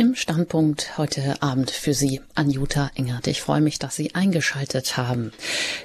Im 0.00 0.14
Standpunkt 0.14 0.96
heute 0.96 1.42
Abend 1.42 1.70
für 1.70 1.92
Sie, 1.92 2.22
Anjuta 2.34 2.90
Engert. 2.94 3.26
Ich 3.26 3.42
freue 3.42 3.60
mich, 3.60 3.78
dass 3.78 3.96
Sie 3.96 4.14
eingeschaltet 4.14 4.96
haben. 4.96 5.30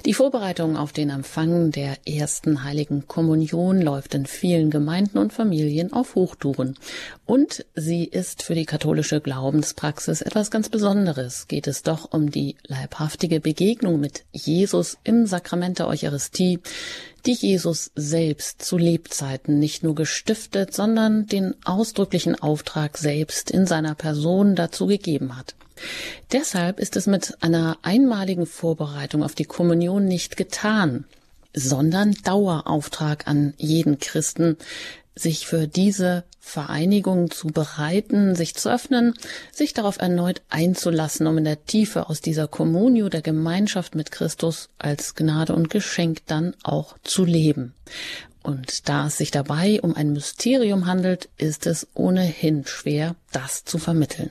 Die 0.06 0.14
Vorbereitung 0.14 0.78
auf 0.78 0.94
den 0.94 1.10
Empfang 1.10 1.70
der 1.70 1.98
ersten 2.06 2.64
heiligen 2.64 3.06
Kommunion 3.08 3.82
läuft 3.82 4.14
in 4.14 4.24
vielen 4.24 4.70
Gemeinden 4.70 5.18
und 5.18 5.34
Familien 5.34 5.92
auf 5.92 6.14
Hochtouren. 6.14 6.78
Und 7.26 7.66
sie 7.74 8.04
ist 8.04 8.42
für 8.42 8.54
die 8.54 8.64
katholische 8.64 9.20
Glaubenspraxis 9.20 10.22
etwas 10.22 10.50
ganz 10.50 10.70
Besonderes. 10.70 11.46
Geht 11.46 11.66
es 11.66 11.82
doch 11.82 12.10
um 12.10 12.30
die 12.30 12.56
leibhaftige 12.66 13.40
Begegnung 13.40 14.00
mit 14.00 14.24
Jesus 14.32 14.96
im 15.04 15.26
Sakrament 15.26 15.78
der 15.78 15.88
Eucharistie, 15.88 16.60
die 17.26 17.34
Jesus 17.34 17.90
selbst 17.96 18.62
zu 18.62 18.78
Lebzeiten 18.78 19.58
nicht 19.58 19.82
nur 19.82 19.94
gestiftet, 19.94 20.72
sondern 20.72 21.26
den 21.26 21.54
ausdrücklichen 21.64 22.40
Auftrag 22.40 22.98
selbst 22.98 23.50
in 23.50 23.66
seiner 23.66 23.94
Person 23.94 24.54
dazu 24.54 24.86
gegeben 24.86 25.36
hat. 25.36 25.54
Deshalb 26.32 26.78
ist 26.80 26.96
es 26.96 27.06
mit 27.06 27.36
einer 27.42 27.78
einmaligen 27.82 28.46
Vorbereitung 28.46 29.22
auf 29.22 29.34
die 29.34 29.44
Kommunion 29.44 30.06
nicht 30.06 30.36
getan, 30.36 31.04
sondern 31.52 32.14
Dauerauftrag 32.24 33.26
an 33.26 33.54
jeden 33.56 33.98
Christen, 33.98 34.56
sich 35.16 35.46
für 35.46 35.66
diese 35.66 36.24
Vereinigung 36.38 37.30
zu 37.30 37.48
bereiten, 37.48 38.36
sich 38.36 38.54
zu 38.54 38.70
öffnen, 38.70 39.14
sich 39.50 39.72
darauf 39.72 39.98
erneut 39.98 40.42
einzulassen, 40.48 41.26
um 41.26 41.38
in 41.38 41.44
der 41.44 41.64
Tiefe 41.64 42.08
aus 42.08 42.20
dieser 42.20 42.46
Kommunio 42.46 43.08
der 43.08 43.22
Gemeinschaft 43.22 43.94
mit 43.94 44.12
Christus 44.12 44.68
als 44.78 45.14
Gnade 45.14 45.54
und 45.54 45.70
Geschenk 45.70 46.20
dann 46.26 46.54
auch 46.62 46.96
zu 47.02 47.24
leben. 47.24 47.74
Und 48.42 48.88
da 48.88 49.08
es 49.08 49.18
sich 49.18 49.32
dabei 49.32 49.80
um 49.80 49.96
ein 49.96 50.12
Mysterium 50.12 50.86
handelt, 50.86 51.28
ist 51.36 51.66
es 51.66 51.88
ohnehin 51.94 52.64
schwer, 52.64 53.16
das 53.32 53.64
zu 53.64 53.78
vermitteln. 53.78 54.30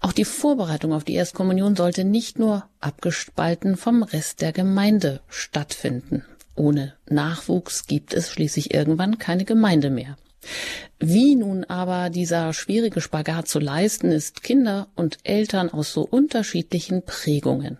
Auch 0.00 0.12
die 0.12 0.24
Vorbereitung 0.24 0.92
auf 0.92 1.04
die 1.04 1.14
Erstkommunion 1.14 1.76
sollte 1.76 2.04
nicht 2.04 2.38
nur 2.38 2.66
abgespalten 2.80 3.76
vom 3.76 4.02
Rest 4.02 4.40
der 4.40 4.52
Gemeinde 4.52 5.20
stattfinden. 5.28 6.24
Ohne 6.54 6.94
Nachwuchs 7.08 7.86
gibt 7.86 8.14
es 8.14 8.30
schließlich 8.30 8.74
irgendwann 8.74 9.18
keine 9.18 9.44
Gemeinde 9.44 9.90
mehr. 9.90 10.16
Wie 10.98 11.34
nun 11.34 11.64
aber 11.64 12.10
dieser 12.10 12.52
schwierige 12.52 13.00
Spagat 13.00 13.48
zu 13.48 13.58
leisten 13.58 14.10
ist, 14.12 14.42
Kinder 14.42 14.88
und 14.94 15.18
Eltern 15.24 15.70
aus 15.70 15.92
so 15.92 16.02
unterschiedlichen 16.02 17.04
Prägungen, 17.04 17.78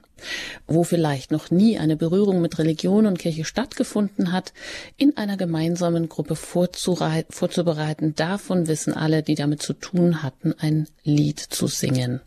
wo 0.66 0.84
vielleicht 0.84 1.30
noch 1.30 1.50
nie 1.50 1.78
eine 1.78 1.96
Berührung 1.96 2.40
mit 2.40 2.58
Religion 2.58 3.06
und 3.06 3.18
Kirche 3.18 3.44
stattgefunden 3.44 4.32
hat, 4.32 4.52
in 4.96 5.16
einer 5.16 5.36
gemeinsamen 5.36 6.08
Gruppe 6.08 6.36
vorzubereiten, 6.36 8.14
davon 8.14 8.68
wissen 8.68 8.92
alle, 8.92 9.22
die 9.22 9.34
damit 9.34 9.62
zu 9.62 9.72
tun 9.72 10.22
hatten, 10.22 10.54
ein 10.58 10.88
Lied 11.04 11.40
zu 11.40 11.66
singen. 11.66 12.20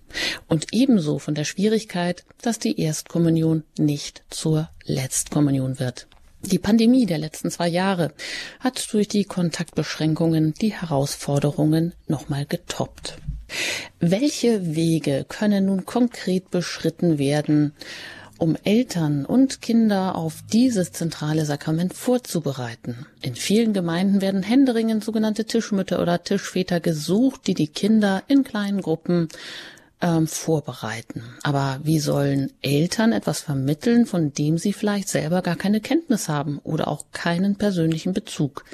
Und 0.47 0.67
ebenso 0.71 1.19
von 1.19 1.35
der 1.35 1.45
Schwierigkeit, 1.45 2.25
dass 2.41 2.59
die 2.59 2.79
Erstkommunion 2.79 3.63
nicht 3.77 4.23
zur 4.29 4.69
Letztkommunion 4.85 5.79
wird. 5.79 6.07
Die 6.51 6.59
Pandemie 6.59 7.07
der 7.07 7.17
letzten 7.17 7.49
zwei 7.49 7.67
Jahre 7.67 8.13
hat 8.59 8.93
durch 8.93 9.07
die 9.07 9.23
Kontaktbeschränkungen 9.23 10.53
die 10.53 10.73
Herausforderungen 10.73 11.93
nochmal 12.07 12.45
getoppt. 12.45 13.17
Welche 13.99 14.75
Wege 14.75 15.25
können 15.27 15.65
nun 15.65 15.85
konkret 15.85 16.51
beschritten 16.51 17.17
werden, 17.17 17.73
um 18.37 18.57
Eltern 18.63 19.25
und 19.25 19.61
Kinder 19.61 20.15
auf 20.15 20.43
dieses 20.51 20.91
zentrale 20.91 21.45
Sakrament 21.45 21.93
vorzubereiten. 21.93 23.07
In 23.21 23.35
vielen 23.35 23.73
Gemeinden 23.73 24.21
werden 24.21 24.43
händeringend 24.43 25.03
sogenannte 25.03 25.45
Tischmütter 25.45 26.01
oder 26.01 26.23
Tischväter 26.23 26.79
gesucht, 26.79 27.47
die 27.47 27.53
die 27.53 27.69
Kinder 27.69 28.23
in 28.27 28.43
kleinen 28.43 28.81
Gruppen 28.81 29.29
ähm, 30.01 30.27
vorbereiten. 30.27 31.23
Aber 31.43 31.79
wie 31.83 31.99
sollen 31.99 32.51
Eltern 32.61 33.11
etwas 33.11 33.41
vermitteln, 33.41 34.05
von 34.05 34.33
dem 34.33 34.57
sie 34.57 34.73
vielleicht 34.73 35.09
selber 35.09 35.41
gar 35.41 35.55
keine 35.55 35.81
Kenntnis 35.81 36.29
haben 36.29 36.59
oder 36.63 36.87
auch 36.87 37.05
keinen 37.11 37.55
persönlichen 37.55 38.13
Bezug? 38.13 38.65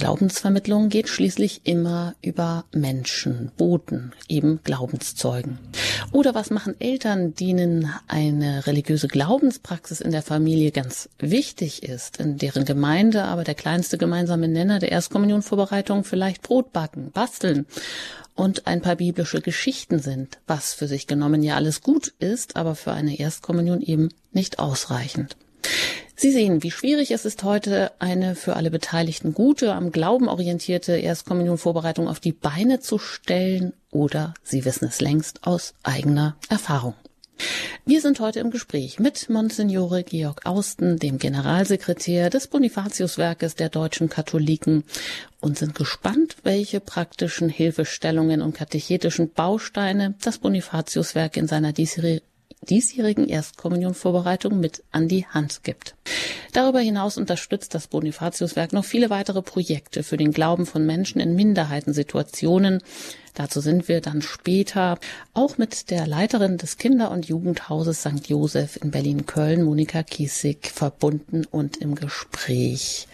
Glaubensvermittlung 0.00 0.88
geht 0.88 1.10
schließlich 1.10 1.60
immer 1.64 2.14
über 2.22 2.64
Menschen, 2.72 3.52
Boten, 3.58 4.12
eben 4.28 4.60
Glaubenszeugen. 4.64 5.58
Oder 6.10 6.34
was 6.34 6.48
machen 6.48 6.74
Eltern, 6.80 7.34
denen 7.34 7.92
eine 8.08 8.66
religiöse 8.66 9.08
Glaubenspraxis 9.08 10.00
in 10.00 10.10
der 10.10 10.22
Familie 10.22 10.70
ganz 10.70 11.10
wichtig 11.18 11.82
ist, 11.82 12.16
in 12.16 12.38
deren 12.38 12.64
Gemeinde 12.64 13.24
aber 13.24 13.44
der 13.44 13.54
kleinste 13.54 13.98
gemeinsame 13.98 14.48
Nenner 14.48 14.78
der 14.78 14.90
Erstkommunionvorbereitung 14.90 16.04
vielleicht 16.04 16.40
Brot 16.40 16.72
backen, 16.72 17.10
basteln 17.12 17.66
und 18.34 18.66
ein 18.66 18.80
paar 18.80 18.96
biblische 18.96 19.42
Geschichten 19.42 19.98
sind, 19.98 20.38
was 20.46 20.72
für 20.72 20.88
sich 20.88 21.08
genommen 21.08 21.42
ja 21.42 21.56
alles 21.56 21.82
gut 21.82 22.14
ist, 22.18 22.56
aber 22.56 22.74
für 22.74 22.92
eine 22.92 23.18
Erstkommunion 23.18 23.82
eben 23.82 24.08
nicht 24.32 24.60
ausreichend. 24.60 25.36
Sie 26.20 26.32
sehen, 26.32 26.62
wie 26.62 26.70
schwierig 26.70 27.12
es 27.12 27.24
ist, 27.24 27.44
heute 27.44 27.92
eine 27.98 28.34
für 28.34 28.54
alle 28.54 28.70
Beteiligten 28.70 29.32
gute, 29.32 29.72
am 29.72 29.90
Glauben 29.90 30.28
orientierte 30.28 30.92
Erstkommunionvorbereitung 30.98 32.08
auf 32.08 32.20
die 32.20 32.32
Beine 32.34 32.78
zu 32.78 32.98
stellen 32.98 33.72
oder 33.90 34.34
Sie 34.42 34.66
wissen 34.66 34.86
es 34.86 35.00
längst 35.00 35.46
aus 35.46 35.72
eigener 35.82 36.36
Erfahrung. 36.50 36.92
Wir 37.86 38.02
sind 38.02 38.20
heute 38.20 38.40
im 38.40 38.50
Gespräch 38.50 38.98
mit 38.98 39.30
Monsignore 39.30 40.02
Georg 40.02 40.44
Austen, 40.44 40.98
dem 40.98 41.16
Generalsekretär 41.16 42.28
des 42.28 42.48
Bonifatiuswerkes 42.48 43.54
der 43.54 43.70
deutschen 43.70 44.10
Katholiken 44.10 44.84
und 45.40 45.56
sind 45.56 45.74
gespannt, 45.74 46.36
welche 46.42 46.80
praktischen 46.80 47.48
Hilfestellungen 47.48 48.42
und 48.42 48.54
katechetischen 48.54 49.30
Bausteine 49.32 50.16
das 50.22 50.36
Bonifatiuswerk 50.36 51.38
in 51.38 51.46
seiner 51.46 51.72
Erstkommunionvorbereitung 53.28 54.60
mit 54.60 54.82
an 54.92 55.08
die 55.08 55.26
Hand 55.26 55.64
gibt. 55.64 55.94
Darüber 56.52 56.80
hinaus 56.80 57.16
unterstützt 57.16 57.74
das 57.74 57.86
Bonifatiuswerk 57.88 58.72
noch 58.72 58.84
viele 58.84 59.08
weitere 59.08 59.42
Projekte 59.42 60.02
für 60.02 60.16
den 60.16 60.32
Glauben 60.32 60.66
von 60.66 60.84
Menschen 60.84 61.20
in 61.20 61.34
Minderheitensituationen, 61.34 62.82
Dazu 63.34 63.60
sind 63.60 63.88
wir 63.88 64.00
dann 64.00 64.22
später 64.22 64.98
auch 65.34 65.58
mit 65.58 65.90
der 65.90 66.06
Leiterin 66.06 66.58
des 66.58 66.76
Kinder- 66.76 67.10
und 67.10 67.26
Jugendhauses 67.26 68.00
St. 68.00 68.26
Joseph 68.26 68.78
in 68.82 68.90
Berlin-Köln, 68.90 69.62
Monika 69.62 70.02
Kiesig, 70.02 70.70
verbunden 70.70 71.44
und 71.50 71.76
im 71.76 71.94
Gespräch. 71.94 73.08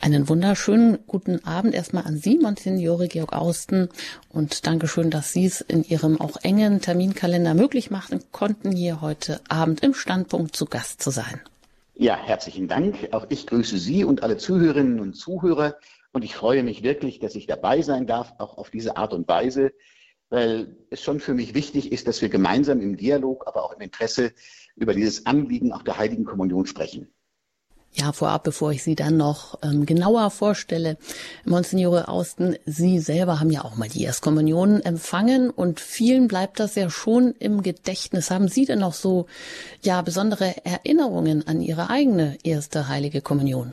Einen 0.00 0.28
wunderschönen 0.28 0.98
guten 1.06 1.44
Abend 1.44 1.74
erstmal 1.74 2.04
an 2.04 2.16
Sie, 2.16 2.38
Monsignore 2.38 3.08
Georg 3.08 3.32
Austen, 3.32 3.88
und 4.30 4.66
Dankeschön, 4.66 5.10
dass 5.10 5.32
Sie 5.32 5.46
es 5.46 5.60
in 5.60 5.84
Ihrem 5.84 6.20
auch 6.20 6.36
engen 6.42 6.80
Terminkalender 6.80 7.54
möglich 7.54 7.90
machen 7.90 8.22
konnten, 8.32 8.72
hier 8.72 9.00
heute 9.00 9.40
Abend 9.48 9.82
im 9.82 9.94
Standpunkt 9.94 10.54
zu 10.54 10.66
Gast 10.66 11.02
zu 11.02 11.10
sein. 11.10 11.40
Ja, 12.00 12.16
herzlichen 12.16 12.68
Dank. 12.68 13.08
Auch 13.10 13.26
ich 13.28 13.48
grüße 13.48 13.76
Sie 13.76 14.04
und 14.04 14.22
alle 14.22 14.36
Zuhörerinnen 14.36 15.00
und 15.00 15.14
Zuhörer. 15.14 15.74
Und 16.18 16.24
ich 16.24 16.34
freue 16.34 16.64
mich 16.64 16.82
wirklich, 16.82 17.20
dass 17.20 17.36
ich 17.36 17.46
dabei 17.46 17.80
sein 17.80 18.08
darf, 18.08 18.34
auch 18.38 18.58
auf 18.58 18.70
diese 18.70 18.96
Art 18.96 19.12
und 19.12 19.28
Weise, 19.28 19.72
weil 20.30 20.76
es 20.90 21.00
schon 21.00 21.20
für 21.20 21.32
mich 21.32 21.54
wichtig 21.54 21.92
ist, 21.92 22.08
dass 22.08 22.20
wir 22.20 22.28
gemeinsam 22.28 22.80
im 22.80 22.96
Dialog, 22.96 23.46
aber 23.46 23.62
auch 23.62 23.72
im 23.72 23.82
Interesse 23.82 24.32
über 24.74 24.94
dieses 24.94 25.26
Anliegen 25.26 25.72
auch 25.72 25.84
der 25.84 25.96
Heiligen 25.96 26.24
Kommunion 26.24 26.66
sprechen. 26.66 27.06
Ja, 27.92 28.10
vorab, 28.10 28.42
bevor 28.42 28.72
ich 28.72 28.82
Sie 28.82 28.96
dann 28.96 29.16
noch 29.16 29.60
ähm, 29.62 29.86
genauer 29.86 30.32
vorstelle, 30.32 30.96
Monsignore 31.44 32.08
Austen, 32.08 32.56
Sie 32.66 32.98
selber 32.98 33.38
haben 33.38 33.50
ja 33.50 33.64
auch 33.64 33.76
mal 33.76 33.88
die 33.88 34.02
Erstkommunion 34.02 34.80
empfangen 34.80 35.50
und 35.50 35.78
vielen 35.78 36.26
bleibt 36.26 36.58
das 36.58 36.74
ja 36.74 36.90
schon 36.90 37.36
im 37.38 37.62
Gedächtnis. 37.62 38.32
Haben 38.32 38.48
Sie 38.48 38.64
denn 38.64 38.80
noch 38.80 38.94
so, 38.94 39.26
ja, 39.82 40.02
besondere 40.02 40.52
Erinnerungen 40.64 41.46
an 41.46 41.60
Ihre 41.60 41.90
eigene 41.90 42.38
erste 42.42 42.88
heilige 42.88 43.20
Kommunion? 43.20 43.72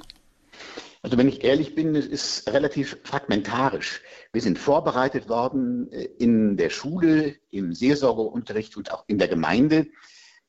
Also 1.06 1.20
wenn 1.20 1.28
ich 1.28 1.44
ehrlich 1.44 1.76
bin, 1.76 1.96
es 1.96 2.08
ist 2.08 2.52
relativ 2.52 2.98
fragmentarisch. 3.04 4.02
Wir 4.34 4.42
sind 4.42 4.58
vorbereitet 4.58 5.30
worden 5.30 5.92
äh, 5.92 6.06
in 6.18 6.58
der 6.58 6.72
Schule, 6.72 7.36
im 7.52 7.76
Seelsorgeunterricht 7.76 8.76
und 8.76 8.92
auch 8.92 9.04
in 9.06 9.20
der 9.20 9.28
Gemeinde. 9.28 9.86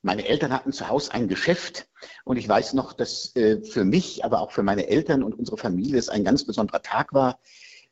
Meine 0.01 0.27
Eltern 0.27 0.55
hatten 0.55 0.73
zu 0.73 0.89
Hause 0.89 1.13
ein 1.13 1.29
Geschäft 1.29 1.91
und 2.25 2.39
ich 2.39 2.49
weiß 2.49 2.73
noch, 2.73 2.95
dass 2.95 3.37
äh, 3.37 3.61
für 3.65 3.85
mich, 3.85 4.25
aber 4.25 4.41
auch 4.41 4.51
für 4.51 4.63
meine 4.63 4.87
Eltern 4.89 5.23
und 5.23 5.39
unsere 5.39 5.59
Familie 5.59 5.99
es 5.99 6.09
ein 6.09 6.25
ganz 6.25 6.47
besonderer 6.47 6.81
Tag 6.81 7.13
war. 7.13 7.39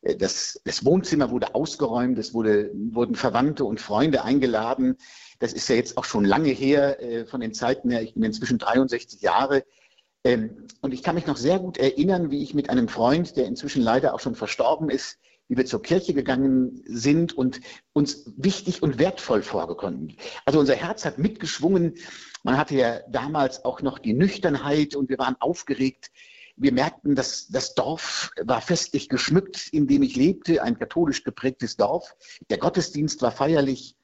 Äh, 0.00 0.16
das, 0.16 0.58
das 0.64 0.86
Wohnzimmer 0.86 1.30
wurde 1.30 1.54
ausgeräumt, 1.54 2.18
es 2.18 2.32
wurde, 2.32 2.70
wurden 2.72 3.14
Verwandte 3.14 3.66
und 3.66 3.78
Freunde 3.78 4.24
eingeladen. 4.24 4.96
Das 5.38 5.52
ist 5.52 5.68
ja 5.68 5.76
jetzt 5.76 5.98
auch 5.98 6.04
schon 6.04 6.24
lange 6.24 6.48
her 6.48 7.26
von 7.26 7.42
den 7.42 7.52
Zeiten 7.52 7.90
her. 7.90 8.00
Ich 8.00 8.14
bin 8.14 8.22
inzwischen 8.22 8.56
63 8.56 9.20
Jahre. 9.20 9.64
Ähm, 10.24 10.66
und 10.80 10.92
ich 10.92 11.02
kann 11.02 11.14
mich 11.14 11.26
noch 11.26 11.36
sehr 11.36 11.58
gut 11.58 11.78
erinnern, 11.78 12.30
wie 12.30 12.42
ich 12.42 12.54
mit 12.54 12.70
einem 12.70 12.88
Freund, 12.88 13.36
der 13.36 13.46
inzwischen 13.46 13.82
leider 13.82 14.14
auch 14.14 14.20
schon 14.20 14.34
verstorben 14.34 14.90
ist, 14.90 15.18
wie 15.48 15.56
wir 15.56 15.66
zur 15.66 15.82
Kirche 15.82 16.14
gegangen 16.14 16.82
sind 16.86 17.36
und 17.36 17.60
uns 17.92 18.32
wichtig 18.36 18.82
und 18.82 18.98
wertvoll 18.98 19.42
vorgekommen. 19.42 20.16
Also 20.46 20.58
unser 20.58 20.74
Herz 20.74 21.04
hat 21.04 21.18
mitgeschwungen. 21.18 21.94
Man 22.42 22.56
hatte 22.56 22.74
ja 22.74 23.00
damals 23.10 23.64
auch 23.64 23.82
noch 23.82 23.98
die 23.98 24.14
Nüchternheit 24.14 24.94
und 24.94 25.10
wir 25.10 25.18
waren 25.18 25.36
aufgeregt. 25.40 26.10
Wir 26.56 26.72
merkten, 26.72 27.14
dass 27.14 27.48
das 27.48 27.74
Dorf 27.74 28.30
war 28.42 28.60
festlich 28.60 29.08
geschmückt, 29.08 29.68
in 29.72 29.86
dem 29.86 30.02
ich 30.02 30.16
lebte, 30.16 30.62
ein 30.62 30.78
katholisch 30.78 31.24
geprägtes 31.24 31.76
Dorf. 31.76 32.14
Der 32.48 32.58
Gottesdienst 32.58 33.20
war 33.22 33.32
feierlich. 33.32 33.96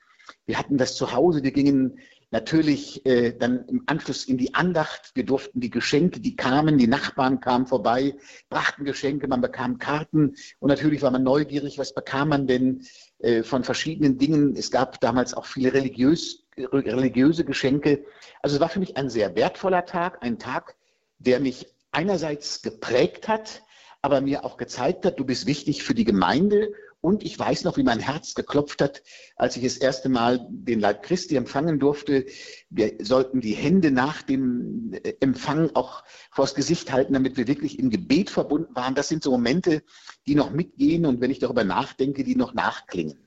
Wir 0.47 0.59
hatten 0.59 0.77
das 0.77 0.97
zu 0.97 1.13
Hause. 1.13 1.43
Wir 1.43 1.53
gingen 1.53 2.01
natürlich 2.31 3.05
äh, 3.07 3.33
dann 3.33 3.65
im 3.67 3.83
Anschluss 3.87 4.25
in 4.25 4.39
die 4.39 4.55
Andacht. 4.55 5.11
Wir 5.15 5.25
durften 5.25 5.61
die 5.61 5.71
Geschenke, 5.71 6.21
die 6.21 6.37
kamen, 6.37 6.79
die 6.79 6.87
Nachbarn 6.87 7.41
kamen 7.41 7.67
vorbei, 7.67 8.15
brachten 8.49 8.85
Geschenke, 8.85 9.27
man 9.29 9.41
bekam 9.41 9.79
Karten 9.79 10.35
und 10.59 10.69
natürlich 10.69 11.03
war 11.03 11.11
man 11.11 11.23
neugierig, 11.23 11.79
was 11.79 11.95
bekam 11.95 12.29
man 12.29 12.47
denn 12.47 12.87
äh, 13.19 13.43
von 13.43 13.65
verschiedenen 13.65 14.19
Dingen. 14.19 14.55
Es 14.57 14.71
gab 14.71 15.01
damals 15.01 15.35
auch 15.35 15.47
viele 15.47 15.73
religiös, 15.73 16.45
religiöse 16.57 17.45
Geschenke. 17.45 18.05
Also 18.43 18.57
es 18.57 18.61
war 18.61 18.69
für 18.69 18.81
mich 18.81 18.97
ein 18.97 19.11
sehr 19.11 19.35
wertvoller 19.35 19.85
Tag, 19.85 20.19
ein 20.23 20.39
Tag, 20.39 20.77
der 21.19 21.41
mich 21.41 21.67
einerseits 21.93 22.63
geprägt 22.63 23.29
hat, 23.29 23.63
aber 24.03 24.21
mir 24.21 24.45
auch 24.45 24.57
gezeigt 24.57 25.05
hat, 25.05 25.19
du 25.19 25.25
bist 25.25 25.47
wichtig 25.47 25.83
für 25.83 25.95
die 25.95 26.05
Gemeinde 26.05 26.73
und 27.03 27.23
ich 27.23 27.39
weiß 27.39 27.65
noch, 27.65 27.77
wie 27.77 27.83
mein 27.83 27.99
Herz 27.99 28.35
geklopft 28.35 28.83
hat, 28.83 29.03
als 29.37 29.57
ich 29.57 29.63
das 29.63 29.79
erste 29.79 30.09
Mal 30.09 30.47
den 30.51 30.81
Leib 30.81 31.03
Christi 31.03 31.37
empfangen 31.37 31.79
durfte. 31.79 32.27
Wir 32.69 32.95
sollten 33.01 33.41
die 33.41 33.55
Hände 33.55 33.91
nach 33.91 34.23
dem 34.23 34.93
äh, 34.93 35.15
Empfang 35.21 35.71
auch 35.75 36.05
vors 36.31 36.55
Gesicht 36.55 36.93
halten, 36.93 37.15
damit 37.15 37.37
wir 37.37 37.47
wirklich 37.47 37.79
im 37.79 37.91
Gebet 37.91 38.29
verbunden 38.29 38.75
waren. 38.75 38.95
Das 38.95 39.09
sind 39.09 39.23
so 39.23 39.31
Momente, 39.31 39.83
die 40.27 40.35
noch 40.35 40.51
mitgehen 40.51 41.07
und 41.07 41.21
wenn 41.21 41.31
ich 41.31 41.39
darüber 41.39 41.65
nachdenke, 41.65 42.23
die 42.23 42.37
noch 42.37 42.53
nachklingen. 42.53 43.19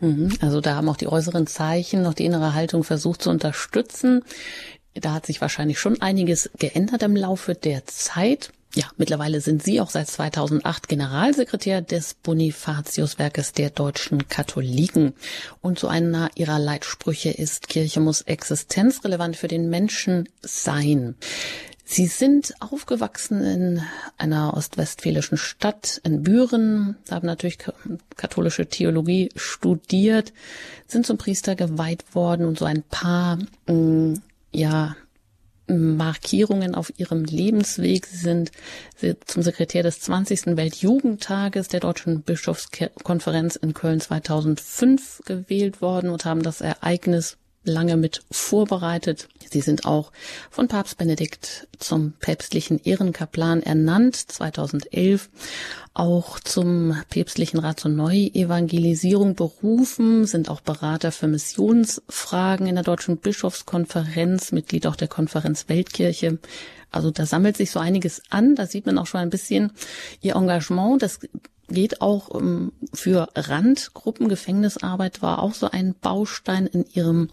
Mhm. 0.00 0.32
Also 0.40 0.62
da 0.62 0.76
haben 0.76 0.88
auch 0.88 0.96
die 0.96 1.08
äußeren 1.08 1.46
Zeichen 1.46 2.02
noch 2.02 2.14
die 2.14 2.24
innere 2.24 2.54
Haltung 2.54 2.84
versucht 2.84 3.22
zu 3.22 3.30
unterstützen. 3.30 4.22
Da 4.94 5.12
hat 5.12 5.26
sich 5.26 5.40
wahrscheinlich 5.42 5.78
schon 5.78 6.00
einiges 6.00 6.50
geändert 6.58 7.02
im 7.02 7.16
Laufe 7.16 7.54
der 7.54 7.84
Zeit. 7.84 8.50
Ja, 8.74 8.84
mittlerweile 8.96 9.40
sind 9.40 9.64
Sie 9.64 9.80
auch 9.80 9.90
seit 9.90 10.06
2008 10.08 10.86
Generalsekretär 10.86 11.82
des 11.82 12.14
Bonifatiuswerkes 12.14 13.52
der 13.52 13.70
deutschen 13.70 14.28
Katholiken. 14.28 15.14
Und 15.60 15.80
so 15.80 15.88
einer 15.88 16.30
Ihrer 16.36 16.60
Leitsprüche 16.60 17.30
ist, 17.30 17.68
Kirche 17.68 17.98
muss 17.98 18.22
existenzrelevant 18.22 19.36
für 19.36 19.48
den 19.48 19.70
Menschen 19.70 20.28
sein. 20.42 21.16
Sie 21.84 22.06
sind 22.06 22.54
aufgewachsen 22.60 23.42
in 23.42 23.82
einer 24.16 24.54
ostwestfälischen 24.56 25.36
Stadt 25.36 26.00
in 26.04 26.22
Büren, 26.22 26.94
haben 27.10 27.26
natürlich 27.26 27.58
katholische 28.16 28.66
Theologie 28.66 29.30
studiert, 29.34 30.32
sind 30.86 31.04
zum 31.04 31.18
Priester 31.18 31.56
geweiht 31.56 32.14
worden 32.14 32.46
und 32.46 32.56
so 32.56 32.64
ein 32.64 32.84
paar, 32.84 33.40
mm, 33.66 34.14
ja, 34.52 34.94
Markierungen 35.96 36.74
auf 36.74 36.92
ihrem 36.98 37.24
Lebensweg. 37.24 38.06
Sie 38.06 38.16
sind 38.16 38.50
zum 39.26 39.42
Sekretär 39.42 39.82
des 39.82 40.00
20. 40.00 40.56
Weltjugendtages 40.56 41.68
der 41.68 41.80
Deutschen 41.80 42.22
Bischofskonferenz 42.22 43.56
in 43.56 43.74
Köln 43.74 44.00
2005 44.00 45.22
gewählt 45.24 45.80
worden 45.80 46.10
und 46.10 46.24
haben 46.24 46.42
das 46.42 46.60
Ereignis 46.60 47.38
lange 47.64 47.96
mit 47.96 48.22
vorbereitet. 48.30 49.28
Sie 49.50 49.60
sind 49.60 49.84
auch 49.84 50.12
von 50.50 50.68
Papst 50.68 50.96
Benedikt 50.96 51.68
zum 51.78 52.12
päpstlichen 52.20 52.80
Ehrenkaplan 52.82 53.62
ernannt, 53.62 54.16
2011, 54.16 55.28
auch 55.92 56.40
zum 56.40 56.96
päpstlichen 57.10 57.58
Rat 57.58 57.80
zur 57.80 57.90
Neuevangelisierung 57.90 59.34
berufen, 59.34 60.26
sind 60.26 60.48
auch 60.48 60.60
Berater 60.60 61.12
für 61.12 61.26
Missionsfragen 61.26 62.66
in 62.66 62.76
der 62.76 62.84
Deutschen 62.84 63.18
Bischofskonferenz, 63.18 64.52
Mitglied 64.52 64.86
auch 64.86 64.96
der 64.96 65.08
Konferenz 65.08 65.68
Weltkirche. 65.68 66.38
Also 66.90 67.10
da 67.10 67.26
sammelt 67.26 67.56
sich 67.56 67.70
so 67.70 67.78
einiges 67.78 68.22
an, 68.30 68.54
da 68.54 68.66
sieht 68.66 68.86
man 68.86 68.98
auch 68.98 69.06
schon 69.06 69.20
ein 69.20 69.30
bisschen 69.30 69.72
ihr 70.20 70.36
Engagement. 70.36 71.02
Das 71.02 71.20
geht 71.70 72.00
auch 72.00 72.28
um, 72.28 72.42
ähm, 72.42 72.72
für 72.92 73.28
Randgruppen. 73.34 74.28
Gefängnisarbeit 74.28 75.22
war 75.22 75.42
auch 75.42 75.54
so 75.54 75.70
ein 75.70 75.94
Baustein 75.94 76.66
in 76.66 76.84
ihrem 76.92 77.30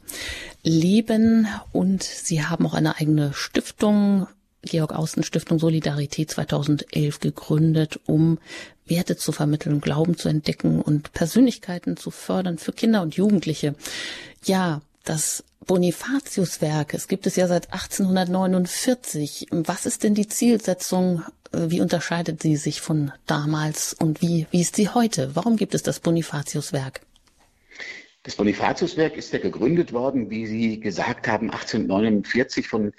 Leben. 0.64 1.48
Und 1.72 2.04
sie 2.04 2.44
haben 2.44 2.66
auch 2.66 2.74
eine 2.74 2.98
eigene 2.98 3.34
Stiftung, 3.34 4.28
Georg 4.62 4.94
Außen 4.94 5.24
Stiftung 5.24 5.60
Solidarität 5.60 6.32
2011 6.32 7.20
gegründet, 7.20 8.00
um 8.06 8.40
Werte 8.86 9.18
zu 9.18 9.32
vermitteln, 9.32 9.82
Glauben 9.82 10.18
zu 10.18 10.30
entdecken 10.30 10.82
und 10.82 11.14
Persönlichkeiten 11.14 11.98
zu 11.98 12.12
fördern 12.12 12.58
für 12.58 12.72
Kinder 12.72 13.02
und 13.02 13.16
Jugendliche. 13.16 13.76
Ja, 14.46 14.82
das 15.04 15.44
Bonifatiuswerk, 15.66 16.94
es 16.94 17.08
gibt 17.08 17.28
es 17.28 17.36
ja 17.36 17.48
seit 17.48 17.74
1849. 17.74 19.48
Was 19.52 19.86
ist 19.86 20.04
denn 20.04 20.16
die 20.16 20.28
Zielsetzung 20.28 21.24
wie 21.52 21.82
unterscheidet 21.82 22.42
sie 22.42 22.56
sich 22.56 22.82
von 22.82 23.12
damals 23.26 23.94
und 23.94 24.22
wie, 24.22 24.48
wie 24.52 24.62
ist 24.62 24.76
sie 24.76 24.90
heute? 24.90 25.36
Warum 25.36 25.58
gibt 25.58 25.74
es 25.74 25.84
das 25.84 26.00
Bonifatiuswerk? 26.00 27.02
Das 28.24 28.36
Bonifatiuswerk 28.36 29.16
ist 29.16 29.32
ja 29.32 29.40
gegründet 29.40 29.94
worden, 29.94 30.30
wie 30.30 30.48
Sie 30.48 30.80
gesagt 30.82 31.30
haben, 31.30 31.50
1849 31.50 32.68
von 32.68 32.92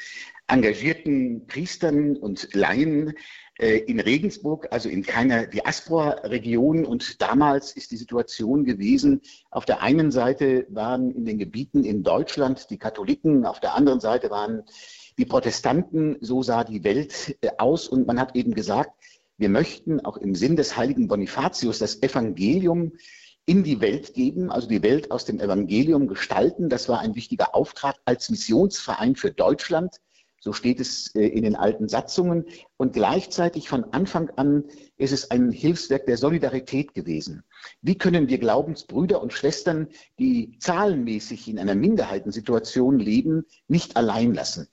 engagierten 0.47 1.47
Priestern 1.47 2.17
und 2.17 2.49
Laien 2.55 3.13
äh, 3.59 3.77
in 3.81 4.01
Regensburg, 4.01 4.69
also 4.71 4.89
in 4.89 5.03
keiner 5.03 5.47
Diaspora-Region. 5.47 6.87
Und 6.87 7.21
damals 7.21 7.73
ist 7.73 7.91
die 7.91 7.99
Situation 7.99 8.65
gewesen, 8.65 9.21
auf 9.51 9.67
der 9.67 9.83
einen 9.83 10.11
Seite 10.11 10.67
waren 10.71 11.11
in 11.11 11.27
den 11.27 11.39
Gebieten 11.39 11.85
in 11.85 12.03
Deutschland 12.03 12.71
die 12.71 12.79
Katholiken, 12.79 13.45
auf 13.45 13.61
der 13.61 13.75
anderen 13.75 14.01
Seite 14.01 14.31
waren 14.31 14.63
die 15.19 15.27
Protestanten, 15.27 16.17
so 16.21 16.43
sah 16.43 16.65
die 16.65 16.85
Welt 16.85 17.37
äh, 17.43 17.51
aus 17.59 17.89
und 17.89 18.07
man 18.07 18.21
hat 18.21 18.37
eben 18.37 18.55
gesagt, 18.55 18.93
wir 19.37 19.49
möchten 19.49 20.05
auch 20.05 20.17
im 20.17 20.35
Sinn 20.35 20.57
des 20.57 20.77
heiligen 20.77 21.09
Bonifatius 21.09 21.79
das 21.79 22.03
Evangelium 22.03 22.93
in 23.47 23.65
die 23.65 23.81
Welt 23.81 24.15
geben, 24.15 24.51
also 24.51 24.69
die 24.69 24.83
Welt 24.83 25.11
aus 25.11 25.25
dem 25.25 25.41
Evangelium 25.41 26.07
gestalten. 26.07 26.69
Das 26.69 26.89
war 26.89 27.01
ein 27.01 27.15
wichtiger 27.15 27.55
Auftrag 27.55 27.97
als 28.05 28.31
Missionsverein 28.31 29.17
für 29.17 29.31
Deutschland. 29.31 30.01
So 30.41 30.53
steht 30.53 30.79
es 30.81 31.15
äh, 31.15 31.27
in 31.27 31.43
den 31.43 31.57
alten 31.57 31.89
Satzungen. 31.89 32.45
Und 32.77 32.93
gleichzeitig 32.93 33.69
von 33.69 33.85
Anfang 33.93 34.31
an 34.37 34.65
ist 34.97 35.13
es 35.13 35.31
ein 35.31 35.51
Hilfswerk 35.51 36.07
der 36.07 36.17
Solidarität 36.17 36.95
gewesen. 36.95 37.43
Wie 37.83 37.99
können 37.99 38.29
wir 38.29 38.39
Glaubensbrüder 38.39 39.21
und 39.21 39.33
Schwestern, 39.33 39.89
die 40.19 40.59
zahlenmäßig 40.61 41.49
in 41.49 41.59
einer 41.59 41.75
Minderheitensituation 41.75 42.99
leben, 42.99 43.47
nicht 43.67 43.97
allein 43.97 44.33
lassen? 44.33 44.69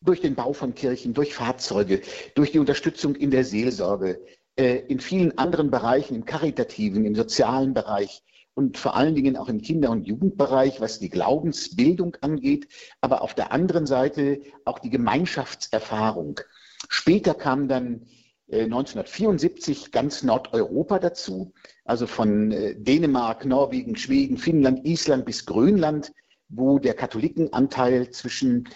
Durch 0.00 0.20
den 0.20 0.34
Bau 0.34 0.52
von 0.52 0.74
Kirchen, 0.74 1.14
durch 1.14 1.34
Fahrzeuge, 1.34 2.00
durch 2.34 2.52
die 2.52 2.58
Unterstützung 2.58 3.14
in 3.14 3.30
der 3.30 3.44
Seelsorge, 3.44 4.20
äh, 4.56 4.78
in 4.88 5.00
vielen 5.00 5.36
anderen 5.38 5.70
Bereichen, 5.70 6.14
im 6.14 6.24
karitativen, 6.24 7.04
im 7.04 7.14
sozialen 7.14 7.74
Bereich 7.74 8.22
und 8.54 8.78
vor 8.78 8.96
allen 8.96 9.14
Dingen 9.14 9.36
auch 9.36 9.48
im 9.48 9.60
Kinder- 9.60 9.90
und 9.90 10.06
Jugendbereich, 10.06 10.80
was 10.80 10.98
die 10.98 11.10
Glaubensbildung 11.10 12.16
angeht, 12.22 12.68
aber 13.00 13.22
auf 13.22 13.34
der 13.34 13.52
anderen 13.52 13.86
Seite 13.86 14.40
auch 14.64 14.78
die 14.78 14.90
Gemeinschaftserfahrung. 14.90 16.40
Später 16.88 17.34
kam 17.34 17.68
dann 17.68 18.06
1974 18.50 19.86
äh, 19.86 19.90
ganz 19.90 20.22
Nordeuropa 20.22 20.98
dazu, 20.98 21.52
also 21.84 22.06
von 22.06 22.52
äh, 22.52 22.76
Dänemark, 22.76 23.44
Norwegen, 23.44 23.96
Schweden, 23.96 24.38
Finnland, 24.38 24.86
Island 24.86 25.24
bis 25.24 25.46
Grönland, 25.46 26.12
wo 26.48 26.78
der 26.78 26.94
Katholikenanteil 26.94 28.10
zwischen 28.10 28.68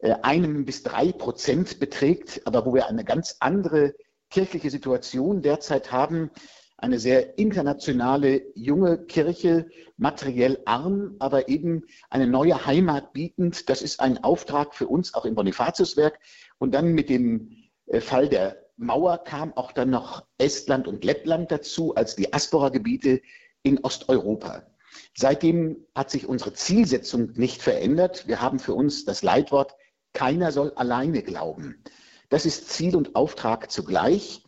einem 0.00 0.64
bis 0.64 0.82
drei 0.82 1.12
Prozent 1.12 1.80
beträgt, 1.80 2.42
aber 2.44 2.64
wo 2.64 2.74
wir 2.74 2.86
eine 2.86 3.04
ganz 3.04 3.36
andere 3.40 3.94
kirchliche 4.30 4.70
Situation 4.70 5.42
derzeit 5.42 5.92
haben. 5.92 6.30
Eine 6.76 7.00
sehr 7.00 7.38
internationale 7.38 8.42
junge 8.54 8.98
Kirche, 9.06 9.68
materiell 9.96 10.60
arm, 10.64 11.16
aber 11.18 11.48
eben 11.48 11.82
eine 12.08 12.28
neue 12.28 12.66
Heimat 12.66 13.12
bietend. 13.12 13.68
Das 13.68 13.82
ist 13.82 13.98
ein 13.98 14.22
Auftrag 14.22 14.74
für 14.74 14.86
uns 14.86 15.14
auch 15.14 15.24
im 15.24 15.34
Bonifatiuswerk. 15.34 16.20
Und 16.58 16.72
dann 16.74 16.92
mit 16.92 17.08
dem 17.08 17.56
äh, 17.86 18.00
Fall 18.00 18.28
der 18.28 18.64
Mauer 18.76 19.18
kam 19.18 19.52
auch 19.54 19.72
dann 19.72 19.90
noch 19.90 20.24
Estland 20.38 20.86
und 20.86 21.04
Lettland 21.04 21.50
dazu 21.50 21.96
als 21.96 22.14
Diaspora-Gebiete 22.14 23.20
in 23.64 23.82
Osteuropa. 23.82 24.62
Seitdem 25.16 25.84
hat 25.96 26.10
sich 26.10 26.28
unsere 26.28 26.52
Zielsetzung 26.52 27.32
nicht 27.32 27.60
verändert. 27.60 28.28
Wir 28.28 28.40
haben 28.40 28.60
für 28.60 28.74
uns 28.74 29.04
das 29.04 29.24
Leitwort 29.24 29.74
keiner 30.12 30.52
soll 30.52 30.72
alleine 30.74 31.22
glauben. 31.22 31.82
Das 32.28 32.46
ist 32.46 32.68
Ziel 32.68 32.96
und 32.96 33.14
Auftrag 33.14 33.70
zugleich, 33.70 34.42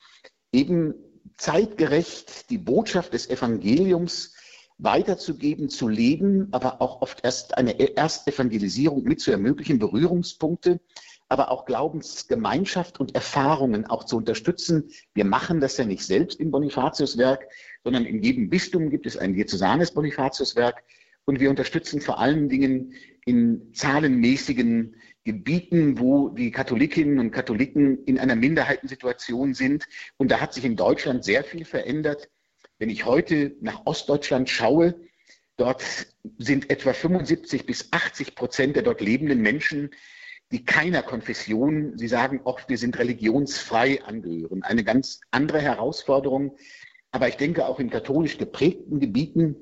eben 0.52 0.94
zeitgerecht 1.36 2.50
die 2.50 2.58
Botschaft 2.58 3.14
des 3.14 3.30
Evangeliums 3.30 4.34
weiterzugeben, 4.78 5.68
zu 5.68 5.88
leben, 5.88 6.48
aber 6.52 6.80
auch 6.80 7.02
oft 7.02 7.24
erst 7.24 7.56
eine 7.56 7.96
Erstevangelisierung 7.96 9.02
mit 9.04 9.20
zu 9.20 9.30
ermöglichen, 9.30 9.78
Berührungspunkte, 9.78 10.80
aber 11.28 11.50
auch 11.50 11.64
Glaubensgemeinschaft 11.64 12.98
und 12.98 13.14
Erfahrungen 13.14 13.86
auch 13.86 14.04
zu 14.04 14.16
unterstützen. 14.16 14.90
Wir 15.14 15.24
machen 15.24 15.60
das 15.60 15.76
ja 15.76 15.84
nicht 15.84 16.04
selbst 16.04 16.40
im 16.40 16.50
Bonifatiuswerk, 16.50 17.46
sondern 17.84 18.04
in 18.04 18.22
jedem 18.22 18.50
Bistum 18.50 18.90
gibt 18.90 19.06
es 19.06 19.16
ein 19.16 19.34
diözesanes 19.34 19.92
Bonifatiuswerk 19.92 20.82
und 21.24 21.40
wir 21.40 21.50
unterstützen 21.50 22.00
vor 22.00 22.18
allen 22.18 22.48
Dingen 22.48 22.94
in 23.24 23.72
zahlenmäßigen 23.74 24.96
Gebieten, 25.24 25.98
wo 25.98 26.30
die 26.30 26.50
Katholikinnen 26.50 27.18
und 27.18 27.30
Katholiken 27.30 28.04
in 28.04 28.18
einer 28.18 28.36
Minderheitensituation 28.36 29.54
sind. 29.54 29.86
Und 30.16 30.30
da 30.30 30.40
hat 30.40 30.54
sich 30.54 30.64
in 30.64 30.76
Deutschland 30.76 31.24
sehr 31.24 31.44
viel 31.44 31.64
verändert. 31.64 32.30
Wenn 32.78 32.88
ich 32.88 33.04
heute 33.04 33.54
nach 33.60 33.84
Ostdeutschland 33.84 34.48
schaue, 34.48 34.98
dort 35.56 35.84
sind 36.38 36.70
etwa 36.70 36.94
75 36.94 37.66
bis 37.66 37.92
80 37.92 38.34
Prozent 38.34 38.76
der 38.76 38.82
dort 38.82 39.02
lebenden 39.02 39.40
Menschen, 39.42 39.90
die 40.52 40.64
keiner 40.64 41.02
Konfession, 41.02 41.96
sie 41.96 42.08
sagen 42.08 42.40
oft, 42.44 42.68
wir 42.68 42.78
sind 42.78 42.98
religionsfrei 42.98 44.02
angehören. 44.02 44.62
Eine 44.62 44.82
ganz 44.82 45.20
andere 45.30 45.60
Herausforderung. 45.60 46.56
Aber 47.12 47.28
ich 47.28 47.36
denke, 47.36 47.66
auch 47.66 47.78
in 47.78 47.90
katholisch 47.90 48.38
geprägten 48.38 49.00
Gebieten 49.00 49.56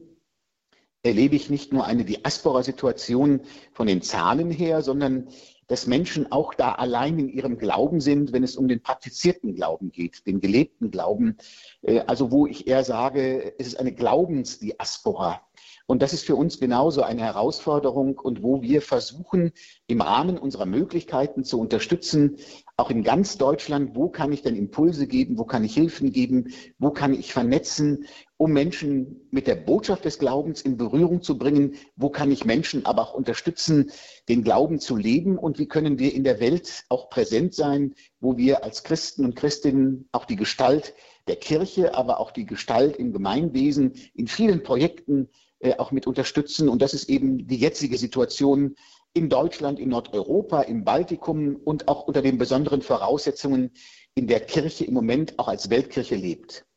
erlebe 1.03 1.37
ich 1.37 1.51
nicht 1.51 1.73
nur 1.73 1.85
eine 1.85 2.05
Diaspora-Situation 2.05 3.41
von 3.73 3.87
den 3.87 4.03
Zahlen 4.03 4.51
her, 4.51 4.83
sondern 4.83 5.29
dass 5.69 5.87
Menschen 5.87 6.33
auch 6.33 6.55
da 6.55 6.73
allein 6.73 7.19
in 7.19 7.29
ihrem 7.29 7.59
Glauben 7.59 8.01
sind, 8.01 8.33
wenn 8.33 8.43
es 8.43 8.57
um 8.57 8.69
den 8.69 8.83
praktizierten 8.83 9.55
Glauben 9.55 9.93
geht, 9.93 10.27
den 10.27 10.41
gelebten 10.41 10.91
Glauben. 10.91 11.37
Äh, 11.83 12.01
also 12.01 12.33
wo 12.33 12.47
ich 12.47 12.67
eher 12.67 12.85
sage, 12.85 13.55
es 13.59 13.69
ist 13.69 13.79
eine 13.79 13.93
Glaubensdiaspora. 13.93 15.43
Und 15.91 16.03
das 16.03 16.13
ist 16.13 16.27
für 16.27 16.37
uns 16.37 16.61
genauso 16.61 17.03
eine 17.03 17.23
Herausforderung 17.23 18.19
und 18.19 18.43
wo 18.43 18.61
wir 18.61 18.83
versuchen, 18.83 19.53
im 19.87 20.03
Rahmen 20.03 20.37
unserer 20.37 20.67
Möglichkeiten 20.67 21.45
zu 21.45 21.59
unterstützen, 21.59 22.37
auch 22.77 22.91
in 22.91 23.03
ganz 23.03 23.39
Deutschland, 23.39 23.97
wo 23.97 24.11
kann 24.11 24.31
ich 24.31 24.43
denn 24.43 24.55
Impulse 24.55 25.07
geben, 25.07 25.39
wo 25.39 25.45
kann 25.45 25.65
ich 25.65 25.73
Hilfen 25.73 26.13
geben, 26.13 26.53
wo 26.79 26.91
kann 26.91 27.15
ich 27.15 27.33
vernetzen, 27.33 28.07
um 28.39 28.53
Menschen 28.53 29.29
mit 29.33 29.49
der 29.49 29.57
Botschaft 29.57 30.05
des 30.05 30.19
Glaubens 30.19 30.63
in 30.63 30.77
Berührung 30.77 31.23
zu 31.23 31.37
bringen, 31.37 31.75
wo 31.97 32.09
kann 32.09 32.31
ich 32.31 32.45
Menschen 32.45 32.87
aber 32.87 33.03
auch 33.03 33.15
unterstützen, 33.15 33.91
den 34.29 34.45
Glauben 34.45 34.79
zu 34.79 34.97
leben 34.97 35.37
und 35.37 35.59
wie 35.59 35.67
können 35.67 35.99
wir 35.99 36.15
in 36.15 36.23
der 36.23 36.39
Welt 36.39 36.85
auch 36.89 37.11
präsent 37.11 37.53
sein, 37.53 37.95
wo 38.21 38.37
wir 38.37 38.63
als 38.63 38.85
Christen 38.85 39.25
und 39.25 39.35
Christinnen 39.35 40.09
auch 40.13 40.25
die 40.25 40.37
Gestalt 40.37 40.95
der 41.27 41.35
Kirche, 41.37 41.95
aber 41.95 42.21
auch 42.21 42.31
die 42.31 42.47
Gestalt 42.47 42.97
im 42.97 43.13
Gemeinwesen 43.13 43.93
in 44.15 44.29
vielen 44.29 44.63
Projekten 44.63 45.29
äh, 45.59 45.75
auch 45.77 45.91
mit 45.91 46.07
unterstützen. 46.07 46.69
Und 46.69 46.81
das 46.81 46.95
ist 46.95 47.09
eben 47.09 47.49
die 47.49 47.59
jetzige 47.59 47.99
Situation 47.99 48.77
in 49.15 49.29
Deutschland, 49.29 49.81
in 49.81 49.89
Nordeuropa, 49.89 50.63
im 50.63 50.85
Baltikum 50.85 51.57
und 51.57 51.89
auch 51.89 52.07
unter 52.07 52.23
den 52.23 52.39
besonderen 52.39 52.83
Voraussetzungen, 52.83 53.73
in 54.15 54.29
der 54.29 54.41
Kirche 54.41 54.85
im 54.85 54.95
Moment 54.95 55.41
auch 55.41 55.49
als 55.49 55.71
Weltkirche 55.71 56.15
lebt. 56.15 56.68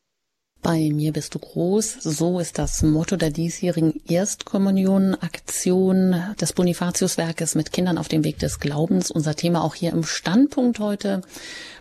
Bei 0.61 0.89
mir 0.91 1.11
bist 1.11 1.33
du 1.33 1.39
groß. 1.39 1.97
So 2.01 2.39
ist 2.39 2.59
das 2.59 2.83
Motto 2.83 3.15
der 3.15 3.31
diesjährigen 3.31 3.99
Erstkommunion-Aktion 4.07 6.35
des 6.39 6.53
Bonifatiuswerkes 6.53 7.55
mit 7.55 7.71
Kindern 7.71 7.97
auf 7.97 8.07
dem 8.07 8.23
Weg 8.23 8.37
des 8.37 8.59
Glaubens. 8.59 9.09
Unser 9.09 9.35
Thema 9.35 9.63
auch 9.63 9.73
hier 9.73 9.91
im 9.91 10.03
Standpunkt 10.03 10.77
heute 10.77 11.21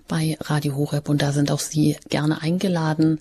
bei 0.09 0.39
Radio 0.41 0.77
Horeb. 0.77 1.11
Und 1.11 1.21
da 1.21 1.33
sind 1.33 1.51
auch 1.51 1.61
Sie 1.61 1.99
gerne 2.09 2.41
eingeladen, 2.41 3.21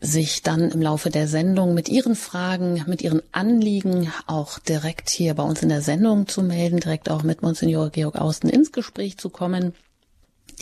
sich 0.00 0.44
dann 0.44 0.70
im 0.70 0.80
Laufe 0.80 1.10
der 1.10 1.26
Sendung 1.26 1.74
mit 1.74 1.88
Ihren 1.88 2.14
Fragen, 2.14 2.84
mit 2.86 3.02
Ihren 3.02 3.22
Anliegen 3.32 4.12
auch 4.28 4.60
direkt 4.60 5.10
hier 5.10 5.34
bei 5.34 5.42
uns 5.42 5.64
in 5.64 5.68
der 5.68 5.82
Sendung 5.82 6.28
zu 6.28 6.44
melden, 6.44 6.78
direkt 6.78 7.10
auch 7.10 7.24
mit 7.24 7.42
Monsignor 7.42 7.90
Georg 7.90 8.14
Austen 8.16 8.48
ins 8.48 8.70
Gespräch 8.70 9.18
zu 9.18 9.30
kommen. 9.30 9.74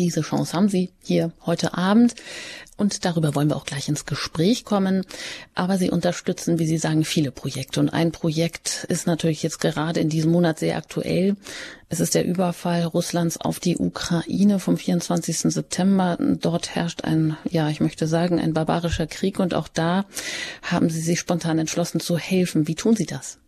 Diese 0.00 0.22
Chance 0.22 0.54
haben 0.54 0.70
Sie 0.70 0.88
hier 1.02 1.30
heute 1.44 1.74
Abend 1.74 2.14
und 2.78 3.04
darüber 3.04 3.34
wollen 3.34 3.50
wir 3.50 3.56
auch 3.56 3.66
gleich 3.66 3.86
ins 3.90 4.06
Gespräch 4.06 4.64
kommen. 4.64 5.04
Aber 5.54 5.76
Sie 5.76 5.90
unterstützen, 5.90 6.58
wie 6.58 6.66
Sie 6.66 6.78
sagen, 6.78 7.04
viele 7.04 7.30
Projekte. 7.30 7.80
Und 7.80 7.90
ein 7.90 8.10
Projekt 8.10 8.86
ist 8.88 9.06
natürlich 9.06 9.42
jetzt 9.42 9.60
gerade 9.60 10.00
in 10.00 10.08
diesem 10.08 10.32
Monat 10.32 10.58
sehr 10.58 10.78
aktuell. 10.78 11.36
Es 11.90 12.00
ist 12.00 12.14
der 12.14 12.24
Überfall 12.24 12.84
Russlands 12.84 13.36
auf 13.36 13.60
die 13.60 13.76
Ukraine 13.76 14.58
vom 14.58 14.78
24. 14.78 15.52
September. 15.52 16.16
Dort 16.18 16.74
herrscht 16.74 17.04
ein, 17.04 17.36
ja, 17.50 17.68
ich 17.68 17.80
möchte 17.80 18.06
sagen, 18.06 18.40
ein 18.40 18.54
barbarischer 18.54 19.06
Krieg. 19.06 19.38
Und 19.38 19.52
auch 19.52 19.68
da 19.68 20.06
haben 20.62 20.88
Sie 20.88 21.02
sich 21.02 21.20
spontan 21.20 21.58
entschlossen 21.58 22.00
zu 22.00 22.16
helfen. 22.16 22.66
Wie 22.66 22.74
tun 22.74 22.96
Sie 22.96 23.04
das? 23.04 23.38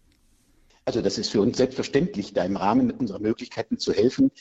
Also 0.84 1.00
das 1.00 1.16
ist 1.16 1.30
für 1.30 1.40
uns 1.40 1.56
selbstverständlich, 1.56 2.34
da 2.34 2.44
im 2.44 2.56
Rahmen 2.56 2.90
unserer 2.90 3.20
Möglichkeiten 3.20 3.78
zu 3.78 3.92
helfen. 3.92 4.32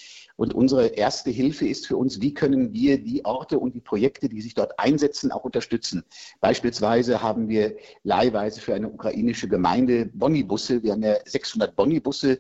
Und 0.42 0.56
unsere 0.56 0.88
erste 0.88 1.30
Hilfe 1.30 1.68
ist 1.68 1.86
für 1.86 1.98
uns, 1.98 2.20
wie 2.20 2.34
können 2.34 2.74
wir 2.74 2.98
die 2.98 3.24
Orte 3.26 3.60
und 3.60 3.76
die 3.76 3.80
Projekte, 3.80 4.28
die 4.28 4.42
sich 4.42 4.56
dort 4.56 4.80
einsetzen, 4.80 5.32
auch 5.32 5.44
unterstützen. 5.44 6.04
Beispielsweise 6.40 7.22
haben 7.22 7.48
wir 7.48 7.76
leihweise 8.02 8.60
für 8.60 8.74
eine 8.74 8.90
ukrainische 8.90 9.48
Gemeinde 9.48 10.08
Bonnibusse. 10.08 10.82
Wir 10.82 10.94
haben 10.94 11.04
ja 11.04 11.18
600 11.24 11.76
Bonnibusse, 11.76 12.40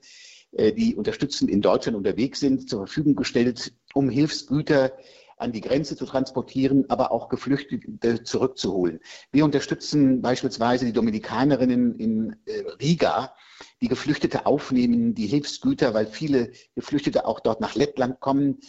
äh, 0.53 0.73
die 0.73 0.95
unterstützend 0.95 1.51
in 1.51 1.61
Deutschland 1.61 1.95
unterwegs 1.95 2.39
sind, 2.39 2.67
zur 2.67 2.87
Verfügung 2.87 3.15
gestellt, 3.15 3.71
um 3.93 4.09
Hilfsgüter 4.09 4.93
an 5.37 5.51
die 5.51 5.61
Grenze 5.61 5.95
zu 5.95 6.07
transportieren, 6.07 6.85
aber 6.89 7.11
auch 7.11 7.29
Geflüchtete 7.29 8.23
zurückzuholen. 8.23 8.99
Wir 9.31 9.45
unterstützen 9.45 10.23
beispielsweise 10.23 10.85
die 10.85 10.93
Dominikanerinnen 10.93 11.99
in 11.99 12.35
äh, 12.47 12.61
Riga, 12.81 13.35
die 13.81 13.87
Geflüchtete 13.87 14.45
aufnehmen, 14.45 15.15
die 15.15 15.27
Hilfsgüter, 15.27 15.93
weil 15.93 16.05
viele 16.05 16.51
Geflüchtete 16.75 17.25
auch 17.25 17.39
dort 17.39 17.61
nach 17.61 17.75
Lettland 17.75 18.19
kommen. 18.19 18.59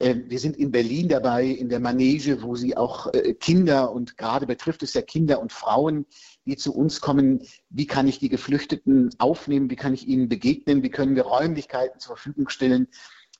Ähm, 0.00 0.24
wir 0.28 0.38
sind 0.38 0.56
in 0.56 0.70
Berlin 0.70 1.08
dabei, 1.08 1.46
in 1.46 1.68
der 1.68 1.80
Manege, 1.80 2.42
wo 2.42 2.54
sie 2.54 2.76
auch 2.76 3.12
äh, 3.12 3.34
Kinder 3.34 3.92
und 3.92 4.16
gerade 4.16 4.46
betrifft 4.46 4.82
es 4.82 4.94
ja 4.94 5.02
Kinder 5.02 5.40
und 5.40 5.52
Frauen, 5.52 6.06
die 6.44 6.56
zu 6.56 6.74
uns 6.74 7.00
kommen. 7.00 7.42
Wie 7.70 7.86
kann 7.86 8.06
ich 8.06 8.18
die 8.18 8.28
Geflüchteten 8.28 9.10
aufnehmen? 9.18 9.70
Wie 9.70 9.76
kann 9.76 9.94
ich 9.94 10.06
ihnen 10.06 10.28
begegnen? 10.28 10.82
Wie 10.82 10.90
können 10.90 11.16
wir 11.16 11.24
Räumlichkeiten 11.24 11.98
zur 11.98 12.16
Verfügung 12.16 12.48
stellen? 12.48 12.88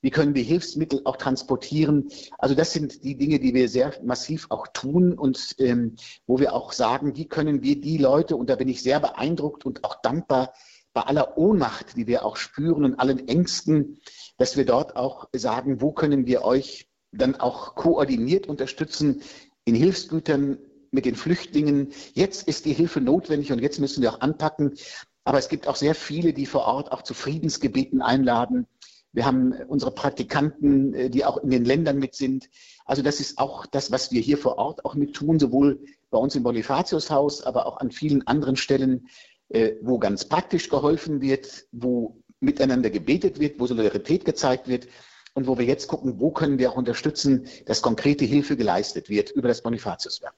Wie 0.01 0.11
können 0.11 0.35
wir 0.35 0.45
Hilfsmittel 0.45 1.03
auch 1.05 1.17
transportieren? 1.17 2.09
Also 2.39 2.55
das 2.55 2.73
sind 2.73 3.03
die 3.03 3.17
Dinge, 3.17 3.41
die 3.41 3.53
wir 3.53 3.69
sehr 3.69 3.93
massiv 4.05 4.47
auch 4.51 4.69
tun 4.69 5.13
und 5.13 5.57
ähm, 5.59 5.97
wo 6.27 6.39
wir 6.39 6.55
auch 6.55 6.73
sagen, 6.73 7.17
wie 7.17 7.27
können 7.27 7.63
wir 7.63 7.81
die 7.81 7.99
Leute, 7.99 8.37
und 8.37 8.49
da 8.49 8.57
bin 8.57 8.69
ich 8.69 8.83
sehr 8.83 9.01
beeindruckt 9.01 9.67
und 9.67 9.83
auch 9.85 10.01
dankbar, 10.01 10.53
bei 10.93 11.03
aller 11.03 11.39
Ohnmacht, 11.39 11.97
die 11.97 12.07
wir 12.07 12.25
auch 12.25 12.37
spüren 12.37 12.85
und 12.85 12.95
allen 12.97 13.29
Ängsten, 13.29 14.01
dass 14.37 14.57
wir 14.57 14.65
dort 14.65 14.97
auch 14.97 15.29
sagen, 15.33 15.81
wo 15.81 15.93
können 15.93 16.27
wir 16.27 16.43
euch 16.43 16.89
dann 17.13 17.37
auch 17.37 17.75
koordiniert 17.75 18.47
unterstützen 18.47 19.23
in 19.65 19.75
Hilfsgütern 19.75 20.59
mit 20.91 21.05
den 21.05 21.17
Flüchtlingen. 21.17 21.93
Jetzt 22.15 22.49
ist 22.49 22.65
die 22.65 22.73
Hilfe 22.73 23.01
notwendig 23.01 23.53
und 23.53 23.61
jetzt 23.61 23.79
müssen 23.79 24.03
wir 24.03 24.13
auch 24.13 24.21
anpacken. 24.21 24.75
Aber 25.25 25.39
es 25.39 25.49
gibt 25.49 25.69
auch 25.69 25.77
sehr 25.77 25.95
viele, 25.95 26.33
die 26.33 26.47
vor 26.47 26.65
Ort 26.65 26.93
auch 26.93 27.03
zu 27.03 27.13
Friedensgebeten 27.13 28.01
einladen. 28.01 28.67
Wir 29.13 29.27
haben 29.27 29.53
unsere 29.69 29.91
Praktikanten, 29.91 30.95
äh, 30.95 31.11
die 31.11 31.25
auch 31.25 31.39
in 31.39 31.51
den 31.51 31.65
Ländern 31.65 31.99
mit 31.99 32.15
sind. 32.15 32.49
Also 32.85 33.03
das 33.03 33.21
ist 33.21 33.39
auch 33.39 33.67
das, 33.67 33.91
was 33.91 34.13
wir 34.13 34.21
hier 34.21 34.39
vor 34.39 34.59
Ort 34.59 34.85
auch 34.85 34.95
mit 34.95 35.15
tun, 35.15 35.39
sowohl 35.39 35.85
bei 36.11 36.19
uns 36.19 36.35
im 36.35 36.43
Bonifatiushaus, 36.43 37.43
aber 37.43 37.67
auch 37.67 37.79
an 37.79 37.91
vielen 37.91 38.27
anderen 38.27 38.57
Stellen, 38.57 39.09
wo 39.83 39.99
ganz 39.99 40.25
praktisch 40.27 40.69
geholfen 40.69 41.21
wird, 41.21 41.67
wo 41.73 42.23
miteinander 42.41 42.91
gebetet 42.91 43.41
wird, 43.41 43.59
wo 43.59 43.67
Solidarität 43.67 44.25
gezeigt 44.25 44.69
wird 44.69 44.87
und 45.35 45.47
wo 45.47 45.59
wir 45.59 45.65
jetzt 45.65 45.89
gucken, 45.89 46.21
wo 46.21 46.31
können 46.31 46.59
wir 46.59 46.71
auch 46.71 46.77
unterstützen, 46.77 47.47
dass 47.67 47.83
konkrete 47.83 48.25
Hilfe 48.25 48.57
geleistet 48.57 49.09
wird 49.09 49.31
über 49.31 49.49
das 49.49 49.63
Bonifatiuswerk. 49.63 50.35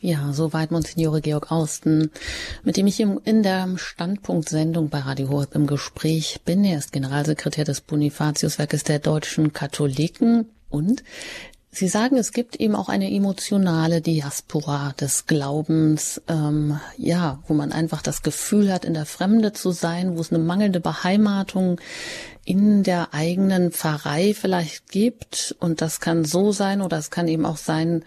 Ja, 0.00 0.32
soweit 0.32 0.70
Monsignore 0.70 1.22
Georg 1.22 1.50
Austen, 1.50 2.10
mit 2.62 2.76
dem 2.76 2.86
ich 2.86 3.00
in 3.00 3.42
der 3.42 3.78
Standpunktsendung 3.78 4.90
bei 4.90 4.98
Radio 4.98 5.30
Horeb 5.30 5.54
im 5.54 5.66
Gespräch 5.66 6.40
bin. 6.44 6.62
Er 6.62 6.78
ist 6.78 6.92
Generalsekretär 6.92 7.64
des 7.64 7.80
Bonifatiuswerkes 7.80 8.84
der 8.84 8.98
deutschen 8.98 9.54
Katholiken 9.54 10.50
und 10.68 11.02
Sie 11.74 11.88
sagen, 11.88 12.16
es 12.16 12.30
gibt 12.30 12.54
eben 12.56 12.76
auch 12.76 12.88
eine 12.88 13.10
emotionale 13.10 14.00
Diaspora 14.00 14.94
des 15.00 15.26
Glaubens, 15.26 16.22
ähm, 16.28 16.78
ja, 16.96 17.42
wo 17.48 17.54
man 17.54 17.72
einfach 17.72 18.00
das 18.00 18.22
Gefühl 18.22 18.72
hat, 18.72 18.84
in 18.84 18.94
der 18.94 19.06
Fremde 19.06 19.52
zu 19.52 19.72
sein, 19.72 20.16
wo 20.16 20.20
es 20.20 20.32
eine 20.32 20.42
mangelnde 20.42 20.78
Beheimatung 20.78 21.80
in 22.44 22.84
der 22.84 23.12
eigenen 23.12 23.72
Pfarrei 23.72 24.34
vielleicht 24.34 24.92
gibt. 24.92 25.56
Und 25.58 25.80
das 25.80 25.98
kann 25.98 26.24
so 26.24 26.52
sein 26.52 26.80
oder 26.80 26.96
es 26.96 27.10
kann 27.10 27.26
eben 27.26 27.44
auch 27.44 27.56
sein, 27.56 28.04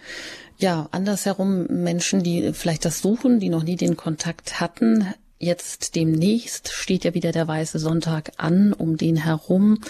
ja, 0.57 0.87
andersherum 0.91 1.65
Menschen, 1.65 2.23
die 2.23 2.53
vielleicht 2.53 2.85
das 2.85 3.01
suchen, 3.01 3.41
die 3.41 3.49
noch 3.49 3.63
nie 3.63 3.75
den 3.75 3.97
Kontakt 3.97 4.61
hatten, 4.61 5.13
Jetzt 5.39 5.95
demnächst 5.95 6.69
steht 6.69 7.03
ja 7.03 7.13
wieder 7.13 7.31
der 7.31 7.47
Weiße 7.47 7.77
Sonntag 7.77 8.31
an, 8.37 8.73
um 8.73 8.97
den 8.97 9.17
herum 9.17 9.81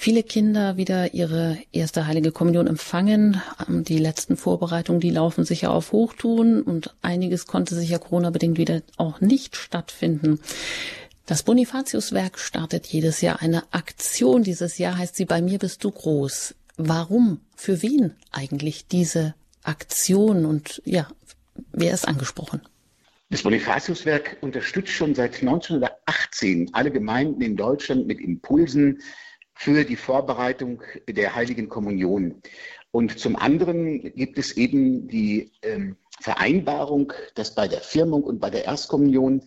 viele 0.00 0.22
Kinder 0.22 0.78
wieder 0.78 1.12
ihre 1.12 1.58
erste 1.72 2.06
heilige 2.06 2.32
Kommunion 2.32 2.66
empfangen. 2.66 3.40
Ähm, 3.68 3.84
die 3.84 3.98
letzten 3.98 4.38
Vorbereitungen, 4.38 5.00
die 5.00 5.10
laufen 5.10 5.44
sich 5.44 5.62
ja 5.62 5.70
auf 5.70 5.92
Hochtun 5.92 6.62
und 6.62 6.94
einiges 7.02 7.46
konnte 7.46 7.74
sich 7.74 7.90
ja 7.90 7.98
Corona-bedingt 7.98 8.56
wieder 8.56 8.80
auch 8.96 9.20
nicht 9.20 9.56
stattfinden. 9.56 10.40
Das 11.26 11.42
Bonifatiuswerk 11.42 12.38
startet 12.38 12.86
jedes 12.86 13.20
Jahr 13.20 13.42
eine 13.42 13.62
Aktion. 13.72 14.42
Dieses 14.42 14.78
Jahr 14.78 14.96
heißt 14.96 15.16
sie 15.16 15.26
Bei 15.26 15.42
mir 15.42 15.58
bist 15.58 15.84
du 15.84 15.90
groß. 15.90 16.54
Warum? 16.78 17.40
Für 17.54 17.82
wen 17.82 18.14
eigentlich 18.32 18.86
diese 18.86 19.34
Aktion? 19.62 20.46
Und 20.46 20.80
ja, 20.86 21.08
wer 21.72 21.92
ist 21.92 22.08
angesprochen? 22.08 22.62
Das 23.28 23.42
Bonifatiuswerk 23.42 24.38
unterstützt 24.40 24.92
schon 24.92 25.14
seit 25.14 25.34
1918 25.42 26.70
alle 26.72 26.90
Gemeinden 26.90 27.42
in 27.42 27.54
Deutschland 27.54 28.06
mit 28.06 28.18
Impulsen, 28.18 29.00
für 29.60 29.84
die 29.84 29.96
Vorbereitung 29.96 30.82
der 31.06 31.34
Heiligen 31.34 31.68
Kommunion. 31.68 32.40
Und 32.92 33.18
zum 33.18 33.36
anderen 33.36 34.14
gibt 34.14 34.38
es 34.38 34.56
eben 34.56 35.06
die 35.06 35.52
ähm, 35.60 35.96
Vereinbarung, 36.18 37.12
dass 37.34 37.54
bei 37.54 37.68
der 37.68 37.82
Firmung 37.82 38.24
und 38.24 38.40
bei 38.40 38.48
der 38.48 38.64
Erstkommunion 38.64 39.42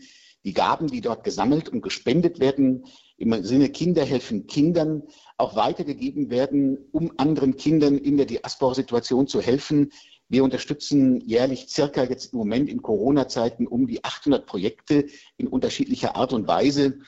die 0.46 0.54
Gaben, 0.54 0.86
die 0.86 1.02
dort 1.02 1.24
gesammelt 1.24 1.68
und 1.68 1.82
gespendet 1.82 2.40
werden, 2.40 2.86
im 3.18 3.44
Sinne 3.44 3.70
Kinder 3.70 4.06
helfen 4.06 4.46
Kindern, 4.46 5.02
auch 5.40 5.56
weitergegeben 5.56 6.30
werden, 6.30 6.78
um 6.92 7.14
anderen 7.18 7.58
Kindern 7.58 7.98
in 7.98 8.18
der 8.18 8.28
Diaspora-Situation 8.28 9.26
zu 9.26 9.42
helfen. 9.42 9.92
Wir 10.30 10.44
unterstützen 10.44 11.22
jährlich 11.22 11.70
circa 11.70 12.04
jetzt 12.04 12.34
im 12.34 12.38
Moment 12.38 12.70
in 12.70 12.84
Corona-Zeiten 12.84 13.66
um 13.66 13.88
die 13.88 14.04
800 14.04 14.46
Projekte 14.46 15.08
in 15.38 15.48
unterschiedlicher 15.48 16.16
Art 16.16 16.34
und 16.34 16.48
Weise, 16.48 17.00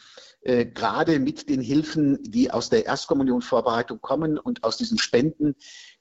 äh, 0.45 0.65
gerade 0.65 1.19
mit 1.19 1.49
den 1.49 1.59
Hilfen, 1.59 2.21
die 2.21 2.51
aus 2.51 2.69
der 2.69 2.85
Erstkommunionvorbereitung 2.85 3.99
kommen 3.99 4.37
und 4.37 4.63
aus 4.63 4.77
diesen 4.77 4.99
Spenden. 4.99 5.55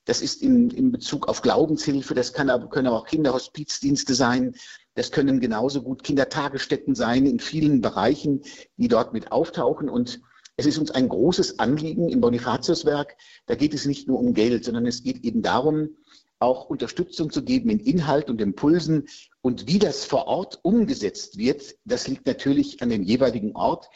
Das 0.05 0.21
ist 0.21 0.43
in, 0.43 0.71
in 0.71 0.93
Bezug 0.93 1.29
auf 1.29 1.41
Glaubenshilfe, 1.41 2.15
das 2.15 2.35
kann, 2.35 2.49
können 2.69 2.87
aber 2.87 2.99
auch 2.99 3.07
Kinderhospizdienste 3.07 4.15
sein, 4.15 4.55
das 4.95 5.11
können 5.11 5.41
genauso 5.41 5.83
gut 5.83 6.05
Kindertagesstätten 6.05 6.95
sein 6.95 7.25
in 7.25 7.41
vielen 7.41 7.81
Bereichen, 7.81 8.43
die 8.77 8.89
dort 8.89 9.15
mit 9.15 9.33
auftauchen. 9.33 9.89
Und 9.89 10.21
es 10.57 10.67
ist 10.67 10.77
uns 10.77 10.91
ein 10.91 11.09
großes 11.09 11.59
Anliegen 11.59 12.11
im 12.11 12.21
Bonifatiuswerk. 12.21 13.17
Da 13.47 13.55
geht 13.55 13.73
es 13.73 13.87
nicht 13.87 14.07
nur 14.07 14.21
um 14.21 14.35
Geld, 14.35 14.67
sondern 14.67 14.87
es 14.87 15.03
geht 15.03 15.25
eben 15.25 15.41
darum, 15.41 15.97
auch 16.39 16.67
Unterstützung 16.67 17.31
zu 17.31 17.43
geben 17.43 17.71
in 17.71 17.81
Inhalt 17.81 18.29
und 18.29 18.43
Impulsen. 18.43 19.09
Und 19.41 19.67
wie 19.67 19.79
das 19.79 20.05
vor 20.05 20.27
Ort 20.27 20.61
umgesetzt 20.63 21.39
wird, 21.39 21.77
das 21.87 22.07
liegt 22.07 22.27
natürlich 22.27 22.83
an 22.83 22.91
dem 22.91 23.03
jeweiligen 23.03 23.57
Ort. 23.57 23.89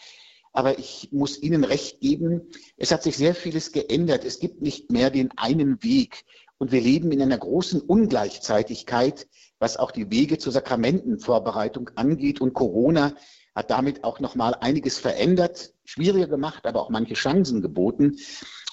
Aber 0.52 0.78
ich 0.78 1.09
muss 1.12 1.40
Ihnen 1.40 1.64
recht 1.64 2.00
geben, 2.00 2.43
es 2.76 2.90
hat 2.90 3.02
sich 3.02 3.17
sehr 3.17 3.35
vieles 3.35 3.73
geändert. 3.73 4.25
Es 4.25 4.40
gibt 4.40 4.62
nicht 4.62 4.90
mehr 4.90 5.11
den 5.11 5.31
einen 5.37 5.83
Weg. 5.83 6.25
Und 6.59 6.73
wir 6.73 6.81
leben 6.81 7.12
in 7.12 7.23
einer 7.23 7.38
großen 7.38 7.81
Ungleichzeitigkeit, 7.81 9.28
was 9.59 9.76
auch 9.76 9.93
die 9.93 10.11
Wege 10.11 10.38
zur 10.38 10.52
Sakramentenvorbereitung 10.52 11.90
angeht. 11.95 12.40
Und 12.40 12.55
Corona 12.55 13.14
hat 13.55 13.71
damit 13.71 14.05
auch 14.05 14.21
noch 14.21 14.35
mal 14.35 14.55
einiges 14.55 14.99
verändert, 14.99 15.73
schwieriger 15.85 16.28
gemacht, 16.28 16.67
aber 16.67 16.81
auch 16.81 16.90
manche 16.90 17.14
Chancen 17.14 17.62
geboten. 17.62 18.17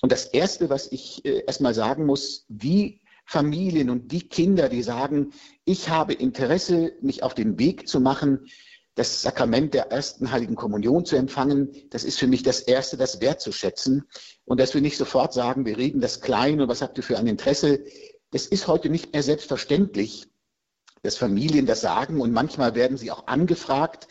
Und 0.02 0.12
das 0.12 0.26
Erste, 0.26 0.70
was 0.70 0.92
ich 0.92 1.26
äh, 1.26 1.44
erstmal 1.46 1.74
sagen 1.74 2.06
muss, 2.06 2.46
die 2.48 3.02
Familien 3.26 3.90
und 3.90 4.12
die 4.12 4.28
Kinder, 4.28 4.70
die 4.70 4.84
sagen, 4.84 5.32
ich 5.66 5.90
habe 5.90 6.14
Interesse, 6.14 6.94
mich 7.02 7.24
auf 7.24 7.34
den 7.34 7.58
Weg 7.58 7.88
zu 7.88 8.00
machen, 8.00 8.46
das 8.96 9.22
Sakrament 9.22 9.74
der 9.74 9.92
ersten 9.92 10.32
Heiligen 10.32 10.56
Kommunion 10.56 11.06
zu 11.06 11.18
empfangen, 11.18 11.70
das 11.90 12.06
ist 12.06 12.18
für 12.18 12.28
mich 12.28 12.44
das 12.44 12.62
Erste, 12.62 12.96
das 12.96 13.20
wertzuschätzen. 13.20 14.06
Und 14.46 14.60
dass 14.60 14.74
wir 14.74 14.82
nicht 14.82 14.98
sofort 14.98 15.34
sagen, 15.34 15.66
wir 15.66 15.78
reden 15.78 16.00
das 16.00 16.22
klein 16.22 16.62
und 16.62 16.70
was 16.70 16.82
habt 16.82 16.98
ihr 16.98 17.04
für 17.04 17.18
ein 17.18 17.28
Interesse. 17.28 17.84
Das 18.32 18.46
ist 18.46 18.68
heute 18.68 18.90
nicht 18.90 19.14
mehr 19.14 19.24
selbstverständlich, 19.24 20.28
dass 21.04 21.18
Familien 21.18 21.66
das 21.66 21.82
sagen 21.82 22.22
und 22.22 22.32
manchmal 22.32 22.74
werden 22.74 22.98
sie 22.98 23.12
auch 23.12 23.28
angefragt, 23.28 24.08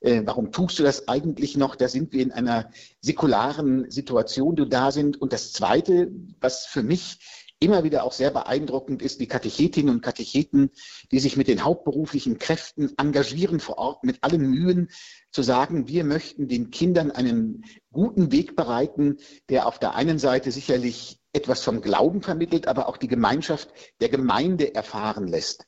äh, 0.00 0.22
warum 0.24 0.52
tust 0.52 0.78
du 0.78 0.84
das 0.84 1.08
eigentlich 1.08 1.56
noch? 1.56 1.74
Da 1.74 1.88
sind 1.88 2.12
wir 2.12 2.22
in 2.22 2.32
einer 2.32 2.70
säkularen 3.00 3.90
Situation, 3.90 4.54
die 4.54 4.68
da 4.68 4.92
sind. 4.92 5.20
Und 5.20 5.32
das 5.32 5.52
Zweite, 5.52 6.12
was 6.40 6.66
für 6.66 6.84
mich 6.84 7.18
immer 7.60 7.84
wieder 7.84 8.04
auch 8.04 8.12
sehr 8.12 8.30
beeindruckend 8.30 9.02
ist, 9.02 9.20
die 9.20 9.26
Katechetinnen 9.26 9.94
und 9.94 10.02
Katecheten, 10.02 10.70
die 11.10 11.18
sich 11.18 11.36
mit 11.36 11.48
den 11.48 11.64
hauptberuflichen 11.64 12.38
Kräften 12.38 12.92
engagieren 12.96 13.60
vor 13.60 13.78
Ort 13.78 14.04
mit 14.04 14.22
allen 14.22 14.48
Mühen, 14.48 14.90
zu 15.30 15.42
sagen, 15.42 15.88
wir 15.88 16.04
möchten 16.04 16.48
den 16.48 16.70
Kindern 16.70 17.10
einen 17.10 17.64
guten 17.92 18.32
Weg 18.32 18.56
bereiten, 18.56 19.18
der 19.48 19.66
auf 19.66 19.78
der 19.78 19.94
einen 19.94 20.18
Seite 20.18 20.52
sicherlich 20.52 21.20
etwas 21.32 21.62
vom 21.62 21.80
Glauben 21.80 22.22
vermittelt, 22.22 22.68
aber 22.68 22.88
auch 22.88 22.96
die 22.96 23.08
Gemeinschaft 23.08 23.70
der 24.00 24.08
Gemeinde 24.08 24.74
erfahren 24.74 25.26
lässt. 25.26 25.66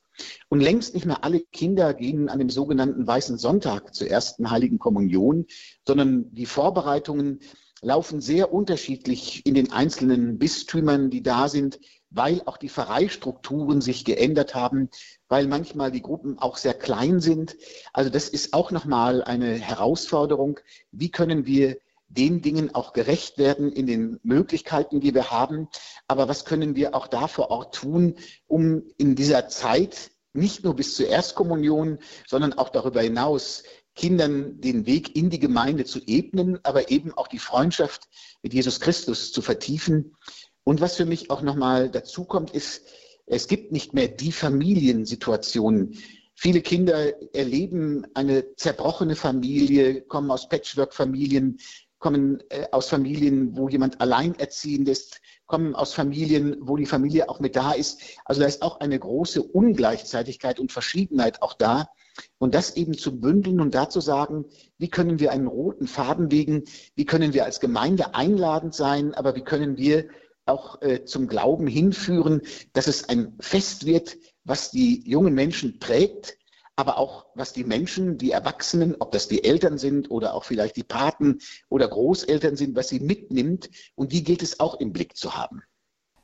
Und 0.49 0.61
längst 0.61 0.95
nicht 0.95 1.07
mehr 1.07 1.25
alle 1.25 1.41
Kinder 1.41 1.95
gehen 1.95 2.29
an 2.29 2.39
dem 2.39 2.51
sogenannten 2.51 3.07
Weißen 3.07 3.39
Sonntag 3.39 3.95
zur 3.95 4.09
ersten 4.09 4.51
Heiligen 4.51 4.79
Kommunion, 4.79 5.47
sondern 5.87 6.33
die 6.35 6.47
Vorbereitungen 6.47 7.41
laufen 7.83 8.21
sehr 8.21 8.53
unterschiedlich 8.53 9.45
in 9.47 9.55
den 9.55 9.73
einzelnen 9.73 10.39
Bistümern, 10.39 11.11
die 11.11 11.23
da 11.23 11.49
sind, 11.49 11.81
weil 12.11 12.43
auch 12.47 12.57
die 12.57 12.69
Pfarreistrukturen 12.69 13.81
sich 13.81 14.05
geändert 14.05 14.55
haben, 14.55 14.91
weil 15.29 15.47
manchmal 15.47 15.91
die 15.91 16.03
Gruppen 16.03 16.39
auch 16.39 16.57
sehr 16.57 16.75
klein 16.75 17.21
sind. 17.21 17.57
Also 17.93 18.11
das 18.11 18.29
ist 18.29 18.53
auch 18.53 18.71
nochmal 18.71 19.23
eine 19.23 19.55
Herausforderung. 19.55 20.61
Wie 20.91 21.11
können 21.11 21.47
wir 21.47 21.77
den 22.11 22.43
Dingen 22.43 22.75
auch 22.75 22.93
gerecht 22.93 23.39
werden 23.39 23.73
in 23.73 23.87
den 23.87 24.19
Möglichkeiten, 24.23 25.01
die 25.01 25.15
wir 25.15 25.31
haben. 25.31 25.69
Aber 26.09 26.29
was 26.29 26.45
können 26.45 26.75
wir 26.75 26.95
auch 26.95 27.07
da 27.07 27.29
vor 27.29 27.51
Ort 27.51 27.77
tun, 27.77 28.17
um 28.49 28.83
in 28.99 29.15
dieser 29.15 29.49
Zeit 29.49 30.11
nicht 30.33 30.65
nur 30.65 30.75
bis 30.75 30.97
zur 30.97 31.07
Erstkommunion, 31.07 31.99
sondern 32.27 32.53
auch 32.53 32.69
darüber 32.69 33.01
hinaus 33.01 33.63
Kindern 34.01 34.63
den 34.63 34.87
Weg 34.87 35.15
in 35.15 35.29
die 35.29 35.39
Gemeinde 35.39 35.85
zu 35.85 36.01
ebnen, 36.07 36.59
aber 36.63 36.91
eben 36.91 37.13
auch 37.13 37.29
die 37.29 37.39
Freundschaft 37.39 38.09
mit 38.43 38.55
Jesus 38.55 38.81
Christus 38.81 39.31
zu 39.31 39.43
vertiefen. 39.43 40.17
Und 40.65 40.81
was 40.81 40.97
für 40.97 41.05
mich 41.05 41.31
auch 41.31 41.43
nochmal 41.43 41.91
dazu 41.91 42.25
kommt, 42.25 42.53
ist, 42.53 42.87
es 43.27 43.47
gibt 43.47 43.73
nicht 43.73 43.93
mehr 43.93 44.09
die 44.09 44.33
Familiensituation. 44.33 45.99
Viele 46.35 46.63
Kinder 46.63 47.13
erleben 47.35 48.07
eine 48.15 48.57
zerbrochene 48.57 49.17
Familie, 49.17 50.01
kommen 50.01 50.31
aus 50.31 50.49
Patchwork-Familien, 50.49 51.59
kommen 51.99 52.43
äh, 52.49 52.69
aus 52.73 52.89
Familien, 52.89 53.55
wo 53.55 53.69
jemand 53.69 54.01
alleinerziehend 54.01 54.89
ist, 54.89 55.21
kommen 55.45 55.75
aus 55.75 55.93
Familien, 55.93 56.57
wo 56.63 56.79
die 56.79 56.87
Familie 56.87 57.29
auch 57.29 57.39
mit 57.39 57.55
da 57.55 57.73
ist. 57.73 58.01
Also 58.25 58.41
da 58.41 58.47
ist 58.47 58.63
auch 58.63 58.81
eine 58.81 58.99
große 58.99 59.43
Ungleichzeitigkeit 59.43 60.59
und 60.59 60.73
Verschiedenheit 60.73 61.43
auch 61.43 61.53
da. 61.53 61.91
Und 62.39 62.55
das 62.55 62.77
eben 62.77 62.97
zu 62.97 63.21
bündeln 63.21 63.61
und 63.61 63.75
dazu 63.75 64.01
sagen, 64.01 64.47
wie 64.79 64.89
können 64.89 65.21
wir 65.21 65.33
einen 65.33 65.47
roten 65.47 65.87
Faden 65.87 66.31
legen, 66.31 66.65
wie 66.95 67.05
können 67.05 67.35
wir 67.35 67.45
als 67.45 67.61
Gemeinde 67.61 68.15
einladend 68.15 68.75
sein, 68.75 69.15
aber 69.15 69.37
wie 69.37 69.45
können 69.45 69.77
wir 69.77 70.09
auch 70.47 70.83
äh, 70.83 71.05
zum 71.05 71.29
Glauben 71.29 71.67
hinführen, 71.67 72.43
dass 72.73 72.87
es 72.87 73.09
ein 73.09 73.37
Fest 73.41 73.87
wird, 73.87 74.17
was 74.45 74.71
die 74.71 75.09
jungen 75.09 75.35
Menschen 75.35 75.79
prägt, 75.79 76.37
aber 76.77 76.97
auch 76.99 77.27
was 77.35 77.53
die 77.53 77.65
Menschen, 77.65 78.17
die 78.17 78.31
Erwachsenen, 78.31 78.97
ob 78.99 79.13
das 79.13 79.29
die 79.29 79.45
Eltern 79.45 79.77
sind 79.77 80.11
oder 80.11 80.35
auch 80.35 80.45
vielleicht 80.45 80.77
die 80.77 80.83
Paten 80.83 81.39
oder 81.69 81.87
Großeltern 81.89 82.57
sind, 82.57 82.75
was 82.75 82.89
sie 82.89 83.01
mitnimmt. 83.01 83.69
Und 83.95 84.13
die 84.13 84.25
gilt 84.25 84.43
es 84.43 84.61
auch 84.61 84.81
im 84.81 84.93
Blick 84.93 85.15
zu 85.17 85.35
haben. 85.35 85.63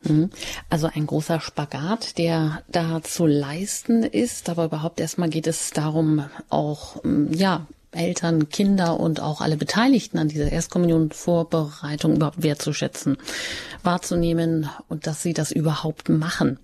Mhm. 0.03 0.31
Also 0.71 0.89
ein 0.93 1.07
großer 1.07 1.41
Spagat, 1.41 2.19
der 2.19 2.63
da 2.69 3.03
zu 3.03 3.27
leisten 3.27 4.03
ist, 4.03 4.49
aber 4.49 4.67
überhaupt 4.67 5.01
erstmal 5.01 5.29
geht 5.29 5.47
es 5.47 5.71
darum, 5.71 6.25
auch, 6.49 7.03
mm, 7.03 7.33
ja, 7.33 7.67
Eltern, 7.93 8.49
Kinder 8.51 9.01
und 9.01 9.21
auch 9.21 9.41
alle 9.41 9.57
Beteiligten 9.57 10.19
an 10.19 10.29
dieser 10.29 10.53
Erstkommunion-Vorbereitung 10.53 12.17
überhaupt 12.17 12.43
wertzuschätzen, 12.43 13.17
wahrzunehmen 13.83 14.69
und 14.89 15.07
dass 15.07 15.23
sie 15.23 15.33
das 15.33 15.51
überhaupt 15.51 16.09
machen. 16.09 16.59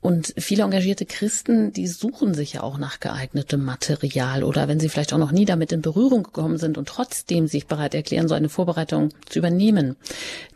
Und 0.00 0.34
viele 0.36 0.62
engagierte 0.62 1.04
Christen, 1.04 1.72
die 1.72 1.88
suchen 1.88 2.32
sich 2.32 2.52
ja 2.52 2.62
auch 2.62 2.78
nach 2.78 3.00
geeignetem 3.00 3.64
Material 3.64 4.44
oder 4.44 4.68
wenn 4.68 4.78
sie 4.78 4.88
vielleicht 4.88 5.12
auch 5.12 5.18
noch 5.18 5.32
nie 5.32 5.46
damit 5.46 5.72
in 5.72 5.82
Berührung 5.82 6.22
gekommen 6.22 6.58
sind 6.58 6.78
und 6.78 6.86
trotzdem 6.86 7.48
sich 7.48 7.66
bereit 7.66 7.94
erklären, 7.94 8.28
so 8.28 8.34
eine 8.34 8.48
Vorbereitung 8.48 9.08
zu 9.28 9.40
übernehmen, 9.40 9.96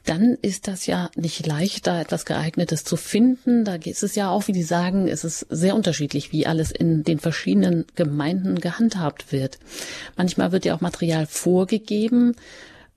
dann 0.05 0.37
ist 0.41 0.69
das 0.69 0.87
ja 0.87 1.11
nicht 1.17 1.47
leicht, 1.47 1.87
da 1.87 2.01
etwas 2.01 2.27
geeignetes 2.27 2.85
zu 2.85 2.97
finden. 2.97 3.65
Da 3.65 3.75
ist 3.75 4.03
es 4.03 4.15
ja 4.15 4.31
auch, 4.31 4.47
wie 4.47 4.53
die 4.53 4.63
sagen, 4.63 5.09
es 5.09 5.25
ist 5.25 5.47
sehr 5.51 5.75
unterschiedlich, 5.75 6.33
wie 6.33 6.47
alles 6.47 6.71
in 6.71 7.03
den 7.03 7.19
verschiedenen 7.19 7.87
Gemeinden 7.97 8.61
gehandhabt 8.61 9.33
wird. 9.33 9.59
Manchmal 10.17 10.53
wird 10.53 10.65
ja 10.65 10.77
auch 10.77 10.81
Material 10.81 11.27
vorgegeben, 11.27 12.37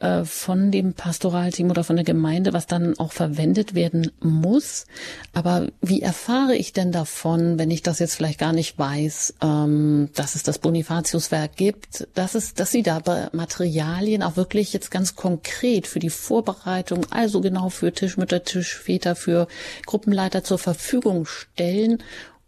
äh, 0.03 0.25
von 0.25 0.69
dem 0.69 0.93
Pastoralteam 0.93 1.69
oder 1.69 1.83
von 1.83 1.95
der 1.95 2.03
Gemeinde, 2.03 2.51
was 2.51 2.67
dann 2.67 2.99
auch 2.99 3.13
verwendet 3.13 3.73
werden 3.73 4.11
muss. 4.19 4.85
Aber 5.33 5.67
wie 5.81 6.01
erfahre 6.01 6.55
ich 6.55 6.73
denn 6.73 6.91
davon, 6.91 7.57
wenn 7.57 7.71
ich 7.71 7.81
das 7.81 7.99
jetzt 7.99 8.15
vielleicht 8.15 8.39
gar 8.39 8.51
nicht 8.51 8.77
weiß, 8.77 9.35
ähm, 9.41 10.09
dass 10.13 10.35
es 10.35 10.43
das 10.43 10.59
Bonifatiuswerk 10.59 11.55
gibt, 11.55 12.07
dass 12.15 12.35
es, 12.35 12.53
dass 12.53 12.71
Sie 12.71 12.83
da 12.83 13.01
Materialien 13.31 14.23
auch 14.23 14.35
wirklich 14.35 14.73
jetzt 14.73 14.91
ganz 14.91 15.15
konkret 15.15 15.87
für 15.87 15.99
die 15.99 16.09
Vorbereitung, 16.09 17.05
also 17.09 17.39
genau 17.39 17.69
für 17.69 17.93
Tischmütter, 17.93 18.43
Tischväter, 18.43 19.15
für 19.15 19.47
Gruppenleiter 19.85 20.43
zur 20.43 20.59
Verfügung 20.59 21.25
stellen 21.25 22.03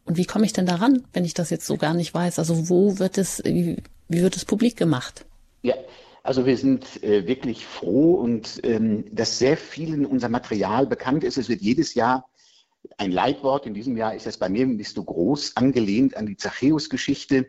und 0.05 0.17
wie 0.17 0.25
komme 0.25 0.45
ich 0.45 0.53
denn 0.53 0.65
daran, 0.65 1.03
wenn 1.13 1.25
ich 1.25 1.33
das 1.33 1.49
jetzt 1.49 1.65
so 1.65 1.77
gar 1.77 1.93
nicht 1.93 2.13
weiß? 2.13 2.37
Also 2.37 2.69
wo 2.69 2.99
wird 2.99 3.17
es, 3.17 3.41
wie, 3.43 3.77
wird 4.07 4.35
es 4.35 4.45
publik 4.45 4.77
gemacht? 4.77 5.25
Ja, 5.63 5.73
also 6.25 6.47
wir 6.47 6.57
sind 6.57 7.03
äh, 7.03 7.27
wirklich 7.27 7.67
froh 7.67 8.15
und 8.15 8.59
ähm, 8.63 9.05
dass 9.13 9.37
sehr 9.37 9.57
vielen 9.57 10.07
unser 10.07 10.27
Material 10.27 10.87
bekannt 10.87 11.23
ist. 11.23 11.37
Es 11.37 11.49
wird 11.49 11.61
jedes 11.61 11.93
Jahr 11.93 12.27
ein 12.97 13.11
Leitwort. 13.11 13.67
In 13.67 13.75
diesem 13.75 13.95
Jahr 13.95 14.15
ist 14.15 14.25
es 14.25 14.37
bei 14.37 14.49
mir, 14.49 14.65
bist 14.65 14.97
du 14.97 15.03
groß, 15.03 15.55
angelehnt 15.55 16.17
an 16.17 16.25
die 16.25 16.35
Zachäus-Geschichte. 16.35 17.47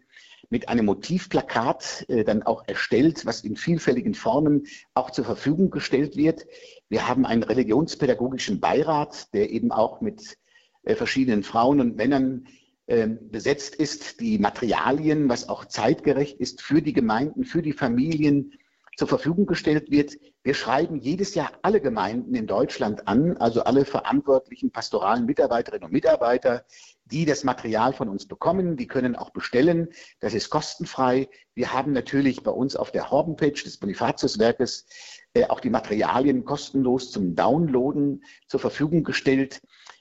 mit 0.50 0.68
einem 0.68 0.84
Motivplakat 0.84 2.04
äh, 2.08 2.22
dann 2.22 2.42
auch 2.42 2.68
erstellt, 2.68 3.24
was 3.24 3.40
in 3.40 3.56
vielfältigen 3.56 4.14
Formen 4.14 4.66
auch 4.92 5.10
zur 5.10 5.24
Verfügung 5.24 5.70
gestellt 5.70 6.16
wird. 6.16 6.46
Wir 6.90 7.08
haben 7.08 7.24
einen 7.24 7.42
religionspädagogischen 7.42 8.60
Beirat, 8.60 9.32
der 9.32 9.50
eben 9.50 9.72
auch 9.72 10.02
mit 10.02 10.36
äh, 10.82 10.94
verschiedenen 10.94 11.42
Frauen 11.42 11.80
und 11.80 11.96
Männern 11.96 12.46
äh, 12.86 13.08
besetzt 13.08 13.74
ist, 13.74 14.20
die 14.20 14.38
Materialien, 14.38 15.30
was 15.30 15.48
auch 15.48 15.64
zeitgerecht 15.64 16.38
ist, 16.38 16.60
für 16.60 16.82
die 16.82 16.92
Gemeinden, 16.92 17.44
für 17.44 17.62
die 17.62 17.72
Familien 17.72 18.52
zur 18.96 19.08
Verfügung 19.08 19.46
gestellt 19.46 19.90
wird. 19.90 20.16
Wir 20.42 20.54
schreiben 20.54 20.96
jedes 20.96 21.34
Jahr 21.34 21.52
alle 21.62 21.80
Gemeinden 21.80 22.34
in 22.34 22.46
Deutschland 22.46 23.06
an, 23.06 23.36
also 23.36 23.62
alle 23.62 23.84
verantwortlichen 23.84 24.70
pastoralen 24.70 25.26
Mitarbeiterinnen 25.26 25.84
und 25.84 25.92
Mitarbeiter, 25.92 26.64
die 27.04 27.26
das 27.26 27.44
Material 27.44 27.92
von 27.92 28.08
uns 28.08 28.26
bekommen. 28.26 28.76
Die 28.76 28.86
können 28.86 29.14
auch 29.14 29.30
bestellen. 29.30 29.88
Das 30.20 30.32
ist 30.34 30.48
kostenfrei. 30.48 31.28
Wir 31.54 31.72
haben 31.72 31.92
natürlich 31.92 32.42
bei 32.42 32.50
uns 32.50 32.74
auf 32.74 32.90
der 32.90 33.10
Homepage 33.10 33.52
des 33.52 33.76
Bonifatiuswerkes 33.76 34.86
äh, 35.34 35.44
auch 35.44 35.60
die 35.60 35.70
Materialien 35.70 36.44
kostenlos 36.44 37.10
zum 37.10 37.34
Downloaden 37.34 38.24
zur 38.48 38.60
Verfügung 38.60 39.04
gestellt 39.04 39.60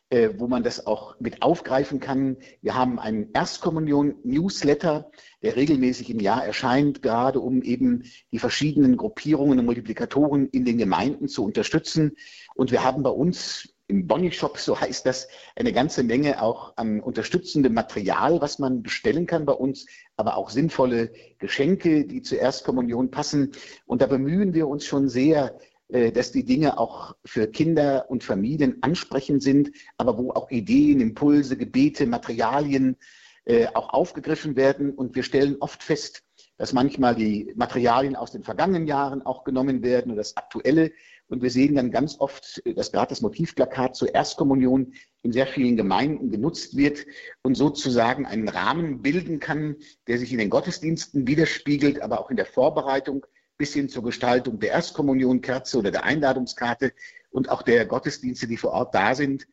äh, 0.10 0.30
wo 0.38 0.48
man 0.48 0.64
das 0.64 0.86
auch 0.86 1.20
mit 1.20 1.42
aufgreifen 1.42 2.00
kann. 2.00 2.38
Wir 2.62 2.76
haben 2.76 3.00
einen 3.00 3.32
Erstkommunion-Newsletter, 3.34 5.10
der 5.42 5.56
regelmäßig 5.56 6.10
im 6.10 6.20
Jahr 6.20 6.46
erscheint, 6.46 7.02
gerade 7.02 7.40
um 7.40 7.62
eben 7.62 8.04
die 8.32 8.40
verschiedenen 8.40 8.98
Gruppierungen 8.98 9.60
und 9.60 9.66
Multiplikatoren 9.66 10.48
in 10.50 10.64
den 10.64 10.78
Gemeinden 10.78 11.28
zu 11.28 11.44
unterstützen. 11.44 12.16
Und 12.54 12.72
wir 12.72 12.84
haben 12.84 13.04
bei 13.04 13.10
uns 13.10 13.76
im 13.88 14.08
Bonnie 14.08 14.32
Shop, 14.32 14.58
so 14.58 14.80
heißt 14.80 15.06
das, 15.06 15.28
eine 15.56 15.72
ganze 15.72 16.04
Menge 16.04 16.42
auch 16.42 16.76
an 16.76 17.00
unterstützendem 17.00 17.74
Material, 17.74 18.42
was 18.42 18.58
man 18.58 18.82
bestellen 18.82 19.28
kann 19.28 19.46
bei 19.46 19.54
uns, 19.54 19.86
aber 20.18 20.38
auch 20.38 20.50
sinnvolle 20.50 21.12
Geschenke, 21.38 22.06
die 22.06 22.22
zur 22.22 22.40
Erstkommunion 22.40 23.12
passen. 23.12 23.52
Und 23.86 24.02
da 24.02 24.08
bemühen 24.08 24.54
wir 24.54 24.68
uns 24.68 24.86
schon 24.86 25.08
sehr, 25.08 25.58
dass 25.90 26.32
die 26.32 26.44
Dinge 26.44 26.80
auch 26.80 27.16
für 27.26 27.48
Kinder 27.48 28.06
und 28.10 28.24
Familien 28.24 28.78
ansprechend 28.82 29.44
sind, 29.44 29.72
aber 29.98 30.18
wo 30.18 30.32
auch 30.32 30.50
Ideen, 30.50 31.00
Impulse, 31.00 31.58
Gebete, 31.58 32.08
Materialien 32.08 32.98
äh, 33.46 33.68
auch 33.76 33.94
aufgegriffen 33.94 34.56
werden. 34.56 34.92
Und 34.92 35.16
wir 35.16 35.22
stellen 35.22 35.58
oft 35.60 35.84
fest, 35.84 36.24
dass 36.58 36.74
manchmal 36.74 37.14
die 37.14 37.54
Materialien 37.56 38.16
aus 38.16 38.32
den 38.32 38.44
vergangenen 38.44 38.88
Jahren 38.88 39.22
auch 39.22 39.44
genommen 39.44 39.84
werden 39.84 40.12
oder 40.12 40.22
das 40.22 40.36
Aktuelle. 40.36 40.92
Und 41.28 41.44
wir 41.44 41.52
sehen 41.52 41.76
dann 41.76 41.92
ganz 41.92 42.20
oft, 42.20 42.64
dass 42.76 42.92
gerade 42.92 43.10
das 43.10 43.22
Motivplakat 43.22 43.96
zur 43.96 44.16
Erstkommunion 44.16 44.94
in 45.22 45.32
sehr 45.32 45.46
vielen 45.46 45.78
Gemeinden 45.78 46.32
genutzt 46.32 46.76
wird 46.76 47.06
und 47.44 47.54
sozusagen 47.54 48.26
einen 48.26 48.50
Rahmen 48.50 49.04
bilden 49.04 49.40
kann, 49.40 49.76
der 50.08 50.18
sich 50.18 50.32
in 50.32 50.40
den 50.40 50.50
Gottesdiensten 50.50 51.28
widerspiegelt, 51.28 52.02
aber 52.02 52.20
auch 52.20 52.32
in 52.32 52.38
der 52.38 52.48
Vorbereitung 52.48 53.28
bis 53.58 53.74
hin 53.74 53.90
zur 53.90 54.04
Gestaltung 54.04 54.60
der 54.60 54.72
Erstkommunionkerze 54.72 55.78
oder 55.78 55.92
der 55.92 56.04
Einladungskarte 56.04 56.94
und 57.32 57.50
auch 57.50 57.62
der 57.62 57.86
Gottesdienste, 57.86 58.48
die 58.48 58.58
vor 58.58 58.72
Ort 58.72 58.96
da 58.96 59.16
sind. 59.16 59.48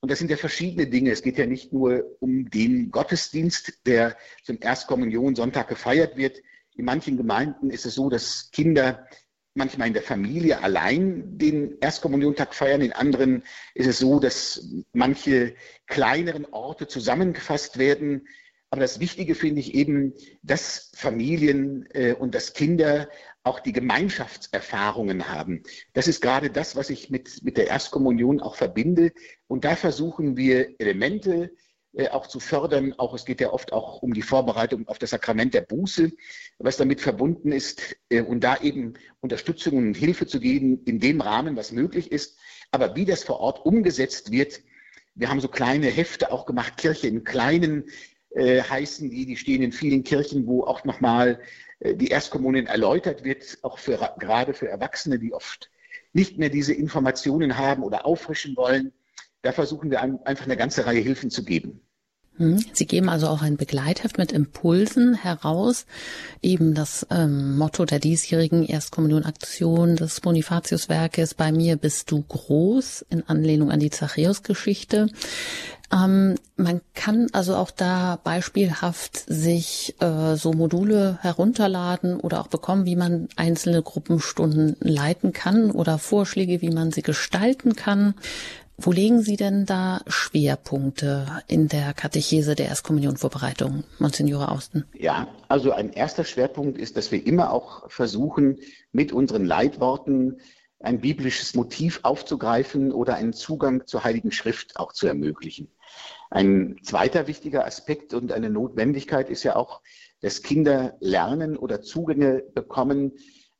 Und 0.00 0.10
das 0.10 0.18
sind 0.18 0.30
ja 0.30 0.36
verschiedene 0.36 0.86
Dinge. 0.86 1.10
Es 1.10 1.22
geht 1.22 1.36
ja 1.36 1.46
nicht 1.46 1.72
nur 1.72 2.04
um 2.20 2.48
den 2.50 2.90
Gottesdienst, 2.90 3.86
der 3.86 4.16
zum 4.44 4.58
Erstkommunion 4.60 5.34
Sonntag 5.34 5.68
gefeiert 5.68 6.16
wird. 6.16 6.38
In 6.74 6.84
manchen 6.86 7.16
Gemeinden 7.16 7.70
ist 7.70 7.84
es 7.84 7.94
so, 7.94 8.08
dass 8.08 8.50
Kinder 8.50 9.06
manchmal 9.54 9.88
in 9.88 9.94
der 9.94 10.02
Familie 10.02 10.62
allein 10.62 11.36
den 11.36 11.78
Erstkommuniontag 11.80 12.54
feiern. 12.54 12.80
In 12.80 12.92
anderen 12.92 13.42
ist 13.74 13.88
es 13.88 13.98
so, 13.98 14.20
dass 14.20 14.66
manche 14.92 15.54
kleineren 15.86 16.46
Orte 16.46 16.86
zusammengefasst 16.86 17.78
werden. 17.78 18.26
Aber 18.70 18.82
das 18.82 19.00
Wichtige 19.00 19.34
finde 19.34 19.60
ich 19.60 19.74
eben, 19.74 20.14
dass 20.42 20.92
Familien 20.94 21.88
äh, 21.92 22.14
und 22.14 22.36
dass 22.36 22.52
Kinder 22.52 23.08
auch 23.42 23.58
die 23.58 23.72
Gemeinschaftserfahrungen 23.72 25.28
haben. 25.28 25.64
Das 25.92 26.06
ist 26.06 26.20
gerade 26.22 26.50
das, 26.50 26.76
was 26.76 26.88
ich 26.88 27.10
mit, 27.10 27.42
mit 27.42 27.56
der 27.56 27.66
Erstkommunion 27.66 28.40
auch 28.40 28.54
verbinde. 28.54 29.12
Und 29.48 29.64
da 29.64 29.74
versuchen 29.74 30.36
wir 30.36 30.78
Elemente 30.78 31.50
äh, 31.94 32.08
auch 32.10 32.28
zu 32.28 32.38
fördern. 32.38 32.94
Auch 32.96 33.12
es 33.14 33.24
geht 33.24 33.40
ja 33.40 33.52
oft 33.52 33.72
auch 33.72 34.02
um 34.02 34.14
die 34.14 34.22
Vorbereitung 34.22 34.86
auf 34.86 35.00
das 35.00 35.10
Sakrament 35.10 35.52
der 35.52 35.62
Buße, 35.62 36.12
was 36.58 36.76
damit 36.76 37.00
verbunden 37.00 37.50
ist. 37.50 37.96
Äh, 38.08 38.22
und 38.22 38.44
da 38.44 38.58
eben 38.58 38.94
Unterstützung 39.20 39.78
und 39.78 39.96
Hilfe 39.96 40.28
zu 40.28 40.38
geben 40.38 40.84
in 40.84 41.00
dem 41.00 41.20
Rahmen, 41.20 41.56
was 41.56 41.72
möglich 41.72 42.12
ist. 42.12 42.38
Aber 42.70 42.94
wie 42.94 43.04
das 43.04 43.24
vor 43.24 43.40
Ort 43.40 43.66
umgesetzt 43.66 44.30
wird, 44.30 44.62
wir 45.16 45.28
haben 45.28 45.40
so 45.40 45.48
kleine 45.48 45.88
Hefte 45.88 46.30
auch 46.30 46.46
gemacht, 46.46 46.76
Kirche 46.76 47.08
im 47.08 47.24
Kleinen 47.24 47.86
äh, 48.30 48.62
heißen 48.62 49.10
die, 49.10 49.26
die 49.26 49.36
stehen 49.36 49.62
in 49.62 49.72
vielen 49.72 50.04
Kirchen, 50.04 50.46
wo 50.46 50.64
auch 50.64 50.84
nochmal 50.84 51.40
äh, 51.80 51.94
die 51.94 52.08
Erstkommunien 52.08 52.66
erläutert 52.66 53.24
wird, 53.24 53.58
auch 53.62 53.78
für, 53.78 53.98
gerade 54.18 54.54
für 54.54 54.68
Erwachsene, 54.68 55.18
die 55.18 55.32
oft 55.32 55.70
nicht 56.12 56.38
mehr 56.38 56.48
diese 56.48 56.74
Informationen 56.74 57.56
haben 57.56 57.82
oder 57.82 58.06
auffrischen 58.06 58.56
wollen. 58.56 58.92
Da 59.42 59.52
versuchen 59.52 59.90
wir 59.90 60.02
einfach 60.02 60.44
eine 60.44 60.56
ganze 60.56 60.86
Reihe 60.86 61.00
Hilfen 61.00 61.30
zu 61.30 61.44
geben. 61.44 61.80
Hm. 62.40 62.58
Sie 62.72 62.86
geben 62.86 63.10
also 63.10 63.28
auch 63.28 63.42
ein 63.42 63.58
Begleitheft 63.58 64.16
mit 64.16 64.32
Impulsen 64.32 65.12
heraus, 65.12 65.84
eben 66.40 66.72
das 66.72 67.06
ähm, 67.10 67.58
Motto 67.58 67.84
der 67.84 67.98
diesjährigen 67.98 68.64
Erstkommunionaktion 68.64 69.96
des 69.96 70.22
Bonifatiuswerkes 70.22 71.34
Bei 71.34 71.52
mir 71.52 71.76
bist 71.76 72.10
du 72.10 72.22
groß 72.22 73.04
in 73.10 73.28
Anlehnung 73.28 73.70
an 73.70 73.78
die 73.78 73.90
Zachäus-Geschichte. 73.90 75.08
Ähm, 75.92 76.36
man 76.56 76.80
kann 76.94 77.26
also 77.32 77.56
auch 77.56 77.70
da 77.70 78.18
beispielhaft 78.22 79.18
sich 79.18 79.96
äh, 80.00 80.36
so 80.36 80.52
Module 80.52 81.18
herunterladen 81.20 82.20
oder 82.20 82.40
auch 82.40 82.46
bekommen, 82.46 82.86
wie 82.86 82.96
man 82.96 83.28
einzelne 83.36 83.82
Gruppenstunden 83.82 84.76
leiten 84.80 85.32
kann 85.32 85.70
oder 85.72 85.98
Vorschläge, 85.98 86.62
wie 86.62 86.70
man 86.70 86.92
sie 86.92 87.02
gestalten 87.02 87.74
kann. 87.74 88.14
Wo 88.82 88.92
legen 88.92 89.20
Sie 89.20 89.36
denn 89.36 89.66
da 89.66 90.00
Schwerpunkte 90.06 91.42
in 91.46 91.68
der 91.68 91.92
Katechese 91.92 92.54
der 92.54 92.68
Erstkommunionvorbereitung, 92.68 93.84
Monsignore 93.98 94.50
Austen? 94.50 94.86
Ja, 94.94 95.28
also 95.48 95.72
ein 95.72 95.92
erster 95.92 96.24
Schwerpunkt 96.24 96.78
ist, 96.78 96.96
dass 96.96 97.12
wir 97.12 97.26
immer 97.26 97.52
auch 97.52 97.90
versuchen, 97.90 98.58
mit 98.90 99.12
unseren 99.12 99.44
Leitworten 99.44 100.40
ein 100.78 101.00
biblisches 101.00 101.54
Motiv 101.54 102.00
aufzugreifen 102.04 102.90
oder 102.90 103.16
einen 103.16 103.34
Zugang 103.34 103.86
zur 103.86 104.02
Heiligen 104.02 104.32
Schrift 104.32 104.78
auch 104.78 104.94
zu 104.94 105.06
ermöglichen. 105.06 105.68
Ein 106.30 106.78
zweiter 106.82 107.26
wichtiger 107.26 107.66
Aspekt 107.66 108.14
und 108.14 108.32
eine 108.32 108.48
Notwendigkeit 108.48 109.28
ist 109.28 109.42
ja 109.42 109.56
auch, 109.56 109.82
dass 110.22 110.40
Kinder 110.40 110.96
lernen 111.00 111.58
oder 111.58 111.82
Zugänge 111.82 112.42
bekommen, 112.54 113.12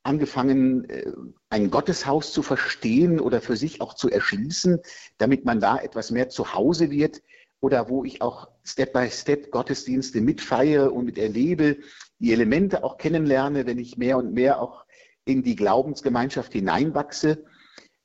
angefangen, 0.02 0.88
äh, 0.88 1.12
ein 1.50 1.70
Gotteshaus 1.70 2.32
zu 2.32 2.42
verstehen 2.42 3.20
oder 3.20 3.40
für 3.40 3.56
sich 3.56 3.80
auch 3.80 3.94
zu 3.94 4.10
erschließen, 4.10 4.80
damit 5.18 5.44
man 5.44 5.60
da 5.60 5.78
etwas 5.78 6.10
mehr 6.10 6.28
zu 6.28 6.54
Hause 6.54 6.90
wird 6.90 7.22
oder 7.60 7.88
wo 7.88 8.04
ich 8.04 8.22
auch 8.22 8.48
Step 8.64 8.92
by 8.92 9.10
Step 9.10 9.50
Gottesdienste 9.50 10.20
mitfeiere 10.20 10.92
und 10.92 11.04
miterlebe, 11.04 11.76
die 12.18 12.32
Elemente 12.32 12.82
auch 12.84 12.96
kennenlerne, 12.96 13.66
wenn 13.66 13.78
ich 13.78 13.98
mehr 13.98 14.16
und 14.16 14.32
mehr 14.32 14.60
auch 14.60 14.84
in 15.24 15.42
die 15.42 15.56
Glaubensgemeinschaft 15.56 16.52
hineinwachse. 16.52 17.44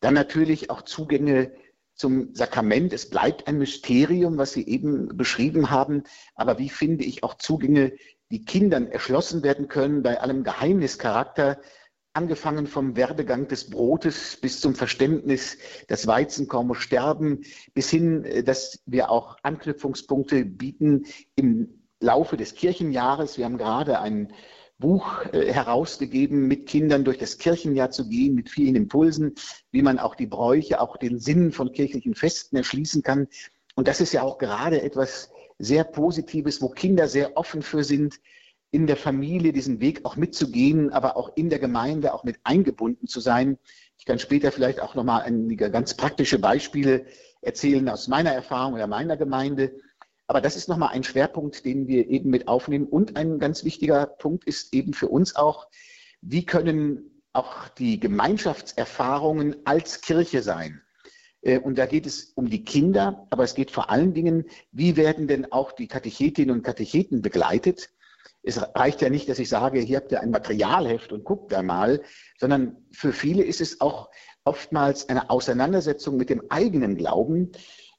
Dann 0.01 0.13
natürlich 0.13 0.69
auch 0.69 0.81
Zugänge 0.81 1.53
zum 1.95 2.35
Sakrament. 2.35 2.91
Es 2.91 3.09
bleibt 3.09 3.47
ein 3.47 3.57
Mysterium, 3.57 4.37
was 4.37 4.51
Sie 4.51 4.67
eben 4.67 5.15
beschrieben 5.15 5.69
haben. 5.69 6.03
Aber 6.35 6.59
wie 6.59 6.69
finde 6.69 7.05
ich 7.05 7.23
auch 7.23 7.35
Zugänge, 7.35 7.93
die 8.31 8.43
Kindern 8.43 8.87
erschlossen 8.87 9.43
werden 9.43 9.67
können 9.67 10.03
bei 10.03 10.19
allem 10.19 10.43
Geheimnischarakter, 10.43 11.59
angefangen 12.15 12.65
vom 12.65 12.95
Werdegang 12.95 13.47
des 13.47 13.69
Brotes 13.69 14.37
bis 14.41 14.61
zum 14.61 14.73
Verständnis, 14.73 15.57
das 15.87 16.07
Weizenkorn 16.07 16.67
muss 16.67 16.77
sterben, 16.77 17.41
bis 17.73 17.89
hin, 17.89 18.23
äh, 18.23 18.43
dass 18.43 18.81
wir 18.85 19.11
auch 19.11 19.37
Anknüpfungspunkte 19.43 20.45
bieten 20.45 21.05
im 21.35 21.81
Laufe 21.99 22.37
des 22.37 22.55
Kirchenjahres. 22.55 23.37
Wir 23.37 23.45
haben 23.45 23.57
gerade 23.57 23.99
einen 23.99 24.33
Buch 24.77 25.25
äh, 25.33 25.51
herausgegeben, 25.51 26.47
mit 26.47 26.67
Kindern 26.67 27.03
durch 27.03 27.17
das 27.17 27.37
Kirchenjahr 27.37 27.91
zu 27.91 28.07
gehen, 28.07 28.35
mit 28.35 28.49
vielen 28.49 28.75
Impulsen, 28.75 29.35
wie 29.71 29.81
man 29.81 29.99
auch 29.99 30.15
die 30.15 30.27
Bräuche, 30.27 30.81
auch 30.81 30.97
den 30.97 31.19
Sinn 31.19 31.51
von 31.51 31.71
kirchlichen 31.71 32.15
Festen 32.15 32.55
erschließen 32.57 33.03
kann. 33.03 33.27
Und 33.75 33.87
das 33.87 33.99
ist 34.01 34.13
ja 34.13 34.23
auch 34.23 34.37
gerade 34.37 34.81
etwas 34.81 35.29
sehr 35.59 35.83
Positives, 35.83 36.61
wo 36.61 36.69
Kinder 36.69 37.07
sehr 37.07 37.37
offen 37.37 37.61
für 37.61 37.83
sind, 37.83 38.19
in 38.75 38.87
der 38.87 38.97
Familie 38.97 39.53
diesen 39.53 39.79
Weg 39.79 40.03
auch 40.03 40.17
mitzugehen, 40.17 40.91
aber 40.91 41.15
auch 41.15 41.31
in 41.37 41.49
der 41.49 41.59
Gemeinde 41.59 42.13
auch 42.13 42.25
mit 42.25 42.39
eingebunden 42.43 43.07
zu 43.07 43.21
sein. 43.21 43.57
Ich 43.97 44.03
kann 44.03 44.19
später 44.19 44.51
vielleicht 44.51 44.81
auch 44.81 44.95
nochmal 44.95 45.21
einige 45.21 45.71
ganz 45.71 45.93
praktische 45.93 46.39
Beispiele 46.39 47.05
erzählen 47.41 47.87
aus 47.87 48.09
meiner 48.09 48.33
Erfahrung 48.33 48.73
oder 48.73 48.87
meiner 48.87 49.15
Gemeinde. 49.15 49.79
Aber 50.27 50.41
das 50.41 50.57
ist 50.57 50.67
nochmal 50.67 50.89
ein 50.89 51.05
Schwerpunkt, 51.05 51.63
den 51.63 51.87
wir 51.87 52.09
eben 52.09 52.29
mit 52.29 52.49
aufnehmen. 52.49 52.85
Und 52.85 53.15
ein 53.15 53.39
ganz 53.39 53.63
wichtiger 53.63 54.07
Punkt 54.07 54.43
ist 54.43 54.73
eben 54.73 54.91
für 54.91 55.07
uns 55.07 55.37
auch, 55.37 55.69
wie 56.19 56.45
können 56.45 57.21
auch 57.31 57.69
die 57.69 57.97
Gemeinschaftserfahrungen 58.01 59.55
als 59.63 60.01
Kirche 60.01 60.41
sein? 60.41 60.81
Äh, 61.39 61.59
und 61.59 61.77
da 61.77 61.85
geht 61.85 62.05
es 62.05 62.33
um 62.35 62.49
die 62.49 62.65
Kinder, 62.65 63.25
aber 63.29 63.45
es 63.45 63.55
geht 63.55 63.71
vor 63.71 63.89
allen 63.89 64.13
Dingen, 64.13 64.43
wie 64.73 64.97
werden 64.97 65.29
denn 65.29 65.49
auch 65.53 65.71
die 65.71 65.87
Katechetinnen 65.87 66.53
und 66.53 66.63
Katecheten 66.63 67.21
begleitet? 67.21 67.91
Es 68.45 68.61
reicht 68.75 69.01
ja 69.01 69.09
nicht, 69.09 69.27
dass 69.27 69.39
ich 69.39 69.49
sage, 69.49 69.79
hier 69.79 69.97
habt 69.97 70.11
ihr 70.11 70.21
ein 70.21 70.29
Materialheft 70.29 71.11
und 71.11 71.23
guckt 71.23 71.51
da 71.51 71.63
mal, 71.63 72.01
sondern 72.39 72.77
für 72.91 73.11
viele 73.11 73.43
ist 73.43 73.59
es 73.59 73.81
auch 73.81 74.09
oftmals 74.43 75.09
eine 75.09 75.29
Auseinandersetzung 75.31 76.15
mit 76.15 76.29
dem 76.29 76.43
eigenen 76.49 76.95
Glauben 76.95 77.51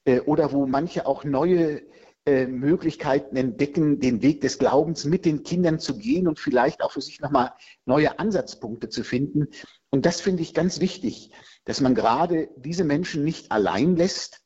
äh, 0.05 0.21
oder 0.21 0.53
wo 0.53 0.65
manche 0.65 1.05
auch 1.05 1.25
neue 1.25 1.81
äh, 2.25 2.47
Möglichkeiten 2.47 3.35
entdecken, 3.35 3.99
den 3.99 4.21
Weg 4.21 4.41
des 4.41 4.57
Glaubens 4.57 5.05
mit 5.05 5.25
den 5.25 5.43
Kindern 5.43 5.79
zu 5.79 5.97
gehen 5.97 6.27
und 6.27 6.39
vielleicht 6.39 6.81
auch 6.81 6.91
für 6.91 7.01
sich 7.01 7.19
nochmal 7.19 7.53
neue 7.85 8.19
Ansatzpunkte 8.19 8.89
zu 8.89 9.03
finden. 9.03 9.47
Und 9.89 10.05
das 10.05 10.21
finde 10.21 10.43
ich 10.43 10.53
ganz 10.53 10.79
wichtig, 10.79 11.31
dass 11.65 11.81
man 11.81 11.95
gerade 11.95 12.49
diese 12.55 12.83
Menschen 12.83 13.23
nicht 13.23 13.51
allein 13.51 13.95
lässt, 13.95 14.41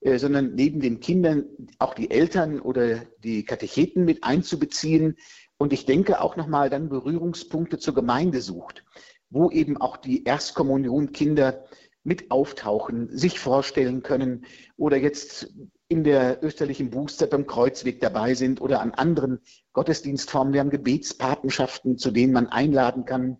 äh, 0.00 0.18
sondern 0.18 0.54
neben 0.54 0.80
den 0.80 1.00
Kindern 1.00 1.46
auch 1.78 1.94
die 1.94 2.10
Eltern 2.10 2.60
oder 2.60 3.04
die 3.24 3.44
Katecheten 3.44 4.04
mit 4.04 4.22
einzubeziehen. 4.22 5.16
Und 5.58 5.72
ich 5.72 5.86
denke 5.86 6.20
auch 6.20 6.36
nochmal 6.36 6.70
dann 6.70 6.88
Berührungspunkte 6.88 7.78
zur 7.78 7.94
Gemeinde 7.94 8.40
sucht, 8.40 8.84
wo 9.30 9.50
eben 9.50 9.76
auch 9.76 9.96
die 9.96 10.24
Erstkommunionkinder 10.24 11.64
mit 12.02 12.30
auftauchen, 12.30 13.16
sich 13.16 13.40
vorstellen 13.40 14.02
können 14.02 14.44
oder 14.76 14.96
jetzt 14.96 15.48
in 15.88 16.04
der 16.04 16.42
österlichen 16.42 16.90
Bußzeit 16.90 17.30
beim 17.30 17.46
Kreuzweg 17.46 18.00
dabei 18.00 18.34
sind 18.34 18.60
oder 18.60 18.80
an 18.80 18.92
anderen 18.92 19.40
Gottesdienstformen. 19.72 20.52
Wir 20.52 20.60
haben 20.60 20.70
Gebetspatenschaften, 20.70 21.98
zu 21.98 22.10
denen 22.10 22.32
man 22.32 22.48
einladen 22.48 23.04
kann. 23.04 23.38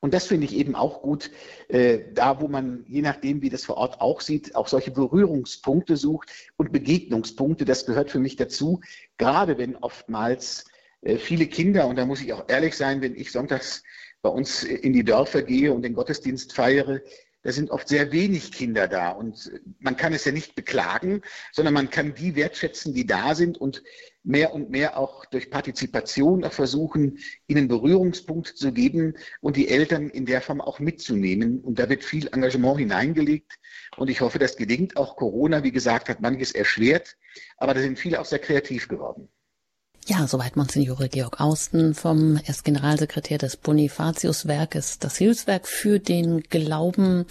Und 0.00 0.12
das 0.12 0.26
finde 0.26 0.46
ich 0.46 0.54
eben 0.54 0.74
auch 0.74 1.00
gut, 1.00 1.30
äh, 1.68 2.12
da 2.12 2.40
wo 2.40 2.48
man, 2.48 2.84
je 2.86 3.00
nachdem, 3.02 3.40
wie 3.40 3.48
das 3.48 3.64
vor 3.64 3.76
Ort 3.76 4.00
auch 4.00 4.20
sieht, 4.20 4.54
auch 4.54 4.68
solche 4.68 4.90
Berührungspunkte 4.90 5.96
sucht 5.96 6.30
und 6.56 6.72
Begegnungspunkte. 6.72 7.64
Das 7.64 7.86
gehört 7.86 8.10
für 8.10 8.18
mich 8.18 8.36
dazu, 8.36 8.80
gerade 9.16 9.56
wenn 9.56 9.76
oftmals 9.76 10.66
viele 11.18 11.46
Kinder, 11.46 11.86
und 11.86 11.96
da 11.96 12.06
muss 12.06 12.20
ich 12.20 12.32
auch 12.32 12.48
ehrlich 12.48 12.76
sein, 12.76 13.00
wenn 13.00 13.14
ich 13.14 13.32
sonntags 13.32 13.82
bei 14.22 14.30
uns 14.30 14.62
in 14.62 14.92
die 14.92 15.04
Dörfer 15.04 15.42
gehe 15.42 15.72
und 15.72 15.82
den 15.82 15.94
Gottesdienst 15.94 16.52
feiere, 16.52 17.00
da 17.42 17.52
sind 17.52 17.70
oft 17.70 17.88
sehr 17.88 18.12
wenig 18.12 18.52
Kinder 18.52 18.86
da. 18.86 19.10
Und 19.10 19.50
man 19.78 19.96
kann 19.96 20.12
es 20.12 20.26
ja 20.26 20.32
nicht 20.32 20.54
beklagen, 20.54 21.22
sondern 21.52 21.72
man 21.72 21.88
kann 21.88 22.14
die 22.14 22.36
wertschätzen, 22.36 22.92
die 22.92 23.06
da 23.06 23.34
sind 23.34 23.56
und 23.56 23.82
mehr 24.22 24.52
und 24.52 24.68
mehr 24.68 24.98
auch 24.98 25.24
durch 25.24 25.50
Partizipation 25.50 26.42
versuchen, 26.50 27.18
ihnen 27.46 27.68
Berührungspunkte 27.68 28.54
zu 28.54 28.72
geben 28.72 29.14
und 29.40 29.56
die 29.56 29.68
Eltern 29.68 30.10
in 30.10 30.26
der 30.26 30.42
Form 30.42 30.60
auch 30.60 30.80
mitzunehmen. 30.80 31.60
Und 31.60 31.78
da 31.78 31.88
wird 31.88 32.04
viel 32.04 32.28
Engagement 32.28 32.78
hineingelegt. 32.78 33.58
Und 33.96 34.10
ich 34.10 34.20
hoffe, 34.20 34.38
das 34.38 34.56
gelingt. 34.56 34.98
Auch 34.98 35.16
Corona, 35.16 35.62
wie 35.62 35.72
gesagt, 35.72 36.10
hat 36.10 36.20
manches 36.20 36.52
erschwert. 36.52 37.16
Aber 37.56 37.72
da 37.72 37.80
sind 37.80 37.98
viele 37.98 38.20
auch 38.20 38.26
sehr 38.26 38.38
kreativ 38.38 38.86
geworden. 38.86 39.30
Ja, 40.06 40.26
soweit 40.26 40.56
Monsignore 40.56 41.08
Georg 41.08 41.40
Austen 41.40 41.94
vom 41.94 42.40
Erstgeneralsekretär 42.44 43.38
des 43.38 43.56
Bonifatiuswerkes, 43.56 44.98
das 44.98 45.16
Hilfswerk 45.16 45.68
für 45.68 45.98
den 45.98 46.40
Glauben. 46.42 47.26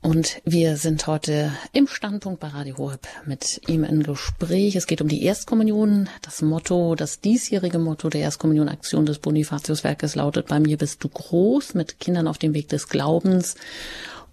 Und 0.00 0.40
wir 0.44 0.76
sind 0.76 1.06
heute 1.08 1.52
im 1.72 1.88
Standpunkt 1.88 2.38
bei 2.38 2.48
Radio 2.48 2.78
Horeb 2.78 3.08
mit 3.26 3.62
ihm 3.66 3.82
in 3.82 4.04
Gespräch. 4.04 4.76
Es 4.76 4.86
geht 4.86 5.02
um 5.02 5.08
die 5.08 5.24
Erstkommunion. 5.24 6.08
Das 6.22 6.40
Motto, 6.40 6.94
das 6.94 7.20
diesjährige 7.20 7.80
Motto 7.80 8.08
der 8.08 8.20
Erstkommunionaktion 8.20 9.06
des 9.06 9.18
Bonifatiuswerkes 9.18 10.14
lautet, 10.14 10.46
bei 10.46 10.60
mir 10.60 10.76
bist 10.76 11.02
du 11.02 11.08
groß, 11.08 11.74
mit 11.74 11.98
Kindern 11.98 12.28
auf 12.28 12.38
dem 12.38 12.54
Weg 12.54 12.68
des 12.68 12.88
Glaubens. 12.88 13.56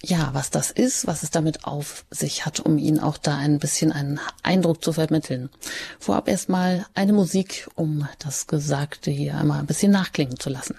ja, 0.00 0.30
was 0.32 0.50
das 0.50 0.70
ist, 0.70 1.08
was 1.08 1.24
es 1.24 1.30
damit 1.30 1.64
auf 1.64 2.04
sich 2.10 2.46
hat, 2.46 2.60
um 2.60 2.78
Ihnen 2.78 3.00
auch 3.00 3.18
da 3.18 3.36
ein 3.36 3.58
bisschen 3.58 3.90
einen 3.90 4.20
Eindruck 4.44 4.84
zu 4.84 4.92
vermitteln. 4.92 5.50
Vorab 5.98 6.28
erstmal 6.28 6.86
eine 6.94 7.12
Musik, 7.12 7.66
um 7.74 8.06
das 8.20 8.46
Gesagte 8.46 9.10
hier 9.10 9.36
einmal 9.36 9.58
ein 9.58 9.66
bisschen 9.66 9.90
nachklingen 9.90 10.38
zu 10.38 10.50
lassen. 10.50 10.76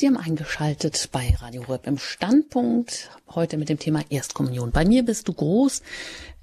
Sie 0.00 0.06
haben 0.06 0.16
eingeschaltet 0.16 1.08
bei 1.10 1.34
Radio 1.40 1.62
Röp 1.62 1.88
im 1.88 1.98
Standpunkt. 1.98 3.10
Heute 3.34 3.56
mit 3.56 3.68
dem 3.68 3.80
Thema 3.80 4.04
Erstkommunion. 4.10 4.70
Bei 4.70 4.84
mir 4.84 5.04
bist 5.04 5.26
du 5.26 5.32
groß. 5.32 5.82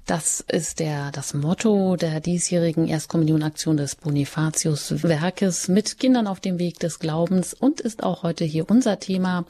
Das 0.06 0.44
ist 0.46 0.78
der, 0.78 1.10
das 1.10 1.34
Motto 1.34 1.96
der 1.96 2.20
diesjährigen 2.20 2.86
Erstkommunionaktion 2.86 3.76
des 3.76 3.96
Bonifatius 3.96 5.02
Werkes 5.02 5.66
mit 5.66 5.98
Kindern 5.98 6.28
auf 6.28 6.38
dem 6.38 6.60
Weg 6.60 6.78
des 6.78 7.00
Glaubens 7.00 7.54
und 7.54 7.80
ist 7.80 8.04
auch 8.04 8.22
heute 8.22 8.44
hier 8.44 8.70
unser 8.70 9.00
Thema. 9.00 9.44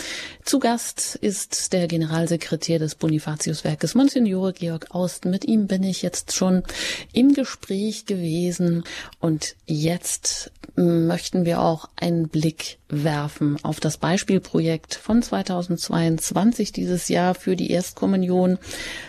Zu 0.46 0.58
Gast 0.58 1.14
ist 1.16 1.74
der 1.74 1.88
Generalsekretär 1.88 2.78
des 2.78 2.94
Bonifatius 2.94 3.64
Werkes, 3.64 3.94
Monsignore 3.94 4.54
Georg 4.54 4.86
Austen. 4.92 5.28
Mit 5.28 5.44
ihm 5.44 5.66
bin 5.66 5.82
ich 5.82 6.00
jetzt 6.00 6.34
schon 6.34 6.62
im 7.12 7.34
Gespräch 7.34 8.06
gewesen 8.06 8.84
und 9.20 9.56
jetzt 9.66 10.52
möchten 10.74 11.44
wir 11.44 11.60
auch 11.60 11.90
einen 11.96 12.28
Blick 12.28 12.78
werfen 12.88 13.58
auf 13.62 13.78
das 13.78 13.98
Beispielprojekt 13.98 14.94
von 14.94 15.22
2022 15.22 16.72
dieses 16.72 17.08
Jahr 17.08 17.34
für 17.34 17.56
die 17.56 17.70
Erstkommunion, 17.70 18.58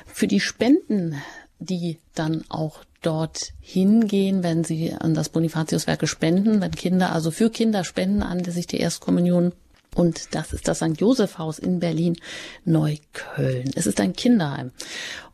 für 0.05 0.27
die 0.27 0.39
Spenden, 0.39 1.15
die 1.59 1.99
dann 2.13 2.43
auch 2.49 2.83
dort 3.01 3.53
hingehen, 3.61 4.43
wenn 4.43 4.63
sie 4.63 4.93
an 4.93 5.13
das 5.13 5.29
Bonifatiuswerke 5.29 6.07
spenden, 6.07 6.61
wenn 6.61 6.71
Kinder, 6.71 7.13
also 7.13 7.31
für 7.31 7.49
Kinder 7.49 7.83
spenden 7.83 8.23
an 8.23 8.43
sich 8.43 8.67
die 8.67 8.79
Erstkommunion. 8.79 9.53
Und 9.95 10.35
das 10.35 10.53
ist 10.53 10.67
das 10.67 10.77
St. 10.79 10.99
Josef 10.99 11.37
Haus 11.37 11.57
in 11.57 11.79
Berlin 11.79 12.17
Neukölln. 12.65 13.71
Es 13.75 13.87
ist 13.87 13.99
ein 13.99 14.13
Kinderheim. 14.13 14.71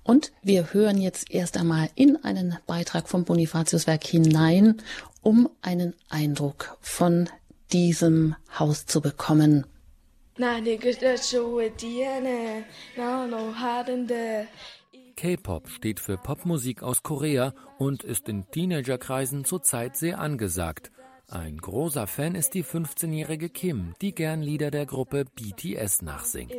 Und 0.03 0.31
wir 0.41 0.73
hören 0.73 1.01
jetzt 1.01 1.31
erst 1.31 1.57
einmal 1.57 1.89
in 1.95 2.23
einen 2.23 2.57
Beitrag 2.67 3.09
vom 3.09 3.25
Bonifatiuswerk 3.25 4.03
hinein, 4.05 4.81
um 5.21 5.49
einen 5.61 5.93
Eindruck 6.09 6.77
von 6.81 7.29
diesem 7.71 8.35
Haus 8.57 8.85
zu 8.85 9.01
bekommen. 9.01 9.65
K-Pop 15.15 15.69
steht 15.69 15.99
für 15.99 16.17
Popmusik 16.17 16.83
aus 16.83 17.03
Korea 17.03 17.53
und 17.77 18.03
ist 18.03 18.29
in 18.29 18.49
Teenagerkreisen 18.49 19.45
zurzeit 19.45 19.95
sehr 19.95 20.19
angesagt. 20.19 20.91
Ein 21.29 21.57
großer 21.57 22.05
Fan 22.05 22.35
ist 22.35 22.53
die 22.53 22.63
15-jährige 22.63 23.49
Kim, 23.49 23.95
die 24.01 24.13
gern 24.13 24.41
Lieder 24.41 24.71
der 24.71 24.85
Gruppe 24.85 25.25
BTS 25.25 26.01
nachsingt. 26.01 26.53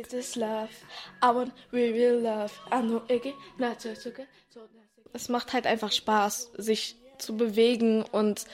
Es 5.13 5.29
macht 5.29 5.53
halt 5.53 5.65
einfach 5.65 5.91
Spaß, 5.91 6.51
sich 6.57 6.97
zu 7.17 7.37
bewegen 7.37 8.03
und 8.03 8.45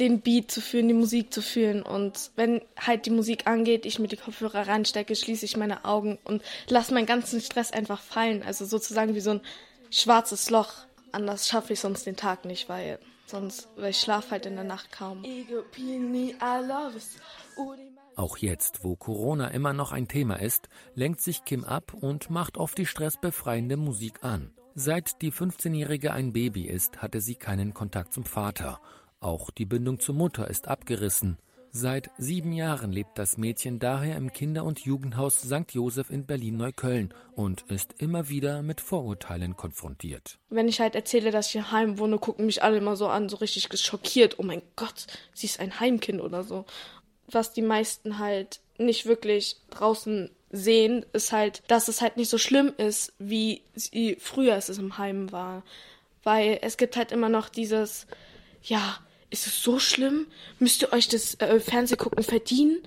den 0.00 0.20
Beat 0.20 0.50
zu 0.50 0.60
fühlen, 0.60 0.88
die 0.88 0.94
Musik 0.94 1.32
zu 1.32 1.42
fühlen. 1.42 1.82
Und 1.82 2.30
wenn 2.36 2.62
halt 2.78 3.06
die 3.06 3.10
Musik 3.10 3.46
angeht, 3.46 3.86
ich 3.86 3.98
mir 3.98 4.08
die 4.08 4.16
Kopfhörer 4.16 4.66
reinstecke, 4.66 5.14
schließe 5.14 5.44
ich 5.44 5.56
meine 5.56 5.84
Augen 5.84 6.18
und 6.24 6.42
lasse 6.68 6.94
meinen 6.94 7.06
ganzen 7.06 7.40
Stress 7.40 7.70
einfach 7.70 8.00
fallen. 8.00 8.42
Also 8.42 8.64
sozusagen 8.64 9.14
wie 9.14 9.20
so 9.20 9.32
ein 9.32 9.40
schwarzes 9.90 10.50
Loch. 10.50 10.72
Anders 11.12 11.48
schaffe 11.48 11.74
ich 11.74 11.80
sonst 11.80 12.06
den 12.06 12.16
Tag 12.16 12.44
nicht, 12.44 12.68
weil 12.68 12.98
sonst, 13.26 13.68
weil 13.76 13.90
ich 13.90 14.00
schlafe 14.00 14.32
halt 14.32 14.46
in 14.46 14.54
der 14.54 14.64
Nacht 14.64 14.90
kaum. 14.90 15.22
Auch 18.16 18.36
jetzt, 18.38 18.84
wo 18.84 18.96
Corona 18.96 19.48
immer 19.48 19.72
noch 19.72 19.92
ein 19.92 20.08
Thema 20.08 20.40
ist, 20.40 20.68
lenkt 20.94 21.20
sich 21.20 21.44
Kim 21.44 21.64
ab 21.64 21.94
und 21.94 22.30
macht 22.30 22.58
oft 22.58 22.76
die 22.76 22.86
stressbefreiende 22.86 23.76
Musik 23.76 24.22
an. 24.22 24.52
Seit 24.74 25.20
die 25.22 25.32
15-Jährige 25.32 26.12
ein 26.12 26.32
Baby 26.32 26.66
ist, 26.66 27.02
hatte 27.02 27.20
sie 27.20 27.34
keinen 27.34 27.74
Kontakt 27.74 28.12
zum 28.12 28.24
Vater. 28.24 28.80
Auch 29.20 29.50
die 29.50 29.66
Bindung 29.66 30.00
zur 30.00 30.14
Mutter 30.14 30.48
ist 30.48 30.66
abgerissen. 30.66 31.36
Seit 31.72 32.10
sieben 32.16 32.52
Jahren 32.52 32.90
lebt 32.90 33.18
das 33.18 33.36
Mädchen 33.36 33.78
daher 33.78 34.16
im 34.16 34.32
Kinder- 34.32 34.64
und 34.64 34.80
Jugendhaus 34.80 35.42
St. 35.42 35.70
Josef 35.70 36.10
in 36.10 36.24
Berlin-Neukölln 36.24 37.12
und 37.36 37.62
ist 37.68 37.94
immer 37.98 38.30
wieder 38.30 38.62
mit 38.62 38.80
Vorurteilen 38.80 39.56
konfrontiert. 39.56 40.38
Wenn 40.48 40.68
ich 40.68 40.80
halt 40.80 40.94
erzähle, 40.94 41.30
dass 41.30 41.46
ich 41.46 41.52
hier 41.52 41.70
heim 41.70 41.98
wohne, 41.98 42.18
gucken 42.18 42.46
mich 42.46 42.62
alle 42.62 42.78
immer 42.78 42.96
so 42.96 43.08
an, 43.08 43.28
so 43.28 43.36
richtig 43.36 43.68
geschockiert. 43.68 44.38
Oh 44.38 44.42
mein 44.42 44.62
Gott, 44.74 45.06
sie 45.34 45.46
ist 45.46 45.60
ein 45.60 45.78
Heimkind 45.78 46.22
oder 46.22 46.42
so. 46.42 46.64
Was 47.28 47.52
die 47.52 47.62
meisten 47.62 48.18
halt 48.18 48.60
nicht 48.78 49.04
wirklich 49.04 49.58
draußen 49.68 50.30
sehen, 50.50 51.04
ist 51.12 51.30
halt, 51.30 51.62
dass 51.68 51.88
es 51.88 52.00
halt 52.00 52.16
nicht 52.16 52.30
so 52.30 52.38
schlimm 52.38 52.72
ist, 52.78 53.12
wie 53.18 53.60
sie 53.74 54.16
früher 54.18 54.56
es 54.56 54.70
im 54.70 54.96
Heim 54.96 55.30
war. 55.30 55.62
Weil 56.24 56.58
es 56.62 56.78
gibt 56.78 56.96
halt 56.96 57.12
immer 57.12 57.28
noch 57.28 57.50
dieses, 57.50 58.06
ja, 58.62 58.98
ist 59.30 59.46
es 59.46 59.62
so 59.62 59.78
schlimm? 59.78 60.26
Müsst 60.58 60.82
ihr 60.82 60.92
euch 60.92 61.08
das 61.08 61.34
äh, 61.40 61.60
Fernsehgucken 61.60 62.22
verdienen? 62.22 62.82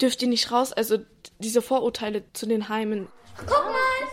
Dürft 0.00 0.22
ihr 0.22 0.28
nicht 0.28 0.50
raus? 0.50 0.72
Also 0.72 0.98
diese 1.38 1.62
Vorurteile 1.62 2.24
zu 2.32 2.46
den 2.46 2.68
Heimen. 2.68 3.08
Guck 3.36 3.48
mal, 3.48 3.72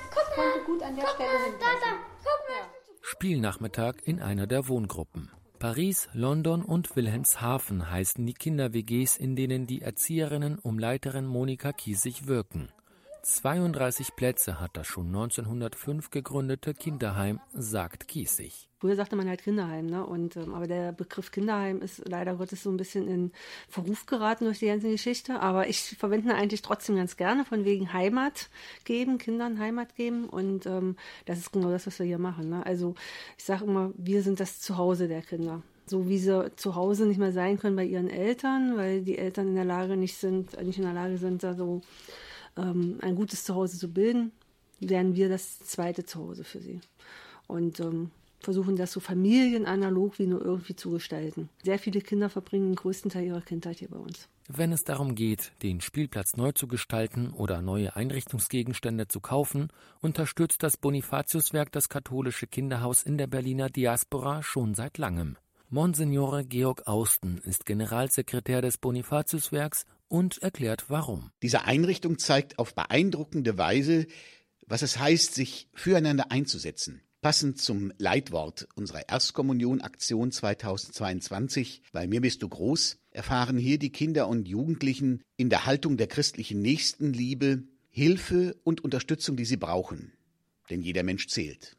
guck 0.09 0.37
mal. 0.37 0.65
Gut 0.65 0.83
an 0.83 0.95
der 0.95 1.05
guck 1.05 1.15
Stelle 1.15 1.29
mal, 1.29 1.51
da, 1.59 1.65
da, 1.65 1.97
guck 2.17 2.49
mal. 2.49 2.69
Spielnachmittag 3.01 3.95
in 4.05 4.21
einer 4.21 4.47
der 4.47 4.67
Wohngruppen. 4.67 5.31
Paris, 5.59 6.09
London 6.13 6.63
und 6.63 6.95
Wilhelmshaven 6.95 7.91
heißen 7.91 8.25
die 8.25 8.33
Kinder-WGs, 8.33 9.17
in 9.17 9.35
denen 9.35 9.67
die 9.67 9.81
Erzieherinnen 9.83 10.57
um 10.57 10.79
Leiterin 10.79 11.27
Monika 11.27 11.71
Kiesig 11.71 12.25
wirken. 12.25 12.69
32 13.21 14.15
Plätze 14.15 14.59
hat 14.59 14.71
das 14.73 14.87
schon 14.87 15.07
1905 15.07 16.09
gegründete 16.09 16.73
Kinderheim, 16.73 17.39
sagt 17.53 18.07
Kiesig. 18.07 18.70
Früher 18.81 18.95
sagte 18.95 19.15
man 19.15 19.29
halt 19.29 19.43
Kinderheim, 19.43 19.85
ne? 19.85 20.03
Und, 20.03 20.35
ähm, 20.37 20.55
aber 20.55 20.65
der 20.65 20.91
Begriff 20.91 21.31
Kinderheim 21.31 21.83
ist 21.83 22.01
leider 22.09 22.33
Gottes 22.33 22.63
so 22.63 22.71
ein 22.71 22.77
bisschen 22.77 23.07
in 23.07 23.31
Verruf 23.69 24.07
geraten 24.07 24.45
durch 24.45 24.57
die 24.57 24.65
ganze 24.65 24.89
Geschichte. 24.89 25.39
Aber 25.39 25.67
ich 25.67 25.95
verwende 25.99 26.29
ihn 26.29 26.35
eigentlich 26.35 26.63
trotzdem 26.63 26.95
ganz 26.95 27.15
gerne, 27.15 27.45
von 27.45 27.63
wegen 27.63 27.93
Heimat 27.93 28.49
geben, 28.83 29.19
Kindern 29.19 29.59
Heimat 29.59 29.95
geben. 29.95 30.27
Und 30.27 30.65
ähm, 30.65 30.95
das 31.27 31.37
ist 31.37 31.53
genau 31.53 31.69
das, 31.69 31.85
was 31.85 31.99
wir 31.99 32.07
hier 32.07 32.17
machen. 32.17 32.49
Ne? 32.49 32.65
Also 32.65 32.95
ich 33.37 33.43
sage 33.43 33.65
immer, 33.65 33.91
wir 33.97 34.23
sind 34.23 34.39
das 34.39 34.59
Zuhause 34.59 35.07
der 35.07 35.21
Kinder 35.21 35.61
so 35.85 36.07
wie 36.07 36.19
sie 36.19 36.55
zu 36.55 36.75
Hause 36.75 37.05
nicht 37.05 37.17
mehr 37.17 37.33
sein 37.33 37.59
können 37.59 37.75
bei 37.75 37.83
ihren 37.83 38.09
Eltern, 38.09 38.77
weil 38.77 39.01
die 39.01 39.17
Eltern 39.17 39.49
in 39.49 39.55
der 39.55 39.65
Lage 39.65 39.97
nicht 39.97 40.15
sind, 40.15 40.57
nicht 40.63 40.77
in 40.77 40.85
der 40.85 40.93
Lage 40.93 41.17
sind, 41.17 41.43
da 41.43 41.53
so 41.53 41.81
ähm, 42.55 42.97
ein 43.01 43.15
gutes 43.15 43.43
Zuhause 43.43 43.77
zu 43.77 43.91
bilden, 43.91 44.31
werden 44.79 45.15
wir 45.15 45.27
das 45.27 45.59
zweite 45.59 46.05
Zuhause 46.05 46.45
für 46.45 46.61
sie. 46.61 46.79
Und 47.47 47.81
ähm, 47.81 48.11
versuchen 48.43 48.75
das 48.75 48.91
so 48.91 48.99
familienanalog 48.99 50.19
wie 50.19 50.27
nur 50.27 50.43
irgendwie 50.43 50.75
zu 50.75 50.91
gestalten. 50.91 51.49
Sehr 51.63 51.79
viele 51.79 52.01
Kinder 52.01 52.29
verbringen 52.29 52.71
den 52.71 52.75
größten 52.75 53.11
Teil 53.11 53.25
ihrer 53.25 53.41
Kindheit 53.41 53.79
hier 53.79 53.89
bei 53.89 53.97
uns. 53.97 54.27
Wenn 54.47 54.71
es 54.71 54.83
darum 54.83 55.15
geht, 55.15 55.53
den 55.63 55.79
Spielplatz 55.81 56.35
neu 56.35 56.51
zu 56.51 56.67
gestalten 56.67 57.31
oder 57.31 57.61
neue 57.61 57.95
Einrichtungsgegenstände 57.95 59.07
zu 59.07 59.19
kaufen, 59.21 59.69
unterstützt 60.01 60.63
das 60.63 60.77
Bonifatiuswerk 60.77 61.71
das 61.71 61.87
katholische 61.87 62.47
Kinderhaus 62.47 63.03
in 63.03 63.17
der 63.17 63.27
Berliner 63.27 63.69
Diaspora 63.69 64.43
schon 64.43 64.73
seit 64.73 64.97
langem. 64.97 65.37
Monsignore 65.69 66.43
Georg 66.43 66.85
Austen 66.85 67.37
ist 67.37 67.65
Generalsekretär 67.65 68.61
des 68.61 68.77
Bonifatiuswerks 68.77 69.85
und 70.09 70.39
erklärt 70.39 70.89
warum. 70.89 71.31
Diese 71.41 71.63
Einrichtung 71.63 72.19
zeigt 72.19 72.59
auf 72.59 72.75
beeindruckende 72.75 73.57
Weise, 73.57 74.05
was 74.67 74.81
es 74.81 74.99
heißt, 74.99 75.33
sich 75.33 75.69
füreinander 75.73 76.29
einzusetzen. 76.29 77.01
Passend 77.21 77.61
zum 77.61 77.93
Leitwort 77.99 78.67
unserer 78.73 79.07
Erstkommunion-Aktion 79.07 80.31
2022, 80.31 81.83
bei 81.93 82.07
mir 82.07 82.19
bist 82.19 82.41
du 82.41 82.49
groß, 82.49 82.97
erfahren 83.11 83.59
hier 83.59 83.77
die 83.77 83.91
Kinder 83.91 84.27
und 84.27 84.47
Jugendlichen 84.47 85.21
in 85.37 85.51
der 85.51 85.67
Haltung 85.67 85.97
der 85.97 86.07
christlichen 86.07 86.63
Nächstenliebe 86.63 87.61
Hilfe 87.91 88.55
und 88.63 88.83
Unterstützung, 88.83 89.37
die 89.37 89.45
sie 89.45 89.57
brauchen. 89.57 90.13
Denn 90.71 90.81
jeder 90.81 91.03
Mensch 91.03 91.27
zählt. 91.27 91.77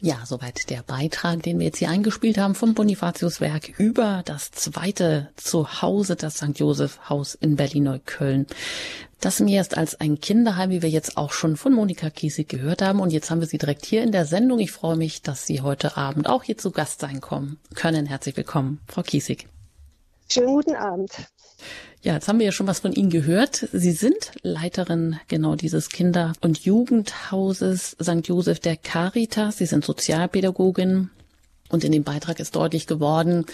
Ja, 0.00 0.24
soweit 0.26 0.68
der 0.68 0.82
Beitrag, 0.82 1.44
den 1.44 1.60
wir 1.60 1.66
jetzt 1.66 1.78
hier 1.78 1.90
eingespielt 1.90 2.38
haben 2.38 2.56
vom 2.56 2.74
Bonifatiuswerk 2.74 3.78
über 3.78 4.22
das 4.24 4.50
zweite 4.50 5.30
Zuhause, 5.36 6.16
das 6.16 6.38
St. 6.38 6.58
Josef 6.58 7.08
Haus 7.08 7.36
in 7.36 7.54
Berlin-Neukölln. 7.54 8.46
Das 9.20 9.38
mir 9.38 9.56
erst 9.56 9.76
als 9.76 10.00
ein 10.00 10.18
Kinderheim, 10.18 10.70
wie 10.70 10.80
wir 10.80 10.88
jetzt 10.88 11.18
auch 11.18 11.32
schon 11.32 11.58
von 11.58 11.74
Monika 11.74 12.08
Kiesig 12.08 12.48
gehört 12.48 12.80
haben. 12.80 13.00
Und 13.00 13.12
jetzt 13.12 13.30
haben 13.30 13.40
wir 13.40 13.46
sie 13.46 13.58
direkt 13.58 13.84
hier 13.84 14.02
in 14.02 14.12
der 14.12 14.24
Sendung. 14.24 14.60
Ich 14.60 14.72
freue 14.72 14.96
mich, 14.96 15.20
dass 15.20 15.46
Sie 15.46 15.60
heute 15.60 15.98
Abend 15.98 16.26
auch 16.26 16.42
hier 16.42 16.56
zu 16.56 16.70
Gast 16.70 17.00
sein 17.00 17.20
kommen 17.20 17.58
können. 17.74 18.06
Herzlich 18.06 18.38
willkommen, 18.38 18.80
Frau 18.86 19.02
Kiesig. 19.02 19.46
Schönen 20.30 20.46
guten 20.46 20.74
Abend. 20.74 21.10
Ja, 22.02 22.14
jetzt 22.14 22.28
haben 22.28 22.38
wir 22.38 22.46
ja 22.46 22.52
schon 22.52 22.66
was 22.66 22.80
von 22.80 22.92
Ihnen 22.92 23.10
gehört. 23.10 23.68
Sie 23.72 23.92
sind 23.92 24.32
Leiterin 24.40 25.20
genau 25.28 25.54
dieses 25.54 25.90
Kinder- 25.90 26.32
und 26.40 26.60
Jugendhauses 26.64 27.96
St. 28.02 28.26
Josef 28.26 28.58
der 28.60 28.78
Caritas. 28.78 29.58
Sie 29.58 29.66
sind 29.66 29.84
Sozialpädagogin, 29.84 31.10
und 31.70 31.84
in 31.84 31.92
dem 31.92 32.04
Beitrag 32.04 32.40
ist 32.40 32.56
deutlich 32.56 32.86
geworden, 32.86 33.46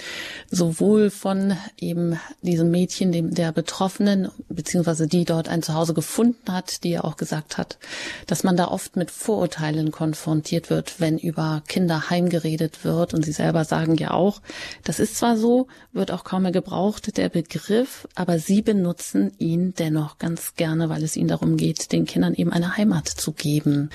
sowohl 0.50 1.10
von 1.10 1.56
eben 1.78 2.18
diesem 2.42 2.70
Mädchen, 2.70 3.12
dem, 3.12 3.34
der 3.34 3.52
Betroffenen, 3.52 4.30
beziehungsweise 4.48 5.06
die 5.06 5.24
dort 5.24 5.48
ein 5.48 5.62
Zuhause 5.62 5.94
gefunden 5.94 6.52
hat, 6.52 6.82
die 6.84 6.90
ja 6.90 7.04
auch 7.04 7.16
gesagt 7.16 7.58
hat, 7.58 7.78
dass 8.26 8.42
man 8.42 8.56
da 8.56 8.68
oft 8.68 8.96
mit 8.96 9.10
Vorurteilen 9.10 9.90
konfrontiert 9.90 10.70
wird, 10.70 11.00
wenn 11.00 11.18
über 11.18 11.62
Kinder 11.68 12.10
heimgeredet 12.10 12.84
wird. 12.84 13.14
Und 13.14 13.24
sie 13.24 13.32
selber 13.32 13.64
sagen 13.64 13.96
ja 13.96 14.12
auch, 14.12 14.40
das 14.84 14.98
ist 14.98 15.16
zwar 15.16 15.36
so, 15.36 15.68
wird 15.92 16.10
auch 16.10 16.24
kaum 16.24 16.42
mehr 16.42 16.52
gebraucht, 16.52 17.16
der 17.16 17.28
Begriff, 17.28 18.08
aber 18.14 18.38
sie 18.38 18.62
benutzen 18.62 19.32
ihn 19.38 19.74
dennoch 19.74 20.18
ganz 20.18 20.54
gerne, 20.54 20.88
weil 20.88 21.02
es 21.02 21.16
ihnen 21.16 21.28
darum 21.28 21.56
geht, 21.56 21.92
den 21.92 22.06
Kindern 22.06 22.34
eben 22.34 22.52
eine 22.52 22.76
Heimat 22.76 23.08
zu 23.08 23.32
geben. 23.32 23.90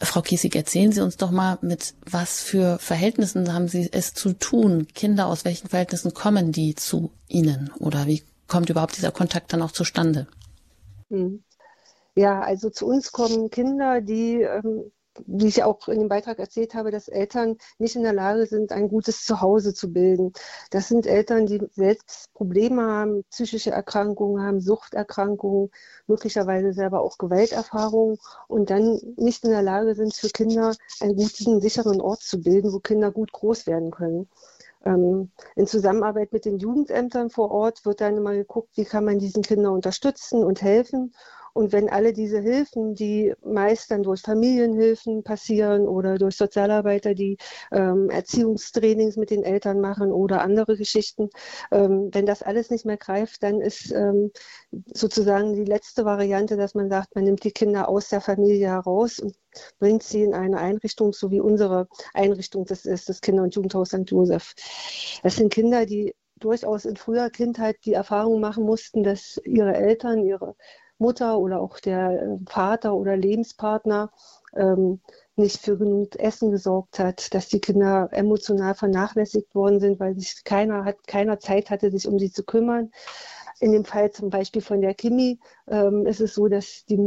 Frau 0.00 0.20
Kiesig, 0.20 0.54
erzählen 0.54 0.92
Sie 0.92 1.00
uns 1.00 1.16
doch 1.16 1.30
mal, 1.30 1.58
mit 1.62 1.94
was 2.04 2.42
für 2.42 2.78
Verhältnissen 2.78 3.52
haben 3.52 3.68
Sie 3.68 3.88
es 3.90 4.12
zu 4.12 4.34
tun? 4.34 4.86
Kinder, 4.94 5.26
aus 5.26 5.44
welchen 5.44 5.68
Verhältnissen 5.68 6.12
kommen 6.12 6.52
die 6.52 6.74
zu 6.74 7.12
Ihnen? 7.28 7.70
Oder 7.78 8.06
wie 8.06 8.22
kommt 8.46 8.68
überhaupt 8.68 8.96
dieser 8.96 9.12
Kontakt 9.12 9.52
dann 9.52 9.62
auch 9.62 9.72
zustande? 9.72 10.26
Hm. 11.08 11.42
Ja, 12.14 12.40
also 12.40 12.70
zu 12.70 12.86
uns 12.86 13.12
kommen 13.12 13.50
Kinder, 13.50 14.00
die 14.00 14.42
ähm, 14.42 14.90
wie 15.26 15.46
ich 15.46 15.62
auch 15.62 15.88
in 15.88 15.98
dem 15.98 16.08
Beitrag 16.08 16.38
erzählt 16.38 16.74
habe, 16.74 16.90
dass 16.90 17.08
Eltern 17.08 17.56
nicht 17.78 17.96
in 17.96 18.02
der 18.02 18.12
Lage 18.12 18.46
sind, 18.46 18.72
ein 18.72 18.88
gutes 18.88 19.24
Zuhause 19.24 19.74
zu 19.74 19.92
bilden. 19.92 20.32
Das 20.70 20.88
sind 20.88 21.06
Eltern, 21.06 21.46
die 21.46 21.60
selbst 21.72 22.32
Probleme 22.34 22.82
haben, 22.82 23.24
psychische 23.30 23.70
Erkrankungen 23.70 24.42
haben, 24.42 24.60
Suchterkrankungen, 24.60 25.70
möglicherweise 26.06 26.72
selber 26.72 27.00
auch 27.00 27.18
Gewalterfahrungen 27.18 28.18
und 28.48 28.70
dann 28.70 29.00
nicht 29.16 29.44
in 29.44 29.50
der 29.50 29.62
Lage 29.62 29.94
sind, 29.94 30.14
für 30.14 30.28
Kinder 30.28 30.74
einen 31.00 31.16
guten, 31.16 31.60
sicheren 31.60 32.00
Ort 32.00 32.22
zu 32.22 32.40
bilden, 32.40 32.72
wo 32.72 32.80
Kinder 32.80 33.10
gut 33.10 33.32
groß 33.32 33.66
werden 33.66 33.90
können. 33.90 34.28
Ähm, 34.84 35.30
in 35.56 35.66
Zusammenarbeit 35.66 36.32
mit 36.32 36.44
den 36.44 36.58
Jugendämtern 36.58 37.28
vor 37.30 37.50
Ort 37.50 37.84
wird 37.84 38.00
dann 38.00 38.16
immer 38.16 38.34
geguckt, 38.34 38.70
wie 38.76 38.84
kann 38.84 39.04
man 39.04 39.18
diesen 39.18 39.42
Kindern 39.42 39.72
unterstützen 39.72 40.44
und 40.44 40.62
helfen. 40.62 41.12
Und 41.56 41.72
wenn 41.72 41.88
alle 41.88 42.12
diese 42.12 42.38
Hilfen, 42.38 42.94
die 42.94 43.32
meist 43.42 43.90
dann 43.90 44.02
durch 44.02 44.20
Familienhilfen 44.20 45.22
passieren 45.22 45.88
oder 45.88 46.18
durch 46.18 46.36
Sozialarbeiter, 46.36 47.14
die 47.14 47.38
ähm, 47.72 48.10
Erziehungstrainings 48.10 49.16
mit 49.16 49.30
den 49.30 49.42
Eltern 49.42 49.80
machen 49.80 50.12
oder 50.12 50.42
andere 50.42 50.76
Geschichten, 50.76 51.30
ähm, 51.72 52.10
wenn 52.12 52.26
das 52.26 52.42
alles 52.42 52.68
nicht 52.68 52.84
mehr 52.84 52.98
greift, 52.98 53.42
dann 53.42 53.62
ist 53.62 53.90
ähm, 53.90 54.32
sozusagen 54.92 55.54
die 55.54 55.64
letzte 55.64 56.04
Variante, 56.04 56.58
dass 56.58 56.74
man 56.74 56.90
sagt, 56.90 57.14
man 57.14 57.24
nimmt 57.24 57.42
die 57.42 57.52
Kinder 57.52 57.88
aus 57.88 58.10
der 58.10 58.20
Familie 58.20 58.68
heraus 58.68 59.18
und 59.18 59.34
bringt 59.78 60.02
sie 60.02 60.24
in 60.24 60.34
eine 60.34 60.58
Einrichtung, 60.58 61.14
so 61.14 61.30
wie 61.30 61.40
unsere 61.40 61.88
Einrichtung, 62.12 62.66
das 62.66 62.84
ist 62.84 63.08
das 63.08 63.22
Kinder- 63.22 63.44
und 63.44 63.54
Jugendhaus 63.54 63.88
St. 63.88 64.10
Josef. 64.10 64.52
Das 65.22 65.36
sind 65.36 65.54
Kinder, 65.54 65.86
die 65.86 66.14
durchaus 66.38 66.84
in 66.84 66.96
früher 66.96 67.30
Kindheit 67.30 67.76
die 67.86 67.94
Erfahrung 67.94 68.42
machen 68.42 68.64
mussten, 68.64 69.02
dass 69.02 69.40
ihre 69.46 69.74
Eltern, 69.74 70.22
ihre 70.22 70.54
Mutter 70.98 71.38
oder 71.38 71.60
auch 71.60 71.78
der 71.80 72.22
äh, 72.22 72.38
Vater 72.48 72.94
oder 72.94 73.16
Lebenspartner 73.16 74.10
ähm, 74.54 75.00
nicht 75.36 75.58
für 75.58 75.76
genug 75.76 76.16
Essen 76.18 76.50
gesorgt 76.50 76.98
hat, 76.98 77.34
dass 77.34 77.48
die 77.48 77.60
Kinder 77.60 78.08
emotional 78.12 78.74
vernachlässigt 78.74 79.54
worden 79.54 79.80
sind, 79.80 80.00
weil 80.00 80.18
sich 80.18 80.44
keiner 80.44 80.84
hat, 80.84 81.06
keiner 81.06 81.38
Zeit 81.38 81.70
hatte, 81.70 81.90
sich 81.90 82.08
um 82.08 82.18
sie 82.18 82.32
zu 82.32 82.42
kümmern. 82.44 82.90
In 83.58 83.72
dem 83.72 83.84
Fall 83.84 84.10
zum 84.10 84.28
Beispiel 84.28 84.60
von 84.60 84.82
der 84.82 84.94
Kimi 84.94 85.38
ähm, 85.66 86.06
ist 86.06 86.20
es 86.20 86.34
so, 86.34 86.46
dass 86.46 86.84
die 86.84 86.98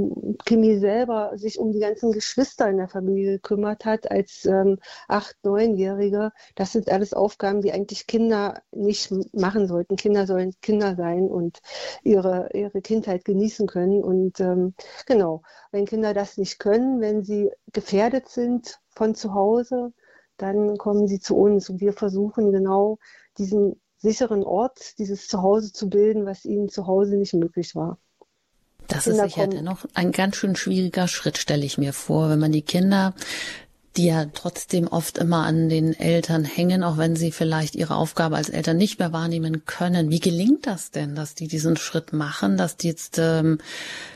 Kimi 0.46 0.80
selber 0.80 1.32
sich 1.36 1.60
um 1.60 1.72
die 1.72 1.80
ganzen 1.80 2.12
Geschwister 2.12 2.68
in 2.70 2.78
der 2.78 2.88
Familie 2.88 3.34
gekümmert 3.34 3.86
hat 3.86 4.10
als 4.10 4.46
ähm, 4.46 4.80
acht, 5.08 5.36
neunjährige. 5.44 6.32
Das 6.56 6.72
sind 6.72 6.90
alles 6.90 7.14
Aufgaben, 7.14 7.62
die 7.62 7.72
eigentlich 7.72 8.08
Kinder 8.08 8.62
nicht 8.72 9.14
machen 9.34 9.68
sollten. 9.68 9.96
Kinder 9.96 10.26
sollen 10.26 10.54
Kinder 10.62 10.96
sein 10.96 11.28
und 11.30 11.60
ihre, 12.04 12.50
ihre 12.54 12.82
Kindheit 12.82 13.26
genießen 13.26 13.68
können. 13.68 14.04
Und 14.04 14.40
ähm, 14.40 14.74
genau, 15.06 15.44
wenn 15.72 15.86
Kinder 15.86 16.16
das 16.16 16.38
nicht 16.38 16.58
können, 16.58 17.00
wenn 17.00 17.24
sie 17.24 17.52
gefährdet 17.74 18.28
sind 18.28 18.80
von 18.90 19.14
zu 19.14 19.36
Hause, 19.36 19.94
dann 20.38 20.78
kommen 20.78 21.08
sie 21.08 21.20
zu 21.20 21.36
uns 21.36 21.70
und 21.70 21.80
wir 21.80 21.94
versuchen 21.94 22.52
genau 22.52 22.98
diesen 23.38 23.80
sicheren 24.00 24.44
Ort, 24.44 24.98
dieses 24.98 25.28
Zuhause 25.28 25.72
zu 25.72 25.90
bilden, 25.90 26.26
was 26.26 26.46
ihnen 26.46 26.70
zu 26.70 26.88
Hause 26.88 27.16
nicht 27.16 27.34
möglich 27.34 27.76
war. 27.76 27.98
Das 28.88 29.04
Kinder 29.04 29.26
ist 29.26 29.34
sicher 29.34 29.48
dennoch 29.48 29.86
ein 29.94 30.12
ganz 30.12 30.36
schön 30.36 30.56
schwieriger 30.56 31.08
Schritt, 31.08 31.38
stelle 31.38 31.66
ich 31.66 31.78
mir 31.78 31.94
vor, 31.94 32.30
wenn 32.30 32.40
man 32.40 32.52
die 32.52 32.64
Kinder 32.64 33.14
die 33.98 34.06
ja 34.06 34.26
trotzdem 34.34 34.88
oft 34.88 35.18
immer 35.18 35.46
an 35.46 35.68
den 35.68 35.94
Eltern 35.94 36.46
hängen, 36.46 36.84
auch 36.84 36.98
wenn 36.98 37.16
sie 37.16 37.32
vielleicht 37.32 37.76
ihre 37.76 37.96
Aufgabe 37.96 38.36
als 38.36 38.50
Eltern 38.50 38.78
nicht 38.78 39.00
mehr 39.00 39.12
wahrnehmen 39.12 39.66
können. 39.66 40.10
Wie 40.10 40.20
gelingt 40.20 40.68
das 40.68 40.92
denn, 40.92 41.16
dass 41.16 41.36
die 41.36 41.48
diesen 41.48 41.76
Schritt 41.76 42.14
machen, 42.14 42.56
dass 42.56 42.78
die 42.78 42.88
jetzt 42.88 43.18
ähm, 43.18 43.58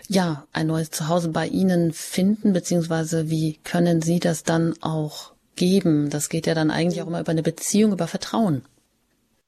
ja 0.07 0.45
ein 0.53 0.67
neues 0.67 0.91
Zuhause 0.91 1.29
bei 1.29 1.47
ihnen 1.47 1.91
finden, 1.91 2.53
beziehungsweise 2.53 3.29
wie 3.29 3.59
können 3.63 4.01
sie 4.01 4.19
das 4.19 4.43
dann 4.43 4.73
auch 4.81 5.33
geben? 5.55 6.09
Das 6.09 6.29
geht 6.29 6.47
ja 6.47 6.53
dann 6.53 6.71
eigentlich 6.71 7.01
auch 7.01 7.07
immer 7.07 7.19
über 7.19 7.31
eine 7.31 7.43
Beziehung, 7.43 7.93
über 7.93 8.07
Vertrauen. 8.07 8.63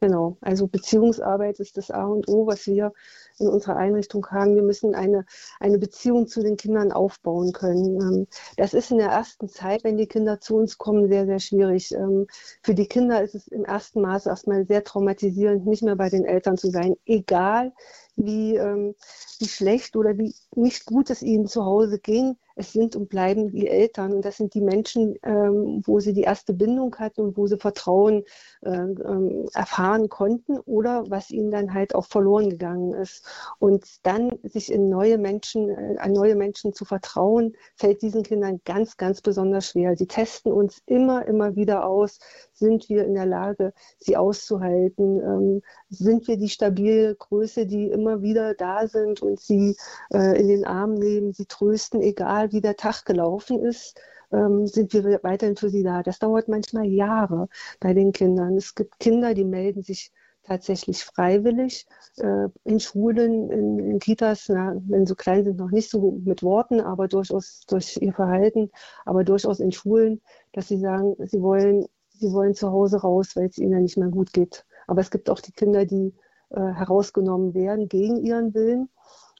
Genau, 0.05 0.37
also 0.39 0.67
Beziehungsarbeit 0.67 1.59
ist 1.59 1.77
das 1.77 1.89
A 1.89 2.05
und 2.05 2.27
O, 2.27 2.45
was 2.45 2.67
wir 2.67 2.93
in 3.39 3.47
unserer 3.47 3.77
Einrichtung 3.77 4.27
haben. 4.27 4.53
Wir 4.53 4.61
müssen 4.61 4.93
eine, 4.93 5.25
eine 5.59 5.79
Beziehung 5.79 6.27
zu 6.27 6.43
den 6.43 6.57
Kindern 6.57 6.91
aufbauen 6.91 7.53
können. 7.53 7.99
Ähm, 7.99 8.27
das 8.55 8.75
ist 8.75 8.91
in 8.91 8.99
der 8.99 9.07
ersten 9.09 9.49
Zeit, 9.49 9.83
wenn 9.83 9.97
die 9.97 10.05
Kinder 10.05 10.39
zu 10.39 10.57
uns 10.57 10.77
kommen, 10.77 11.07
sehr, 11.07 11.25
sehr 11.25 11.39
schwierig. 11.39 11.91
Ähm, 11.91 12.27
für 12.61 12.75
die 12.75 12.85
Kinder 12.85 13.23
ist 13.23 13.33
es 13.33 13.47
im 13.47 13.65
ersten 13.65 13.99
Maße 14.01 14.29
erstmal 14.29 14.67
sehr 14.67 14.83
traumatisierend, 14.83 15.65
nicht 15.65 15.81
mehr 15.81 15.95
bei 15.95 16.09
den 16.09 16.23
Eltern 16.23 16.55
zu 16.55 16.69
sein, 16.69 16.95
egal 17.07 17.73
wie, 18.15 18.57
ähm, 18.57 18.93
wie 19.39 19.47
schlecht 19.47 19.95
oder 19.95 20.19
wie 20.19 20.35
nicht 20.55 20.85
gut 20.85 21.09
es 21.09 21.23
ihnen 21.23 21.47
zu 21.47 21.65
Hause 21.65 21.97
ging 21.97 22.37
es 22.55 22.71
sind 22.71 22.95
und 22.95 23.09
bleiben 23.09 23.51
die 23.51 23.67
Eltern. 23.67 24.13
Und 24.13 24.25
das 24.25 24.37
sind 24.37 24.53
die 24.53 24.61
Menschen, 24.61 25.15
ähm, 25.23 25.81
wo 25.85 25.99
sie 25.99 26.13
die 26.13 26.21
erste 26.21 26.53
Bindung 26.53 26.95
hatten 26.95 27.21
und 27.21 27.37
wo 27.37 27.47
sie 27.47 27.57
Vertrauen 27.57 28.23
äh, 28.61 28.71
ähm, 28.71 29.47
erfahren 29.53 30.09
konnten 30.09 30.59
oder 30.59 31.03
was 31.09 31.29
ihnen 31.31 31.51
dann 31.51 31.73
halt 31.73 31.93
auch 31.95 32.05
verloren 32.05 32.49
gegangen 32.49 32.93
ist. 32.93 33.27
Und 33.59 33.85
dann 34.03 34.31
sich 34.43 34.71
in 34.71 34.89
neue 34.89 35.17
Menschen, 35.17 35.69
äh, 35.69 35.97
an 35.99 36.13
neue 36.13 36.35
Menschen 36.35 36.73
zu 36.73 36.85
vertrauen, 36.85 37.55
fällt 37.75 38.01
diesen 38.01 38.23
Kindern 38.23 38.61
ganz, 38.65 38.97
ganz 38.97 39.21
besonders 39.21 39.69
schwer. 39.69 39.95
Sie 39.97 40.07
testen 40.07 40.51
uns 40.51 40.81
immer, 40.85 41.25
immer 41.27 41.55
wieder 41.55 41.85
aus, 41.87 42.19
sind 42.53 42.87
wir 42.89 43.05
in 43.05 43.15
der 43.15 43.25
Lage, 43.25 43.73
sie 43.99 44.15
auszuhalten? 44.15 45.19
Ähm, 45.19 45.61
sind 45.89 46.27
wir 46.27 46.37
die 46.37 46.49
stabile 46.49 47.15
Größe, 47.15 47.65
die 47.65 47.89
immer 47.89 48.21
wieder 48.21 48.53
da 48.53 48.87
sind 48.87 49.21
und 49.21 49.39
sie 49.39 49.75
äh, 50.11 50.39
in 50.39 50.47
den 50.47 50.65
Arm 50.65 50.93
nehmen, 50.93 51.33
sie 51.33 51.45
trösten, 51.45 52.01
egal 52.01 52.44
egal 52.45 52.51
wie 52.51 52.61
der 52.61 52.75
Tag 52.75 53.05
gelaufen 53.05 53.63
ist, 53.63 53.99
ähm, 54.31 54.67
sind 54.67 54.93
wir 54.93 55.19
weiterhin 55.23 55.55
für 55.55 55.69
sie 55.69 55.83
da. 55.83 56.03
Das 56.03 56.19
dauert 56.19 56.47
manchmal 56.47 56.85
Jahre 56.85 57.47
bei 57.79 57.93
den 57.93 58.11
Kindern. 58.11 58.57
Es 58.57 58.75
gibt 58.75 58.99
Kinder, 58.99 59.33
die 59.33 59.45
melden 59.45 59.83
sich 59.83 60.11
tatsächlich 60.43 61.03
freiwillig 61.03 61.87
äh, 62.17 62.47
in 62.63 62.79
Schulen, 62.79 63.49
in, 63.49 63.79
in 63.79 63.99
Kitas, 63.99 64.47
na, 64.49 64.75
wenn 64.87 65.05
sie 65.05 65.15
klein 65.15 65.43
sind, 65.43 65.57
noch 65.57 65.71
nicht 65.71 65.89
so 65.89 66.19
mit 66.23 66.43
Worten, 66.43 66.81
aber 66.81 67.07
durchaus 67.07 67.65
durch 67.67 67.97
ihr 67.99 68.13
Verhalten, 68.13 68.69
aber 69.05 69.23
durchaus 69.23 69.59
in 69.59 69.71
Schulen, 69.71 70.21
dass 70.53 70.67
sie 70.67 70.77
sagen, 70.79 71.15
sie 71.25 71.41
wollen, 71.41 71.87
sie 72.09 72.31
wollen 72.31 72.53
zu 72.53 72.71
Hause 72.71 73.01
raus, 73.01 73.35
weil 73.35 73.47
es 73.47 73.57
ihnen 73.57 73.81
nicht 73.81 73.97
mehr 73.97 74.09
gut 74.09 74.33
geht. 74.33 74.65
Aber 74.87 75.01
es 75.01 75.09
gibt 75.09 75.31
auch 75.31 75.39
die 75.39 75.51
Kinder, 75.51 75.85
die 75.85 76.13
äh, 76.51 76.59
herausgenommen 76.59 77.55
werden 77.55 77.89
gegen 77.89 78.17
ihren 78.17 78.53
Willen 78.53 78.89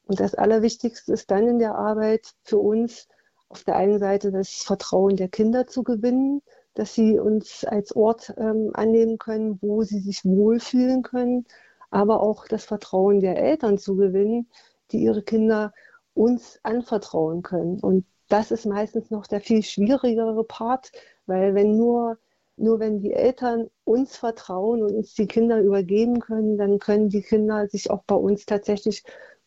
und 0.05 0.19
das 0.19 0.35
Allerwichtigste 0.35 1.13
ist 1.13 1.31
dann 1.31 1.47
in 1.47 1.59
der 1.59 1.75
Arbeit 1.75 2.33
für 2.43 2.59
uns 2.59 3.07
auf 3.49 3.63
der 3.63 3.75
einen 3.75 3.99
Seite 3.99 4.31
das 4.31 4.49
Vertrauen 4.49 5.15
der 5.15 5.29
Kinder 5.29 5.67
zu 5.67 5.83
gewinnen, 5.83 6.41
dass 6.73 6.93
sie 6.93 7.19
uns 7.19 7.63
als 7.63 7.95
Ort 7.95 8.33
ähm, 8.37 8.71
annehmen 8.73 9.17
können, 9.17 9.59
wo 9.61 9.83
sie 9.83 9.99
sich 9.99 10.25
wohlfühlen 10.25 11.03
können, 11.03 11.45
aber 11.89 12.21
auch 12.21 12.47
das 12.47 12.65
Vertrauen 12.65 13.21
der 13.21 13.37
Eltern 13.37 13.77
zu 13.77 13.95
gewinnen, 13.95 14.49
die 14.91 14.99
ihre 14.99 15.23
Kinder 15.23 15.73
uns 16.13 16.59
anvertrauen 16.63 17.41
können. 17.43 17.79
Und 17.79 18.05
das 18.27 18.51
ist 18.51 18.65
meistens 18.65 19.09
noch 19.11 19.27
der 19.27 19.41
viel 19.41 19.63
schwierigere 19.63 20.43
Part, 20.43 20.91
weil 21.25 21.55
wenn 21.55 21.77
nur 21.77 22.17
nur 22.57 22.79
wenn 22.79 23.01
die 23.01 23.11
Eltern 23.11 23.69
uns 23.83 24.15
vertrauen 24.15 24.81
und 24.81 24.95
uns 24.95 25.13
die 25.13 25.27
Kinder 25.27 25.59
übergeben 25.59 26.21
können, 26.21 26.57
dann 26.57 26.79
können 26.79 27.09
die 27.09 27.21
Kinder 27.21 27.67
sich 27.67 27.91
auch 27.91 28.03
bei 28.05 28.15
uns 28.15 28.45
tatsächlich 28.45 29.03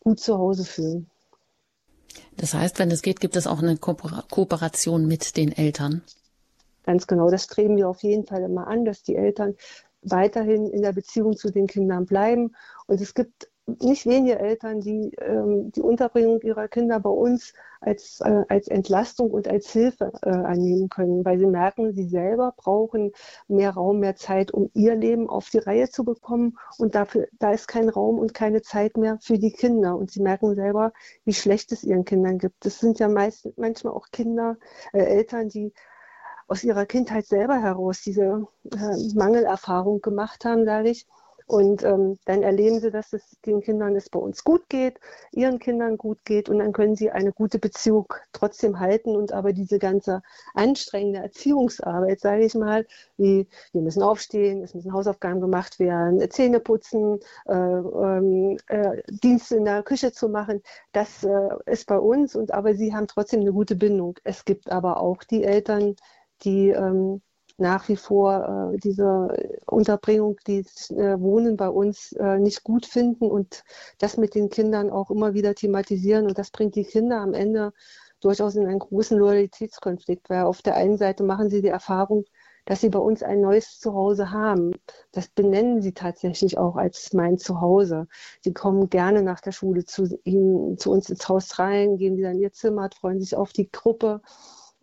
gut 0.09 0.20
zu 0.20 0.38
Hause 0.38 0.64
fühlen. 0.64 1.11
Das 2.38 2.54
heißt, 2.54 2.78
wenn 2.78 2.90
es 2.90 3.02
geht, 3.02 3.20
gibt 3.20 3.36
es 3.36 3.46
auch 3.46 3.59
eine 3.59 3.76
Ko 3.76 3.94
Kooperation 3.94 5.06
mit 5.06 5.36
den 5.36 5.52
Eltern. 5.52 6.02
Ganz 6.84 7.06
genau, 7.06 7.30
das 7.30 7.44
streben 7.44 7.76
wir 7.76 7.90
auf 7.90 8.02
jeden 8.02 8.24
Fall 8.24 8.42
immer 8.42 8.68
an, 8.68 8.86
dass 8.86 9.02
die 9.02 9.16
Eltern 9.16 9.54
weiterhin 10.00 10.70
in 10.70 10.80
der 10.80 10.92
Beziehung 10.92 11.36
zu 11.36 11.50
den 11.50 11.66
Kindern 11.66 12.06
bleiben. 12.06 12.54
Und 12.86 13.02
es 13.02 13.12
gibt 13.12 13.50
nicht 13.80 14.06
wenige 14.06 14.38
Eltern, 14.38 14.80
die 14.80 15.12
ähm, 15.20 15.70
die 15.72 15.82
Unterbringung 15.82 16.40
ihrer 16.42 16.68
Kinder 16.68 17.00
bei 17.00 17.10
uns 17.10 17.52
als, 17.80 18.20
äh, 18.20 18.44
als 18.48 18.68
Entlastung 18.68 19.30
und 19.30 19.46
als 19.46 19.70
Hilfe 19.70 20.12
äh, 20.22 20.30
annehmen 20.30 20.88
können, 20.88 21.24
weil 21.24 21.38
sie 21.38 21.46
merken, 21.46 21.92
sie 21.92 22.08
selber 22.08 22.54
brauchen 22.56 23.12
mehr 23.46 23.70
Raum, 23.70 24.00
mehr 24.00 24.16
Zeit, 24.16 24.50
um 24.52 24.70
ihr 24.74 24.96
Leben 24.96 25.28
auf 25.28 25.50
die 25.50 25.58
Reihe 25.58 25.88
zu 25.88 26.04
bekommen. 26.04 26.58
Und 26.78 26.94
dafür, 26.94 27.28
da 27.38 27.52
ist 27.52 27.68
kein 27.68 27.88
Raum 27.88 28.18
und 28.18 28.34
keine 28.34 28.62
Zeit 28.62 28.96
mehr 28.96 29.18
für 29.20 29.38
die 29.38 29.52
Kinder. 29.52 29.96
Und 29.96 30.10
sie 30.10 30.22
merken 30.22 30.54
selber, 30.54 30.92
wie 31.24 31.34
schlecht 31.34 31.70
es 31.72 31.84
ihren 31.84 32.04
Kindern 32.04 32.38
gibt. 32.38 32.64
Das 32.64 32.80
sind 32.80 32.98
ja 32.98 33.08
meist, 33.08 33.48
manchmal 33.56 33.92
auch 33.92 34.08
Kinder, 34.10 34.56
äh, 34.92 35.02
Eltern, 35.02 35.48
die 35.48 35.72
aus 36.48 36.64
ihrer 36.64 36.86
Kindheit 36.86 37.26
selber 37.26 37.60
heraus 37.60 38.00
diese 38.00 38.46
äh, 38.72 39.14
Mangelerfahrung 39.14 40.00
gemacht 40.00 40.44
haben, 40.44 40.64
sage 40.64 40.90
ich 40.90 41.06
und 41.49 41.82
ähm, 41.82 42.18
dann 42.26 42.42
erleben 42.42 42.78
sie, 42.78 42.90
dass 42.90 43.12
es 43.14 43.40
den 43.46 43.62
Kindern 43.62 43.96
es 43.96 44.11
bei 44.11 44.18
uns 44.18 44.44
gut 44.44 44.68
geht, 44.68 45.01
ihren 45.32 45.59
Kindern 45.59 45.96
gut 45.96 46.24
geht 46.24 46.49
und 46.51 46.59
dann 46.59 46.72
können 46.72 46.94
sie 46.94 47.11
eine 47.11 47.32
gute 47.32 47.59
Beziehung 47.59 48.12
trotzdem 48.32 48.78
halten 48.80 49.16
und 49.16 49.32
aber 49.32 49.55
diese 49.55 49.78
ganze 49.78 50.22
anstrengende 50.55 51.20
Erziehungsarbeit, 51.20 52.20
sage 52.20 52.44
ich 52.44 52.55
mal, 52.55 52.86
wie 53.16 53.49
wir 53.72 53.80
müssen 53.80 54.03
aufstehen, 54.03 54.62
es 54.62 54.74
müssen 54.74 54.92
Hausaufgaben 54.92 55.40
gemacht 55.40 55.78
werden, 55.78 56.20
Zähne 56.30 56.61
putzen, 56.61 57.18
äh, 57.46 57.55
ähm, 57.55 58.59
äh, 58.66 59.03
Dienste 59.09 59.57
in 59.57 59.64
der 59.64 59.82
Küche 59.82 60.12
zu 60.12 60.28
machen, 60.28 60.62
das 60.92 61.24
äh, 61.24 61.49
ist 61.64 61.86
bei 61.86 61.99
uns 61.99 62.36
und 62.36 62.53
aber 62.53 62.74
sie 62.74 62.94
haben 62.94 63.07
trotzdem 63.07 63.40
eine 63.40 63.53
gute 63.53 63.74
Bindung. 63.74 64.18
Es 64.22 64.44
gibt 64.44 64.70
aber 64.70 65.01
auch 65.01 65.24
die 65.24 65.44
Eltern, 65.44 65.96
die 66.44 66.68
ähm, 66.70 67.22
nach 67.59 67.88
wie 67.88 67.96
vor 67.96 68.72
äh, 68.74 68.78
diese 68.78 69.28
Unterbringung, 69.66 70.36
die 70.46 70.61
äh, 70.90 71.20
Wohnen 71.20 71.56
bei 71.56 71.68
uns 71.68 72.12
äh, 72.12 72.38
nicht 72.38 72.62
gut 72.62 72.86
finden 72.86 73.30
und 73.30 73.64
das 73.98 74.16
mit 74.16 74.34
den 74.34 74.48
Kindern 74.48 74.90
auch 74.90 75.11
immer 75.11 75.34
wieder 75.34 75.54
thematisieren. 75.54 76.26
Und 76.26 76.38
das 76.38 76.50
bringt 76.50 76.76
die 76.76 76.84
Kinder 76.84 77.20
am 77.20 77.34
Ende 77.34 77.72
durchaus 78.20 78.54
in 78.56 78.66
einen 78.66 78.78
großen 78.78 79.18
Loyalitätskonflikt, 79.18 80.30
weil 80.30 80.42
auf 80.44 80.62
der 80.62 80.76
einen 80.76 80.96
Seite 80.96 81.24
machen 81.24 81.50
sie 81.50 81.61
die 81.62 81.68
Erfahrung, 81.68 82.24
dass 82.64 82.80
sie 82.80 82.90
bei 82.90 82.98
uns 82.98 83.22
ein 83.22 83.40
neues 83.40 83.78
Zuhause 83.80 84.30
haben. 84.30 84.72
Das 85.12 85.28
benennen 85.28 85.80
sie 85.82 85.92
tatsächlich 85.92 86.59
auch 86.59 86.76
als 86.76 87.12
mein 87.12 87.38
Zuhause. 87.38 88.06
Sie 88.42 88.52
kommen 88.52 88.90
gerne 88.90 89.22
nach 89.22 89.40
der 89.40 89.52
Schule 89.52 89.84
zu, 89.84 90.18
ihnen, 90.24 90.78
zu 90.78 90.90
uns 90.90 91.09
ins 91.11 91.28
Haus 91.28 91.59
rein, 91.59 91.96
gehen 91.96 92.16
wieder 92.16 92.30
in 92.30 92.40
ihr 92.40 92.52
Zimmer, 92.52 92.90
freuen 92.94 93.20
sich 93.20 93.36
auf 93.36 93.52
die 93.52 93.70
Gruppe 93.70 94.20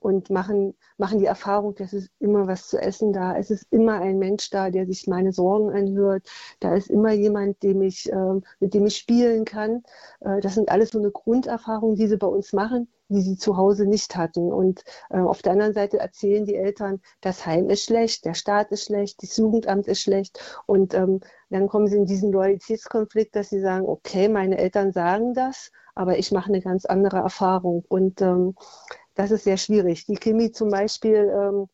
und 0.06 0.30
machen, 0.30 0.76
machen 0.98 1.18
die 1.18 1.26
Erfahrung, 1.26 1.74
dass 1.74 1.92
es 1.92 2.12
immer 2.20 2.46
was 2.46 2.68
zu 2.68 2.78
essen 2.78 3.12
da. 3.12 3.36
Es 3.36 3.50
ist 3.50 3.66
immer 3.72 4.02
ein 4.02 4.20
Mensch 4.20 4.52
da, 4.52 4.70
der 4.70 4.86
sich 4.86 5.08
meine 5.08 5.32
Sorgen 5.32 5.72
anhört. 5.72 6.30
Da 6.60 6.76
ist 6.76 6.92
immer 6.92 7.12
jemand, 7.12 7.64
dem 7.64 7.82
ich, 7.82 8.12
äh, 8.12 8.40
mit 8.60 8.76
dem 8.76 8.86
ich 8.86 8.98
spielen 8.98 9.46
kann. 9.46 9.82
Äh, 10.20 10.42
das 10.42 10.54
sind 10.54 10.70
alles 10.70 10.92
so 10.92 11.00
eine 11.00 11.10
Grunderfahrung, 11.10 11.96
die 11.96 12.06
sie 12.06 12.18
bei 12.18 12.28
uns 12.28 12.54
machen, 12.54 12.88
die 13.10 13.22
sie 13.22 13.36
zu 13.36 13.58
Hause 13.58 13.88
nicht 13.88 14.16
hatten. 14.16 14.54
Und 14.54 14.84
äh, 15.10 15.18
auf 15.18 15.42
der 15.42 15.54
anderen 15.54 15.74
Seite 15.74 15.98
erzählen 15.98 16.46
die 16.46 16.56
Eltern, 16.56 17.02
das 17.22 17.44
Heim 17.48 17.72
ist 17.72 17.86
schlecht, 17.86 18.26
der 18.26 18.36
Staat 18.36 18.72
ist 18.72 18.86
schlecht, 18.86 19.24
das 19.24 19.36
Jugendamt 19.38 19.88
ist 19.88 20.02
schlecht. 20.02 20.40
Und 20.68 20.94
ähm, 20.94 21.22
dann 21.50 21.68
kommen 21.68 21.88
sie 21.88 21.98
in 21.98 22.06
diesen 22.06 22.32
Loyalitätskonflikt, 22.32 23.36
dass 23.36 23.50
sie 23.50 23.60
sagen, 23.60 23.88
okay, 23.88 24.30
meine 24.30 24.60
Eltern 24.60 24.92
sagen 24.92 25.34
das, 25.34 25.72
aber 25.96 26.20
ich 26.20 26.32
mache 26.32 26.50
eine 26.50 26.62
ganz 26.62 26.86
andere 26.86 27.18
Erfahrung. 27.18 27.84
Und 27.88 28.22
ähm, 28.22 28.54
das 29.16 29.32
ist 29.32 29.44
sehr 29.46 29.58
schwierig. 29.58 30.06
Die 30.06 30.16
Kimi 30.16 30.52
zum 30.52 30.70
Beispiel 30.70 31.32
ähm, 31.34 31.68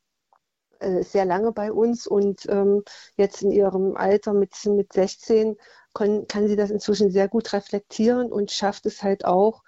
äh, 0.80 1.04
sehr 1.04 1.26
lange 1.26 1.52
bei 1.52 1.72
uns 1.72 2.08
und 2.08 2.48
ähm, 2.50 2.84
jetzt 3.16 3.44
in 3.44 3.52
ihrem 3.52 3.96
Alter 3.96 4.34
mit, 4.34 4.54
mit 4.66 4.94
16 4.94 5.58
kann, 5.94 6.28
kann 6.28 6.48
sie 6.48 6.56
das 6.56 6.72
inzwischen 6.72 7.12
sehr 7.12 7.28
gut 7.28 7.54
reflektieren 7.54 8.32
und 8.32 8.52
schafft 8.52 8.86
es 8.86 9.04
halt 9.04 9.26
auch, 9.26 9.64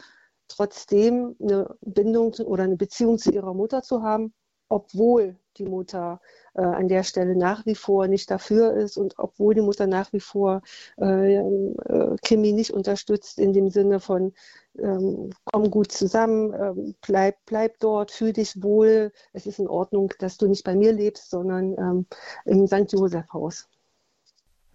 trotzdem 0.47 1.35
eine 1.41 1.75
Bindung 1.81 2.33
oder 2.33 2.63
eine 2.63 2.77
Beziehung 2.77 3.17
zu 3.17 3.31
ihrer 3.31 3.53
Mutter 3.53 3.81
zu 3.81 4.03
haben, 4.03 4.33
obwohl 4.69 5.37
die 5.57 5.65
Mutter 5.65 6.21
äh, 6.55 6.61
an 6.61 6.87
der 6.87 7.03
Stelle 7.03 7.35
nach 7.35 7.65
wie 7.65 7.75
vor 7.75 8.07
nicht 8.07 8.29
dafür 8.31 8.73
ist 8.73 8.97
und 8.97 9.15
obwohl 9.17 9.53
die 9.53 9.61
Mutter 9.61 9.87
nach 9.87 10.11
wie 10.13 10.19
vor 10.19 10.61
äh, 10.99 11.35
äh, 11.37 12.15
Kimi 12.21 12.53
nicht 12.53 12.71
unterstützt 12.71 13.39
in 13.39 13.53
dem 13.53 13.69
Sinne 13.69 13.99
von 13.99 14.33
ähm, 14.79 15.29
komm 15.45 15.69
gut 15.69 15.91
zusammen, 15.91 16.53
ähm, 16.53 16.95
bleib, 17.01 17.37
bleib 17.45 17.79
dort, 17.79 18.11
fühl 18.11 18.33
dich 18.33 18.61
wohl, 18.63 19.11
es 19.33 19.45
ist 19.45 19.59
in 19.59 19.67
Ordnung, 19.67 20.11
dass 20.19 20.37
du 20.37 20.47
nicht 20.47 20.63
bei 20.63 20.75
mir 20.75 20.91
lebst, 20.93 21.29
sondern 21.29 21.77
ähm, 21.77 22.05
im 22.45 22.67
St. 22.67 22.91
Josef 22.91 23.25
Haus. 23.33 23.69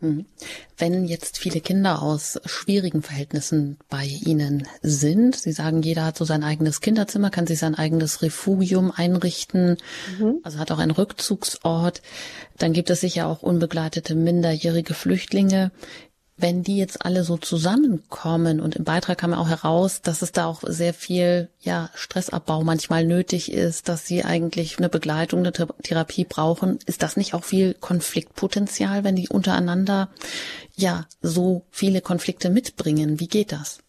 Hm. 0.01 0.26
Wenn 0.76 1.07
jetzt 1.07 1.38
viele 1.38 1.61
Kinder 1.61 2.03
aus 2.03 2.40
schwierigen 2.44 3.03
Verhältnissen 3.03 3.78
bei 3.88 4.05
Ihnen 4.05 4.68
sind, 4.80 5.34
Sie 5.34 5.51
sagen, 5.51 5.82
jeder 5.82 6.05
hat 6.05 6.16
so 6.16 6.24
sein 6.24 6.44
eigenes 6.44 6.80
Kinderzimmer, 6.80 7.30
kann 7.30 7.49
sich 7.49 7.59
sein 7.59 7.74
eigenes 7.74 8.22
Refugium 8.22 8.92
einrichten, 8.92 9.76
mhm. 10.18 10.38
also 10.44 10.61
hat 10.61 10.70
auch 10.70 10.78
einen 10.78 10.92
Rückzugsort, 10.92 12.01
dann 12.59 12.72
gibt 12.72 12.90
es 12.90 13.01
sicher 13.01 13.26
auch 13.26 13.42
unbegleitete 13.42 14.14
minderjährige 14.14 14.94
Flüchtlinge 14.94 15.72
wenn 16.39 16.62
die 16.62 16.76
jetzt 16.76 17.05
alle 17.05 17.24
so 17.24 17.36
zusammenkommen 17.36 18.61
und 18.61 18.76
im 18.76 18.84
Beitrag 18.84 19.18
kam 19.18 19.34
auch 19.34 19.49
heraus, 19.49 20.03
dass 20.03 20.22
es 20.22 20.32
da 20.32 20.47
auch 20.47 20.62
sehr 20.64 20.95
viel 20.95 21.51
ja 21.61 21.91
Stressabbau 21.95 22.62
manchmal 22.62 23.05
nötig 23.05 23.53
ist, 23.53 23.89
dass 23.89 24.07
sie 24.07 24.24
eigentlich 24.24 24.78
eine 24.78 24.89
Begleitung, 24.89 25.41
eine 25.41 25.53
Therapie 25.53 26.24
brauchen, 26.24 26.78
ist 26.86 27.03
das 27.03 27.16
nicht 27.16 27.34
auch 27.34 27.45
viel 27.45 27.74
Konfliktpotenzial, 27.74 29.03
wenn 29.03 29.16
die 29.16 29.28
untereinander 29.28 30.09
ja 30.76 31.07
so 31.20 31.62
viele 31.70 32.01
Konflikte 32.01 32.51
mitbringen? 32.51 33.18
Wie 33.18 33.28
geht 33.28 33.51
das? 33.51 33.80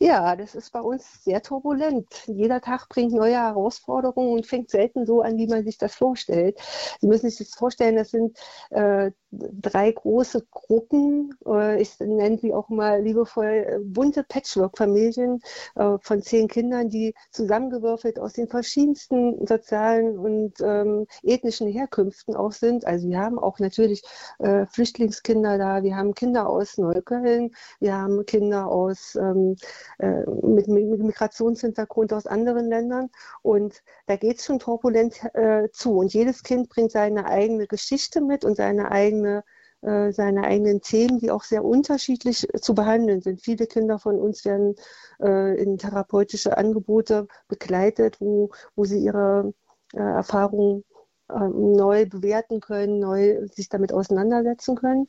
Ja, 0.00 0.36
das 0.36 0.54
ist 0.54 0.72
bei 0.72 0.80
uns 0.80 1.24
sehr 1.24 1.42
turbulent. 1.42 2.06
Jeder 2.26 2.60
Tag 2.60 2.88
bringt 2.88 3.12
neue 3.12 3.34
Herausforderungen 3.34 4.32
und 4.32 4.46
fängt 4.46 4.70
selten 4.70 5.06
so 5.06 5.22
an, 5.22 5.36
wie 5.38 5.48
man 5.48 5.64
sich 5.64 5.76
das 5.76 5.96
vorstellt. 5.96 6.56
Sie 7.00 7.08
müssen 7.08 7.28
sich 7.28 7.48
das 7.48 7.58
vorstellen, 7.58 7.96
das 7.96 8.10
sind 8.10 8.38
äh, 8.70 9.10
drei 9.30 9.92
große 9.92 10.46
Gruppen. 10.50 11.34
Äh, 11.46 11.80
ich 11.80 11.98
nenne 12.00 12.38
sie 12.38 12.52
auch 12.54 12.68
mal 12.68 13.02
liebevoll 13.02 13.66
äh, 13.68 13.78
bunte 13.82 14.24
Patchwork-Familien 14.24 15.40
äh, 15.74 15.96
von 16.00 16.22
zehn 16.22 16.48
Kindern, 16.48 16.88
die 16.88 17.14
zusammengewürfelt 17.30 18.18
aus 18.18 18.32
den 18.32 18.48
verschiedensten 18.48 19.46
sozialen 19.46 20.18
und 20.18 20.54
ähm, 20.60 21.06
ethnischen 21.22 21.68
Herkünften 21.68 22.36
auch 22.36 22.52
sind. 22.52 22.86
Also 22.86 23.08
wir 23.08 23.18
haben 23.18 23.38
auch 23.38 23.58
natürlich 23.58 24.02
äh, 24.38 24.66
Flüchtlingskinder 24.66 25.58
da, 25.58 25.82
wir 25.82 25.96
haben 25.96 26.14
Kinder 26.14 26.48
aus 26.48 26.78
Neukölln, 26.78 27.50
wir 27.80 27.94
haben 27.94 28.24
Kinder 28.26 28.68
aus 28.68 29.14
ähm, 29.16 29.56
äh, 29.98 30.24
mit, 30.42 30.68
mit, 30.68 30.98
Migrationshintergrund 30.98 32.12
aus 32.12 32.26
anderen 32.26 32.68
Ländern. 32.68 33.10
Und 33.42 33.82
da 34.06 34.16
geht 34.16 34.38
es 34.38 34.44
schon 34.44 34.58
turbulent 34.58 35.22
äh, 35.34 35.68
zu. 35.72 35.98
Und 35.98 36.12
jedes 36.14 36.42
Kind 36.42 36.68
bringt 36.68 36.92
seine 36.92 37.26
eigene 37.26 37.66
Geschichte 37.66 38.20
mit 38.20 38.44
und 38.44 38.56
seine 38.56 38.90
eigene 38.90 39.17
äh, 39.24 40.12
seine 40.12 40.42
eigenen 40.44 40.80
Themen, 40.80 41.20
die 41.20 41.30
auch 41.30 41.44
sehr 41.44 41.64
unterschiedlich 41.64 42.48
zu 42.60 42.74
behandeln 42.74 43.20
sind. 43.20 43.40
Viele 43.40 43.66
Kinder 43.66 43.98
von 43.98 44.18
uns 44.18 44.44
werden 44.44 44.74
äh, 45.20 45.60
in 45.62 45.78
therapeutische 45.78 46.56
Angebote 46.56 47.28
begleitet, 47.46 48.20
wo, 48.20 48.50
wo 48.74 48.84
sie 48.84 48.98
ihre 48.98 49.54
äh, 49.94 50.00
Erfahrungen 50.00 50.84
ähm, 51.30 51.72
neu 51.72 52.06
bewerten 52.06 52.60
können, 52.60 52.98
neu 53.00 53.46
sich 53.48 53.68
damit 53.68 53.92
auseinandersetzen 53.92 54.76
können. 54.76 55.08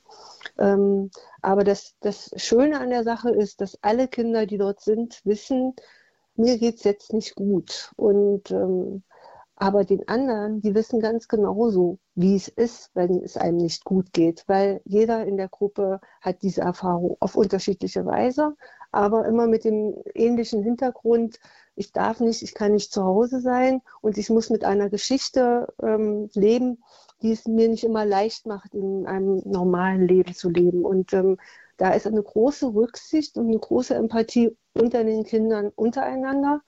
Ähm, 0.57 1.10
aber 1.41 1.64
das, 1.64 1.95
das 2.01 2.32
Schöne 2.36 2.80
an 2.80 2.89
der 2.89 3.03
Sache 3.03 3.32
ist, 3.32 3.62
dass 3.62 3.80
alle 3.82 4.07
Kinder, 4.07 4.45
die 4.45 4.57
dort 4.57 4.82
sind, 4.82 5.22
wissen, 5.24 5.74
mir 6.36 6.57
geht 6.57 6.76
es 6.76 6.84
jetzt 6.84 7.14
nicht 7.14 7.36
gut. 7.36 7.91
Und 7.95 8.51
ähm, 8.51 9.03
aber 9.60 9.84
den 9.84 10.07
anderen, 10.07 10.62
die 10.62 10.74
wissen 10.74 11.01
ganz 11.01 11.28
genauso, 11.28 11.99
wie 12.16 12.36
es 12.36 12.47
ist, 12.47 12.91
wenn 12.93 13.22
es 13.22 13.36
einem 13.38 13.57
nicht 13.57 13.84
gut 13.84 14.14
geht, 14.14 14.45
weil 14.47 14.82
jeder 14.86 15.26
in 15.26 15.36
der 15.38 15.49
Gruppe 15.49 15.99
hat 16.22 16.41
diese 16.41 16.62
Erfahrung 16.62 17.18
auf 17.20 17.36
unterschiedliche 17.36 18.05
Weise, 18.05 18.55
aber 18.91 19.26
immer 19.28 19.47
mit 19.47 19.66
dem 19.66 19.95
ähnlichen 20.16 20.64
Hintergrund, 20.64 21.39
ich 21.76 21.91
darf 21.91 22.22
nicht, 22.22 22.41
ich 22.41 22.53
kann 22.55 22.74
nicht 22.74 22.91
zu 22.93 23.03
Hause 23.03 23.41
sein 23.41 23.82
und 24.01 24.18
ich 24.18 24.30
muss 24.30 24.49
mit 24.49 24.64
einer 24.64 24.89
Geschichte 24.89 25.68
ähm, 25.84 26.30
leben, 26.34 26.82
die 27.22 27.32
es 27.34 27.45
mir 27.45 27.68
nicht 27.68 27.84
immer 27.84 28.05
leicht 28.05 28.45
macht, 28.45 28.74
in 28.74 29.05
einem 29.05 29.41
normalen 29.45 30.07
Leben 30.07 30.34
zu 30.34 30.49
leben. 30.49 30.86
Und 30.86 31.14
ähm, 31.14 31.38
da 31.78 31.91
ist 31.91 32.07
eine 32.07 32.24
große 32.24 32.74
Rücksicht 32.74 33.38
und 33.38 33.47
eine 33.47 33.60
große 33.60 33.93
Empathie 33.95 34.57
unter 34.74 35.03
den 35.03 35.24
Kindern 35.26 35.70
untereinander. 35.76 36.62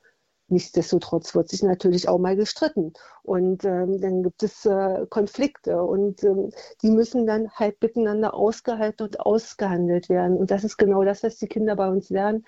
Nichtsdestotrotz 0.52 1.34
wird 1.34 1.48
sich 1.48 1.62
natürlich 1.62 2.10
auch 2.10 2.18
mal 2.18 2.36
gestritten 2.36 2.92
und 3.22 3.64
ähm, 3.64 4.02
dann 4.02 4.22
gibt 4.22 4.42
es 4.42 4.66
äh, 4.66 5.06
Konflikte 5.08 5.82
und 5.82 6.22
ähm, 6.24 6.50
die 6.82 6.90
müssen 6.90 7.26
dann 7.26 7.50
halt 7.52 7.80
miteinander 7.80 8.34
ausgehalten 8.34 9.06
und 9.06 9.20
ausgehandelt 9.20 10.10
werden. 10.10 10.36
Und 10.36 10.50
das 10.50 10.62
ist 10.62 10.76
genau 10.76 11.04
das, 11.04 11.22
was 11.22 11.38
die 11.38 11.46
Kinder 11.46 11.74
bei 11.74 11.88
uns 11.88 12.10
lernen, 12.10 12.44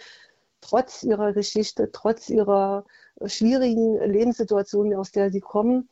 trotz 0.61 1.03
ihrer 1.03 1.33
Geschichte, 1.33 1.91
trotz 1.93 2.29
ihrer 2.29 2.85
schwierigen 3.25 3.99
Lebenssituation, 3.99 4.95
aus 4.95 5.11
der 5.11 5.31
sie 5.31 5.41
kommen, 5.41 5.89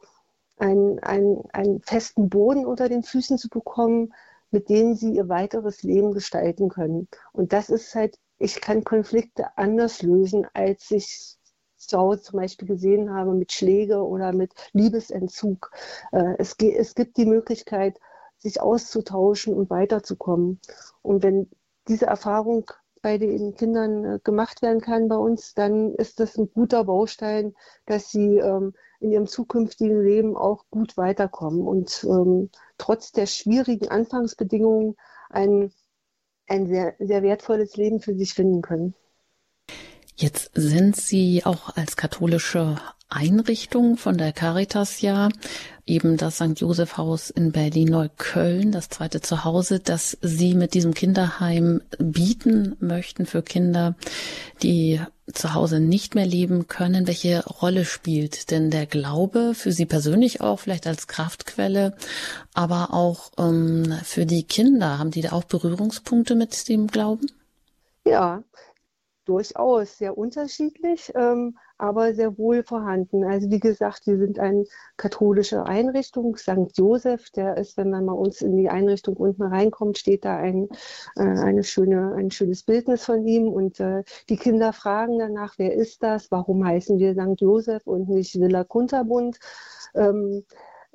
einen, 0.58 0.98
einen, 0.98 1.42
einen 1.54 1.80
festen 1.80 2.28
Boden 2.28 2.66
unter 2.66 2.90
den 2.90 3.04
Füßen 3.04 3.38
zu 3.38 3.48
bekommen, 3.48 4.12
mit 4.50 4.68
denen 4.68 4.96
sie 4.96 5.14
ihr 5.14 5.30
weiteres 5.30 5.82
Leben 5.82 6.12
gestalten 6.12 6.68
können. 6.68 7.08
Und 7.32 7.54
das 7.54 7.70
ist 7.70 7.94
halt, 7.94 8.18
ich 8.38 8.60
kann 8.60 8.84
Konflikte 8.84 9.56
anders 9.56 10.02
lösen, 10.02 10.46
als 10.52 10.90
ich 10.90 11.38
Hause 11.99 12.22
zum 12.22 12.39
Beispiel 12.39 12.68
gesehen 12.68 13.12
habe 13.12 13.35
mit 13.35 13.53
Schläge 13.53 14.05
oder 14.07 14.33
mit 14.33 14.53
Liebesentzug. 14.72 15.70
Äh, 16.12 16.35
es, 16.39 16.57
es 16.59 16.95
gibt 16.95 17.16
die 17.16 17.26
Möglichkeit, 17.26 17.99
sich 18.39 18.61
auszutauschen 18.61 19.55
und 19.55 19.70
weiterzukommen. 19.70 20.61
Und 21.03 21.22
wenn 21.22 21.49
diese 21.89 22.07
Erfahrung 22.07 22.70
bei 23.03 23.18
den 23.18 23.55
Kindern 23.55 24.05
äh, 24.05 24.18
gemacht 24.22 24.62
werden 24.62 24.80
kann 24.80 25.09
bei 25.09 25.16
uns, 25.16 25.55
dann 25.55 25.95
ist 25.95 26.20
das 26.20 26.39
ein 26.39 26.51
guter 26.53 26.85
Baustein, 26.85 27.55
dass 27.87 28.11
sie 28.11 28.39
ähm, 28.39 28.74
in 29.01 29.11
ihrem 29.11 29.26
zukünftigen 29.26 30.03
Leben 30.03 30.37
auch 30.37 30.64
gut 30.70 30.97
weiterkommen 30.97 31.66
und 31.66 32.05
ähm, 32.05 32.51
trotz 32.78 33.11
der 33.11 33.26
schwierigen 33.26 33.89
Anfangsbedingungen 33.89 34.97
ein, 35.28 35.72
ein 36.47 36.68
sehr, 36.68 36.95
sehr 37.01 37.22
wertvolles 37.22 37.76
Leben 37.76 38.01
für 38.01 38.14
sich 38.14 38.35
finden 38.35 38.62
können. 38.62 38.95
Jetzt 40.16 40.50
sind 40.54 40.96
Sie 40.96 41.42
auch 41.44 41.76
als 41.76 41.96
katholische 41.96 42.76
Einrichtung 43.08 43.96
von 43.96 44.16
der 44.16 44.32
Caritas 44.32 45.00
ja 45.00 45.28
eben 45.84 46.16
das 46.16 46.36
St. 46.36 46.58
Joseph 46.60 46.96
Haus 46.96 47.30
in 47.30 47.52
Berlin-Neukölln, 47.52 48.72
das 48.72 48.88
zweite 48.88 49.20
Zuhause, 49.20 49.80
das 49.80 50.16
Sie 50.22 50.54
mit 50.54 50.74
diesem 50.74 50.94
Kinderheim 50.94 51.82
bieten 51.98 52.76
möchten 52.80 53.26
für 53.26 53.42
Kinder, 53.42 53.96
die 54.62 55.00
zu 55.32 55.54
Hause 55.54 55.80
nicht 55.80 56.14
mehr 56.14 56.26
leben 56.26 56.68
können. 56.68 57.06
Welche 57.06 57.44
Rolle 57.44 57.84
spielt 57.84 58.50
denn 58.50 58.70
der 58.70 58.86
Glaube 58.86 59.54
für 59.54 59.72
Sie 59.72 59.86
persönlich 59.86 60.40
auch, 60.40 60.60
vielleicht 60.60 60.86
als 60.86 61.06
Kraftquelle, 61.06 61.96
aber 62.54 62.92
auch 62.92 63.32
ähm, 63.38 63.94
für 64.04 64.26
die 64.26 64.44
Kinder? 64.44 64.98
Haben 64.98 65.10
die 65.10 65.22
da 65.22 65.32
auch 65.32 65.44
Berührungspunkte 65.44 66.34
mit 66.34 66.68
dem 66.68 66.86
Glauben? 66.86 67.26
Ja, 68.04 68.42
durchaus 69.33 69.97
sehr 69.97 70.18
unterschiedlich, 70.18 71.11
ähm, 71.14 71.57
aber 71.78 72.14
sehr 72.14 72.37
wohl 72.37 72.62
vorhanden. 72.62 73.24
Also 73.24 73.51
wie 73.51 73.61
gesagt, 73.61 74.07
wir 74.07 74.18
sind 74.18 74.39
eine 74.39 74.64
katholische 74.99 75.64
Einrichtung, 75.64 76.37
St. 76.37 76.70
Joseph, 76.74 77.30
der 77.30 77.57
ist, 77.57 77.78
wenn 77.78 77.91
man 77.91 78.05
mal 78.05 78.12
uns 78.12 78.43
in 78.43 78.57
die 78.59 78.68
Einrichtung 78.68 79.16
unten 79.16 79.43
reinkommt, 79.43 79.97
steht 79.97 80.26
da 80.26 80.37
ein, 80.37 80.68
äh, 81.16 81.22
eine 81.22 81.64
schöne, 81.64 82.14
ein 82.14 82.30
schönes 82.30 82.62
Bildnis 82.62 83.05
von 83.05 83.26
ihm 83.26 83.49
und 83.49 83.80
äh, 83.80 84.05
die 84.28 84.37
Kinder 84.37 84.74
fragen 84.74 85.18
danach, 85.18 85.55
wer 85.57 85.72
ist 85.72 86.03
das, 86.03 86.30
warum 86.30 86.64
heißen 86.66 86.99
wir 86.99 87.14
St. 87.14 87.41
Joseph 87.41 87.87
und 87.87 88.11
nicht 88.11 88.39
Villa 88.39 88.64
Kunterbund. 88.64 89.39
Ähm, 89.95 90.45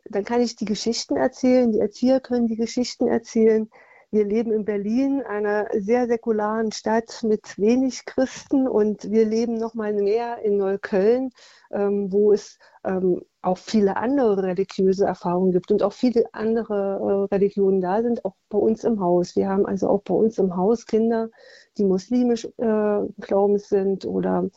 dann 0.09 0.23
kann 0.23 0.41
ich 0.41 0.55
die 0.55 0.65
Geschichten 0.65 1.17
erzählen, 1.17 1.71
die 1.71 1.79
Erzieher 1.79 2.19
können 2.19 2.47
die 2.47 2.55
Geschichten 2.55 3.07
erzählen. 3.07 3.67
Wir 4.09 4.23
leben 4.23 4.53
in 4.53 4.63
Berlin, 4.63 5.21
einer 5.21 5.67
sehr 5.77 6.07
säkularen 6.07 6.71
Stadt 6.71 7.23
mit 7.23 7.57
wenig 7.57 8.05
Christen 8.05 8.65
und 8.65 9.11
wir 9.11 9.25
leben 9.25 9.55
noch 9.55 9.73
mal 9.73 9.93
mehr 9.93 10.41
in 10.43 10.55
Neukölln, 10.55 11.31
ähm, 11.71 12.09
wo 12.11 12.31
es 12.31 12.57
ähm, 12.85 13.21
auch 13.41 13.57
viele 13.57 13.97
andere 13.97 14.43
religiöse 14.43 15.05
Erfahrungen 15.05 15.51
gibt 15.51 15.71
und 15.71 15.83
auch 15.83 15.91
viele 15.91 16.23
andere 16.33 17.27
äh, 17.29 17.35
Religionen 17.35 17.81
da 17.81 18.01
sind, 18.01 18.23
auch 18.23 18.35
bei 18.47 18.57
uns 18.57 18.85
im 18.85 19.01
Haus. 19.01 19.35
Wir 19.35 19.49
haben 19.49 19.65
also 19.65 19.89
auch 19.89 20.03
bei 20.03 20.13
uns 20.13 20.37
im 20.37 20.55
Haus 20.55 20.85
Kinder, 20.85 21.29
die 21.77 21.83
muslimisch 21.83 22.45
äh, 22.45 22.99
glaubens 23.19 23.67
sind 23.67 24.05
oder 24.05 24.49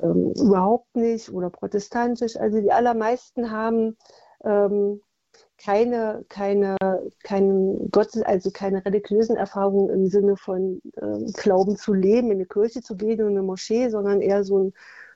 ähm, 0.00 0.32
überhaupt 0.36 0.96
nicht 0.96 1.32
oder 1.32 1.50
protestantisch. 1.50 2.36
Also 2.36 2.60
die 2.60 2.72
allermeisten 2.72 3.52
haben 3.52 3.96
ähm, 4.44 5.00
keine, 5.58 6.24
keine, 6.28 6.76
keinen 7.24 7.90
Gottes, 7.90 8.22
also 8.22 8.50
keine 8.50 8.84
religiösen 8.84 9.36
Erfahrungen 9.36 9.90
im 9.90 10.06
Sinne 10.08 10.36
von 10.36 10.80
äh, 10.96 11.32
Glauben 11.32 11.76
zu 11.76 11.92
leben, 11.92 12.30
in 12.30 12.38
eine 12.38 12.46
Kirche 12.46 12.80
zu 12.80 12.96
gehen 12.96 13.20
und 13.22 13.30
eine 13.30 13.42
Moschee, 13.42 13.88
sondern 13.88 14.20
eher 14.20 14.44
so 14.44 14.58
ein, 14.58 14.72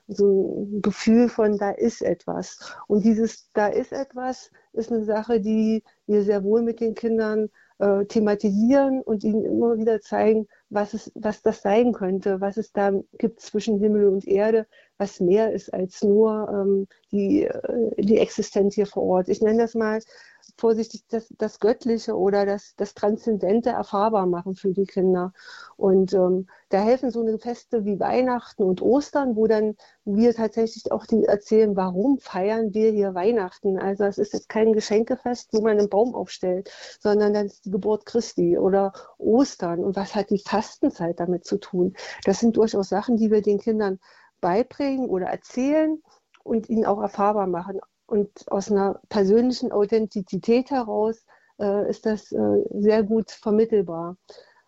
so 0.07 0.67
ein 0.67 0.81
Gefühl 0.81 1.29
von, 1.29 1.57
da 1.57 1.71
ist 1.71 2.01
etwas. 2.01 2.75
Und 2.87 3.05
dieses, 3.05 3.49
da 3.53 3.67
ist 3.67 3.93
etwas, 3.93 4.51
ist 4.73 4.91
eine 4.91 5.05
Sache, 5.05 5.39
die 5.39 5.83
wir 6.07 6.23
sehr 6.23 6.43
wohl 6.43 6.61
mit 6.61 6.81
den 6.81 6.93
Kindern 6.93 7.49
äh, 7.79 8.05
thematisieren 8.05 9.01
und 9.01 9.23
ihnen 9.23 9.45
immer 9.45 9.77
wieder 9.77 10.01
zeigen, 10.01 10.47
was, 10.69 10.93
es, 10.93 11.11
was 11.15 11.41
das 11.41 11.61
sein 11.61 11.93
könnte, 11.93 12.41
was 12.41 12.57
es 12.57 12.71
da 12.71 12.91
gibt 13.17 13.41
zwischen 13.41 13.79
Himmel 13.79 14.07
und 14.07 14.27
Erde, 14.27 14.67
was 14.97 15.19
mehr 15.19 15.51
ist 15.51 15.73
als 15.73 16.03
nur 16.03 16.49
ähm, 16.49 16.87
die, 17.11 17.43
äh, 17.43 17.91
die 17.97 18.19
Existenz 18.19 18.75
hier 18.75 18.85
vor 18.87 19.03
Ort. 19.03 19.29
Ich 19.29 19.41
nenne 19.41 19.63
das 19.63 19.75
mal 19.75 19.99
vorsichtig 20.57 21.05
das, 21.09 21.33
das 21.37 21.59
Göttliche 21.59 22.15
oder 22.15 22.45
das, 22.45 22.73
das 22.77 22.93
Transzendente 22.93 23.71
erfahrbar 23.71 24.25
machen 24.25 24.55
für 24.55 24.71
die 24.73 24.85
Kinder. 24.85 25.33
Und 25.77 26.13
ähm, 26.13 26.47
da 26.69 26.79
helfen 26.79 27.11
so 27.11 27.21
eine 27.21 27.37
Feste 27.39 27.85
wie 27.85 27.99
Weihnachten 27.99 28.63
und 28.63 28.81
Ostern, 28.81 29.35
wo 29.35 29.47
dann 29.47 29.75
wir 30.05 30.33
tatsächlich 30.33 30.91
auch 30.91 31.05
die 31.05 31.25
erzählen, 31.25 31.75
warum 31.75 32.19
feiern 32.19 32.73
wir 32.73 32.91
hier 32.91 33.15
Weihnachten. 33.15 33.79
Also 33.79 34.05
es 34.05 34.17
ist 34.17 34.33
jetzt 34.33 34.49
kein 34.49 34.73
Geschenkefest, 34.73 35.49
wo 35.53 35.61
man 35.61 35.79
einen 35.79 35.89
Baum 35.89 36.15
aufstellt, 36.15 36.71
sondern 36.99 37.33
dann 37.33 37.47
ist 37.47 37.65
die 37.65 37.71
Geburt 37.71 38.05
Christi 38.05 38.57
oder 38.57 38.93
Ostern. 39.17 39.83
Und 39.83 39.95
was 39.95 40.15
hat 40.15 40.29
die 40.29 40.39
Fastenzeit 40.39 41.19
damit 41.19 41.45
zu 41.45 41.57
tun? 41.57 41.93
Das 42.25 42.39
sind 42.39 42.57
durchaus 42.57 42.89
Sachen, 42.89 43.17
die 43.17 43.31
wir 43.31 43.41
den 43.41 43.59
Kindern 43.59 43.99
beibringen 44.41 45.09
oder 45.09 45.27
erzählen 45.27 46.01
und 46.43 46.69
ihnen 46.69 46.85
auch 46.85 47.01
erfahrbar 47.01 47.47
machen. 47.47 47.79
Und 48.05 48.29
aus 48.51 48.71
einer 48.71 48.99
persönlichen 49.09 49.71
Authentizität 49.71 50.71
heraus 50.71 51.25
äh, 51.59 51.89
ist 51.89 52.05
das 52.05 52.31
äh, 52.31 52.63
sehr 52.71 53.03
gut 53.03 53.31
vermittelbar. 53.31 54.17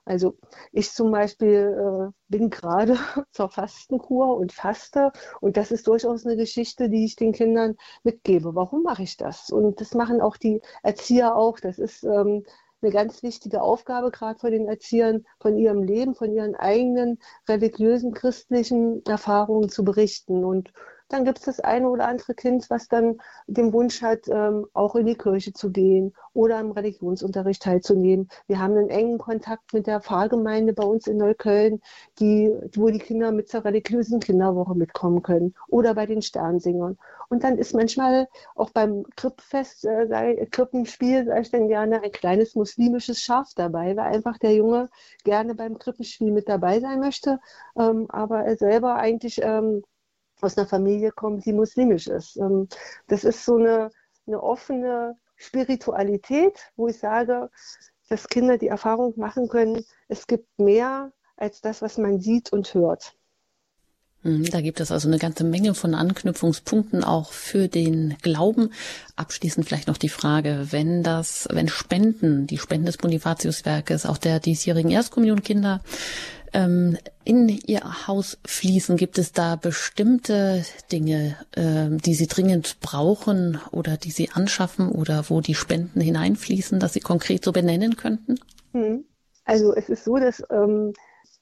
Also 0.06 0.38
ich 0.72 0.92
zum 0.92 1.12
Beispiel 1.12 2.12
äh, 2.12 2.12
bin 2.28 2.50
gerade 2.52 2.96
zur 3.32 3.50
Fastenkur 3.50 4.38
und 4.38 4.54
faste 4.54 5.12
und 5.42 5.58
das 5.58 5.72
ist 5.72 5.88
durchaus 5.88 6.26
eine 6.26 6.38
Geschichte, 6.38 6.90
die 6.90 7.06
ich 7.06 7.16
den 7.16 7.34
Kindern 7.34 7.76
mitgebe. 8.04 8.54
Warum 8.54 8.84
mache 8.84 9.02
ich 9.04 9.18
das? 9.18 9.50
Und 9.50 9.82
das 9.82 9.96
machen 9.96 10.22
auch 10.22 10.38
die 10.38 10.62
Erzieher 10.84 11.36
auch. 11.36 11.60
Das 11.60 11.80
ist 11.80 12.04
ähm, 12.04 12.46
eine 12.82 12.92
ganz 12.92 13.24
wichtige 13.24 13.64
Aufgabe, 13.64 14.12
gerade 14.12 14.40
von 14.40 14.52
den 14.52 14.68
Erziehern, 14.68 15.26
von 15.40 15.58
ihrem 15.58 15.82
Leben, 15.82 16.14
von 16.14 16.32
ihren 16.32 16.56
eigenen 16.56 17.18
religiösen, 17.50 18.14
christlichen 18.14 19.04
Erfahrungen 19.06 19.70
zu 19.70 19.84
berichten. 19.84 20.46
Und 20.46 20.72
dann 21.10 21.26
gibt 21.26 21.40
es 21.40 21.46
das 21.46 21.60
eine 21.60 21.90
oder 21.90 22.08
andere 22.08 22.34
Kind, 22.34 22.70
was 22.70 22.88
dann 22.88 23.20
den 23.48 23.74
Wunsch 23.74 24.02
hat, 24.02 24.28
ähm, 24.28 24.66
auch 24.74 24.96
in 24.96 25.06
die 25.06 25.16
Kirche 25.16 25.54
zu 25.54 25.72
gehen 25.72 26.14
oder 26.34 26.58
am 26.58 26.72
Religionsunterricht 26.72 27.62
teilzunehmen. 27.62 28.30
Wir 28.48 28.60
haben 28.60 28.76
einen 28.76 28.90
engen 28.90 29.18
Kontakt 29.20 29.74
mit 29.74 29.88
der 29.88 30.02
Pfarrgemeinde 30.02 30.74
bei 30.74 30.84
uns 30.84 31.08
in 31.08 31.18
Neukölln, 31.18 31.82
die, 32.20 32.52
wo 32.76 32.90
die 32.90 33.00
Kinder 33.00 33.32
mit 33.32 33.50
zur 33.50 33.66
religiösen 33.66 34.20
Kinderwoche 34.20 34.76
mitkommen 34.76 35.22
können 35.22 35.54
oder 35.68 35.94
bei 35.94 36.06
den 36.06 36.22
Sternsingern. 36.22 36.98
Und 37.30 37.44
dann 37.44 37.58
ist 37.58 37.74
manchmal 37.74 38.28
auch 38.56 38.70
beim 38.72 39.06
Krippfest, 39.16 39.86
äh, 39.86 40.46
Krippenspiel, 40.48 41.26
sage 41.26 41.42
ich 41.42 41.52
dann 41.52 41.68
gerne, 41.68 42.02
ein 42.02 42.12
kleines 42.12 42.56
muslimisches 42.56 43.20
Schaf 43.20 43.52
dabei, 43.56 43.96
weil 43.96 44.08
einfach 44.08 44.38
der 44.38 44.54
Junge 44.54 44.90
gerne 45.24 45.56
beim 45.56 45.78
Krippenspiel 45.78 46.32
mit 46.32 46.50
dabei 46.50 46.80
sein 46.80 47.00
möchte, 47.00 47.40
ähm, 47.78 48.08
aber 48.10 48.46
er 48.46 48.58
selber 48.58 48.96
eigentlich 48.96 49.42
ähm, 49.42 49.84
aus 50.42 50.58
einer 50.58 50.68
Familie 50.68 51.12
kommt, 51.12 51.46
die 51.46 51.54
muslimisch 51.54 52.08
ist. 52.08 52.38
Ähm, 52.38 52.68
das 53.08 53.24
ist 53.24 53.46
so 53.46 53.58
eine, 53.58 53.92
eine 54.28 54.42
offene 54.42 55.18
Spiritualität, 55.38 56.72
wo 56.76 56.88
ich 56.88 57.00
sage, 57.00 57.50
dass 58.10 58.28
Kinder 58.28 58.58
die 58.58 58.68
Erfahrung 58.68 59.14
machen 59.18 59.48
können, 59.48 59.84
es 60.08 60.28
gibt 60.28 60.60
mehr 60.60 61.12
als 61.38 61.62
das, 61.62 61.82
was 61.82 61.98
man 61.98 62.20
sieht 62.20 62.54
und 62.54 62.74
hört. 62.74 63.16
Hm, 64.22 64.46
da 64.50 64.62
gibt 64.62 64.80
es 64.80 64.92
also 64.92 65.08
eine 65.08 65.20
ganze 65.20 65.44
Menge 65.44 65.76
von 65.76 65.94
Anknüpfungspunkten 65.94 67.04
auch 67.04 67.32
für 67.32 67.68
den 67.68 68.18
Glauben. 68.22 68.72
Abschließend 69.16 69.68
vielleicht 69.68 69.88
noch 69.88 69.98
die 69.98 70.10
Frage, 70.10 70.68
wenn 70.72 71.04
das, 71.04 71.48
wenn 71.52 71.68
Spenden, 71.68 72.48
die 72.48 72.58
Spenden 72.58 72.88
des 72.88 72.98
Bonifatiuswerkes, 72.98 74.06
auch 74.06 74.18
der 74.18 74.40
diesjährigen 74.40 74.92
Erstkommunionkinder 74.92 75.82
ähm, 76.56 76.98
in 77.26 77.50
Ihr 77.50 78.08
Haus 78.08 78.38
fließen, 78.46 78.96
gibt 78.96 79.18
es 79.18 79.34
da 79.34 79.58
bestimmte 79.58 80.64
Dinge, 80.92 81.36
äh, 81.52 81.90
die 81.90 82.14
Sie 82.14 82.28
dringend 82.28 82.80
brauchen 82.80 83.60
oder 83.72 83.98
die 83.98 84.12
Sie 84.12 84.30
anschaffen 84.32 84.90
oder 84.90 85.30
wo 85.30 85.42
die 85.42 85.54
Spenden 85.54 86.00
hineinfließen, 86.00 86.80
dass 86.80 86.94
Sie 86.94 87.02
konkret 87.02 87.44
so 87.44 87.52
benennen 87.52 87.98
könnten? 87.98 88.40
Hm. 88.72 89.04
Also 89.44 89.76
es 89.76 89.90
ist 89.90 90.06
so, 90.06 90.18
dass 90.18 90.42
ähm, 90.50 90.94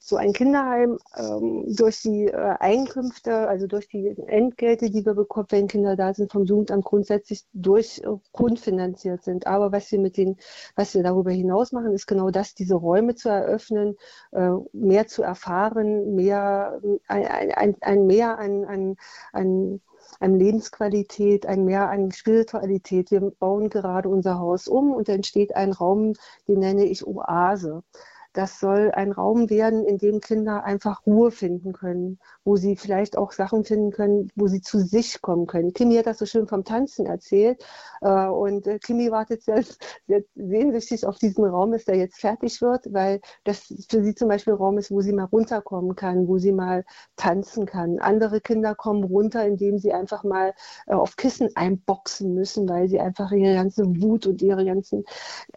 so 0.05 0.17
ein 0.17 0.33
Kinderheim 0.33 0.99
ähm, 1.15 1.63
durch 1.77 2.01
die 2.01 2.25
äh, 2.25 2.55
Einkünfte, 2.59 3.47
also 3.47 3.67
durch 3.67 3.87
die 3.87 4.13
Entgelte, 4.27 4.89
die 4.89 5.05
wir 5.05 5.13
bekommen, 5.13 5.47
wenn 5.51 5.69
Kinder 5.69 5.95
da 5.95 6.13
sind, 6.13 6.33
vom 6.33 6.43
Jugendamt 6.43 6.83
grundsätzlich 6.83 7.45
durch 7.53 8.01
äh, 8.03 8.09
grundfinanziert 8.33 9.23
sind. 9.23 9.47
Aber 9.47 9.71
was 9.71 9.89
wir 9.93 9.99
mit 9.99 10.17
den, 10.17 10.35
was 10.75 10.93
wir 10.93 11.03
darüber 11.03 11.31
hinaus 11.31 11.71
machen, 11.71 11.93
ist 11.93 12.05
genau 12.05 12.31
das, 12.31 12.53
diese 12.53 12.75
Räume 12.75 13.15
zu 13.15 13.29
eröffnen, 13.29 13.95
äh, 14.33 14.49
mehr 14.73 15.07
zu 15.07 15.23
erfahren, 15.23 16.15
mehr, 16.15 16.81
ein, 17.07 17.27
ein, 17.55 17.75
ein 17.79 18.05
mehr 18.05 18.37
an, 18.39 18.65
an, 18.65 18.95
an 19.31 19.81
an 20.19 20.37
Lebensqualität, 20.37 21.45
ein 21.45 21.65
Mehr 21.65 21.89
an 21.89 22.11
Spiritualität. 22.11 23.09
Wir 23.09 23.21
bauen 23.21 23.69
gerade 23.69 24.09
unser 24.09 24.37
Haus 24.37 24.67
um 24.67 24.91
und 24.93 25.09
entsteht 25.09 25.55
ein 25.55 25.71
Raum, 25.71 26.13
den 26.47 26.59
nenne 26.59 26.85
ich 26.85 27.07
Oase. 27.07 27.83
Das 28.33 28.59
soll 28.59 28.91
ein 28.91 29.11
Raum 29.11 29.49
werden, 29.51 29.85
in 29.85 29.99
dem 29.99 30.19
Kinder 30.19 30.63
einfach 30.63 31.05
Ruhe 31.05 31.29
finden 31.29 31.71
können, 31.71 32.19
wo 32.43 32.55
sie 32.55 32.75
vielleicht 32.75 33.15
auch 33.15 33.31
Sachen 33.31 33.63
finden 33.63 33.91
können, 33.91 34.31
wo 34.35 34.47
sie 34.47 34.61
zu 34.61 34.79
sich 34.79 35.21
kommen 35.21 35.45
können. 35.45 35.73
Kimi 35.73 35.95
hat 35.95 36.07
das 36.07 36.17
so 36.17 36.25
schön 36.25 36.47
vom 36.47 36.63
Tanzen 36.63 37.05
erzählt 37.05 37.61
äh, 37.61 37.65
und 38.07 38.67
äh, 38.67 38.79
Kimi 38.79 39.11
wartet 39.11 39.43
sehr 39.43 39.63
sehnsüchtig 40.35 41.05
auf 41.05 41.17
diesen 41.17 41.45
Raum, 41.45 41.71
bis 41.71 41.85
der 41.85 41.95
jetzt 41.95 42.19
fertig 42.19 42.61
wird, 42.61 42.91
weil 42.91 43.21
das 43.43 43.73
für 43.89 44.03
sie 44.03 44.15
zum 44.15 44.27
Beispiel 44.27 44.53
ein 44.53 44.57
Raum 44.59 44.77
ist, 44.77 44.91
wo 44.91 45.01
sie 45.01 45.13
mal 45.13 45.25
runterkommen 45.25 45.95
kann, 45.95 46.27
wo 46.27 46.37
sie 46.37 46.51
mal 46.51 46.83
tanzen 47.15 47.65
kann. 47.65 47.99
Andere 47.99 48.41
Kinder 48.41 48.75
kommen 48.75 49.03
runter, 49.03 49.45
indem 49.45 49.77
sie 49.77 49.93
einfach 49.93 50.23
mal 50.23 50.53
äh, 50.87 50.93
auf 50.93 51.15
Kissen 51.15 51.49
einboxen 51.55 52.33
müssen, 52.33 52.67
weil 52.69 52.87
sie 52.89 52.99
einfach 52.99 53.31
ihre 53.31 53.55
ganze 53.55 53.85
Wut 54.01 54.27
und 54.27 54.41
ihre 54.41 54.65
ganzen 54.65 55.05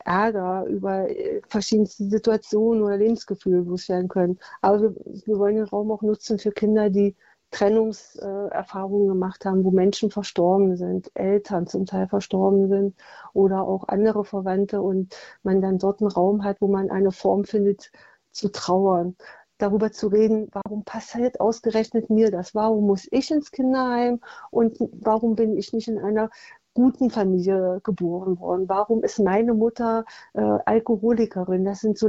Ärger 0.05 0.65
über 0.67 1.07
verschiedenste 1.49 2.05
Situationen 2.05 2.83
oder 2.83 2.97
Lebensgefühle 2.97 3.61
loswerden 3.61 4.09
können. 4.09 4.39
Aber 4.63 4.83
wir, 4.83 4.95
wir 5.25 5.39
wollen 5.39 5.57
den 5.57 5.65
Raum 5.65 5.91
auch 5.91 6.03
nutzen 6.03 6.39
für 6.39 6.53
Kinder, 6.53 6.91
die 6.91 7.17
Trennungserfahrungen 7.57 9.09
gemacht 9.09 9.47
haben, 9.47 9.65
wo 9.65 9.71
Menschen 9.71 10.11
verstorben 10.11 10.77
sind, 10.77 11.11
Eltern 11.15 11.67
zum 11.67 11.87
Teil 11.87 12.07
verstorben 12.07 12.69
sind 12.69 12.95
oder 13.33 13.63
auch 13.63 13.89
andere 13.89 14.27
Verwandte 14.27 14.83
und 14.83 15.17
man 15.43 15.63
dann 15.63 15.79
dort 15.79 16.03
einen 16.03 16.11
Raum 16.11 16.45
hat, 16.45 16.61
wo 16.61 16.69
man 16.69 16.91
eine 16.91 17.13
Form 17.13 17.45
findet 17.45 17.91
zu 18.31 18.51
trauern. 18.51 19.17
Darüber 19.57 19.91
zu 19.91 20.09
reden, 20.09 20.51
warum 20.53 20.85
passiert 20.85 21.41
ausgerechnet 21.41 22.11
mir 22.11 22.31
das? 22.31 22.55
Warum 22.55 22.87
muss 22.87 23.09
ich 23.11 23.31
ins 23.31 23.51
Kinderheim 23.51 24.21
und 24.51 24.77
warum 24.93 25.35
bin 25.35 25.57
ich 25.57 25.73
nicht 25.73 25.89
in 25.89 25.99
einer 25.99 26.29
guten 26.75 27.09
Familie 27.09 27.81
geboren 27.83 28.39
worden? 28.39 28.69
Warum 28.69 29.03
ist 29.03 29.19
meine 29.19 29.55
Mutter 29.55 30.05
äh, 30.35 30.43
Alkoholikerin? 30.43 31.65
Das 31.65 31.81
sind 31.81 31.97
so 31.97 32.07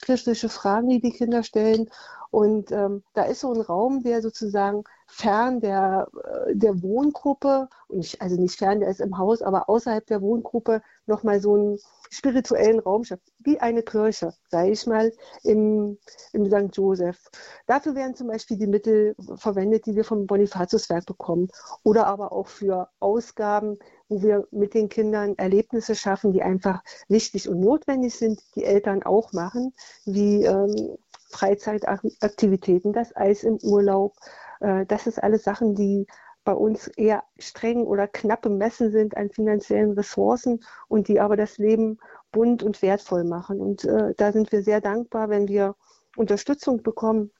lebenskritische 0.00 0.48
Fragen, 0.48 0.88
die 0.88 1.00
die 1.00 1.12
Kinder 1.12 1.42
stellen. 1.42 1.90
Und 2.30 2.70
ähm, 2.70 3.02
da 3.14 3.24
ist 3.24 3.40
so 3.40 3.52
ein 3.52 3.60
Raum, 3.60 4.02
der 4.02 4.22
sozusagen 4.22 4.84
fern 5.06 5.60
der, 5.60 6.08
äh, 6.46 6.54
der 6.54 6.80
Wohngruppe, 6.82 7.68
nicht, 7.88 8.22
also 8.22 8.40
nicht 8.40 8.56
fern, 8.56 8.80
der 8.80 8.88
ist 8.88 9.00
im 9.00 9.18
Haus, 9.18 9.42
aber 9.42 9.68
außerhalb 9.68 10.06
der 10.06 10.22
Wohngruppe 10.22 10.82
nochmal 11.06 11.40
so 11.40 11.54
einen 11.54 11.78
spirituellen 12.10 12.80
Raum 12.80 13.04
schafft, 13.04 13.22
wie 13.38 13.60
eine 13.60 13.82
Kirche, 13.82 14.32
sage 14.48 14.70
ich 14.70 14.86
mal, 14.86 15.12
im, 15.44 15.98
im 16.32 16.46
St. 16.46 16.76
Joseph. 16.76 17.18
Dafür 17.66 17.94
werden 17.94 18.14
zum 18.14 18.26
Beispiel 18.26 18.58
die 18.58 18.66
Mittel 18.66 19.14
verwendet, 19.36 19.86
die 19.86 19.94
wir 19.94 20.04
vom 20.04 20.26
Bonifatiuswerk 20.26 21.06
bekommen. 21.06 21.48
Oder 21.84 22.06
aber 22.06 22.32
auch 22.32 22.48
für 22.48 22.88
Ausgaben, 22.98 23.78
wo 24.08 24.22
wir 24.22 24.46
mit 24.50 24.74
den 24.74 24.88
Kindern 24.88 25.36
Erlebnisse 25.38 25.94
schaffen, 25.94 26.32
die 26.32 26.42
einfach 26.42 26.82
wichtig 27.08 27.48
und 27.48 27.60
notwendig 27.60 28.16
sind, 28.16 28.42
die 28.56 28.64
Eltern 28.64 29.04
auch 29.04 29.32
machen, 29.32 29.72
wie 30.04 30.44
ähm, 30.44 30.96
Freizeitaktivitäten, 31.30 32.92
das 32.92 33.14
Eis 33.14 33.44
im 33.44 33.58
Urlaub. 33.62 34.14
Äh, 34.58 34.84
das 34.86 35.06
ist 35.06 35.22
alles 35.22 35.44
Sachen, 35.44 35.76
die 35.76 36.06
bei 36.50 36.56
uns 36.56 36.88
eher 36.88 37.22
streng 37.38 37.84
oder 37.84 38.08
knapp 38.08 38.42
bemessen 38.42 38.90
sind 38.90 39.16
an 39.16 39.30
finanziellen 39.30 39.92
Ressourcen 39.92 40.64
und 40.88 41.06
die 41.06 41.20
aber 41.20 41.36
das 41.36 41.58
Leben 41.58 42.00
bunt 42.32 42.64
und 42.64 42.82
wertvoll 42.82 43.22
machen. 43.22 43.60
Und 43.60 43.84
äh, 43.84 44.14
da 44.16 44.32
sind 44.32 44.50
wir 44.50 44.64
sehr 44.64 44.80
dankbar, 44.80 45.28
wenn 45.28 45.46
wir 45.46 45.76
Unterstützung 46.16 46.82
bekommen, 46.82 47.30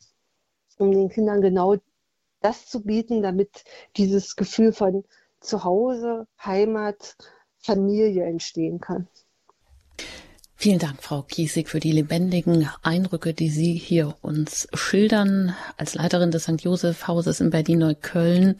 um 0.78 0.92
den 0.92 1.08
Kindern 1.08 1.40
genau 1.40 1.74
das 2.40 2.66
zu 2.66 2.84
bieten, 2.84 3.20
damit 3.20 3.64
dieses 3.96 4.36
Gefühl 4.36 4.72
von 4.72 5.04
Zuhause, 5.40 6.28
Heimat, 6.44 7.16
Familie 7.58 8.22
entstehen 8.26 8.78
kann. 8.78 9.08
Vielen 10.62 10.78
Dank, 10.78 11.02
Frau 11.02 11.22
Kiesig, 11.22 11.70
für 11.70 11.80
die 11.80 11.90
lebendigen 11.90 12.68
Eindrücke, 12.82 13.32
die 13.32 13.48
Sie 13.48 13.72
hier 13.72 14.14
uns 14.20 14.68
schildern. 14.74 15.56
Als 15.78 15.94
Leiterin 15.94 16.32
des 16.32 16.42
St. 16.42 16.60
Joseph 16.60 17.08
Hauses 17.08 17.40
in 17.40 17.48
Berlin-Neukölln, 17.48 18.56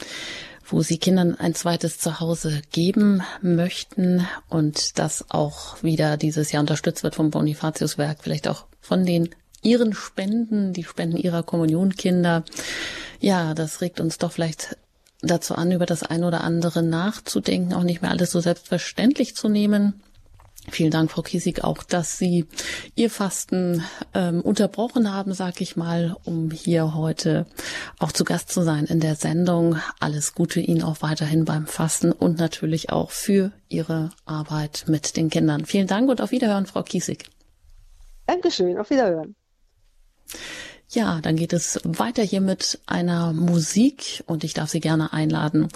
wo 0.66 0.80
Sie 0.80 0.96
Kindern 0.96 1.34
ein 1.34 1.54
zweites 1.54 1.98
Zuhause 1.98 2.62
geben 2.72 3.22
möchten 3.42 4.26
und 4.48 4.98
das 4.98 5.26
auch 5.28 5.82
wieder 5.82 6.16
dieses 6.16 6.52
Jahr 6.52 6.62
unterstützt 6.62 7.02
wird 7.02 7.16
vom 7.16 7.30
Bonifatiuswerk, 7.30 8.20
vielleicht 8.22 8.48
auch 8.48 8.64
von 8.80 9.04
den 9.04 9.28
Ihren 9.60 9.92
Spenden, 9.92 10.72
die 10.72 10.84
Spenden 10.84 11.18
Ihrer 11.18 11.42
Kommunionkinder. 11.42 12.46
Ja, 13.20 13.52
das 13.52 13.82
regt 13.82 14.00
uns 14.00 14.16
doch 14.16 14.32
vielleicht 14.32 14.78
dazu 15.20 15.54
an, 15.54 15.70
über 15.70 15.84
das 15.84 16.02
eine 16.02 16.26
oder 16.26 16.44
andere 16.44 16.82
nachzudenken, 16.82 17.74
auch 17.74 17.82
nicht 17.82 18.00
mehr 18.00 18.10
alles 18.10 18.30
so 18.30 18.40
selbstverständlich 18.40 19.36
zu 19.36 19.50
nehmen. 19.50 20.00
Vielen 20.70 20.90
Dank, 20.90 21.10
Frau 21.10 21.22
Kiesig, 21.22 21.64
auch, 21.64 21.82
dass 21.82 22.18
Sie 22.18 22.46
Ihr 22.94 23.10
Fasten 23.10 23.82
ähm, 24.14 24.40
unterbrochen 24.40 25.12
haben, 25.12 25.34
sag 25.34 25.60
ich 25.60 25.76
mal, 25.76 26.16
um 26.24 26.50
hier 26.50 26.94
heute 26.94 27.46
auch 27.98 28.12
zu 28.12 28.24
Gast 28.24 28.50
zu 28.50 28.62
sein 28.62 28.86
in 28.86 29.00
der 29.00 29.16
Sendung. 29.16 29.76
Alles 29.98 30.34
Gute 30.34 30.60
Ihnen 30.60 30.82
auch 30.82 31.02
weiterhin 31.02 31.44
beim 31.44 31.66
Fasten 31.66 32.12
und 32.12 32.38
natürlich 32.38 32.90
auch 32.90 33.10
für 33.10 33.52
Ihre 33.68 34.10
Arbeit 34.24 34.84
mit 34.86 35.16
den 35.16 35.30
Kindern. 35.30 35.64
Vielen 35.64 35.86
Dank 35.86 36.08
und 36.08 36.20
auf 36.20 36.30
Wiederhören, 36.30 36.66
Frau 36.66 36.82
Kiesig. 36.82 37.24
Dankeschön, 38.26 38.78
auf 38.78 38.90
Wiederhören. 38.90 39.34
Ja, 40.92 41.20
dann 41.20 41.36
geht 41.36 41.52
es 41.52 41.80
weiter 41.84 42.22
hier 42.22 42.40
mit 42.40 42.80
einer 42.86 43.32
Musik 43.32 44.24
und 44.26 44.42
ich 44.42 44.54
darf 44.54 44.70
Sie 44.70 44.80
gerne 44.80 45.12
einladen, 45.12 45.68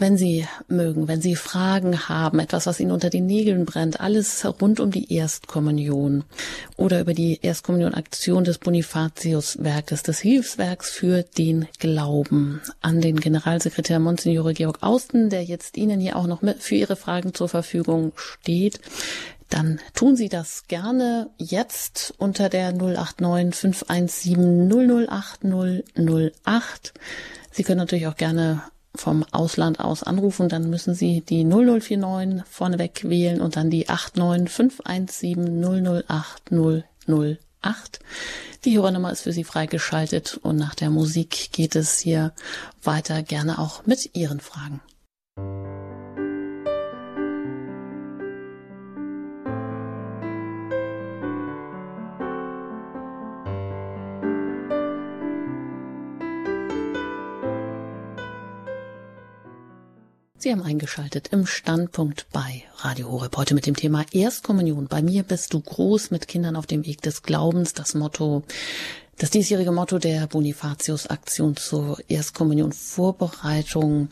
wenn 0.00 0.16
Sie 0.16 0.46
mögen, 0.68 1.08
wenn 1.08 1.20
Sie 1.20 1.36
Fragen 1.36 2.08
haben, 2.08 2.38
etwas, 2.38 2.66
was 2.66 2.80
Ihnen 2.80 2.90
unter 2.90 3.10
den 3.10 3.26
Nägeln 3.26 3.66
brennt, 3.66 4.00
alles 4.00 4.44
rund 4.60 4.80
um 4.80 4.90
die 4.90 5.12
Erstkommunion 5.12 6.24
oder 6.76 7.00
über 7.00 7.14
die 7.14 7.38
Erstkommunionaktion 7.42 8.44
des 8.44 8.58
Bonifatiuswerkes, 8.58 10.02
des 10.02 10.18
Hilfswerks 10.20 10.90
für 10.90 11.22
den 11.22 11.68
Glauben 11.78 12.60
an 12.80 13.00
den 13.00 13.20
Generalsekretär 13.20 13.98
Monsignore 13.98 14.54
Georg 14.54 14.82
Austen, 14.82 15.30
der 15.30 15.44
jetzt 15.44 15.76
Ihnen 15.76 16.00
hier 16.00 16.16
auch 16.16 16.26
noch 16.26 16.42
für 16.58 16.74
Ihre 16.74 16.96
Fragen 16.96 17.34
zur 17.34 17.48
Verfügung 17.48 18.12
steht 18.16 18.80
dann 19.50 19.80
tun 19.94 20.14
Sie 20.14 20.28
das 20.28 20.68
gerne 20.68 21.28
jetzt 21.36 22.14
unter 22.18 22.48
der 22.48 22.72
089 22.72 23.54
517 23.56 25.08
008 25.08 25.40
008. 25.44 26.94
Sie 27.50 27.64
können 27.64 27.78
natürlich 27.78 28.06
auch 28.06 28.16
gerne 28.16 28.62
vom 28.94 29.24
Ausland 29.30 29.80
aus 29.80 30.02
anrufen, 30.02 30.48
dann 30.48 30.68
müssen 30.68 30.94
Sie 30.94 31.20
die 31.20 31.44
0049 31.44 32.42
vorneweg 32.48 33.08
wählen 33.08 33.40
und 33.40 33.56
dann 33.56 33.70
die 33.70 33.88
89517 33.88 36.04
008 36.04 36.50
008. 37.06 38.00
Die 38.64 38.76
Hörernummer 38.76 39.12
ist 39.12 39.22
für 39.22 39.32
Sie 39.32 39.44
freigeschaltet 39.44 40.38
und 40.42 40.56
nach 40.56 40.74
der 40.74 40.90
Musik 40.90 41.52
geht 41.52 41.76
es 41.76 41.98
hier 41.98 42.32
weiter 42.82 43.22
gerne 43.22 43.58
auch 43.58 43.86
mit 43.86 44.14
Ihren 44.14 44.40
Fragen. 44.40 44.80
Sie 60.42 60.50
haben 60.50 60.62
eingeschaltet 60.62 61.28
im 61.32 61.44
Standpunkt 61.44 62.24
bei 62.32 62.62
Radio 62.78 63.10
Horeb 63.10 63.36
heute 63.36 63.54
mit 63.54 63.66
dem 63.66 63.76
Thema 63.76 64.06
Erstkommunion. 64.10 64.86
Bei 64.86 65.02
mir 65.02 65.22
bist 65.22 65.52
du 65.52 65.60
groß 65.60 66.10
mit 66.12 66.28
Kindern 66.28 66.56
auf 66.56 66.64
dem 66.64 66.86
Weg 66.86 67.02
des 67.02 67.22
Glaubens. 67.22 67.74
Das 67.74 67.92
Motto, 67.92 68.42
das 69.18 69.28
diesjährige 69.28 69.70
Motto 69.70 69.98
der 69.98 70.26
Bonifatius-Aktion 70.28 71.56
zur 71.56 71.98
Erstkommunion 72.08 72.72
Vorbereitung. 72.72 74.08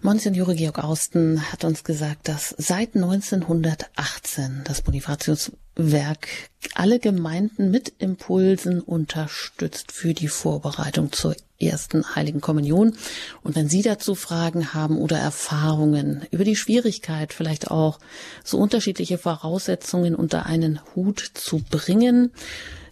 Monsignore 0.00 0.54
Georg 0.54 0.82
Austen 0.82 1.52
hat 1.52 1.62
uns 1.62 1.84
gesagt, 1.84 2.26
dass 2.28 2.54
seit 2.56 2.94
1918 2.94 4.62
das 4.64 4.80
Bonifatius-Werk 4.80 6.28
alle 6.74 6.98
Gemeinden 7.00 7.70
mit 7.70 7.92
Impulsen 7.98 8.80
unterstützt 8.80 9.92
für 9.92 10.14
die 10.14 10.28
Vorbereitung 10.28 11.12
zur 11.12 11.36
ersten 11.58 12.14
Heiligen 12.14 12.40
Kommunion. 12.40 12.96
Und 13.42 13.56
wenn 13.56 13.68
Sie 13.68 13.82
dazu 13.82 14.14
Fragen 14.14 14.74
haben 14.74 14.98
oder 14.98 15.18
Erfahrungen 15.18 16.26
über 16.30 16.44
die 16.44 16.56
Schwierigkeit, 16.56 17.32
vielleicht 17.32 17.70
auch 17.70 17.98
so 18.44 18.58
unterschiedliche 18.58 19.18
Voraussetzungen 19.18 20.14
unter 20.14 20.46
einen 20.46 20.80
Hut 20.94 21.30
zu 21.34 21.62
bringen, 21.70 22.32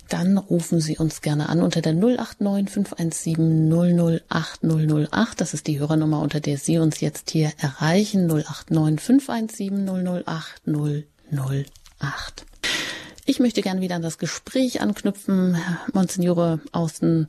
dann 0.08 0.36
rufen 0.36 0.80
Sie 0.80 0.98
uns 0.98 1.22
gerne 1.22 1.48
an 1.48 1.62
unter 1.62 1.80
der 1.80 1.94
089 1.94 2.70
517 2.70 4.20
008 4.28 4.60
008. 4.62 5.40
Das 5.40 5.54
ist 5.54 5.66
die 5.66 5.78
Hörernummer, 5.78 6.20
unter 6.20 6.40
der 6.40 6.58
Sie 6.58 6.78
uns 6.78 7.00
jetzt 7.00 7.30
hier 7.30 7.52
erreichen. 7.58 8.26
089 8.26 9.00
517 9.00 9.86
008 10.24 10.62
008. 10.66 12.46
Ich 13.26 13.40
möchte 13.40 13.62
gerne 13.62 13.80
wieder 13.80 13.96
an 13.96 14.02
das 14.02 14.18
Gespräch 14.18 14.82
anknüpfen, 14.82 15.54
Herr 15.54 15.80
Monsignore 15.94 16.60
Außen 16.72 17.28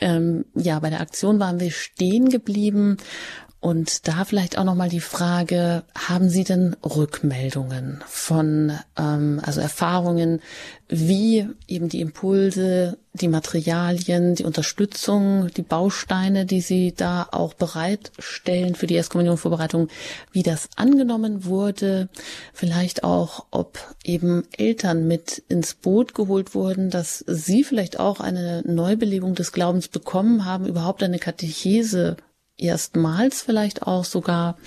ähm, 0.00 0.44
ja, 0.54 0.78
bei 0.80 0.90
der 0.90 1.00
Aktion 1.00 1.38
waren 1.40 1.60
wir 1.60 1.70
stehen 1.70 2.28
geblieben. 2.28 2.96
Und 3.64 4.08
da 4.08 4.26
vielleicht 4.26 4.58
auch 4.58 4.64
nochmal 4.64 4.90
die 4.90 5.00
Frage, 5.00 5.84
haben 5.96 6.28
Sie 6.28 6.44
denn 6.44 6.76
Rückmeldungen 6.84 8.04
von, 8.06 8.78
ähm, 8.98 9.40
also 9.42 9.62
Erfahrungen, 9.62 10.42
wie 10.90 11.48
eben 11.66 11.88
die 11.88 12.02
Impulse, 12.02 12.98
die 13.14 13.28
Materialien, 13.28 14.34
die 14.34 14.44
Unterstützung, 14.44 15.48
die 15.56 15.62
Bausteine, 15.62 16.44
die 16.44 16.60
Sie 16.60 16.92
da 16.94 17.26
auch 17.32 17.54
bereitstellen 17.54 18.74
für 18.74 18.86
die 18.86 18.96
Erstkommunionvorbereitung, 18.96 19.88
wie 20.30 20.42
das 20.42 20.68
angenommen 20.76 21.46
wurde, 21.46 22.10
vielleicht 22.52 23.02
auch, 23.02 23.46
ob 23.50 23.78
eben 24.04 24.42
Eltern 24.58 25.08
mit 25.08 25.42
ins 25.48 25.72
Boot 25.72 26.12
geholt 26.12 26.54
wurden, 26.54 26.90
dass 26.90 27.24
Sie 27.26 27.64
vielleicht 27.64 27.98
auch 27.98 28.20
eine 28.20 28.62
Neubelebung 28.66 29.34
des 29.34 29.52
Glaubens 29.52 29.88
bekommen 29.88 30.44
haben, 30.44 30.66
überhaupt 30.66 31.02
eine 31.02 31.18
Katechese 31.18 32.18
erstmals 32.58 33.42
vielleicht 33.42 33.82
auch 33.82 34.04
sogar, 34.04 34.58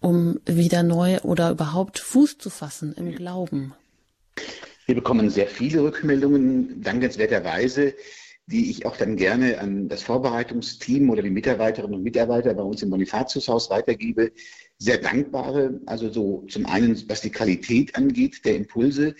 um 0.00 0.40
wieder 0.46 0.82
neu 0.82 1.20
oder 1.20 1.50
überhaupt 1.50 1.98
Fuß 1.98 2.38
zu 2.38 2.50
fassen 2.50 2.94
im 2.96 3.14
Glauben? 3.14 3.74
Wir 4.86 4.96
bekommen 4.96 5.30
sehr 5.30 5.46
viele 5.46 5.82
Rückmeldungen, 5.82 6.82
dankenswerterweise, 6.82 7.94
die 8.46 8.70
ich 8.70 8.84
auch 8.84 8.96
dann 8.96 9.16
gerne 9.16 9.60
an 9.60 9.88
das 9.88 10.02
Vorbereitungsteam 10.02 11.08
oder 11.10 11.22
die 11.22 11.30
Mitarbeiterinnen 11.30 11.96
und 11.96 12.02
Mitarbeiter 12.02 12.52
bei 12.54 12.62
uns 12.62 12.82
im 12.82 12.90
Bonifatiushaus 12.90 13.70
weitergebe. 13.70 14.32
Sehr 14.78 14.98
dankbare, 14.98 15.80
also 15.86 16.10
so 16.10 16.44
zum 16.48 16.66
einen, 16.66 17.00
was 17.08 17.20
die 17.20 17.30
Qualität 17.30 17.94
angeht, 17.94 18.44
der 18.44 18.56
Impulse, 18.56 19.14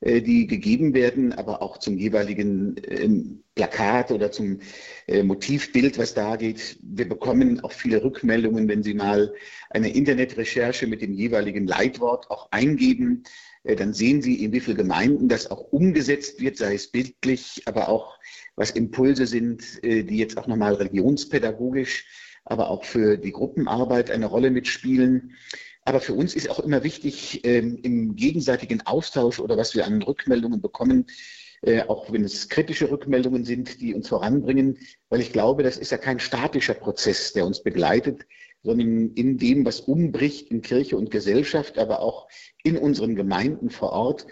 die 0.00 0.46
gegeben 0.46 0.94
werden, 0.94 1.32
aber 1.32 1.62
auch 1.62 1.78
zum 1.78 1.96
jeweiligen 1.96 2.76
ähm, 2.86 3.42
Plakat 3.54 4.10
oder 4.10 4.32
zum 4.32 4.60
äh, 5.06 5.22
Motivbild, 5.22 5.98
was 5.98 6.14
da 6.14 6.36
geht. 6.36 6.78
Wir 6.82 7.08
bekommen 7.08 7.60
auch 7.60 7.72
viele 7.72 8.02
Rückmeldungen, 8.02 8.68
wenn 8.68 8.82
Sie 8.82 8.94
mal 8.94 9.32
eine 9.70 9.94
Internetrecherche 9.94 10.86
mit 10.86 11.02
dem 11.02 11.12
jeweiligen 11.12 11.66
Leitwort 11.66 12.30
auch 12.30 12.48
eingeben. 12.50 13.22
Äh, 13.62 13.76
dann 13.76 13.94
sehen 13.94 14.22
Sie, 14.22 14.44
in 14.44 14.52
wie 14.52 14.60
vielen 14.60 14.76
Gemeinden 14.76 15.28
das 15.28 15.50
auch 15.50 15.72
umgesetzt 15.72 16.40
wird, 16.40 16.56
sei 16.56 16.74
es 16.74 16.88
bildlich, 16.88 17.62
aber 17.66 17.88
auch 17.88 18.18
was 18.56 18.72
Impulse 18.72 19.26
sind, 19.26 19.82
die 19.82 20.16
jetzt 20.16 20.38
auch 20.38 20.46
nochmal 20.46 20.74
religionspädagogisch, 20.74 22.06
aber 22.44 22.70
auch 22.70 22.84
für 22.84 23.16
die 23.16 23.32
Gruppenarbeit 23.32 24.12
eine 24.12 24.26
Rolle 24.26 24.52
mitspielen. 24.52 25.34
Aber 25.84 26.00
für 26.00 26.14
uns 26.14 26.34
ist 26.34 26.48
auch 26.48 26.60
immer 26.60 26.82
wichtig, 26.82 27.42
ähm, 27.44 27.78
im 27.82 28.16
gegenseitigen 28.16 28.86
Austausch 28.86 29.38
oder 29.38 29.56
was 29.56 29.74
wir 29.74 29.86
an 29.86 30.02
Rückmeldungen 30.02 30.60
bekommen, 30.60 31.06
äh, 31.62 31.82
auch 31.82 32.12
wenn 32.12 32.24
es 32.24 32.48
kritische 32.48 32.90
Rückmeldungen 32.90 33.44
sind, 33.44 33.80
die 33.80 33.94
uns 33.94 34.08
voranbringen, 34.08 34.78
weil 35.08 35.20
ich 35.20 35.32
glaube, 35.32 35.62
das 35.62 35.76
ist 35.76 35.92
ja 35.92 35.98
kein 35.98 36.20
statischer 36.20 36.74
Prozess, 36.74 37.32
der 37.32 37.46
uns 37.46 37.62
begleitet, 37.62 38.26
sondern 38.62 39.12
in 39.14 39.36
dem, 39.36 39.64
was 39.66 39.80
umbricht 39.80 40.50
in 40.50 40.62
Kirche 40.62 40.96
und 40.96 41.10
Gesellschaft, 41.10 41.78
aber 41.78 42.00
auch 42.00 42.28
in 42.62 42.78
unseren 42.78 43.14
Gemeinden 43.14 43.68
vor 43.70 43.92
Ort, 43.92 44.26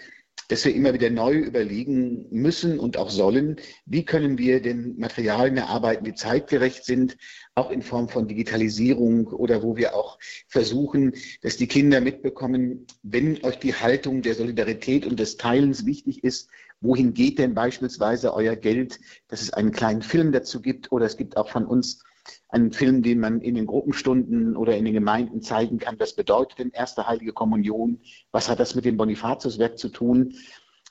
dass 0.49 0.65
wir 0.65 0.75
immer 0.75 0.93
wieder 0.95 1.11
neu 1.11 1.35
überlegen 1.35 2.27
müssen 2.31 2.79
und 2.79 2.97
auch 2.97 3.11
sollen, 3.11 3.57
wie 3.87 4.05
können 4.05 4.39
wir 4.39 4.61
denn 4.61 4.97
Materialien 4.99 5.57
erarbeiten, 5.57 6.05
die 6.05 6.15
zeitgerecht 6.15 6.85
sind, 6.85 7.17
auch 7.55 7.71
in 7.71 7.83
Form 7.83 8.09
von 8.09 8.29
Digitalisierung 8.29 9.27
oder 9.29 9.63
wo 9.63 9.77
wir 9.77 9.95
auch 9.95 10.19
versuchen, 10.49 11.15
dass 11.43 11.57
die 11.57 11.67
Kinder 11.67 12.01
mitbekommen, 12.01 12.87
wenn 13.03 13.43
euch 13.45 13.59
die 13.59 13.75
Haltung 13.75 14.23
der 14.23 14.35
Solidarität 14.35 15.07
und 15.07 15.19
des 15.19 15.37
Teilens 15.37 15.87
wichtig 15.87 16.25
ist, 16.25 16.49
wohin 16.81 17.15
geht 17.15 17.39
denn 17.39 17.55
beispielsweise 17.55 18.35
euer 18.35 18.57
Geld, 18.57 19.01
dass 19.29 19.43
es 19.43 19.53
einen 19.53 19.73
kleinen 19.73 20.03
Film 20.03 20.33
dazu 20.33 20.61
gibt 20.61 20.93
oder 20.93 21.07
es 21.07 21.17
gibt 21.17 21.37
auch 21.37 21.49
von 21.49 21.65
uns 21.65 22.03
einen 22.49 22.73
Film, 22.73 23.03
den 23.03 23.21
man 23.21 23.41
in 23.41 23.55
den 23.55 23.67
Gruppenstunden 23.67 24.57
oder 24.57 24.77
in 24.77 24.85
den 24.85 24.95
Gemeinden 24.95 25.43
zeigen 25.43 25.79
kann. 25.79 25.99
Was 25.99 26.15
bedeutet 26.15 26.59
denn 26.59 26.71
erste 26.71 27.07
heilige 27.07 27.33
Kommunion? 27.33 28.01
Was 28.31 28.49
hat 28.49 28.61
das 28.61 28.75
mit 28.75 28.85
dem 28.85 28.97
Bonifatiuswerk 28.97 29.79
zu 29.79 29.89
tun? 29.89 30.35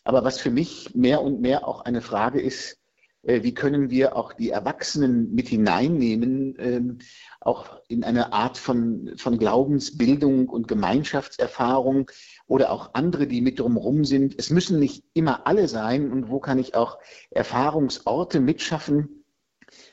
Aber 0.03 0.23
was 0.23 0.39
für 0.39 0.51
mich 0.51 0.95
mehr 0.95 1.21
und 1.21 1.41
mehr 1.41 1.67
auch 1.67 1.81
eine 1.81 2.01
Frage 2.01 2.41
ist, 2.41 2.81
äh, 3.23 3.43
wie 3.43 3.53
können 3.53 3.89
wir 3.89 4.15
auch 4.15 4.33
die 4.33 4.49
Erwachsenen 4.49 5.33
mit 5.33 5.47
hineinnehmen, 5.47 6.55
ähm, 6.59 6.97
auch 7.39 7.79
in 7.87 8.03
eine 8.03 8.33
Art 8.33 8.57
von, 8.57 9.11
von 9.17 9.37
Glaubensbildung 9.37 10.49
und 10.49 10.67
Gemeinschaftserfahrung 10.67 12.09
oder 12.47 12.71
auch 12.71 12.93
andere, 12.93 13.27
die 13.27 13.41
mit 13.41 13.59
drumherum 13.59 14.05
sind. 14.05 14.35
Es 14.37 14.49
müssen 14.49 14.79
nicht 14.79 15.03
immer 15.13 15.45
alle 15.45 15.67
sein 15.67 16.11
und 16.11 16.29
wo 16.29 16.39
kann 16.39 16.59
ich 16.59 16.75
auch 16.75 16.97
Erfahrungsorte 17.29 18.39
mitschaffen, 18.39 19.20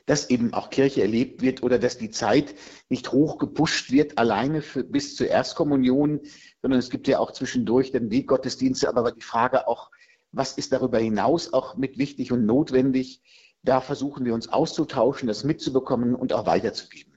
dass 0.08 0.30
eben 0.30 0.54
auch 0.54 0.70
Kirche 0.70 1.02
erlebt 1.02 1.42
wird 1.42 1.62
oder 1.62 1.78
dass 1.78 1.98
die 1.98 2.10
Zeit 2.10 2.54
nicht 2.88 3.12
hoch 3.12 3.36
gepusht 3.36 3.92
wird, 3.92 4.16
alleine 4.16 4.62
für, 4.62 4.82
bis 4.82 5.14
zur 5.14 5.28
Erstkommunion, 5.28 6.20
sondern 6.62 6.80
es 6.80 6.88
gibt 6.88 7.06
ja 7.08 7.18
auch 7.18 7.30
zwischendurch 7.30 7.92
den 7.92 8.10
Weggottesdienste, 8.10 8.88
aber 8.88 9.12
die 9.12 9.20
Frage 9.20 9.68
auch, 9.68 9.90
was 10.32 10.56
ist 10.56 10.72
darüber 10.72 10.98
hinaus 10.98 11.52
auch 11.52 11.76
mit 11.76 11.98
wichtig 11.98 12.32
und 12.32 12.46
notwendig? 12.46 13.22
Da 13.62 13.82
versuchen 13.82 14.24
wir 14.24 14.32
uns 14.32 14.48
auszutauschen, 14.48 15.28
das 15.28 15.44
mitzubekommen 15.44 16.14
und 16.14 16.32
auch 16.32 16.46
weiterzugeben. 16.46 17.07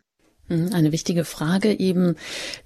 Mhm, 0.51 0.73
eine 0.73 0.91
wichtige 0.91 1.23
Frage 1.23 1.79
eben, 1.79 2.17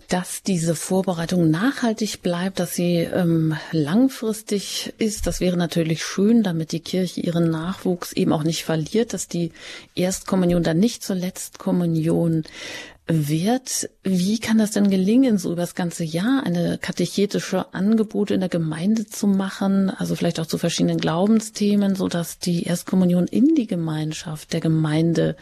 dass 0.07 0.41
diese 0.41 0.75
Vorbereitung 0.75 1.51
nachhaltig 1.51 2.23
bleibt, 2.23 2.59
dass 2.59 2.73
sie 2.73 2.97
ähm, 2.97 3.55
langfristig 3.71 4.93
ist. 4.97 5.27
Das 5.27 5.39
wäre 5.39 5.55
natürlich 5.55 6.03
schön, 6.03 6.41
damit 6.41 6.71
die 6.71 6.79
Kirche 6.79 7.21
ihren 7.21 7.49
Nachwuchs 7.51 8.11
eben 8.13 8.33
auch 8.33 8.43
nicht 8.43 8.65
verliert, 8.65 9.13
dass 9.13 9.27
die 9.27 9.51
Erstkommunion 9.93 10.63
dann 10.63 10.79
nicht 10.79 11.03
zur 11.03 11.15
Letztkommunion 11.15 12.43
wird. 13.07 13.89
Wie 14.03 14.39
kann 14.39 14.57
das 14.57 14.71
denn 14.71 14.89
gelingen, 14.89 15.37
so 15.37 15.51
über 15.51 15.61
das 15.61 15.75
ganze 15.75 16.03
Jahr 16.03 16.43
eine 16.43 16.79
katechetische 16.79 17.73
Angebote 17.73 18.33
in 18.33 18.39
der 18.39 18.49
Gemeinde 18.49 19.05
zu 19.05 19.27
machen, 19.27 19.91
also 19.91 20.15
vielleicht 20.15 20.39
auch 20.39 20.47
zu 20.47 20.57
verschiedenen 20.57 20.97
Glaubensthemen, 20.97 21.95
so 21.95 22.07
dass 22.07 22.39
die 22.39 22.63
Erstkommunion 22.63 23.27
in 23.27 23.53
die 23.53 23.67
Gemeinschaft 23.67 24.53
der 24.53 24.59
Gemeinde 24.59 25.35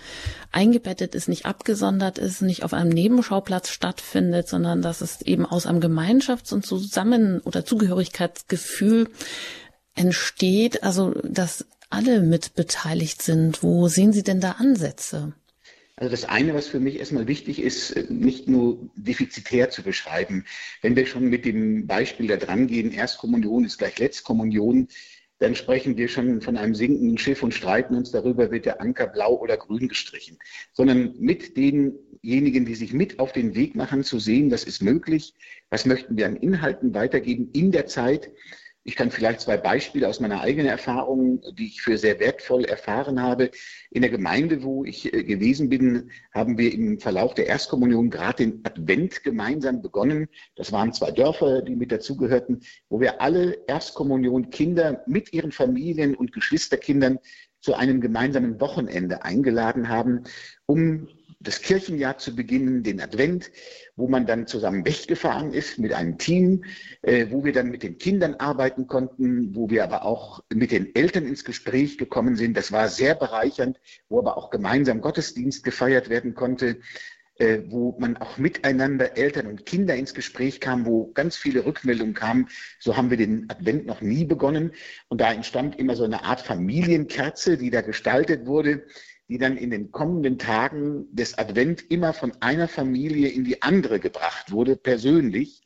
eingebettet 0.52 1.16
ist, 1.16 1.30
nicht 1.30 1.46
abgesondert 1.46 2.18
ist, 2.18 2.42
nicht 2.42 2.64
auf 2.64 2.74
einem 2.74 2.90
Nebenschauplatz 2.90 3.70
stattfindet, 3.70 4.50
sondern 4.50 4.82
dass 4.82 5.00
es 5.00 5.22
eben 5.22 5.46
aus 5.46 5.66
einem 5.66 5.80
Gemeinschafts- 5.80 6.54
und 6.54 6.66
Zusammen- 6.66 7.40
oder 7.40 7.64
Zugehörigkeitsgefühl 7.64 9.10
entsteht, 9.96 10.84
also 10.84 11.12
dass 11.24 11.66
alle 11.90 12.20
mit 12.22 12.56
beteiligt 12.56 13.22
sind. 13.22 13.64
Wo 13.64 13.88
sehen 13.88 14.12
Sie 14.12 14.24
denn 14.24 14.42
da 14.42 14.54
Ansätze? 14.54 15.34
Also 15.96 16.10
das 16.10 16.26
eine, 16.26 16.56
was 16.56 16.68
für 16.68 16.80
mich 16.80 16.98
erstmal 16.98 17.28
wichtig 17.28 17.62
ist, 17.62 18.10
nicht 18.10 18.48
nur 18.48 18.90
defizitär 18.96 19.70
zu 19.70 19.84
beschreiben. 19.84 20.46
Wenn 20.82 20.96
wir 20.96 21.06
schon 21.06 21.26
mit 21.26 21.46
dem 21.46 21.86
Beispiel 21.86 22.28
da 22.28 22.38
dran 22.38 22.66
gehen, 22.68 22.92
Erstkommunion 22.92 23.64
ist 23.64 23.78
gleich 23.78 24.00
Letztkommunion, 24.00 24.88
dann 25.38 25.56
sprechen 25.56 25.98
wir 25.98 26.08
schon 26.08 26.42
von 26.42 26.58
einem 26.58 26.74
sinkenden 26.74 27.18
Schiff 27.18 27.44
und 27.44 27.54
streiten 27.54 27.96
uns 27.96 28.12
darüber, 28.12 28.50
wird 28.50 28.66
der 28.66 28.82
Anker 28.82 29.08
blau 29.08 29.38
oder 29.38 29.58
grün 29.58 29.88
gestrichen. 29.88 30.40
Sondern 30.72 31.16
mit 31.20 31.58
denjenigen, 31.58 32.66
die 32.66 32.76
sich 32.76 32.94
mit 32.94 33.20
auf 33.20 33.32
den 33.34 33.54
Weg 33.54 33.76
machen, 33.76 34.04
zu 34.04 34.20
sehen, 34.20 34.50
was 34.52 34.64
ist 34.64 34.82
möglich, 34.82 35.34
was 35.70 35.86
möchten 35.86 36.18
wir 36.18 36.26
an 36.28 36.38
Inhalten 36.38 36.94
weitergeben 36.96 37.50
in 37.54 37.72
der 37.72 37.88
Zeit, 37.88 38.32
ich 38.86 38.96
kann 38.96 39.12
vielleicht 39.12 39.42
zwei 39.42 39.56
Beispiele 39.58 40.08
aus 40.10 40.20
meiner 40.20 40.42
eigenen 40.42 40.68
Erfahrung, 40.68 41.42
die 41.58 41.68
ich 41.68 41.82
für 41.82 41.98
sehr 41.98 42.20
wertvoll 42.20 42.66
erfahren 42.66 43.22
habe. 43.22 43.50
In 43.92 44.02
der 44.02 44.12
Gemeinde, 44.12 44.64
wo 44.64 44.84
ich 44.84 45.14
äh, 45.14 45.24
gewesen 45.24 45.70
bin, 45.70 46.12
haben 46.34 46.58
wir 46.58 46.74
im 46.74 47.00
Verlauf 47.00 47.34
der 47.34 47.48
Erstkommunion 47.48 48.10
gerade 48.10 48.44
den 48.44 48.60
Advent 48.64 49.24
gemeinsam 49.24 49.82
begonnen. 49.82 50.28
Das 50.56 50.72
waren 50.74 50.92
zwei 50.92 51.12
Dörfer, 51.12 51.62
die 51.62 51.76
mit 51.76 51.92
dazugehörten, 51.94 52.62
wo 52.90 53.00
wir 53.00 53.22
alle 53.22 53.58
Erstkommunion 53.68 54.50
Kinder 54.50 55.02
mit 55.08 55.32
ihren 55.32 55.54
Familien 55.54 56.16
und 56.16 56.34
Geschwisterkindern 56.34 57.20
zu 57.62 57.76
einem 57.76 58.02
gemeinsamen 58.02 58.60
Wochenende 58.60 59.24
eingeladen 59.24 59.88
haben, 59.88 60.24
um 60.66 61.08
das 61.44 61.62
Kirchenjahr 61.62 62.18
zu 62.18 62.36
beginnen, 62.36 62.84
den 62.84 63.02
Advent, 63.02 63.52
wo 63.96 64.08
man 64.08 64.26
dann 64.26 64.48
zusammen 64.48 64.86
weggefahren 64.86 65.54
ist 65.54 65.78
mit 65.78 65.94
einem 65.94 66.18
Team, 66.18 66.64
äh, 67.02 67.28
wo 67.30 67.44
wir 67.44 67.52
dann 67.52 67.70
mit 67.70 67.84
den 67.84 67.98
Kindern 67.98 68.36
arbeiten 68.36 68.88
konnten, 68.88 69.54
wo 69.56 69.70
wir 69.70 69.84
aber 69.84 70.06
auch 70.06 70.44
mit 70.54 70.72
den 70.72 70.96
Eltern 70.96 71.26
ins 71.26 71.44
Gespräch 71.44 71.98
gekommen 71.98 72.36
sind. 72.36 72.56
Das 72.56 72.72
war 72.72 72.88
sehr 72.88 73.14
bereichernd, 73.14 73.80
wo 74.10 74.20
aber 74.20 74.38
auch 74.38 74.50
gemeinsam 74.50 75.02
Gottesdienst 75.02 75.64
gefeiert 75.64 76.10
werden 76.10 76.34
konnte, 76.34 76.80
äh, 77.40 77.60
wo 77.68 77.98
man 78.00 78.16
auch 78.18 78.38
miteinander 78.38 79.18
Eltern 79.18 79.48
und 79.48 79.66
Kinder 79.66 79.96
ins 79.96 80.14
Gespräch 80.14 80.62
kam, 80.62 80.86
wo 80.86 81.12
ganz 81.14 81.36
viele 81.36 81.66
Rückmeldungen 81.66 82.14
kamen. 82.14 82.48
So 82.80 82.96
haben 82.96 83.10
wir 83.10 83.18
den 83.18 83.50
Advent 83.50 83.86
noch 83.86 84.02
nie 84.02 84.24
begonnen. 84.24 84.72
Und 85.10 85.20
da 85.20 85.34
entstand 85.34 85.78
immer 85.78 85.96
so 85.96 86.04
eine 86.04 86.24
Art 86.24 86.42
Familienkerze, 86.42 87.58
die 87.58 87.70
da 87.70 87.82
gestaltet 87.82 88.46
wurde 88.46 88.84
die 89.30 89.38
dann 89.38 89.58
in 89.58 89.72
den 89.72 89.92
kommenden 89.92 90.38
Tagen 90.38 91.08
des 91.16 91.38
Advent 91.38 91.90
immer 91.90 92.14
von 92.14 92.34
einer 92.42 92.68
Familie 92.68 93.30
in 93.30 93.44
die 93.44 93.62
andere 93.62 94.00
gebracht 94.00 94.52
wurde, 94.52 94.76
persönlich. 94.76 95.62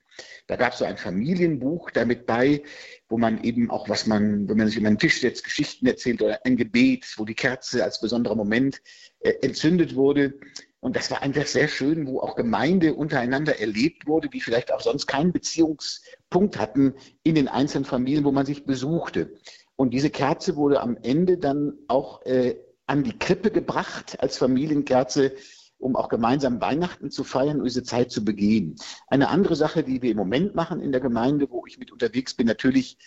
Da 0.47 0.55
gab 0.55 0.73
es 0.73 0.79
so 0.79 0.85
ein 0.85 0.97
Familienbuch 0.97 1.91
damit 1.91 2.25
bei, 2.25 2.63
wo 3.09 3.17
man 3.17 3.43
eben 3.43 3.69
auch, 3.69 3.89
was 3.89 4.07
man, 4.07 4.47
wenn 4.47 4.57
man 4.57 4.67
sich 4.67 4.77
über 4.77 4.89
den 4.89 4.97
Tisch 4.97 5.21
setzt, 5.21 5.43
Geschichten 5.43 5.85
erzählt 5.85 6.21
oder 6.21 6.39
ein 6.45 6.57
Gebet, 6.57 7.05
wo 7.17 7.25
die 7.25 7.35
Kerze 7.35 7.83
als 7.83 7.99
besonderer 7.99 8.35
Moment 8.35 8.81
äh, 9.19 9.33
entzündet 9.41 9.95
wurde. 9.95 10.33
Und 10.79 10.95
das 10.95 11.11
war 11.11 11.21
einfach 11.21 11.45
sehr 11.47 11.67
schön, 11.67 12.07
wo 12.07 12.19
auch 12.19 12.35
Gemeinde 12.35 12.93
untereinander 12.93 13.59
erlebt 13.59 14.07
wurde, 14.07 14.29
die 14.29 14.41
vielleicht 14.41 14.71
auch 14.71 14.81
sonst 14.81 15.07
keinen 15.07 15.33
Beziehungspunkt 15.33 16.57
hatten 16.57 16.93
in 17.23 17.35
den 17.35 17.47
einzelnen 17.47 17.85
Familien, 17.85 18.23
wo 18.23 18.31
man 18.31 18.45
sich 18.45 18.65
besuchte. 18.65 19.33
Und 19.75 19.93
diese 19.93 20.09
Kerze 20.09 20.55
wurde 20.55 20.81
am 20.81 20.97
Ende 21.01 21.37
dann 21.37 21.73
auch 21.87 22.25
äh, 22.25 22.55
an 22.87 23.03
die 23.03 23.17
Krippe 23.17 23.51
gebracht 23.51 24.19
als 24.19 24.37
Familienkerze, 24.37 25.33
um 25.77 25.95
auch 25.95 26.09
gemeinsam 26.09 26.59
Weihnachten 26.59 27.11
zu 27.11 27.23
feiern 27.23 27.59
und 27.59 27.65
diese 27.65 27.83
Zeit 27.83 28.11
zu 28.11 28.25
begehen. 28.25 28.75
Eine 29.07 29.29
andere 29.29 29.55
Sache, 29.55 29.83
die 29.83 30.01
wir 30.01 30.11
im 30.11 30.17
Moment 30.17 30.55
machen 30.55 30.81
in 30.81 30.91
der 30.91 31.01
Gemeinde, 31.01 31.47
wo 31.51 31.65
ich 31.67 31.77
mit 31.77 31.91
unterwegs 31.91 32.33
bin, 32.33 32.47
natürlich 32.47 32.97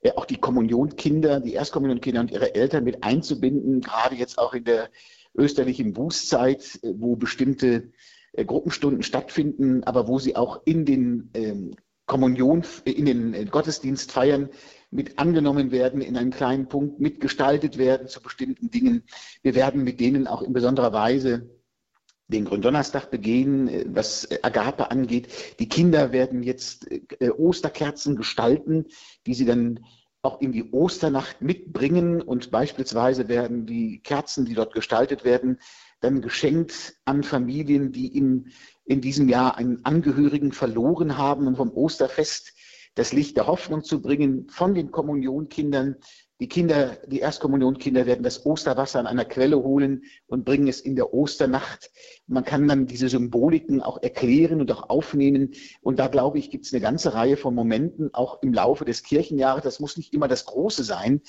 äh, 0.00 0.12
auch 0.12 0.24
die 0.24 0.38
Kommunionkinder, 0.38 1.40
die 1.40 1.54
Erstkommunionkinder 1.54 2.20
und 2.20 2.30
ihre 2.30 2.54
Eltern 2.54 2.84
mit 2.84 3.04
einzubinden, 3.04 3.80
gerade 3.80 4.16
jetzt 4.16 4.38
auch 4.38 4.54
in 4.54 4.64
der 4.64 4.90
österlichen 5.36 5.92
Bußzeit, 5.92 6.80
äh, 6.82 6.94
wo 6.96 7.16
bestimmte 7.16 7.92
äh, 8.32 8.44
Gruppenstunden 8.44 9.02
stattfinden, 9.02 9.84
aber 9.84 10.08
wo 10.08 10.18
sie 10.18 10.36
auch 10.36 10.62
in 10.64 10.84
den 10.84 11.30
ähm, 11.34 11.76
Kommunion, 12.06 12.64
in 12.84 13.04
den 13.04 13.50
Gottesdienst 13.50 14.10
feiern, 14.12 14.48
mit 14.90 15.18
angenommen 15.18 15.70
werden, 15.70 16.00
in 16.00 16.16
einem 16.16 16.30
kleinen 16.30 16.68
Punkt 16.68 17.00
mitgestaltet 17.00 17.76
werden 17.78 18.08
zu 18.08 18.22
bestimmten 18.22 18.70
Dingen. 18.70 19.04
Wir 19.42 19.54
werden 19.54 19.84
mit 19.84 20.00
denen 20.00 20.26
auch 20.26 20.42
in 20.42 20.52
besonderer 20.52 20.92
Weise 20.92 21.50
den 22.28 22.44
Gründonnerstag 22.44 23.10
begehen, 23.10 23.68
äh, 23.68 23.84
was 23.88 24.28
Agape 24.42 24.90
angeht. 24.90 25.28
Die 25.58 25.68
Kinder 25.68 26.12
werden 26.12 26.42
jetzt 26.42 26.86
äh, 26.90 27.30
Osterkerzen 27.30 28.16
gestalten, 28.16 28.86
die 29.26 29.34
sie 29.34 29.46
dann 29.46 29.80
auch 30.22 30.40
in 30.40 30.52
die 30.52 30.70
Osternacht 30.72 31.42
mitbringen 31.42 32.20
und 32.20 32.50
beispielsweise 32.50 33.28
werden 33.28 33.66
die 33.66 34.00
Kerzen, 34.00 34.44
die 34.44 34.54
dort 34.54 34.74
gestaltet 34.74 35.24
werden, 35.24 35.58
dann 36.00 36.22
geschenkt 36.22 36.96
an 37.04 37.22
Familien, 37.22 37.92
die 37.92 38.16
in, 38.16 38.50
in 38.84 39.00
diesem 39.00 39.28
Jahr 39.28 39.56
einen 39.56 39.84
Angehörigen 39.84 40.52
verloren 40.52 41.16
haben 41.16 41.46
und 41.46 41.56
vom 41.56 41.70
Osterfest 41.70 42.52
das 42.94 43.12
Licht 43.12 43.36
der 43.36 43.46
Hoffnung 43.46 43.84
zu 43.84 44.00
bringen 44.02 44.48
von 44.48 44.74
den 44.74 44.90
Kommunionkindern. 44.90 45.96
Die 46.40 46.48
Kinder, 46.48 46.96
die 47.06 47.18
Erstkommunionkinder 47.18 48.06
werden 48.06 48.22
das 48.22 48.46
Osterwasser 48.46 49.00
an 49.00 49.08
einer 49.08 49.24
Quelle 49.24 49.58
holen 49.58 50.04
und 50.26 50.44
bringen 50.44 50.68
es 50.68 50.80
in 50.80 50.94
der 50.94 51.12
Osternacht. 51.12 51.90
Man 52.28 52.44
kann 52.44 52.68
dann 52.68 52.86
diese 52.86 53.08
Symboliken 53.08 53.82
auch 53.82 54.00
erklären 54.02 54.60
und 54.60 54.70
auch 54.70 54.88
aufnehmen. 54.88 55.52
Und 55.80 55.98
da 55.98 56.06
glaube 56.06 56.38
ich, 56.38 56.50
gibt 56.50 56.66
es 56.66 56.72
eine 56.72 56.80
ganze 56.80 57.14
Reihe 57.14 57.36
von 57.36 57.54
Momenten, 57.54 58.14
auch 58.14 58.40
im 58.42 58.52
Laufe 58.52 58.84
des 58.84 59.02
Kirchenjahres. 59.02 59.64
Das 59.64 59.80
muss 59.80 59.96
nicht 59.96 60.14
immer 60.14 60.28
das 60.28 60.44
Große 60.46 60.84
sein. 60.84 61.22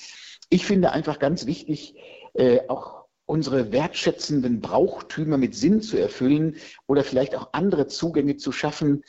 Ich 0.48 0.64
finde 0.64 0.92
einfach 0.92 1.18
ganz 1.18 1.46
wichtig, 1.46 1.96
äh, 2.34 2.60
auch 2.68 3.00
unsere 3.30 3.70
wertschätzenden 3.70 4.60
Brauchtümer 4.60 5.38
mit 5.38 5.54
Sinn 5.54 5.82
zu 5.82 5.96
erfüllen 5.96 6.56
oder 6.88 7.04
vielleicht 7.04 7.36
auch 7.36 7.50
andere 7.52 7.86
Zugänge 7.86 8.36
zu 8.36 8.50
schaffen, 8.50 9.04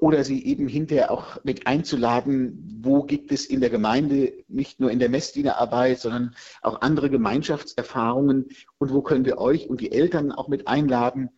oder 0.00 0.24
sie 0.24 0.44
eben 0.44 0.66
hinterher 0.66 1.10
auch 1.10 1.42
mit 1.44 1.66
einzuladen, 1.66 2.80
wo 2.82 3.02
gibt 3.02 3.32
es 3.32 3.44
in 3.44 3.60
der 3.60 3.70
Gemeinde 3.70 4.32
nicht 4.48 4.80
nur 4.80 4.90
in 4.90 4.98
der 4.98 5.10
Messdienerarbeit, 5.10 6.00
sondern 6.00 6.34
auch 6.62 6.80
andere 6.80 7.10
Gemeinschaftserfahrungen 7.10 8.46
und 8.78 8.92
wo 8.92 9.02
können 9.02 9.26
wir 9.26 9.38
euch 9.38 9.68
und 9.68 9.80
die 9.80 9.92
Eltern 9.92 10.32
auch 10.32 10.48
mit 10.48 10.68
einladen. 10.68 11.30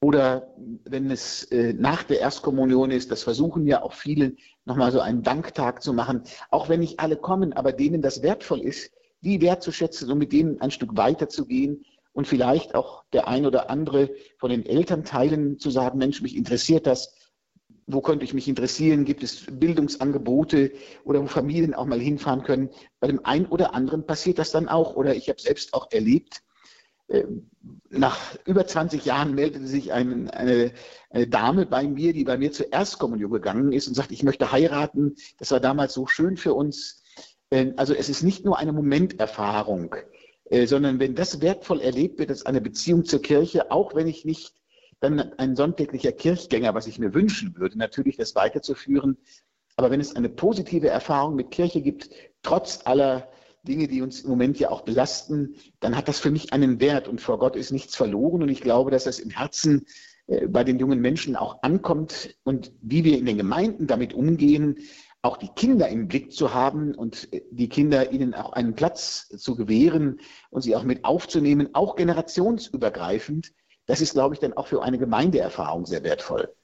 Oder 0.00 0.52
wenn 0.84 1.12
es 1.12 1.44
äh, 1.52 1.74
nach 1.74 2.02
der 2.02 2.18
Erstkommunion 2.18 2.90
ist, 2.90 3.12
das 3.12 3.22
versuchen 3.22 3.68
ja 3.68 3.82
auch 3.82 3.92
viele, 3.92 4.34
nochmal 4.64 4.90
so 4.90 5.00
einen 5.00 5.22
Danktag 5.22 5.80
zu 5.80 5.92
machen, 5.92 6.22
auch 6.50 6.68
wenn 6.68 6.80
nicht 6.80 6.98
alle 6.98 7.16
kommen, 7.16 7.52
aber 7.52 7.72
denen 7.72 8.02
das 8.02 8.22
wertvoll 8.22 8.60
ist, 8.62 8.90
die 9.20 9.40
wertzuschätzen 9.40 10.10
und 10.10 10.18
mit 10.18 10.32
denen 10.32 10.60
ein 10.60 10.72
Stück 10.72 10.96
weiter 10.96 11.28
zu 11.28 11.46
gehen 11.46 11.84
und 12.12 12.26
vielleicht 12.26 12.74
auch 12.74 13.04
der 13.12 13.28
ein 13.28 13.46
oder 13.46 13.70
andere 13.70 14.10
von 14.38 14.50
den 14.50 14.66
Elternteilen 14.66 15.60
zu 15.60 15.70
sagen, 15.70 15.98
Mensch, 15.98 16.20
mich 16.20 16.36
interessiert 16.36 16.88
das, 16.88 17.14
wo 17.86 18.00
könnte 18.00 18.24
ich 18.24 18.34
mich 18.34 18.48
interessieren? 18.48 19.04
Gibt 19.04 19.22
es 19.22 19.46
Bildungsangebote 19.50 20.72
oder 21.04 21.22
wo 21.22 21.26
Familien 21.26 21.74
auch 21.74 21.86
mal 21.86 22.00
hinfahren 22.00 22.42
können? 22.42 22.70
Bei 23.00 23.08
dem 23.08 23.24
einen 23.24 23.46
oder 23.46 23.74
anderen 23.74 24.06
passiert 24.06 24.38
das 24.38 24.52
dann 24.52 24.68
auch. 24.68 24.96
Oder 24.96 25.14
ich 25.14 25.28
habe 25.28 25.40
selbst 25.40 25.74
auch 25.74 25.90
erlebt, 25.90 26.42
ähm, 27.08 27.50
nach 27.90 28.36
über 28.46 28.66
20 28.66 29.04
Jahren 29.04 29.34
meldete 29.34 29.66
sich 29.66 29.92
ein, 29.92 30.30
eine, 30.30 30.72
eine, 31.10 31.26
Dame 31.26 31.66
bei 31.66 31.86
mir, 31.86 32.12
die 32.12 32.24
bei 32.24 32.38
mir 32.38 32.52
zur 32.52 32.72
Erstkommunion 32.72 33.30
gegangen 33.30 33.72
ist 33.72 33.86
und 33.88 33.94
sagte, 33.94 34.14
ich 34.14 34.22
möchte 34.22 34.50
heiraten. 34.50 35.16
Das 35.38 35.50
war 35.50 35.60
damals 35.60 35.92
so 35.92 36.06
schön 36.06 36.36
für 36.36 36.54
uns. 36.54 37.02
Ähm, 37.50 37.74
also 37.76 37.94
es 37.94 38.08
ist 38.08 38.22
nicht 38.22 38.44
nur 38.44 38.58
eine 38.58 38.72
Momenterfahrung, 38.72 39.94
äh, 40.46 40.66
sondern 40.66 41.00
wenn 41.00 41.14
das 41.14 41.40
wertvoll 41.40 41.80
erlebt 41.80 42.18
wird, 42.18 42.30
ist 42.30 42.46
eine 42.46 42.60
Beziehung 42.60 43.04
zur 43.04 43.20
Kirche, 43.20 43.70
auch 43.70 43.94
wenn 43.94 44.06
ich 44.06 44.24
nicht 44.24 44.54
dann 45.02 45.20
ein 45.38 45.56
sonntäglicher 45.56 46.12
Kirchgänger, 46.12 46.74
was 46.74 46.86
ich 46.86 46.98
mir 46.98 47.14
wünschen 47.14 47.56
würde, 47.56 47.78
natürlich 47.78 48.16
das 48.16 48.34
weiterzuführen. 48.34 49.18
Aber 49.76 49.90
wenn 49.90 50.00
es 50.00 50.16
eine 50.16 50.28
positive 50.28 50.88
Erfahrung 50.88 51.34
mit 51.34 51.50
Kirche 51.50 51.82
gibt, 51.82 52.10
trotz 52.42 52.80
aller 52.84 53.28
Dinge, 53.62 53.88
die 53.88 54.02
uns 54.02 54.22
im 54.22 54.30
Moment 54.30 54.58
ja 54.58 54.70
auch 54.70 54.82
belasten, 54.82 55.56
dann 55.80 55.96
hat 55.96 56.08
das 56.08 56.18
für 56.18 56.30
mich 56.30 56.52
einen 56.52 56.80
Wert 56.80 57.08
und 57.08 57.20
vor 57.20 57.38
Gott 57.38 57.56
ist 57.56 57.70
nichts 57.70 57.96
verloren. 57.96 58.42
Und 58.42 58.48
ich 58.48 58.60
glaube, 58.60 58.90
dass 58.90 59.04
das 59.04 59.18
im 59.18 59.30
Herzen 59.30 59.86
äh, 60.26 60.46
bei 60.46 60.64
den 60.64 60.78
jungen 60.78 61.00
Menschen 61.00 61.36
auch 61.36 61.62
ankommt 61.62 62.36
und 62.44 62.72
wie 62.80 63.04
wir 63.04 63.18
in 63.18 63.26
den 63.26 63.36
Gemeinden 63.36 63.86
damit 63.86 64.14
umgehen, 64.14 64.78
auch 65.22 65.36
die 65.36 65.48
Kinder 65.48 65.88
im 65.88 66.08
Blick 66.08 66.32
zu 66.32 66.52
haben 66.52 66.94
und 66.94 67.32
äh, 67.32 67.42
die 67.50 67.68
Kinder 67.68 68.10
ihnen 68.12 68.34
auch 68.34 68.52
einen 68.52 68.74
Platz 68.74 69.28
zu 69.28 69.54
gewähren 69.54 70.20
und 70.50 70.62
sie 70.62 70.74
auch 70.74 70.84
mit 70.84 71.04
aufzunehmen, 71.04 71.68
auch 71.72 71.96
generationsübergreifend, 71.96 73.52
das 73.86 74.00
ist, 74.00 74.14
glaube 74.14 74.34
ich, 74.34 74.40
dann 74.40 74.52
auch 74.54 74.66
für 74.66 74.82
eine 74.82 74.98
Gemeindeerfahrung 74.98 75.86
sehr 75.86 76.02
wertvoll. 76.04 76.54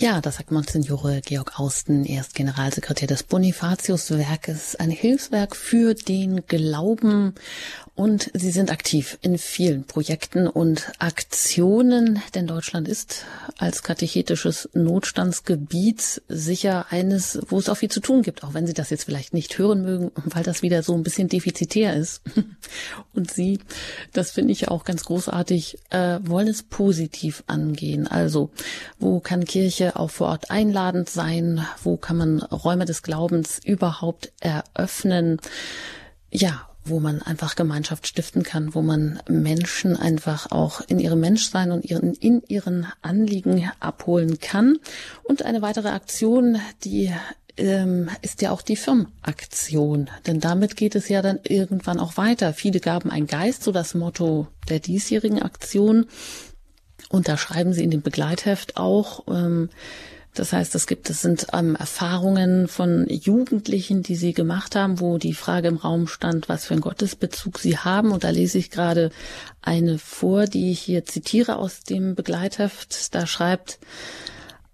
Ja, 0.00 0.20
das 0.20 0.36
sagt 0.36 0.52
Monsignore 0.52 1.22
Georg 1.22 1.58
Austen, 1.58 2.04
er 2.04 2.20
ist 2.20 2.36
Generalsekretär 2.36 3.08
des 3.08 3.24
Bonifatius-Werkes, 3.24 4.76
ein 4.76 4.92
Hilfswerk 4.92 5.56
für 5.56 5.94
den 5.94 6.46
Glauben 6.46 7.34
und 7.98 8.30
sie 8.32 8.52
sind 8.52 8.70
aktiv 8.70 9.18
in 9.22 9.38
vielen 9.38 9.82
Projekten 9.82 10.46
und 10.46 10.92
Aktionen, 11.00 12.22
denn 12.36 12.46
Deutschland 12.46 12.86
ist 12.86 13.24
als 13.56 13.82
katechetisches 13.82 14.68
Notstandsgebiet 14.72 16.22
sicher 16.28 16.86
eines, 16.90 17.40
wo 17.48 17.58
es 17.58 17.68
auch 17.68 17.78
viel 17.78 17.90
zu 17.90 17.98
tun 17.98 18.22
gibt, 18.22 18.44
auch 18.44 18.54
wenn 18.54 18.68
Sie 18.68 18.72
das 18.72 18.90
jetzt 18.90 19.02
vielleicht 19.02 19.34
nicht 19.34 19.58
hören 19.58 19.82
mögen, 19.82 20.12
weil 20.26 20.44
das 20.44 20.62
wieder 20.62 20.84
so 20.84 20.94
ein 20.94 21.02
bisschen 21.02 21.26
defizitär 21.26 21.96
ist. 21.96 22.22
Und 23.14 23.32
Sie, 23.32 23.58
das 24.12 24.30
finde 24.30 24.52
ich 24.52 24.68
auch 24.68 24.84
ganz 24.84 25.02
großartig, 25.02 25.78
äh, 25.90 26.20
wollen 26.22 26.46
es 26.46 26.62
positiv 26.62 27.42
angehen. 27.48 28.06
Also, 28.06 28.50
wo 29.00 29.18
kann 29.18 29.44
Kirche 29.44 29.87
auch 29.96 30.10
vor 30.10 30.28
Ort 30.28 30.50
einladend 30.50 31.08
sein? 31.08 31.66
Wo 31.82 31.96
kann 31.96 32.16
man 32.16 32.40
Räume 32.42 32.84
des 32.84 33.02
Glaubens 33.02 33.60
überhaupt 33.64 34.32
eröffnen? 34.40 35.40
Ja, 36.30 36.68
wo 36.84 37.00
man 37.00 37.22
einfach 37.22 37.56
Gemeinschaft 37.56 38.06
stiften 38.06 38.42
kann, 38.42 38.74
wo 38.74 38.82
man 38.82 39.20
Menschen 39.28 39.96
einfach 39.96 40.50
auch 40.50 40.80
in 40.88 40.98
ihrem 40.98 41.20
Menschsein 41.20 41.70
und 41.70 41.84
ihren, 41.84 42.14
in 42.14 42.42
ihren 42.48 42.86
Anliegen 43.02 43.70
abholen 43.80 44.40
kann. 44.40 44.78
Und 45.22 45.44
eine 45.44 45.62
weitere 45.62 45.88
Aktion, 45.88 46.58
die 46.84 47.12
ähm, 47.58 48.08
ist 48.22 48.40
ja 48.42 48.50
auch 48.50 48.62
die 48.62 48.76
Firmenaktion. 48.76 50.08
Denn 50.26 50.40
damit 50.40 50.76
geht 50.76 50.94
es 50.94 51.08
ja 51.08 51.22
dann 51.22 51.40
irgendwann 51.42 52.00
auch 52.00 52.16
weiter. 52.16 52.54
Viele 52.54 52.80
gaben 52.80 53.10
ein 53.10 53.26
Geist, 53.26 53.64
so 53.64 53.72
das 53.72 53.94
Motto 53.94 54.46
der 54.68 54.80
diesjährigen 54.80 55.42
Aktion. 55.42 56.06
Und 57.08 57.28
da 57.28 57.36
schreiben 57.36 57.72
sie 57.72 57.84
in 57.84 57.90
dem 57.90 58.02
Begleitheft 58.02 58.76
auch, 58.76 59.24
ähm, 59.28 59.70
das 60.34 60.52
heißt, 60.52 60.74
es 60.76 60.86
gibt, 60.86 61.10
es 61.10 61.20
sind 61.20 61.48
ähm, 61.52 61.74
Erfahrungen 61.74 62.68
von 62.68 63.06
Jugendlichen, 63.08 64.04
die 64.04 64.14
sie 64.14 64.34
gemacht 64.34 64.76
haben, 64.76 65.00
wo 65.00 65.18
die 65.18 65.34
Frage 65.34 65.66
im 65.66 65.78
Raum 65.78 66.06
stand, 66.06 66.48
was 66.48 66.66
für 66.66 66.74
einen 66.74 66.80
Gottesbezug 66.80 67.58
sie 67.58 67.76
haben. 67.76 68.12
Und 68.12 68.22
da 68.22 68.30
lese 68.30 68.58
ich 68.58 68.70
gerade 68.70 69.10
eine 69.62 69.98
vor, 69.98 70.44
die 70.44 70.70
ich 70.70 70.80
hier 70.80 71.04
zitiere 71.04 71.56
aus 71.56 71.80
dem 71.80 72.14
Begleitheft. 72.14 73.14
Da 73.16 73.26
schreibt 73.26 73.80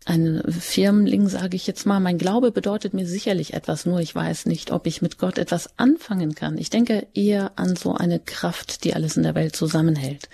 ein 0.06 0.42
Firmling, 0.48 1.28
sage 1.28 1.56
ich 1.56 1.66
jetzt 1.66 1.86
mal, 1.86 2.00
mein 2.00 2.18
Glaube 2.18 2.52
bedeutet 2.52 2.92
mir 2.92 3.06
sicherlich 3.06 3.54
etwas, 3.54 3.86
nur 3.86 4.00
ich 4.00 4.14
weiß 4.14 4.46
nicht, 4.46 4.70
ob 4.70 4.86
ich 4.86 5.00
mit 5.00 5.18
Gott 5.18 5.38
etwas 5.38 5.78
anfangen 5.78 6.34
kann. 6.34 6.58
Ich 6.58 6.68
denke 6.68 7.06
eher 7.14 7.52
an 7.56 7.74
so 7.74 7.94
eine 7.94 8.20
Kraft, 8.20 8.84
die 8.84 8.94
alles 8.94 9.16
in 9.16 9.22
der 9.22 9.34
Welt 9.34 9.56
zusammenhält. 9.56 10.28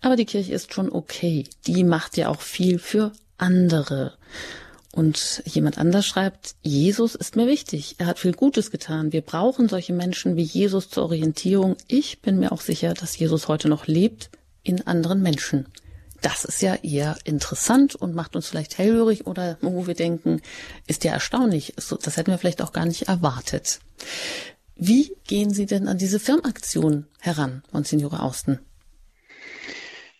Aber 0.00 0.16
die 0.16 0.24
Kirche 0.24 0.52
ist 0.52 0.74
schon 0.74 0.90
okay. 0.90 1.44
Die 1.66 1.84
macht 1.84 2.16
ja 2.16 2.28
auch 2.28 2.40
viel 2.40 2.78
für 2.78 3.12
andere. 3.38 4.14
Und 4.92 5.42
jemand 5.46 5.78
anders 5.78 6.04
schreibt, 6.04 6.54
Jesus 6.62 7.14
ist 7.14 7.36
mir 7.36 7.46
wichtig. 7.46 7.94
Er 7.98 8.06
hat 8.06 8.18
viel 8.18 8.32
Gutes 8.32 8.70
getan. 8.70 9.12
Wir 9.12 9.22
brauchen 9.22 9.68
solche 9.68 9.94
Menschen 9.94 10.36
wie 10.36 10.42
Jesus 10.42 10.90
zur 10.90 11.04
Orientierung. 11.04 11.76
Ich 11.86 12.20
bin 12.20 12.38
mir 12.38 12.52
auch 12.52 12.60
sicher, 12.60 12.92
dass 12.92 13.16
Jesus 13.16 13.48
heute 13.48 13.68
noch 13.68 13.86
lebt 13.86 14.30
in 14.62 14.86
anderen 14.86 15.22
Menschen. 15.22 15.66
Das 16.22 16.44
ist 16.44 16.62
ja 16.62 16.76
eher 16.76 17.18
interessant 17.24 17.96
und 17.96 18.14
macht 18.14 18.36
uns 18.36 18.48
vielleicht 18.48 18.78
hellhörig 18.78 19.26
oder 19.26 19.58
wo 19.60 19.86
wir 19.86 19.94
denken, 19.94 20.40
ist 20.86 21.04
ja 21.04 21.12
erstaunlich. 21.12 21.74
Das 21.76 22.16
hätten 22.16 22.30
wir 22.30 22.38
vielleicht 22.38 22.62
auch 22.62 22.72
gar 22.72 22.86
nicht 22.86 23.08
erwartet. 23.08 23.80
Wie 24.76 25.14
gehen 25.26 25.50
Sie 25.50 25.66
denn 25.66 25.88
an 25.88 25.98
diese 25.98 26.20
Firmaktion 26.20 27.06
heran, 27.20 27.62
Monsignore 27.72 28.20
Austen? 28.20 28.60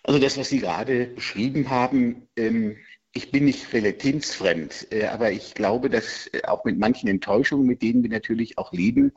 Also 0.02 0.18
das, 0.18 0.36
was 0.36 0.48
Sie 0.48 0.58
gerade 0.58 1.06
beschrieben 1.06 1.70
haben, 1.70 2.28
ähm, 2.36 2.76
ich 3.12 3.30
bin 3.30 3.44
nicht 3.44 3.72
relationsfremd, 3.72 4.88
äh, 4.90 5.06
aber 5.06 5.30
ich 5.30 5.54
glaube, 5.54 5.88
dass 5.88 6.26
äh, 6.28 6.42
auch 6.44 6.64
mit 6.64 6.78
manchen 6.78 7.08
Enttäuschungen, 7.08 7.66
mit 7.66 7.82
denen 7.82 8.02
wir 8.02 8.10
natürlich 8.10 8.58
auch 8.58 8.72
leben 8.72 9.12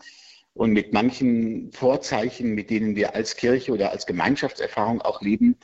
und 0.54 0.72
mit 0.72 0.94
manchen 0.94 1.72
Vorzeichen, 1.72 2.54
mit 2.54 2.70
denen 2.70 2.96
wir 2.96 3.16
als 3.16 3.36
Kirche 3.36 3.72
oder 3.72 3.92
als 3.92 4.06
Gemeinschaftserfahrung 4.06 5.02
auch 5.02 5.22
leben, 5.22 5.58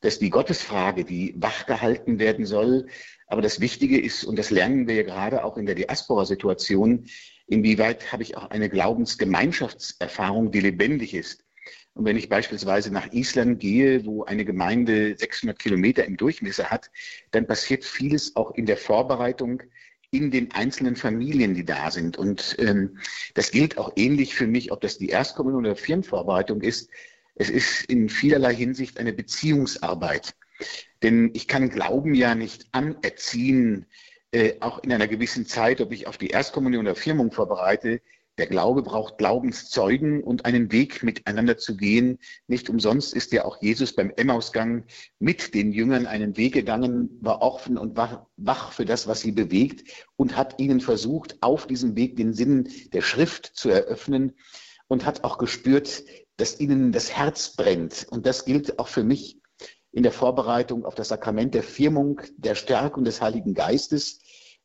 dass 0.00 0.18
die 0.18 0.30
Gottesfrage, 0.30 1.04
die 1.04 1.34
wachgehalten 1.36 2.18
werden 2.18 2.46
soll, 2.46 2.86
aber 3.26 3.42
das 3.42 3.60
Wichtige 3.60 4.00
ist, 4.00 4.24
und 4.24 4.38
das 4.38 4.50
lernen 4.50 4.88
wir 4.88 4.94
ja 4.94 5.02
gerade 5.02 5.44
auch 5.44 5.56
in 5.56 5.66
der 5.66 5.74
Diaspora-Situation, 5.74 7.06
inwieweit 7.46 8.12
habe 8.12 8.22
ich 8.22 8.36
auch 8.36 8.50
eine 8.50 8.68
Glaubensgemeinschaftserfahrung, 8.68 10.50
die 10.50 10.60
lebendig 10.60 11.14
ist. 11.14 11.44
Und 11.94 12.04
wenn 12.04 12.16
ich 12.16 12.28
beispielsweise 12.28 12.92
nach 12.92 13.12
Island 13.12 13.58
gehe, 13.58 14.06
wo 14.06 14.24
eine 14.24 14.44
Gemeinde 14.44 15.16
600 15.18 15.58
Kilometer 15.58 16.04
im 16.04 16.16
Durchmesser 16.16 16.70
hat, 16.70 16.90
dann 17.32 17.46
passiert 17.46 17.84
vieles 17.84 18.36
auch 18.36 18.52
in 18.52 18.66
der 18.66 18.76
Vorbereitung 18.76 19.62
in 20.10 20.30
den 20.30 20.52
einzelnen 20.52 20.96
Familien, 20.96 21.54
die 21.54 21.64
da 21.64 21.90
sind. 21.90 22.16
Und 22.16 22.56
ähm, 22.58 22.98
das 23.34 23.50
gilt 23.50 23.78
auch 23.78 23.92
ähnlich 23.96 24.34
für 24.34 24.46
mich, 24.46 24.72
ob 24.72 24.80
das 24.80 24.96
die 24.96 25.08
Erstkommunion 25.08 25.66
oder 25.66 25.76
Firmenvorbereitung 25.76 26.62
ist. 26.62 26.88
Es 27.38 27.50
ist 27.50 27.84
in 27.84 28.08
vielerlei 28.08 28.54
Hinsicht 28.54 28.98
eine 28.98 29.12
Beziehungsarbeit. 29.12 30.34
Denn 31.04 31.30
ich 31.34 31.46
kann 31.46 31.70
Glauben 31.70 32.14
ja 32.14 32.34
nicht 32.34 32.66
anerziehen, 32.72 33.86
äh, 34.32 34.54
auch 34.60 34.82
in 34.82 34.92
einer 34.92 35.06
gewissen 35.06 35.46
Zeit, 35.46 35.80
ob 35.80 35.92
ich 35.92 36.08
auf 36.08 36.18
die 36.18 36.30
Erstkommunion 36.30 36.86
oder 36.86 36.96
Firmung 36.96 37.30
vorbereite, 37.30 38.00
der 38.38 38.46
Glaube 38.46 38.82
braucht 38.82 39.18
Glaubenszeugen 39.18 40.22
und 40.22 40.44
einen 40.44 40.70
Weg 40.70 41.02
miteinander 41.02 41.56
zu 41.56 41.76
gehen. 41.76 42.18
Nicht 42.46 42.70
umsonst 42.70 43.12
ist 43.14 43.32
ja 43.32 43.44
auch 43.44 43.60
Jesus 43.60 43.94
beim 43.94 44.12
Emmausgang 44.16 44.84
mit 45.18 45.54
den 45.54 45.72
Jüngern 45.72 46.06
einen 46.06 46.36
Weg 46.36 46.54
gegangen, 46.54 47.18
war 47.20 47.42
offen 47.42 47.76
und 47.76 47.96
wach 47.96 48.72
für 48.72 48.84
das, 48.84 49.08
was 49.08 49.20
sie 49.20 49.32
bewegt 49.32 50.06
und 50.16 50.36
hat 50.36 50.60
ihnen 50.60 50.80
versucht, 50.80 51.36
auf 51.40 51.66
diesem 51.66 51.96
Weg 51.96 52.16
den 52.16 52.32
Sinn 52.32 52.68
der 52.92 53.02
Schrift 53.02 53.46
zu 53.46 53.70
eröffnen 53.70 54.34
und 54.86 55.04
hat 55.04 55.24
auch 55.24 55.38
gespürt, 55.38 56.04
dass 56.38 56.58
ihnen 56.58 56.92
das 56.92 57.10
Herz 57.14 57.50
brennt. 57.50 58.06
Und 58.10 58.24
das 58.24 58.46
gilt 58.46 58.78
auch 58.78 58.88
für 58.88 59.04
mich 59.04 59.38
in 59.92 60.02
der 60.02 60.12
Vorbereitung 60.12 60.86
auf 60.86 60.94
das 60.94 61.08
Sakrament 61.08 61.52
der 61.54 61.62
Firmung, 61.62 62.22
der 62.36 62.54
Stärkung 62.54 63.04
des 63.04 63.20
Heiligen 63.20 63.52
Geistes 63.52 64.20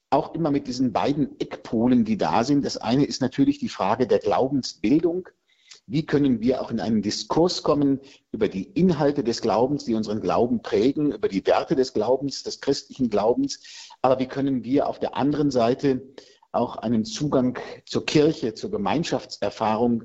auch 0.10 0.36
immer 0.36 0.52
mit 0.52 0.68
diesen 0.68 0.94
beiden 0.94 1.40
Eckpolen, 1.40 2.06
die 2.06 2.18
da 2.18 2.44
sind. 2.44 2.64
Das 2.64 2.78
eine 2.78 3.04
ist 3.04 3.22
natürlich 3.22 3.58
die 3.58 3.70
Frage 3.70 4.08
der 4.08 4.20
Glaubensbildung. 4.20 5.28
wie 5.86 6.06
können 6.06 6.40
wir 6.40 6.62
auch 6.62 6.72
in 6.72 6.80
einen 6.80 7.02
Diskurs 7.02 7.64
kommen 7.64 8.00
über 8.32 8.48
die 8.48 8.64
Inhalte 8.64 9.24
des 9.24 9.42
Glaubens, 9.42 9.84
die 9.84 9.96
unseren 9.96 10.22
Glauben 10.22 10.62
prägen, 10.62 11.12
über 11.12 11.28
die 11.28 11.46
Werte 11.46 11.76
des 11.76 11.94
Glaubens, 11.94 12.44
des 12.44 12.62
christlichen 12.62 13.10
Glaubens, 13.10 13.60
aber 14.02 14.20
wie 14.20 14.28
können 14.28 14.64
wir 14.64 14.88
auf 14.88 15.00
der 15.00 15.18
anderen 15.18 15.52
Seite 15.52 16.02
auch 16.54 16.78
einen 16.78 17.04
Zugang 17.04 17.58
zur 17.86 18.06
Kirche, 18.06 18.54
zur 18.54 18.72
Gemeinschaftserfahrung 18.72 20.04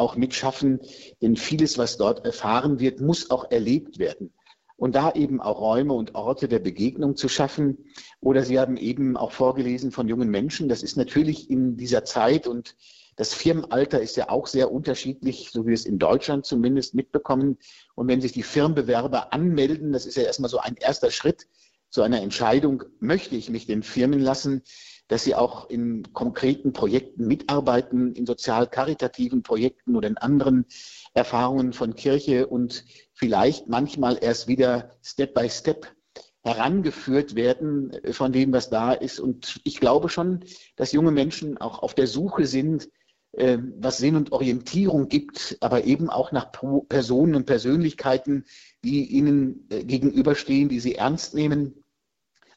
auch 0.00 0.16
mitschaffen, 0.16 0.80
denn 1.22 1.36
vieles, 1.36 1.78
was 1.78 1.96
dort 1.96 2.24
erfahren 2.24 2.80
wird, 2.80 3.00
muss 3.00 3.30
auch 3.30 3.50
erlebt 3.50 3.98
werden 3.98 4.32
und 4.80 4.94
da 4.94 5.12
eben 5.12 5.42
auch 5.42 5.60
Räume 5.60 5.92
und 5.92 6.14
Orte 6.14 6.48
der 6.48 6.58
Begegnung 6.58 7.14
zu 7.14 7.28
schaffen. 7.28 7.84
Oder 8.20 8.44
Sie 8.44 8.58
haben 8.58 8.78
eben 8.78 9.18
auch 9.18 9.30
vorgelesen 9.30 9.92
von 9.92 10.08
jungen 10.08 10.30
Menschen. 10.30 10.70
Das 10.70 10.82
ist 10.82 10.96
natürlich 10.96 11.50
in 11.50 11.76
dieser 11.76 12.06
Zeit 12.06 12.46
und 12.46 12.76
das 13.16 13.34
Firmenalter 13.34 14.00
ist 14.00 14.16
ja 14.16 14.30
auch 14.30 14.46
sehr 14.46 14.72
unterschiedlich, 14.72 15.50
so 15.52 15.64
wie 15.64 15.68
wir 15.68 15.74
es 15.74 15.84
in 15.84 15.98
Deutschland 15.98 16.46
zumindest 16.46 16.94
mitbekommen. 16.94 17.58
Und 17.94 18.08
wenn 18.08 18.22
sich 18.22 18.32
die 18.32 18.42
Firmenbewerber 18.42 19.34
anmelden, 19.34 19.92
das 19.92 20.06
ist 20.06 20.16
ja 20.16 20.22
erstmal 20.22 20.48
so 20.48 20.56
ein 20.56 20.76
erster 20.76 21.10
Schritt 21.10 21.46
zu 21.90 22.00
einer 22.00 22.22
Entscheidung, 22.22 22.84
möchte 23.00 23.36
ich 23.36 23.50
mich 23.50 23.66
den 23.66 23.82
Firmen 23.82 24.20
lassen, 24.20 24.62
dass 25.10 25.24
sie 25.24 25.34
auch 25.34 25.68
in 25.68 26.12
konkreten 26.12 26.72
Projekten 26.72 27.26
mitarbeiten, 27.26 28.14
in 28.14 28.26
sozial-karitativen 28.26 29.42
Projekten 29.42 29.96
oder 29.96 30.06
in 30.06 30.16
anderen 30.16 30.66
Erfahrungen 31.14 31.72
von 31.72 31.96
Kirche 31.96 32.46
und 32.46 32.84
vielleicht 33.12 33.68
manchmal 33.68 34.18
erst 34.20 34.46
wieder 34.46 34.92
Step 35.02 35.34
by 35.34 35.50
Step 35.50 35.88
herangeführt 36.44 37.34
werden 37.34 37.90
von 38.12 38.32
dem, 38.32 38.52
was 38.52 38.70
da 38.70 38.92
ist. 38.92 39.18
Und 39.18 39.60
ich 39.64 39.80
glaube 39.80 40.08
schon, 40.08 40.44
dass 40.76 40.92
junge 40.92 41.10
Menschen 41.10 41.58
auch 41.58 41.82
auf 41.82 41.94
der 41.94 42.06
Suche 42.06 42.46
sind, 42.46 42.88
äh, 43.32 43.58
was 43.78 43.98
Sinn 43.98 44.14
und 44.14 44.30
Orientierung 44.30 45.08
gibt, 45.08 45.58
aber 45.60 45.84
eben 45.84 46.08
auch 46.08 46.30
nach 46.30 46.52
Personen 46.88 47.34
und 47.34 47.46
Persönlichkeiten, 47.46 48.44
die 48.84 49.06
ihnen 49.06 49.66
äh, 49.70 49.82
gegenüberstehen, 49.82 50.68
die 50.68 50.78
sie 50.78 50.94
ernst 50.94 51.34
nehmen 51.34 51.79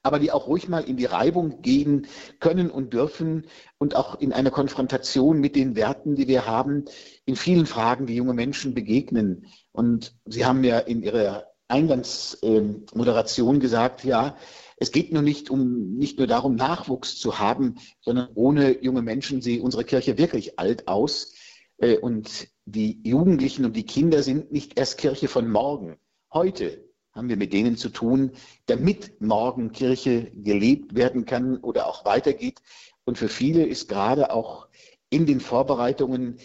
aber 0.03 0.19
die 0.19 0.31
auch 0.31 0.47
ruhig 0.47 0.67
mal 0.67 0.83
in 0.83 0.97
die 0.97 1.05
Reibung 1.05 1.61
gehen 1.61 2.07
können 2.39 2.69
und 2.69 2.93
dürfen 2.93 3.47
und 3.77 3.95
auch 3.95 4.19
in 4.19 4.33
eine 4.33 4.51
Konfrontation 4.51 5.39
mit 5.39 5.55
den 5.55 5.75
Werten, 5.75 6.15
die 6.15 6.27
wir 6.27 6.45
haben, 6.45 6.85
in 7.25 7.37
vielen 7.37 7.65
Fragen, 7.65 8.05
die 8.05 8.15
junge 8.15 8.33
Menschen 8.33 8.73
begegnen. 8.73 9.47
Und 9.71 10.13
Sie 10.25 10.45
haben 10.45 10.63
ja 10.65 10.79
in 10.79 11.01
Ihrer 11.01 11.47
Eingangsmoderation 11.69 13.61
gesagt, 13.61 14.03
ja, 14.03 14.35
es 14.75 14.91
geht 14.91 15.13
nur 15.13 15.21
nicht 15.21 15.49
um 15.49 15.95
nicht 15.95 16.17
nur 16.17 16.27
darum, 16.27 16.55
Nachwuchs 16.55 17.17
zu 17.17 17.39
haben, 17.39 17.75
sondern 18.01 18.27
ohne 18.35 18.83
junge 18.83 19.01
Menschen 19.01 19.41
sieht 19.41 19.61
unsere 19.61 19.85
Kirche 19.85 20.17
wirklich 20.17 20.59
alt 20.59 20.89
aus. 20.89 21.33
Äh, 21.77 21.97
und 21.97 22.49
die 22.65 23.01
Jugendlichen 23.03 23.63
und 23.63 23.75
die 23.77 23.85
Kinder 23.85 24.21
sind 24.21 24.51
nicht 24.51 24.77
erst 24.77 24.97
Kirche 24.97 25.29
von 25.29 25.49
morgen. 25.49 25.97
Heute 26.33 26.82
haben 27.13 27.29
wir 27.29 27.37
mit 27.37 27.53
denen 27.53 27.77
zu 27.77 27.89
tun, 27.89 28.31
damit 28.65 29.21
morgen 29.21 29.71
Kirche 29.71 30.31
gelebt 30.35 30.95
werden 30.95 31.25
kann 31.25 31.57
oder 31.57 31.87
auch 31.87 32.05
weitergeht. 32.05 32.61
Und 33.05 33.17
für 33.17 33.29
viele 33.29 33.65
ist 33.65 33.87
gerade 33.87 34.31
auch 34.31 34.67
in 35.09 35.25
den 35.25 35.39
Vorbereitungen 35.39 36.37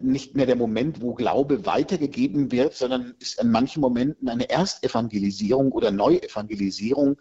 nicht 0.00 0.34
mehr 0.34 0.46
der 0.46 0.56
Moment, 0.56 1.00
wo 1.00 1.14
Glaube 1.14 1.66
weitergegeben 1.66 2.52
wird, 2.52 2.74
sondern 2.74 3.14
ist 3.18 3.40
an 3.40 3.50
manchen 3.50 3.80
Momenten 3.80 4.28
eine 4.28 4.50
Erstevangelisierung 4.50 5.72
oder 5.72 5.90
Neuevangelisierung, 5.90 7.20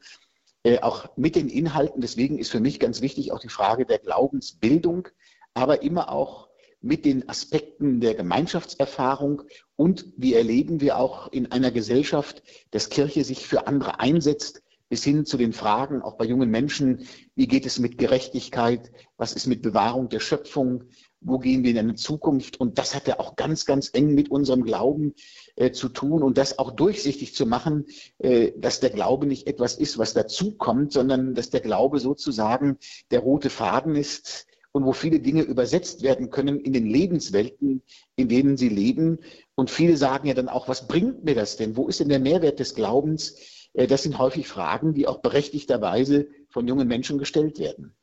äh, 0.63 0.79
auch 0.79 1.15
mit 1.15 1.35
den 1.35 1.47
Inhalten. 1.47 2.01
Deswegen 2.01 2.39
ist 2.39 2.51
für 2.51 2.59
mich 2.59 2.79
ganz 2.79 3.01
wichtig 3.01 3.31
auch 3.31 3.39
die 3.39 3.49
Frage 3.49 3.85
der 3.85 3.99
Glaubensbildung, 3.99 5.07
aber 5.53 5.83
immer 5.83 6.11
auch 6.11 6.49
mit 6.85 7.03
den 7.03 7.27
Aspekten 7.27 7.99
der 7.99 8.13
Gemeinschaftserfahrung 8.13 9.41
und 9.75 10.05
wie 10.17 10.35
erleben 10.35 10.81
wir 10.81 10.97
auch 10.97 11.31
in 11.31 11.51
einer 11.51 11.71
Gesellschaft, 11.71 12.43
dass 12.69 12.89
Kirche 12.89 13.23
sich 13.23 13.47
für 13.47 13.65
andere 13.65 13.99
einsetzt, 13.99 14.61
bis 14.87 15.03
hin 15.03 15.25
zu 15.25 15.37
den 15.37 15.51
Fragen 15.51 16.03
auch 16.03 16.15
bei 16.15 16.25
jungen 16.25 16.51
Menschen, 16.51 17.07
wie 17.33 17.47
geht 17.47 17.65
es 17.65 17.79
mit 17.79 17.97
Gerechtigkeit, 17.97 18.91
was 19.17 19.33
ist 19.33 19.47
mit 19.47 19.63
Bewahrung 19.63 20.09
der 20.09 20.19
Schöpfung, 20.19 20.83
wo 21.21 21.39
gehen 21.39 21.63
wir 21.63 21.71
in 21.71 21.79
eine 21.79 21.95
Zukunft. 21.95 22.59
Und 22.59 22.77
das 22.77 22.93
hat 22.93 23.07
ja 23.07 23.19
auch 23.19 23.35
ganz, 23.35 23.65
ganz 23.65 23.89
eng 23.93 24.13
mit 24.13 24.29
unserem 24.29 24.63
Glauben 24.63 25.15
äh, 25.55 25.71
zu 25.71 25.89
tun 25.89 26.21
und 26.21 26.37
das 26.37 26.59
auch 26.59 26.69
durchsichtig 26.69 27.33
zu 27.33 27.47
machen, 27.47 27.87
äh, 28.19 28.51
dass 28.57 28.79
der 28.79 28.91
Glaube 28.91 29.25
nicht 29.25 29.47
etwas 29.47 29.73
ist, 29.73 29.97
was 29.97 30.13
dazukommt, 30.13 30.93
sondern 30.93 31.33
dass 31.33 31.49
der 31.49 31.61
Glaube 31.61 31.99
sozusagen 31.99 32.77
der 33.09 33.21
rote 33.21 33.49
Faden 33.49 33.95
ist, 33.95 34.45
und 34.75 34.83
wo 34.83 34.91
viele 34.91 35.21
Dinge 35.21 35.43
übersetzt 35.43 36.03
werden 36.03 36.31
können 36.31 36.59
in 36.59 36.73
den 36.73 36.85
Lebenswelten, 36.85 37.81
in 38.17 38.27
denen 38.27 38.57
sie 38.57 38.67
leben. 38.67 39.19
Und 39.55 39.71
viele 39.71 39.95
sagen 39.95 40.27
ja 40.27 40.33
dann 40.33 40.49
auch, 40.49 40.67
was 40.67 40.89
bringt 40.89 41.23
mir 41.23 41.33
das 41.33 41.55
denn? 41.55 41.77
Wo 41.77 41.87
ist 41.87 42.01
denn 42.01 42.09
der 42.09 42.19
Mehrwert 42.19 42.59
des 42.59 42.75
Glaubens? 42.75 43.37
Äh, 43.71 43.87
das 43.87 44.03
sind 44.03 44.19
häufig 44.19 44.49
Fragen, 44.49 44.93
die 44.93 45.07
auch 45.07 45.19
berechtigterweise 45.21 46.27
von 46.49 46.67
jungen 46.67 46.89
Menschen 46.89 47.17
gestellt 47.19 47.57
werden. 47.57 47.95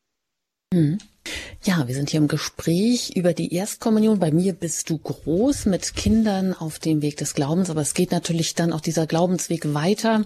Mhm. 0.73 0.99
Ja, 1.65 1.87
wir 1.87 1.95
sind 1.95 2.11
hier 2.11 2.19
im 2.19 2.27
Gespräch 2.27 3.13
über 3.15 3.33
die 3.33 3.55
Erstkommunion. 3.55 4.19
Bei 4.19 4.33
mir 4.33 4.53
bist 4.53 4.91
du 4.91 4.99
groß 4.99 5.67
mit 5.67 5.95
Kindern 5.95 6.53
auf 6.53 6.81
dem 6.81 7.03
Weg 7.03 7.17
des 7.19 7.35
Glaubens, 7.35 7.71
aber 7.71 7.81
es 7.81 7.95
geht 7.95 8.11
natürlich 8.11 8.57
dann 8.57 8.73
auch 8.73 8.81
dieser 8.81 9.07
Glaubensweg 9.07 9.73
weiter. 9.73 10.25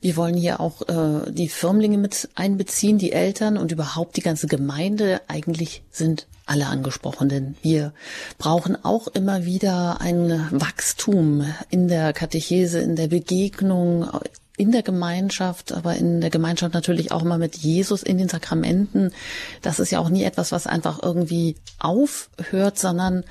Wir 0.00 0.16
wollen 0.16 0.36
hier 0.36 0.58
auch 0.60 0.80
äh, 0.88 1.30
die 1.30 1.50
Firmlinge 1.50 1.98
mit 1.98 2.30
einbeziehen, 2.34 2.96
die 2.96 3.12
Eltern 3.12 3.58
und 3.58 3.72
überhaupt 3.72 4.16
die 4.16 4.22
ganze 4.22 4.46
Gemeinde. 4.46 5.20
Eigentlich 5.28 5.82
sind 5.90 6.26
alle 6.46 6.66
angesprochen, 6.66 7.28
denn 7.28 7.56
wir 7.60 7.92
brauchen 8.38 8.82
auch 8.82 9.06
immer 9.08 9.44
wieder 9.44 10.00
ein 10.00 10.48
Wachstum 10.50 11.44
in 11.68 11.88
der 11.88 12.14
Katechese, 12.14 12.80
in 12.80 12.96
der 12.96 13.08
Begegnung, 13.08 14.08
in 14.60 14.72
der 14.72 14.82
Gemeinschaft, 14.82 15.72
aber 15.72 15.96
in 15.96 16.20
der 16.20 16.28
Gemeinschaft 16.28 16.74
natürlich 16.74 17.12
auch 17.12 17.22
mal 17.22 17.38
mit 17.38 17.56
Jesus 17.56 18.02
in 18.02 18.18
den 18.18 18.28
Sakramenten. 18.28 19.10
Das 19.62 19.78
ist 19.78 19.90
ja 19.90 20.00
auch 20.00 20.10
nie 20.10 20.22
etwas, 20.22 20.52
was 20.52 20.66
einfach 20.66 21.02
irgendwie 21.02 21.56
aufhört, 21.78 22.78
sondern 22.78 23.24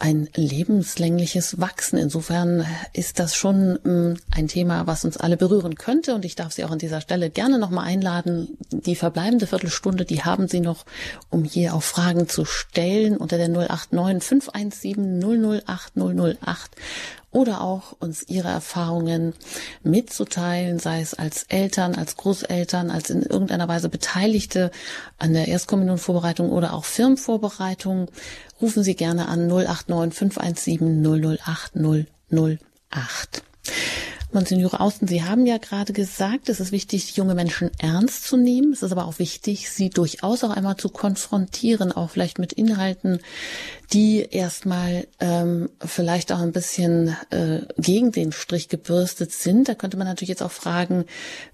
ein 0.00 0.28
lebenslängliches 0.34 1.60
Wachsen. 1.60 1.96
Insofern 1.96 2.66
ist 2.92 3.20
das 3.20 3.36
schon 3.36 3.78
ähm, 3.84 4.16
ein 4.32 4.48
Thema, 4.48 4.88
was 4.88 5.04
uns 5.04 5.16
alle 5.16 5.36
berühren 5.36 5.76
könnte. 5.76 6.16
Und 6.16 6.24
ich 6.24 6.34
darf 6.34 6.52
Sie 6.52 6.64
auch 6.64 6.72
an 6.72 6.78
dieser 6.78 7.00
Stelle 7.00 7.30
gerne 7.30 7.60
nochmal 7.60 7.86
einladen. 7.86 8.58
Die 8.72 8.96
verbleibende 8.96 9.46
Viertelstunde, 9.46 10.04
die 10.04 10.24
haben 10.24 10.48
Sie 10.48 10.60
noch, 10.60 10.86
um 11.30 11.44
hier 11.44 11.74
auch 11.74 11.82
Fragen 11.84 12.28
zu 12.28 12.44
stellen 12.44 13.16
unter 13.16 13.36
der 13.36 13.48
089 13.48 14.24
517 14.24 15.20
008 15.66 15.92
008 15.96 16.70
oder 17.38 17.60
auch 17.60 17.94
uns 18.00 18.24
ihre 18.28 18.48
Erfahrungen 18.48 19.32
mitzuteilen, 19.84 20.80
sei 20.80 21.00
es 21.00 21.14
als 21.14 21.44
Eltern, 21.44 21.94
als 21.94 22.16
Großeltern, 22.16 22.90
als 22.90 23.10
in 23.10 23.22
irgendeiner 23.22 23.68
Weise 23.68 23.88
Beteiligte 23.88 24.72
an 25.18 25.34
der 25.34 25.46
Erstkommunionvorbereitung 25.46 26.50
oder 26.50 26.72
auch 26.72 26.84
Firmenvorbereitung. 26.84 28.10
Rufen 28.60 28.82
Sie 28.82 28.96
gerne 28.96 29.28
an 29.28 29.46
089 29.46 30.18
517 30.18 31.38
008 31.38 31.76
008. 32.30 33.42
Monsignore 34.30 34.80
Austen, 34.80 35.06
Sie 35.06 35.22
haben 35.22 35.46
ja 35.46 35.56
gerade 35.56 35.92
gesagt, 35.94 36.50
es 36.50 36.60
ist 36.60 36.70
wichtig, 36.70 37.16
junge 37.16 37.34
Menschen 37.34 37.70
ernst 37.78 38.24
zu 38.24 38.36
nehmen. 38.36 38.72
Es 38.72 38.82
ist 38.82 38.92
aber 38.92 39.06
auch 39.06 39.18
wichtig, 39.18 39.70
sie 39.70 39.88
durchaus 39.88 40.44
auch 40.44 40.50
einmal 40.50 40.76
zu 40.76 40.90
konfrontieren, 40.90 41.92
auch 41.92 42.10
vielleicht 42.10 42.38
mit 42.38 42.52
Inhalten, 42.52 43.20
die 43.92 44.20
erstmal 44.30 45.06
ähm, 45.18 45.70
vielleicht 45.82 46.30
auch 46.32 46.40
ein 46.40 46.52
bisschen 46.52 47.16
äh, 47.30 47.60
gegen 47.78 48.12
den 48.12 48.32
Strich 48.32 48.68
gebürstet 48.68 49.32
sind. 49.32 49.68
Da 49.68 49.74
könnte 49.74 49.96
man 49.96 50.06
natürlich 50.06 50.28
jetzt 50.28 50.42
auch 50.42 50.50
fragen, 50.50 51.06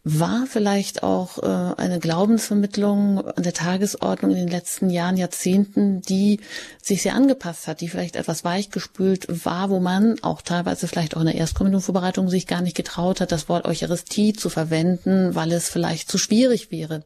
war 0.02 0.46
vielleicht 0.48 1.04
auch 1.04 1.38
äh, 1.38 1.74
eine 1.80 2.00
Glaubensvermittlung 2.00 3.24
an 3.24 3.42
der 3.42 3.52
Tagesordnung 3.52 4.32
in 4.32 4.38
den 4.38 4.48
letzten 4.48 4.90
Jahren, 4.90 5.16
Jahrzehnten, 5.16 6.02
die 6.02 6.40
sich 6.82 7.02
sehr 7.02 7.14
angepasst 7.14 7.68
hat, 7.68 7.80
die 7.80 7.88
vielleicht 7.88 8.16
etwas 8.16 8.42
weichgespült 8.42 9.44
war, 9.44 9.70
wo 9.70 9.78
man 9.78 10.16
auch 10.22 10.42
teilweise 10.42 10.88
vielleicht 10.88 11.16
auch 11.16 11.20
in 11.20 11.26
der 11.26 11.36
Erstkommunionvorbereitung 11.36 12.28
sich 12.28 12.48
gar 12.48 12.62
nicht 12.62 12.76
getraut 12.76 13.20
hat, 13.20 13.30
das 13.30 13.48
Wort 13.48 13.64
Eucharistie 13.64 14.32
zu 14.32 14.48
verwenden, 14.48 15.36
weil 15.36 15.52
es 15.52 15.68
vielleicht 15.68 16.10
zu 16.10 16.18
schwierig 16.18 16.72
wäre. 16.72 17.04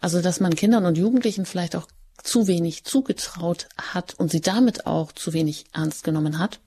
Also 0.00 0.22
dass 0.22 0.40
man 0.40 0.54
Kindern 0.54 0.86
und 0.86 0.96
Jugendlichen 0.96 1.44
vielleicht 1.44 1.76
auch 1.76 1.86
zu 2.22 2.46
wenig 2.46 2.84
zugetraut 2.84 3.68
hat 3.76 4.14
und 4.18 4.30
sie 4.30 4.40
damit 4.40 4.86
auch 4.86 5.12
zu 5.12 5.32
wenig 5.32 5.64
ernst 5.72 6.04
genommen 6.04 6.38
hat? 6.38 6.60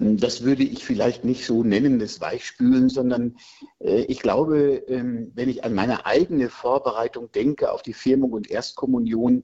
Das 0.00 0.44
würde 0.44 0.62
ich 0.62 0.84
vielleicht 0.84 1.24
nicht 1.24 1.44
so 1.44 1.64
nennen, 1.64 1.98
das 1.98 2.20
Weichspülen, 2.20 2.88
sondern 2.88 3.36
äh, 3.80 4.02
ich 4.02 4.20
glaube, 4.20 4.84
ähm, 4.86 5.32
wenn 5.34 5.48
ich 5.48 5.64
an 5.64 5.74
meine 5.74 6.06
eigene 6.06 6.50
Vorbereitung 6.50 7.32
denke 7.32 7.72
auf 7.72 7.82
die 7.82 7.94
Firmung 7.94 8.30
und 8.30 8.48
Erstkommunion, 8.48 9.42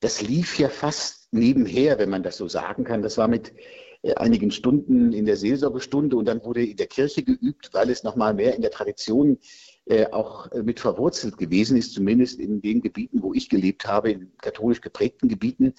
das 0.00 0.20
lief 0.20 0.58
ja 0.58 0.68
fast 0.68 1.32
nebenher, 1.32 1.98
wenn 1.98 2.10
man 2.10 2.22
das 2.22 2.36
so 2.36 2.46
sagen 2.46 2.84
kann. 2.84 3.00
Das 3.00 3.16
war 3.16 3.26
mit 3.26 3.54
äh, 4.02 4.14
einigen 4.16 4.50
Stunden 4.50 5.14
in 5.14 5.24
der 5.24 5.36
Seelsorgestunde 5.36 6.16
und 6.16 6.26
dann 6.26 6.44
wurde 6.44 6.64
in 6.64 6.76
der 6.76 6.88
Kirche 6.88 7.22
geübt, 7.22 7.70
weil 7.72 7.88
es 7.88 8.02
nochmal 8.02 8.34
mehr 8.34 8.54
in 8.54 8.60
der 8.60 8.70
Tradition 8.70 9.32
äh, 9.32 9.65
auch 10.10 10.50
äh, 10.50 10.62
mit 10.62 10.80
verwurzelt 10.80 11.38
gewesen 11.38 11.76
ist, 11.76 11.94
zumindest 11.94 12.40
in 12.40 12.60
den 12.60 12.80
Gebieten, 12.80 13.22
wo 13.22 13.32
ich 13.32 13.48
gelebt 13.48 13.86
habe, 13.86 14.10
in 14.10 14.32
katholisch 14.38 14.80
geprägten 14.80 15.28
Gebieten. 15.28 15.74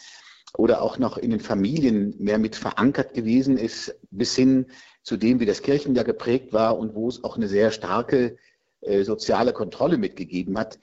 oder 0.58 0.82
auch 0.82 0.98
noch 0.98 1.18
in 1.18 1.32
den 1.32 1.42
Familien 1.42 2.16
mehr 2.20 2.38
mit 2.38 2.56
verankert 2.56 3.14
gewesen 3.14 3.58
ist, 3.58 3.96
bis 4.12 4.34
hin 4.34 4.68
zu 5.04 5.18
dem, 5.18 5.42
wie 5.42 5.46
das 5.46 5.62
Kirchenjahr 5.62 6.06
geprägt 6.06 6.54
war 6.54 6.78
und 6.80 6.96
wo 6.96 7.10
es 7.10 7.24
auch 7.24 7.36
eine 7.36 7.50
sehr 7.50 7.72
starke 7.72 8.38
äh, 8.82 9.04
soziale 9.04 9.52
Kontrolle 9.52 9.98
mitgegeben 9.98 10.58
hat. 10.58 10.80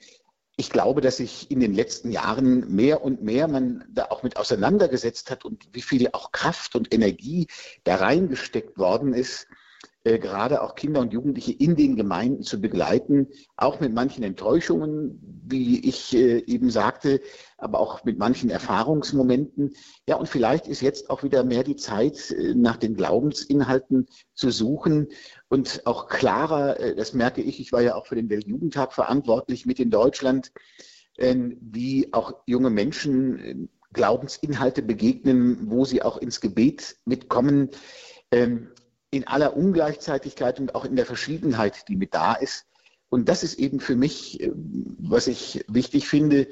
Ich 0.55 0.69
glaube, 0.69 1.01
dass 1.01 1.17
sich 1.17 1.49
in 1.49 1.59
den 1.59 1.73
letzten 1.73 2.11
Jahren 2.11 2.73
mehr 2.73 3.03
und 3.03 3.23
mehr 3.23 3.47
man 3.47 3.83
da 3.89 4.05
auch 4.05 4.21
mit 4.21 4.37
auseinandergesetzt 4.37 5.31
hat 5.31 5.45
und 5.45 5.67
wie 5.73 5.81
viel 5.81 6.09
auch 6.13 6.31
Kraft 6.31 6.75
und 6.75 6.93
Energie 6.93 7.47
da 7.83 7.95
reingesteckt 7.95 8.77
worden 8.77 9.13
ist, 9.13 9.47
äh, 9.49 9.64
gerade 10.05 10.61
auch 10.61 10.75
Kinder 10.75 11.01
und 11.01 11.13
Jugendliche 11.13 11.51
in 11.51 11.75
den 11.75 11.95
Gemeinden 11.95 12.43
zu 12.43 12.61
begleiten, 12.61 13.27
auch 13.57 13.79
mit 13.79 13.93
manchen 13.93 14.23
Enttäuschungen, 14.23 15.19
wie 15.47 15.79
ich 15.87 16.15
äh, 16.15 16.43
eben 16.45 16.69
sagte, 16.69 17.21
aber 17.57 17.79
auch 17.79 18.03
mit 18.03 18.19
manchen 18.19 18.49
Erfahrungsmomenten. 18.51 19.73
Ja, 20.07 20.17
und 20.17 20.29
vielleicht 20.29 20.67
ist 20.67 20.81
jetzt 20.81 21.09
auch 21.09 21.23
wieder 21.23 21.43
mehr 21.43 21.63
die 21.63 21.75
Zeit, 21.75 22.31
äh, 22.31 22.53
nach 22.53 22.77
den 22.77 22.95
Glaubensinhalten 22.95 24.05
zu 24.35 24.51
suchen 24.51 25.07
und 25.49 25.81
auch 25.85 26.07
klarer, 26.07 26.79
äh, 26.79 26.95
das 26.95 27.13
merke 27.13 27.41
ich, 27.41 27.59
ich 27.59 27.71
war 27.71 27.81
ja 27.81 27.95
auch 27.95 28.05
für 28.05 28.15
den 28.15 28.29
Weltjugendtag 28.29 28.93
verantwortlich 28.93 29.65
mit 29.65 29.79
in 29.79 29.89
Deutschland, 29.89 30.51
äh, 31.17 31.35
wie 31.61 32.13
auch 32.13 32.33
junge 32.45 32.69
Menschen 32.69 33.39
äh, 33.39 33.55
Glaubensinhalte 33.93 34.83
begegnen, 34.83 35.71
wo 35.71 35.85
sie 35.85 36.03
auch 36.03 36.17
ins 36.17 36.41
Gebet 36.41 36.97
mitkommen. 37.05 37.69
Ähm, 38.31 38.69
in 39.15 39.27
aller 39.27 39.55
Ungleichzeitigkeit 39.55 40.59
und 40.59 40.75
auch 40.75 40.85
in 40.85 40.95
der 40.95 41.05
Verschiedenheit, 41.05 41.87
die 41.87 41.95
mit 41.95 42.13
da 42.13 42.33
ist. 42.33 42.65
Und 43.09 43.29
das 43.29 43.43
ist 43.43 43.59
eben 43.59 43.79
für 43.79 43.95
mich, 43.95 44.41
äh, 44.41 44.51
was 44.53 45.27
ich 45.27 45.63
wichtig 45.67 46.07
finde, 46.07 46.47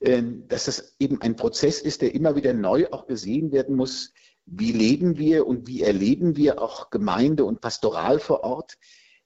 äh, 0.00 0.22
dass 0.48 0.66
das 0.66 0.94
eben 0.98 1.20
ein 1.22 1.36
Prozess 1.36 1.80
ist, 1.80 2.02
der 2.02 2.14
immer 2.14 2.36
wieder 2.36 2.52
neu 2.52 2.86
auch 2.90 3.06
gesehen 3.06 3.52
werden 3.52 3.76
muss. 3.76 4.12
Wie 4.44 4.72
leben 4.72 5.18
wir 5.18 5.46
und 5.46 5.66
wie 5.66 5.82
erleben 5.82 6.36
wir 6.36 6.62
auch 6.62 6.90
Gemeinde 6.90 7.44
und 7.44 7.60
Pastoral 7.60 8.20
vor 8.20 8.44
Ort? 8.44 8.78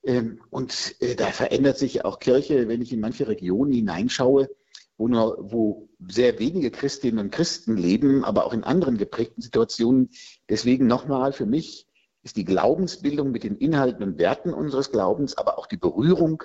Ähm, 0.03 0.41
und 0.51 0.97
äh, 1.01 1.15
da 1.15 1.27
verändert 1.27 1.77
sich 1.79 2.05
auch 2.05 2.19
Kirche, 2.19 2.69
wenn 2.69 2.81
ich 2.81 2.93
in 2.93 3.01
manche 3.01 3.29
Regionen 3.29 3.73
hineinschaue, 3.73 4.49
wo 4.97 5.09
nur, 5.09 5.37
wo 5.41 5.89
sehr 6.09 6.39
wenige 6.39 6.71
Christinnen 6.71 7.19
und 7.19 7.33
Christen 7.33 7.77
leben, 7.77 8.25
aber 8.25 8.47
auch 8.47 8.55
in 8.55 8.65
anderen 8.65 8.97
geprägten 8.97 9.43
Situationen. 9.43 10.11
Deswegen 10.49 10.87
nochmal 10.87 11.33
für 11.33 11.47
mich 11.47 11.87
ist 12.23 12.37
die 12.37 12.45
Glaubensbildung 12.45 13.31
mit 13.31 13.45
den 13.45 13.57
Inhalten 13.57 14.03
und 14.03 14.19
Werten 14.19 14.53
unseres 14.53 14.91
Glaubens, 14.91 15.37
aber 15.37 15.59
auch 15.59 15.67
die 15.67 15.77
Berührung, 15.77 16.43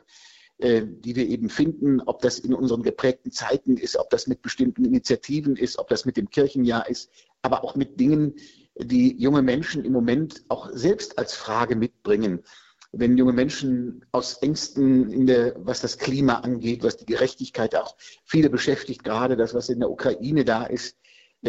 äh, 0.58 0.84
die 0.86 1.16
wir 1.16 1.28
eben 1.28 1.50
finden, 1.50 2.02
ob 2.02 2.22
das 2.22 2.40
in 2.40 2.54
unseren 2.54 2.82
geprägten 2.82 3.32
Zeiten 3.32 3.76
ist, 3.76 3.98
ob 3.98 4.10
das 4.10 4.28
mit 4.28 4.42
bestimmten 4.42 4.86
Initiativen 4.86 5.58
ist, 5.58 5.78
ob 5.78 5.90
das 5.90 6.06
mit 6.06 6.16
dem 6.16 6.30
Kirchenjahr 6.30 6.88
ist, 6.90 7.12
aber 7.42 7.64
auch 7.64 7.76
mit 7.76 8.00
Dingen, 8.00 8.36
die 8.78 9.22
junge 9.22 9.42
Menschen 9.42 9.84
im 9.84 9.92
Moment 9.92 10.46
auch 10.48 10.70
selbst 10.72 11.18
als 11.18 11.34
Frage 11.34 11.76
mitbringen. 11.76 12.44
Wenn 12.92 13.18
junge 13.18 13.34
Menschen 13.34 14.06
aus 14.14 14.36
Ängsten, 14.36 15.26
der, 15.26 15.56
was 15.58 15.82
das 15.82 15.98
Klima 15.98 16.36
angeht, 16.36 16.84
was 16.84 16.96
die 16.96 17.06
Gerechtigkeit 17.06 17.76
auch 17.76 17.98
viele 18.24 18.50
beschäftigt, 18.50 19.04
gerade 19.04 19.36
das, 19.36 19.54
was 19.54 19.68
in 19.68 19.82
der 19.82 19.92
Ukraine 19.92 20.46
da 20.46 20.64
ist, 20.64 20.98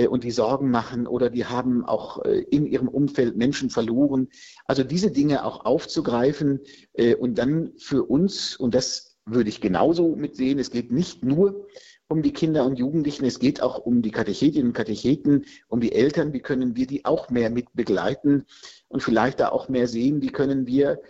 und 0.07 0.25
die 0.25 0.31
Sorgen 0.31 0.71
machen 0.71 1.07
oder 1.07 1.31
die 1.31 1.47
haben 1.47 1.85
auch 1.85 2.25
äh, 2.25 2.41
in 2.51 2.67
ihrem 2.67 2.89
Umfeld 2.89 3.37
Menschen 3.37 3.71
verloren. 3.71 4.29
Also 4.67 4.85
diese 4.85 5.11
Dinge 5.11 5.45
auch 5.45 5.65
aufzugreifen 5.65 6.61
äh, 6.93 7.15
und 7.15 7.39
dann 7.39 7.73
für 7.79 8.05
uns, 8.05 8.57
und 8.57 8.75
das 8.75 9.17
würde 9.25 9.49
ich 9.49 9.61
genauso 9.61 10.15
mitsehen, 10.15 10.59
es 10.59 10.71
geht 10.71 10.93
nicht 10.93 11.25
nur 11.25 11.67
um 12.09 12.23
die 12.23 12.33
Kinder 12.33 12.67
und 12.67 12.79
Jugendlichen, 12.79 13.25
es 13.25 13.39
geht 13.39 13.63
auch 13.63 13.79
um 13.79 14.03
die 14.03 14.13
Katechetinnen 14.13 14.69
und 14.69 14.75
Katecheten, 14.75 15.47
um 15.69 15.81
die 15.81 15.93
Eltern, 15.93 16.33
wie 16.33 16.41
können 16.41 16.77
wir 16.77 16.87
die 16.87 17.05
auch 17.05 17.31
mehr 17.31 17.51
mit 17.51 17.73
begleiten 17.73 18.45
und 18.89 19.03
vielleicht 19.03 19.41
da 19.41 19.49
auch 19.49 19.69
mehr 19.69 19.89
sehen, 19.89 20.23
wie 20.23 20.31
können 20.31 20.67
wir 20.67 21.01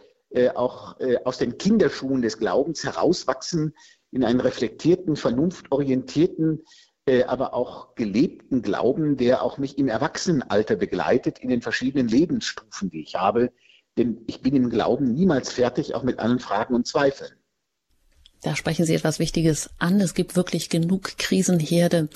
auch 0.54 0.96
aus 1.24 1.38
den 1.38 1.56
Kinderschuhen 1.56 2.20
des 2.20 2.38
Glaubens 2.38 2.84
herauswachsen 2.84 3.74
in 4.10 4.24
einen 4.24 4.40
reflektierten, 4.40 5.16
vernunftorientierten, 5.16 6.60
äh, 6.60 6.62
aber 7.26 7.54
auch 7.54 7.94
gelebten 7.94 8.62
Glauben, 8.62 9.16
der 9.16 9.42
auch 9.42 9.58
mich 9.58 9.78
im 9.78 9.88
Erwachsenenalter 9.88 10.74
begleitet, 10.74 11.38
in 11.38 11.48
den 11.48 11.62
verschiedenen 11.62 12.08
Lebensstufen, 12.08 12.90
die 12.90 13.02
ich 13.02 13.14
habe. 13.14 13.52
Denn 13.96 14.22
ich 14.26 14.42
bin 14.42 14.56
im 14.56 14.70
Glauben 14.70 15.14
niemals 15.14 15.52
fertig, 15.52 15.94
auch 15.94 16.02
mit 16.02 16.18
allen 16.18 16.40
Fragen 16.40 16.74
und 16.74 16.86
Zweifeln. 16.86 17.30
Da 18.42 18.54
sprechen 18.54 18.84
Sie 18.84 18.94
etwas 18.94 19.18
Wichtiges 19.18 19.70
an. 19.78 20.00
Es 20.00 20.14
gibt 20.14 20.36
wirklich 20.36 20.68
genug 20.68 21.16
Krisenherde, 21.16 22.08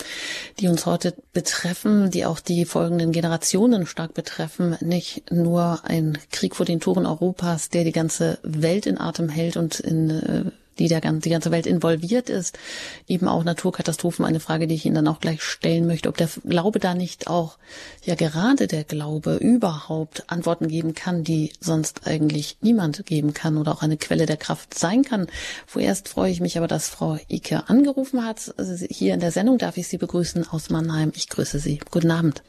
die 0.59 0.69
uns 0.69 0.87
heute 0.87 1.15
betreffen, 1.33 2.11
die 2.11 2.27
auch 2.27 2.41
die 2.41 2.65
folgenden 2.65 3.12
Generationen 3.12 3.87
stark 3.87 4.12
betreffen. 4.12 4.77
Nicht 4.81 5.31
nur 5.31 5.81
ein 5.85 6.19
Krieg 6.31 6.55
vor 6.57 6.67
den 6.67 6.81
Toren 6.81 7.07
Europas, 7.07 7.69
der 7.69 7.85
die 7.85 7.93
ganze 7.93 8.39
Welt 8.43 8.87
in 8.87 8.99
Atem 8.99 9.29
hält 9.29 9.57
und 9.57 9.81
in 9.81 10.53
die 10.81 10.89
der, 10.89 11.01
die 11.01 11.31
ganze 11.31 11.51
Welt 11.51 11.66
involviert 11.66 12.28
ist. 12.28 12.59
Eben 13.07 13.28
auch 13.28 13.44
Naturkatastrophen, 13.44 14.24
eine 14.24 14.40
Frage, 14.40 14.66
die 14.66 14.74
ich 14.74 14.86
Ihnen 14.86 14.97
dann 14.97 15.09
auch 15.09 15.20
gleich 15.20 15.43
stellen 15.43 15.86
möchte, 15.86 16.09
ob 16.09 16.16
der 16.16 16.28
Glaube 16.44 16.81
da 16.81 16.94
nicht 16.94 17.28
auch, 17.28 17.59
ja 18.05 18.15
gerade 18.15 18.66
der 18.66 18.85
Glaube 18.85 19.36
überhaupt 19.36 20.24
Antworten 20.28 20.69
geben 20.69 20.94
kann, 20.94 21.23
die 21.23 21.52
sonst 21.61 22.07
eigentlich 22.07 22.57
niemand 22.62 23.07
geben 23.07 23.35
kann 23.35 23.57
oder 23.57 23.73
auch 23.73 23.82
eine 23.82 23.98
Quelle 23.98 24.27
der 24.27 24.39
Kraft 24.39 24.77
sein 24.77 25.05
kann. 25.05 25.27
Vorerst 25.66 26.09
freue 26.09 26.32
ich 26.32 26.40
mich 26.40 26.57
aber, 26.57 26.66
dass 26.66 26.89
Frau 26.89 27.19
Ike 27.28 27.69
angerufen 27.69 28.24
hat. 28.24 28.55
Hier 28.89 29.15
in 29.15 29.20
der 29.20 29.32
Sendung 29.32 29.59
darf 29.59 29.77
ich 29.77 29.89
Sie 29.89 29.98
begrüßen 29.98 30.48
aus 30.48 30.70
Mannheim. 30.70 31.12
Ich 31.15 31.28
grüße 31.28 31.59
Sie. 31.59 31.81
Guten 31.90 32.11
Abend. 32.11 32.43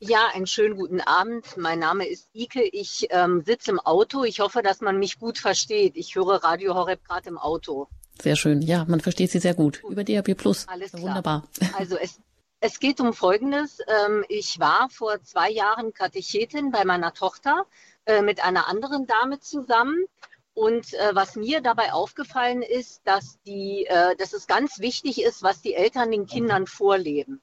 Ja, 0.00 0.28
einen 0.32 0.46
schönen 0.46 0.76
guten 0.76 1.00
Abend. 1.00 1.56
Mein 1.56 1.80
Name 1.80 2.06
ist 2.06 2.28
Ike. 2.32 2.62
Ich 2.62 3.08
ähm, 3.10 3.42
sitze 3.44 3.72
im 3.72 3.80
Auto. 3.80 4.22
Ich 4.22 4.38
hoffe, 4.38 4.62
dass 4.62 4.80
man 4.80 4.98
mich 4.98 5.18
gut 5.18 5.38
versteht. 5.38 5.96
Ich 5.96 6.14
höre 6.14 6.44
Radio 6.44 6.74
Horeb 6.74 7.04
gerade 7.04 7.28
im 7.28 7.36
Auto. 7.36 7.88
Sehr 8.22 8.36
schön. 8.36 8.62
Ja, 8.62 8.84
man 8.86 9.00
versteht 9.00 9.32
Sie 9.32 9.40
sehr 9.40 9.54
gut. 9.54 9.82
gut. 9.82 9.90
Über 9.90 10.04
DAB 10.04 10.34
Plus. 10.34 10.68
Alles 10.68 10.92
klar. 10.92 11.02
Wunderbar. 11.02 11.48
Also 11.76 11.96
es, 11.96 12.20
es 12.60 12.78
geht 12.78 13.00
um 13.00 13.12
Folgendes. 13.12 13.80
Ähm, 13.88 14.24
ich 14.28 14.60
war 14.60 14.88
vor 14.88 15.20
zwei 15.24 15.50
Jahren 15.50 15.92
Katechetin 15.92 16.70
bei 16.70 16.84
meiner 16.84 17.12
Tochter 17.12 17.66
äh, 18.06 18.22
mit 18.22 18.42
einer 18.44 18.68
anderen 18.68 19.08
Dame 19.08 19.40
zusammen. 19.40 20.04
Und 20.54 20.94
äh, 20.94 21.14
was 21.14 21.34
mir 21.34 21.60
dabei 21.60 21.92
aufgefallen 21.92 22.62
ist, 22.62 23.00
dass, 23.04 23.38
die, 23.46 23.86
äh, 23.88 24.14
dass 24.14 24.32
es 24.32 24.46
ganz 24.46 24.78
wichtig 24.78 25.22
ist, 25.22 25.42
was 25.42 25.60
die 25.60 25.74
Eltern 25.74 26.12
den 26.12 26.26
Kindern 26.26 26.68
vorleben. 26.68 27.42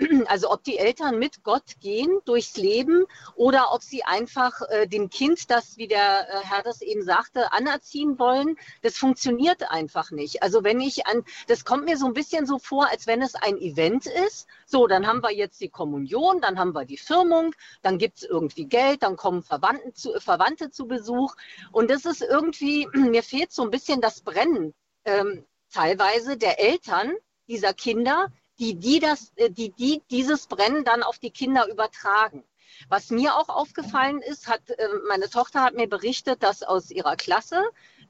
Also 0.26 0.50
ob 0.50 0.64
die 0.64 0.78
Eltern 0.78 1.18
mit 1.18 1.44
Gott 1.44 1.78
gehen 1.80 2.20
durchs 2.24 2.56
Leben 2.56 3.04
oder 3.36 3.72
ob 3.72 3.82
sie 3.82 4.04
einfach 4.04 4.60
äh, 4.68 4.86
dem 4.86 5.08
Kind 5.10 5.50
das, 5.50 5.76
wie 5.76 5.86
der 5.86 6.28
äh, 6.28 6.44
Herr 6.44 6.62
das 6.62 6.82
eben 6.82 7.02
sagte, 7.02 7.52
anerziehen 7.52 8.18
wollen, 8.18 8.56
das 8.82 8.96
funktioniert 8.96 9.70
einfach 9.70 10.10
nicht. 10.10 10.42
Also 10.42 10.64
wenn 10.64 10.80
ich 10.80 11.06
an, 11.06 11.24
das 11.46 11.64
kommt 11.64 11.84
mir 11.84 11.96
so 11.96 12.06
ein 12.06 12.12
bisschen 12.12 12.46
so 12.46 12.58
vor, 12.58 12.90
als 12.90 13.06
wenn 13.06 13.22
es 13.22 13.34
ein 13.34 13.56
Event 13.58 14.06
ist. 14.06 14.46
So, 14.66 14.86
dann 14.86 15.06
haben 15.06 15.22
wir 15.22 15.32
jetzt 15.32 15.60
die 15.60 15.68
Kommunion, 15.68 16.40
dann 16.40 16.58
haben 16.58 16.74
wir 16.74 16.84
die 16.84 16.96
Firmung, 16.96 17.54
dann 17.82 17.98
gibt 17.98 18.18
es 18.18 18.24
irgendwie 18.24 18.66
Geld, 18.66 19.02
dann 19.02 19.16
kommen 19.16 19.42
Verwandten 19.42 19.94
zu, 19.94 20.18
Verwandte 20.20 20.70
zu 20.70 20.86
Besuch. 20.86 21.34
Und 21.70 21.90
das 21.90 22.04
ist 22.04 22.22
irgendwie, 22.22 22.88
mir 22.92 23.22
fehlt 23.22 23.52
so 23.52 23.62
ein 23.62 23.70
bisschen 23.70 24.00
das 24.00 24.22
Brennen 24.22 24.74
ähm, 25.04 25.44
teilweise 25.72 26.36
der 26.36 26.60
Eltern 26.60 27.12
dieser 27.46 27.74
Kinder, 27.74 28.32
die, 28.58 28.74
die, 28.74 29.00
das, 29.00 29.32
äh, 29.36 29.50
die, 29.50 29.70
die 29.72 30.02
dieses 30.10 30.46
Brennen 30.46 30.84
dann 30.84 31.02
auf 31.02 31.18
die 31.18 31.30
Kinder 31.30 31.68
übertragen. 31.68 32.44
Was 32.88 33.10
mir 33.10 33.36
auch 33.36 33.48
aufgefallen 33.48 34.20
ist, 34.20 34.48
hat, 34.48 34.68
äh, 34.70 34.88
meine 35.08 35.28
Tochter 35.30 35.62
hat 35.62 35.74
mir 35.74 35.88
berichtet, 35.88 36.42
dass 36.42 36.62
aus 36.62 36.90
ihrer 36.90 37.16
Klasse, 37.16 37.62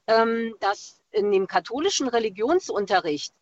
ähm, 0.07 0.55
dass 0.59 1.01
in 1.11 1.31
dem 1.31 1.47
katholischen 1.47 2.07
Religionsunterricht, 2.07 3.33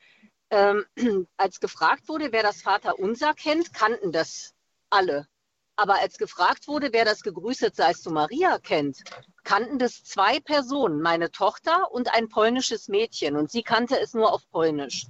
ähm, 0.49 0.85
als 1.37 1.59
gefragt 1.59 2.07
wurde, 2.07 2.31
wer 2.31 2.43
das 2.43 2.61
Vaterunser 2.61 3.33
kennt, 3.33 3.73
kannten 3.73 4.11
das 4.11 4.53
alle. 4.89 5.27
Aber 5.75 5.95
als 5.95 6.17
gefragt 6.19 6.67
wurde, 6.67 6.89
wer 6.91 7.03
das 7.03 7.23
Gegrüßet 7.23 7.75
seist 7.75 8.05
du 8.05 8.11
Maria 8.11 8.59
kennt, 8.59 9.03
kannten 9.43 9.79
das 9.79 10.03
zwei 10.03 10.39
Personen, 10.39 11.01
meine 11.01 11.31
Tochter 11.31 11.91
und 11.91 12.13
ein 12.13 12.29
polnisches 12.29 12.89
Mädchen. 12.89 13.35
Und 13.35 13.49
sie 13.49 13.63
kannte 13.63 13.99
es 13.99 14.13
nur 14.13 14.31
auf 14.31 14.47
Polnisch. 14.51 15.07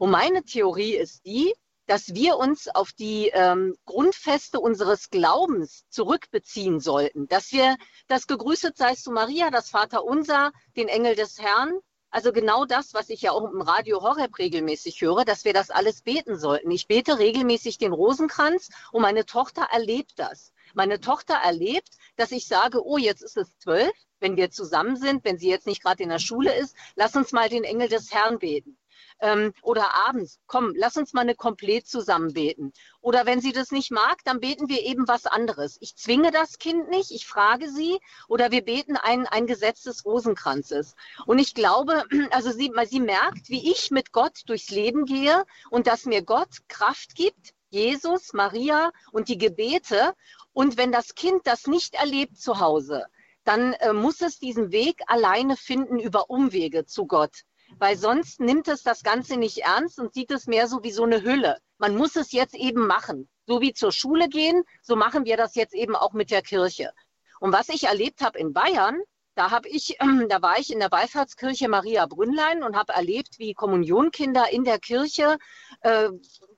Und 0.00 0.12
meine 0.12 0.42
Theorie 0.44 0.96
ist 0.96 1.26
die, 1.26 1.52
dass 1.86 2.14
wir 2.14 2.38
uns 2.38 2.68
auf 2.68 2.90
die 2.92 3.28
ähm, 3.34 3.76
Grundfeste 3.84 4.58
unseres 4.58 5.10
Glaubens 5.10 5.84
zurückbeziehen 5.90 6.80
sollten, 6.80 7.28
dass 7.28 7.52
wir 7.52 7.76
das 8.08 8.26
gegrüßet 8.26 8.78
seist 8.78 9.06
du 9.06 9.10
Maria, 9.10 9.50
das 9.50 9.68
Vaterunser, 9.68 10.52
den 10.74 10.88
Engel 10.88 11.16
des 11.16 11.38
Herrn, 11.38 11.80
also 12.08 12.32
genau 12.32 12.64
das, 12.64 12.94
was 12.94 13.10
ich 13.10 13.20
ja 13.20 13.32
auch 13.32 13.44
im 13.52 13.60
Radio 13.60 14.00
Horeb 14.00 14.38
regelmäßig 14.38 15.02
höre, 15.02 15.26
dass 15.26 15.44
wir 15.44 15.52
das 15.52 15.68
alles 15.68 16.00
beten 16.00 16.38
sollten. 16.38 16.70
Ich 16.70 16.86
bete 16.86 17.18
regelmäßig 17.18 17.76
den 17.76 17.92
Rosenkranz 17.92 18.70
und 18.92 19.02
meine 19.02 19.26
Tochter 19.26 19.68
erlebt 19.70 20.12
das. 20.16 20.54
Meine 20.72 21.00
Tochter 21.00 21.34
erlebt, 21.34 21.90
dass 22.16 22.32
ich 22.32 22.48
sage, 22.48 22.82
oh, 22.82 22.96
jetzt 22.96 23.22
ist 23.22 23.36
es 23.36 23.54
zwölf, 23.58 23.92
wenn 24.18 24.38
wir 24.38 24.50
zusammen 24.50 24.96
sind, 24.96 25.26
wenn 25.26 25.36
sie 25.36 25.50
jetzt 25.50 25.66
nicht 25.66 25.82
gerade 25.82 26.02
in 26.02 26.08
der 26.08 26.20
Schule 26.20 26.54
ist, 26.54 26.74
lass 26.94 27.14
uns 27.16 27.32
mal 27.32 27.50
den 27.50 27.64
Engel 27.64 27.88
des 27.88 28.14
Herrn 28.14 28.38
beten. 28.38 28.78
Ähm, 29.20 29.52
oder 29.62 29.94
abends, 30.06 30.38
komm, 30.46 30.72
lass 30.76 30.96
uns 30.96 31.12
mal 31.12 31.22
eine 31.22 31.34
komplett 31.34 31.86
zusammen 31.86 32.32
beten. 32.32 32.72
Oder 33.00 33.26
wenn 33.26 33.40
sie 33.40 33.52
das 33.52 33.70
nicht 33.70 33.90
mag, 33.90 34.18
dann 34.24 34.40
beten 34.40 34.68
wir 34.68 34.82
eben 34.82 35.06
was 35.08 35.26
anderes. 35.26 35.76
Ich 35.80 35.96
zwinge 35.96 36.30
das 36.30 36.58
Kind 36.58 36.88
nicht, 36.88 37.10
ich 37.10 37.26
frage 37.26 37.70
sie 37.70 37.98
oder 38.28 38.50
wir 38.50 38.62
beten 38.62 38.96
ein, 38.96 39.26
ein 39.26 39.46
Gesetz 39.46 39.82
des 39.82 40.04
Rosenkranzes. 40.04 40.94
Und 41.26 41.38
ich 41.38 41.54
glaube, 41.54 42.04
also 42.30 42.50
sie, 42.50 42.72
sie 42.86 43.00
merkt, 43.00 43.48
wie 43.48 43.70
ich 43.70 43.90
mit 43.90 44.12
Gott 44.12 44.42
durchs 44.46 44.70
Leben 44.70 45.04
gehe 45.04 45.44
und 45.70 45.86
dass 45.86 46.06
mir 46.06 46.22
Gott 46.22 46.68
Kraft 46.68 47.14
gibt, 47.14 47.54
Jesus, 47.70 48.32
Maria 48.32 48.90
und 49.12 49.28
die 49.28 49.38
Gebete. 49.38 50.14
Und 50.52 50.76
wenn 50.76 50.92
das 50.92 51.14
Kind 51.14 51.46
das 51.46 51.66
nicht 51.66 51.94
erlebt 51.94 52.38
zu 52.38 52.58
Hause, 52.58 53.06
dann 53.44 53.72
äh, 53.74 53.92
muss 53.92 54.20
es 54.20 54.38
diesen 54.38 54.72
Weg 54.72 55.02
alleine 55.06 55.56
finden 55.56 55.98
über 55.98 56.30
Umwege 56.30 56.84
zu 56.84 57.06
Gott. 57.06 57.44
Weil 57.78 57.96
sonst 57.96 58.40
nimmt 58.40 58.68
es 58.68 58.82
das 58.82 59.02
Ganze 59.02 59.36
nicht 59.36 59.58
ernst 59.58 59.98
und 59.98 60.14
sieht 60.14 60.30
es 60.30 60.46
mehr 60.46 60.66
so 60.66 60.82
wie 60.82 60.92
so 60.92 61.04
eine 61.04 61.22
Hülle. 61.22 61.58
Man 61.78 61.96
muss 61.96 62.16
es 62.16 62.32
jetzt 62.32 62.54
eben 62.54 62.86
machen. 62.86 63.28
So 63.46 63.60
wie 63.60 63.72
zur 63.72 63.92
Schule 63.92 64.28
gehen, 64.28 64.62
so 64.82 64.96
machen 64.96 65.24
wir 65.24 65.36
das 65.36 65.54
jetzt 65.54 65.74
eben 65.74 65.96
auch 65.96 66.12
mit 66.12 66.30
der 66.30 66.42
Kirche. 66.42 66.92
Und 67.40 67.52
was 67.52 67.68
ich 67.68 67.84
erlebt 67.84 68.20
habe 68.20 68.38
in 68.38 68.52
Bayern, 68.52 69.00
da 69.34 69.50
habe 69.50 69.68
ich, 69.68 69.96
da 70.28 70.42
war 70.42 70.58
ich 70.58 70.72
in 70.72 70.80
der 70.80 70.92
Wallfahrtskirche 70.92 71.68
Maria 71.68 72.06
Brünnlein 72.06 72.62
und 72.62 72.76
habe 72.76 72.92
erlebt, 72.92 73.38
wie 73.38 73.54
Kommunionkinder 73.54 74.50
in 74.52 74.64
der 74.64 74.78
Kirche 74.78 75.38
äh, 75.80 76.10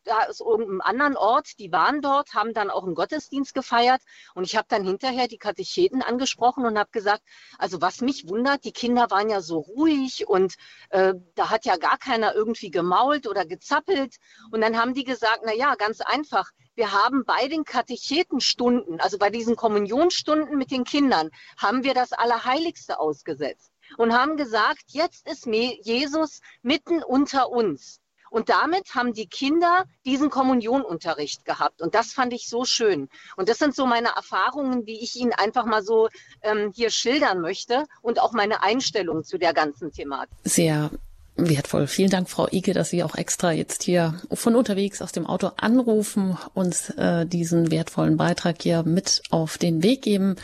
da 0.05 0.23
ist 0.25 0.41
irgendeinem 0.41 0.81
anderen 0.81 1.17
Ort, 1.17 1.59
die 1.59 1.73
waren 1.73 2.01
dort, 2.01 2.35
haben 2.35 2.55
dann 2.55 2.71
auch 2.71 2.85
einen 2.85 2.95
Gottesdienst 2.95 3.55
gefeiert 3.55 4.03
und 4.35 4.45
ich 4.45 4.57
habe 4.57 4.67
dann 4.69 4.85
hinterher 4.85 5.29
die 5.29 5.39
Katecheten 5.39 6.03
angesprochen 6.03 6.65
und 6.67 6.79
habe 6.79 6.91
gesagt, 6.93 7.23
also 7.59 7.81
was 7.81 8.01
mich 8.01 8.29
wundert, 8.29 8.65
die 8.65 8.73
Kinder 8.73 9.11
waren 9.11 9.31
ja 9.31 9.41
so 9.41 9.59
ruhig 9.59 10.27
und 10.29 10.55
äh, 10.91 11.15
da 11.35 11.51
hat 11.51 11.65
ja 11.65 11.77
gar 11.77 11.99
keiner 11.99 12.35
irgendwie 12.35 12.71
gemault 12.71 13.27
oder 13.27 13.45
gezappelt 13.45 14.17
und 14.51 14.61
dann 14.61 14.79
haben 14.79 14.95
die 14.95 15.05
gesagt, 15.05 15.43
na 15.45 15.55
ja, 15.55 15.75
ganz 15.77 16.01
einfach, 16.01 16.51
wir 16.75 16.93
haben 16.93 17.25
bei 17.25 17.49
den 17.49 17.65
Katechetenstunden, 17.65 19.01
also 19.01 19.19
bei 19.19 19.31
diesen 19.31 19.57
Kommunionstunden 19.57 20.57
mit 20.57 20.71
den 20.71 20.85
Kindern, 20.85 21.31
haben 21.57 21.85
wir 21.85 21.95
das 21.95 22.13
Allerheiligste 22.13 22.99
ausgesetzt 22.99 23.73
und 23.99 24.13
haben 24.13 24.37
gesagt, 24.37 24.85
jetzt 24.89 25.29
ist 25.29 25.47
Jesus 25.47 26.41
mitten 26.63 27.03
unter 27.03 27.51
uns. 27.51 28.02
Und 28.33 28.49
damit 28.49 28.95
haben 28.95 29.13
die 29.13 29.27
Kinder 29.27 29.85
diesen 30.07 30.31
Kommunionunterricht 30.31 31.45
gehabt. 31.45 31.83
Und 31.83 31.95
das 31.95 32.15
fand 32.15 32.33
ich 32.33 32.49
so 32.49 32.65
schön. 32.65 33.11
Und 33.37 33.51
das 33.51 33.59
sind 33.59 33.77
so 33.77 33.85
meine 33.85 34.09
Erfahrungen, 34.17 34.87
die 34.87 35.05
ich 35.05 35.17
Ihnen 35.17 35.35
einfach 35.35 35.67
mal 35.67 35.83
so 35.83 36.09
ähm, 36.41 36.73
hier 36.75 36.91
schildern 36.91 37.43
möchte 37.43 37.85
und 38.01 38.21
auch 38.21 38.33
meine 38.33 38.63
Einstellung 38.63 39.23
zu 39.23 39.37
der 39.37 39.53
ganzen 39.53 39.93
Thematik. 39.93 40.35
Sehr 40.45 40.91
Wertvoll. 41.37 41.87
Vielen 41.87 42.11
Dank, 42.11 42.29
Frau 42.29 42.47
Ike, 42.51 42.73
dass 42.73 42.91
Sie 42.91 43.03
auch 43.03 43.15
extra 43.15 43.53
jetzt 43.53 43.83
hier 43.83 44.21
von 44.33 44.55
unterwegs 44.55 45.01
aus 45.01 45.13
dem 45.13 45.27
Auto 45.27 45.51
anrufen, 45.57 46.37
uns 46.55 46.91
äh, 46.91 47.27
diesen 47.27 47.71
wertvollen 47.71 48.17
Beitrag 48.17 48.63
hier 48.63 48.83
mit 48.83 49.23
auf 49.31 49.57
den 49.57 49.83
Weg 49.83 50.03
geben. 50.03 50.37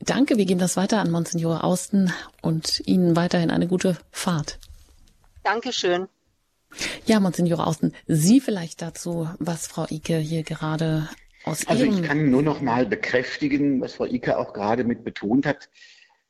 Danke, 0.00 0.36
wir 0.36 0.44
geben 0.44 0.60
das 0.60 0.76
weiter 0.76 1.00
an 1.00 1.10
Monsignore 1.10 1.62
Austen 1.62 2.12
und 2.42 2.82
Ihnen 2.86 3.16
weiterhin 3.16 3.50
eine 3.50 3.66
gute 3.66 3.96
Fahrt. 4.10 4.58
Dankeschön. 5.42 6.08
Ja, 7.06 7.20
Monsignore 7.20 7.66
Außen, 7.66 7.94
Sie 8.06 8.40
vielleicht 8.40 8.82
dazu, 8.82 9.28
was 9.38 9.66
Frau 9.66 9.86
Ike 9.90 10.18
hier 10.18 10.42
gerade 10.42 11.08
aus 11.44 11.66
Also 11.66 11.84
ich 11.84 12.02
kann 12.02 12.30
nur 12.30 12.42
noch 12.42 12.60
mal 12.60 12.86
bekräftigen, 12.86 13.80
was 13.80 13.94
Frau 13.94 14.06
Ike 14.06 14.38
auch 14.38 14.52
gerade 14.54 14.84
mit 14.84 15.04
betont 15.04 15.46
hat. 15.46 15.68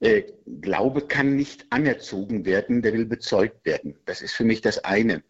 Äh, 0.01 0.25
Glaube 0.61 1.03
kann 1.03 1.37
nicht 1.37 1.66
anerzogen 1.71 2.45
werden, 2.45 2.83
der 2.83 2.93
will 2.93 3.07
bezeugt 3.07 3.65
werden. 3.65 3.97
Das 4.07 4.23
ist 4.23 4.33
für 4.33 4.45
mich 4.45 4.61
das 4.61 4.85
eine. 4.85 5.23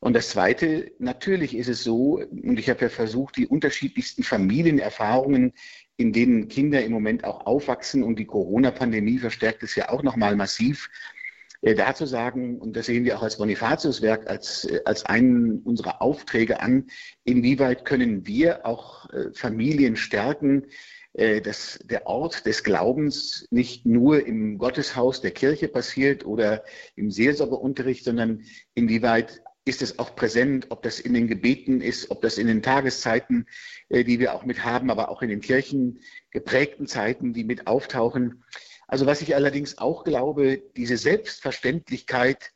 Und 0.00 0.14
das 0.14 0.30
Zweite, 0.30 0.92
natürlich 0.98 1.56
ist 1.56 1.68
es 1.68 1.82
so, 1.82 2.20
und 2.20 2.58
ich 2.58 2.70
habe 2.70 2.82
ja 2.82 2.88
versucht, 2.88 3.36
die 3.36 3.48
unterschiedlichsten 3.48 4.22
Familienerfahrungen, 4.22 5.52
in 5.96 6.12
denen 6.12 6.48
Kinder 6.48 6.84
im 6.84 6.92
Moment 6.92 7.24
auch 7.24 7.46
aufwachsen, 7.46 8.04
und 8.04 8.18
die 8.18 8.24
Corona-Pandemie 8.24 9.18
verstärkt 9.18 9.64
es 9.64 9.74
ja 9.74 9.88
auch 9.88 10.04
nochmal 10.04 10.36
massiv, 10.36 10.88
äh, 10.88 11.17
dazu 11.62 12.06
sagen, 12.06 12.58
und 12.58 12.76
das 12.76 12.86
sehen 12.86 13.04
wir 13.04 13.18
auch 13.18 13.22
als 13.22 13.38
Bonifatiuswerk 13.38 14.28
als, 14.28 14.64
äh, 14.64 14.80
als 14.84 15.04
einen 15.04 15.60
unserer 15.60 16.00
Aufträge 16.00 16.60
an, 16.60 16.86
inwieweit 17.24 17.84
können 17.84 18.26
wir 18.26 18.64
auch 18.64 19.10
äh, 19.10 19.32
Familien 19.32 19.96
stärken, 19.96 20.66
dass 21.14 21.80
der 21.82 22.06
Ort 22.06 22.46
des 22.46 22.62
Glaubens 22.62 23.48
nicht 23.50 23.86
nur 23.86 24.24
im 24.24 24.56
Gotteshaus 24.56 25.20
der 25.20 25.32
Kirche 25.32 25.66
passiert 25.66 26.24
oder 26.24 26.62
im 26.94 27.10
Seelsorgeunterricht, 27.10 28.04
sondern 28.04 28.44
inwieweit 28.74 29.42
ist 29.64 29.82
es 29.82 29.98
auch 29.98 30.14
präsent, 30.14 30.66
ob 30.68 30.82
das 30.82 31.00
in 31.00 31.14
den 31.14 31.26
Gebeten 31.26 31.80
ist, 31.80 32.12
ob 32.12 32.22
das 32.22 32.38
in 32.38 32.46
den 32.46 32.62
Tageszeiten, 32.62 33.46
die 33.90 34.20
wir 34.20 34.34
auch 34.34 34.44
mit 34.44 34.64
haben, 34.64 34.90
aber 34.90 35.08
auch 35.08 35.22
in 35.22 35.30
den 35.30 35.40
Kirchen 35.40 36.02
geprägten 36.30 36.86
Zeiten, 36.86 37.32
die 37.32 37.42
mit 37.42 37.66
auftauchen. 37.66 38.44
Also 38.88 39.06
was 39.06 39.22
ich 39.22 39.36
allerdings 39.36 39.78
auch 39.78 40.02
glaube, 40.02 40.62
diese 40.76 40.96
Selbstverständlichkeit, 40.96 42.52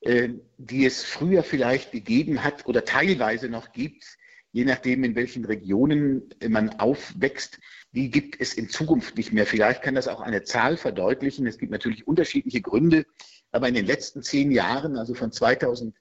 äh, 0.00 0.30
die 0.56 0.86
es 0.86 1.02
früher 1.02 1.42
vielleicht 1.42 1.92
gegeben 1.92 2.42
hat 2.42 2.66
oder 2.66 2.84
teilweise 2.84 3.48
noch 3.48 3.72
gibt, 3.72 4.16
je 4.52 4.64
nachdem, 4.64 5.02
in 5.02 5.16
welchen 5.16 5.44
Regionen 5.44 6.30
man 6.48 6.78
aufwächst, 6.78 7.58
die 7.90 8.08
gibt 8.08 8.40
es 8.40 8.54
in 8.54 8.68
Zukunft 8.68 9.16
nicht 9.16 9.32
mehr. 9.32 9.46
Vielleicht 9.46 9.82
kann 9.82 9.96
das 9.96 10.06
auch 10.06 10.20
eine 10.20 10.44
Zahl 10.44 10.76
verdeutlichen. 10.76 11.46
Es 11.48 11.58
gibt 11.58 11.72
natürlich 11.72 12.06
unterschiedliche 12.06 12.60
Gründe, 12.60 13.04
aber 13.50 13.66
in 13.66 13.74
den 13.74 13.86
letzten 13.86 14.22
zehn 14.22 14.52
Jahren, 14.52 14.96
also 14.96 15.14
von 15.14 15.32
2000, 15.32 15.96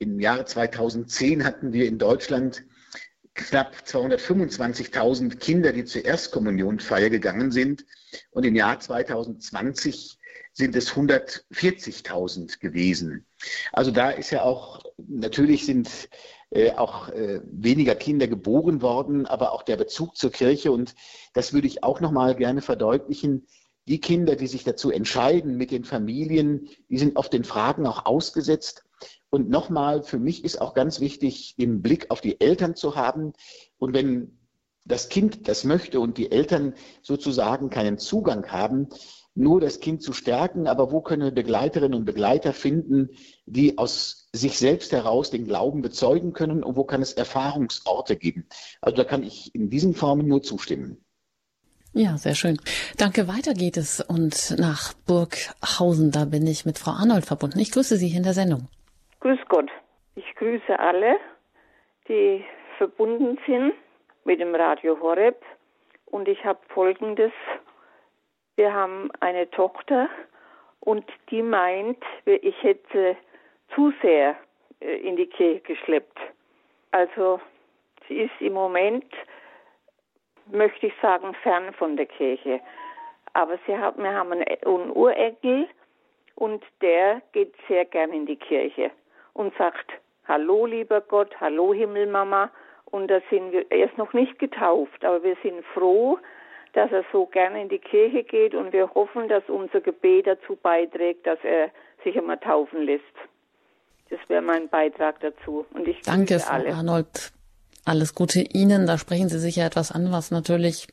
im 0.00 0.18
Jahre 0.18 0.44
2010 0.46 1.44
hatten 1.44 1.72
wir 1.72 1.86
in 1.86 1.98
Deutschland 1.98 2.64
knapp 3.34 3.74
225.000 3.86 5.36
Kinder, 5.36 5.72
die 5.72 5.84
zur 5.84 6.04
Erstkommunionfeier 6.04 7.10
gegangen 7.10 7.50
sind. 7.50 7.84
Und 8.30 8.44
im 8.44 8.54
Jahr 8.54 8.78
2020 8.78 10.18
sind 10.52 10.76
es 10.76 10.92
140.000 10.92 12.60
gewesen. 12.60 13.26
Also 13.72 13.90
da 13.90 14.10
ist 14.10 14.30
ja 14.30 14.42
auch, 14.42 14.82
natürlich 14.98 15.64
sind 15.64 16.08
äh, 16.50 16.72
auch 16.72 17.08
äh, 17.08 17.40
weniger 17.44 17.94
Kinder 17.94 18.28
geboren 18.28 18.82
worden, 18.82 19.26
aber 19.26 19.52
auch 19.52 19.62
der 19.62 19.76
Bezug 19.76 20.16
zur 20.16 20.30
Kirche. 20.30 20.70
Und 20.70 20.94
das 21.32 21.54
würde 21.54 21.66
ich 21.66 21.82
auch 21.82 22.00
nochmal 22.00 22.34
gerne 22.34 22.60
verdeutlichen. 22.60 23.46
Die 23.88 24.00
Kinder, 24.00 24.36
die 24.36 24.46
sich 24.46 24.62
dazu 24.62 24.90
entscheiden 24.90 25.56
mit 25.56 25.70
den 25.70 25.84
Familien, 25.84 26.68
die 26.88 26.98
sind 26.98 27.16
oft 27.16 27.32
den 27.32 27.44
Fragen 27.44 27.86
auch 27.86 28.04
ausgesetzt. 28.04 28.84
Und 29.34 29.48
nochmal, 29.48 30.02
für 30.02 30.18
mich 30.18 30.44
ist 30.44 30.60
auch 30.60 30.74
ganz 30.74 31.00
wichtig, 31.00 31.56
den 31.56 31.80
Blick 31.80 32.10
auf 32.10 32.20
die 32.20 32.38
Eltern 32.38 32.76
zu 32.76 32.96
haben. 32.96 33.32
Und 33.78 33.94
wenn 33.94 34.38
das 34.84 35.08
Kind 35.08 35.48
das 35.48 35.64
möchte 35.64 36.00
und 36.00 36.18
die 36.18 36.30
Eltern 36.30 36.74
sozusagen 37.00 37.70
keinen 37.70 37.96
Zugang 37.96 38.52
haben, 38.52 38.88
nur 39.34 39.58
das 39.58 39.80
Kind 39.80 40.02
zu 40.02 40.12
stärken, 40.12 40.66
aber 40.66 40.92
wo 40.92 41.00
können 41.00 41.34
Begleiterinnen 41.34 41.98
und 41.98 42.04
Begleiter 42.04 42.52
finden, 42.52 43.08
die 43.46 43.78
aus 43.78 44.28
sich 44.34 44.58
selbst 44.58 44.92
heraus 44.92 45.30
den 45.30 45.46
Glauben 45.46 45.80
bezeugen 45.80 46.34
können 46.34 46.62
und 46.62 46.76
wo 46.76 46.84
kann 46.84 47.00
es 47.00 47.14
Erfahrungsorte 47.14 48.16
geben? 48.16 48.46
Also 48.82 48.98
da 48.98 49.04
kann 49.04 49.22
ich 49.22 49.54
in 49.54 49.70
diesen 49.70 49.94
Formen 49.94 50.28
nur 50.28 50.42
zustimmen. 50.42 50.98
Ja, 51.94 52.18
sehr 52.18 52.34
schön. 52.34 52.58
Danke. 52.98 53.28
Weiter 53.28 53.54
geht 53.54 53.78
es 53.78 54.02
und 54.02 54.56
nach 54.58 54.92
Burghausen, 55.06 56.10
da 56.10 56.26
bin 56.26 56.46
ich 56.46 56.66
mit 56.66 56.78
Frau 56.78 56.90
Arnold 56.90 57.24
verbunden. 57.24 57.58
Ich 57.60 57.70
grüße 57.70 57.96
Sie 57.96 58.14
in 58.14 58.24
der 58.24 58.34
Sendung. 58.34 58.68
Grüß 59.22 59.38
Gott. 59.48 59.70
Ich 60.16 60.34
grüße 60.34 60.80
alle, 60.80 61.16
die 62.08 62.44
verbunden 62.76 63.38
sind 63.46 63.72
mit 64.24 64.40
dem 64.40 64.52
Radio 64.52 64.98
Horeb. 65.00 65.40
Und 66.06 66.26
ich 66.26 66.44
habe 66.44 66.58
Folgendes. 66.70 67.30
Wir 68.56 68.74
haben 68.74 69.12
eine 69.20 69.48
Tochter 69.48 70.08
und 70.80 71.04
die 71.30 71.40
meint, 71.40 72.02
ich 72.24 72.60
hätte 72.64 73.16
zu 73.72 73.92
sehr 74.02 74.34
äh, 74.80 74.96
in 74.96 75.14
die 75.14 75.28
Kirche 75.28 75.60
geschleppt. 75.60 76.18
Also 76.90 77.40
sie 78.08 78.22
ist 78.22 78.40
im 78.40 78.54
Moment, 78.54 79.06
möchte 80.46 80.88
ich 80.88 80.94
sagen, 81.00 81.32
fern 81.44 81.72
von 81.74 81.96
der 81.96 82.06
Kirche. 82.06 82.60
Aber 83.34 83.56
sie 83.68 83.78
hat, 83.78 83.96
wir 83.98 84.12
haben 84.12 84.32
einen 84.32 84.90
Urenkel 84.90 85.68
und 86.34 86.64
der 86.80 87.22
geht 87.30 87.54
sehr 87.68 87.84
gern 87.84 88.12
in 88.12 88.26
die 88.26 88.34
Kirche 88.34 88.90
und 89.34 89.52
sagt, 89.56 89.90
Hallo 90.26 90.66
lieber 90.66 91.00
Gott, 91.00 91.34
Hallo 91.40 91.74
Himmelmama. 91.74 92.50
Und 92.86 93.08
da 93.08 93.20
sind 93.30 93.52
wir, 93.52 93.64
er 93.70 93.86
ist 93.86 93.98
noch 93.98 94.12
nicht 94.12 94.38
getauft, 94.38 95.04
aber 95.04 95.22
wir 95.22 95.36
sind 95.42 95.64
froh, 95.74 96.18
dass 96.74 96.90
er 96.92 97.04
so 97.12 97.26
gerne 97.26 97.62
in 97.62 97.68
die 97.68 97.78
Kirche 97.78 98.22
geht 98.22 98.54
und 98.54 98.72
wir 98.72 98.92
hoffen, 98.94 99.28
dass 99.28 99.42
unser 99.48 99.80
Gebet 99.80 100.26
dazu 100.26 100.56
beiträgt, 100.62 101.26
dass 101.26 101.38
er 101.42 101.70
sich 102.04 102.16
immer 102.16 102.38
taufen 102.38 102.82
lässt. 102.82 103.04
Das 104.10 104.20
wäre 104.28 104.42
mein 104.42 104.68
Beitrag 104.68 105.20
dazu. 105.20 105.64
Und 105.72 105.88
ich 105.88 106.00
Danke, 106.02 106.38
Frau 106.38 106.52
alle. 106.54 106.74
Arnold. 106.74 107.32
Alles 107.84 108.14
Gute 108.14 108.40
Ihnen. 108.40 108.86
Da 108.86 108.98
sprechen 108.98 109.28
Sie 109.28 109.38
sicher 109.38 109.66
etwas 109.66 109.90
an, 109.90 110.12
was 110.12 110.30
natürlich, 110.30 110.86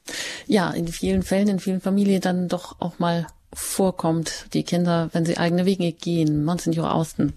ja, 0.47 0.71
in 0.71 0.87
vielen 0.87 1.21
Fällen, 1.21 1.49
in 1.49 1.59
vielen 1.59 1.81
Familien 1.81 2.21
dann 2.21 2.47
doch 2.47 2.77
auch 2.79 2.97
mal 2.97 3.27
vorkommt. 3.53 4.53
Die 4.53 4.63
Kinder, 4.63 5.09
wenn 5.11 5.25
sie 5.25 5.37
eigene 5.37 5.65
Wege 5.65 5.91
gehen. 5.91 6.45
Monsignor 6.45 6.93
Austen. 6.93 7.33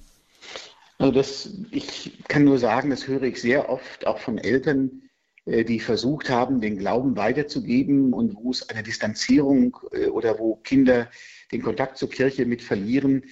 Also 0.99 1.13
das, 1.13 1.51
ich 1.71 2.23
kann 2.29 2.45
nur 2.45 2.59
sagen, 2.59 2.91
das 2.91 3.09
höre 3.09 3.23
ich 3.23 3.41
sehr 3.41 3.69
oft 3.69 4.07
auch 4.07 4.19
von 4.19 4.39
Eltern, 4.39 5.03
äh, 5.45 5.65
die 5.65 5.81
versucht 5.81 6.31
haben, 6.31 6.61
den 6.61 6.79
Glauben 6.79 7.17
weiterzugeben 7.17 8.13
und 8.13 8.37
wo 8.37 8.51
es 8.51 8.69
eine 8.69 8.83
Distanzierung 8.83 9.77
äh, 9.93 10.07
oder 10.07 10.39
wo 10.39 10.57
Kinder 10.57 11.11
den 11.51 11.63
Kontakt 11.63 11.99
zur 11.99 12.11
Kirche 12.11 12.47
mit 12.47 12.63
verlieren. 12.63 13.25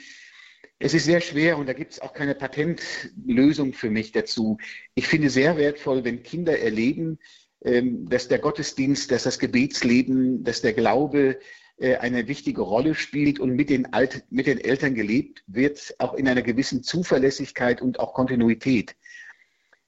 Es 0.78 0.94
ist 0.94 1.04
sehr 1.04 1.20
schwer 1.20 1.58
und 1.58 1.68
da 1.68 1.72
gibt 1.74 1.92
es 1.92 2.00
auch 2.00 2.12
keine 2.12 2.34
Patentlösung 2.34 3.74
für 3.74 3.90
mich 3.90 4.12
dazu. 4.12 4.58
Ich 4.94 5.06
finde 5.06 5.30
sehr 5.30 5.56
wertvoll, 5.56 6.04
wenn 6.04 6.22
Kinder 6.22 6.58
erleben, 6.58 7.18
ähm, 7.62 8.08
dass 8.08 8.28
der 8.28 8.38
Gottesdienst, 8.38 9.10
dass 9.10 9.24
das 9.24 9.38
Gebetsleben, 9.38 10.42
dass 10.42 10.62
der 10.62 10.72
Glaube 10.72 11.38
eine 11.80 12.28
wichtige 12.28 12.60
Rolle 12.60 12.94
spielt 12.94 13.40
und 13.40 13.56
mit 13.56 13.70
den, 13.70 13.92
Alt 13.92 14.24
mit 14.30 14.46
den 14.46 14.58
Eltern 14.58 14.94
gelebt 14.94 15.42
wird, 15.46 15.94
auch 15.98 16.14
in 16.14 16.28
einer 16.28 16.42
gewissen 16.42 16.82
Zuverlässigkeit 16.82 17.80
und 17.80 17.98
auch 17.98 18.12
Kontinuität. 18.12 18.96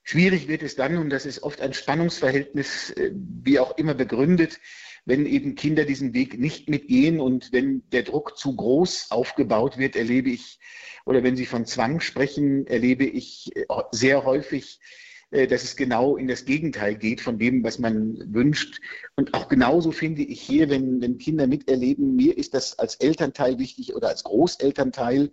Schwierig 0.03 0.49
wird 0.49 0.63
es 0.63 0.75
dann, 0.75 0.99
und 0.99 1.11
das 1.11 1.27
ist 1.27 1.43
oft 1.43 1.61
ein 1.61 1.75
Spannungsverhältnis, 1.75 2.91
äh, 2.91 3.13
wie 3.15 3.59
auch 3.59 3.77
immer 3.79 3.95
begründet, 3.95 4.59
wenn 5.05 5.27
eben 5.27 5.55
Kinder 5.55 5.85
diesen 5.85 6.15
Weg 6.15 6.39
nicht 6.39 6.69
mitgehen 6.69 7.21
und 7.21 7.53
wenn 7.53 7.83
der 7.91 8.03
Druck 8.03 8.37
zu 8.37 8.55
groß 8.55 9.11
aufgebaut 9.11 9.79
wird, 9.79 9.97
erlebe 9.97 10.31
ich, 10.31 10.59
oder 11.05 11.23
wenn 11.23 11.37
Sie 11.37 11.47
von 11.47 11.67
Zwang 11.67 12.01
sprechen, 12.01 12.67
erlebe 12.67 13.05
ich 13.05 13.55
äh, 13.57 13.65
sehr 13.93 14.25
häufig, 14.25 14.81
äh, 14.81 15.12
dass 15.33 15.65
es 15.65 15.77
genau 15.77 16.17
in 16.17 16.29
das 16.29 16.45
Gegenteil 16.45 16.95
geht 16.95 17.23
von 17.23 17.39
dem, 17.39 17.65
was 17.65 17.79
man 17.79 18.19
wünscht. 18.35 18.81
Und 19.17 19.33
auch 19.33 19.49
genauso 19.49 19.91
finde 19.91 20.23
ich 20.23 20.41
hier, 20.43 20.69
wenn, 20.69 21.01
wenn 21.01 21.17
Kinder 21.17 21.47
miterleben, 21.47 22.15
mir 22.15 22.37
ist 22.37 22.53
das 22.53 22.79
als 22.79 22.97
Elternteil 22.97 23.59
wichtig 23.59 23.95
oder 23.95 24.09
als 24.09 24.25
Großelternteil. 24.25 25.33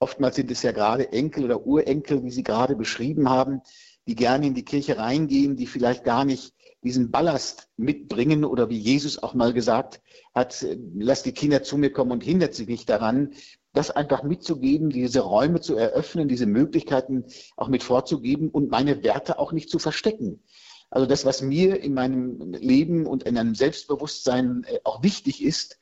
Oftmals 0.00 0.36
sind 0.36 0.50
es 0.50 0.62
ja 0.62 0.72
gerade 0.72 1.12
Enkel 1.12 1.44
oder 1.44 1.66
Urenkel, 1.66 2.22
wie 2.24 2.30
Sie 2.30 2.42
gerade 2.42 2.76
beschrieben 2.76 3.30
haben, 3.30 3.62
die 4.06 4.14
gerne 4.14 4.46
in 4.46 4.54
die 4.54 4.64
Kirche 4.64 4.98
reingehen, 4.98 5.56
die 5.56 5.66
vielleicht 5.66 6.04
gar 6.04 6.26
nicht 6.26 6.52
diesen 6.82 7.10
Ballast 7.10 7.68
mitbringen 7.76 8.44
oder 8.44 8.68
wie 8.68 8.78
Jesus 8.78 9.22
auch 9.22 9.34
mal 9.34 9.52
gesagt 9.52 10.00
hat, 10.34 10.64
lass 10.94 11.22
die 11.22 11.32
Kinder 11.32 11.62
zu 11.62 11.76
mir 11.76 11.90
kommen 11.90 12.12
und 12.12 12.22
hindert 12.22 12.54
sie 12.54 12.66
nicht 12.66 12.88
daran, 12.88 13.32
das 13.78 13.92
einfach 13.92 14.24
mitzugeben, 14.24 14.90
diese 14.90 15.20
Räume 15.20 15.60
zu 15.60 15.76
eröffnen, 15.76 16.26
diese 16.26 16.46
Möglichkeiten 16.46 17.26
auch 17.56 17.68
mit 17.68 17.84
vorzugeben 17.84 18.48
und 18.50 18.70
meine 18.70 19.04
Werte 19.04 19.38
auch 19.38 19.52
nicht 19.52 19.70
zu 19.70 19.78
verstecken. 19.78 20.42
Also 20.90 21.06
das, 21.06 21.24
was 21.24 21.42
mir 21.42 21.80
in 21.80 21.94
meinem 21.94 22.52
Leben 22.54 23.06
und 23.06 23.22
in 23.22 23.38
einem 23.38 23.54
Selbstbewusstsein 23.54 24.64
äh, 24.64 24.80
auch 24.82 25.04
wichtig 25.04 25.44
ist, 25.44 25.78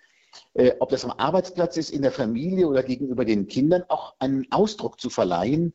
äh, 0.52 0.73
ob 0.78 0.90
das 0.90 1.06
am 1.06 1.12
Arbeitsplatz 1.12 1.78
ist, 1.78 1.90
in 1.90 2.02
der 2.02 2.12
Familie 2.12 2.68
oder 2.68 2.82
gegenüber 2.82 3.24
den 3.24 3.47
Kindern, 3.47 3.85
auch 3.89 4.14
einen 4.18 4.47
Ausdruck 4.51 5.01
zu 5.01 5.09
verleihen, 5.09 5.73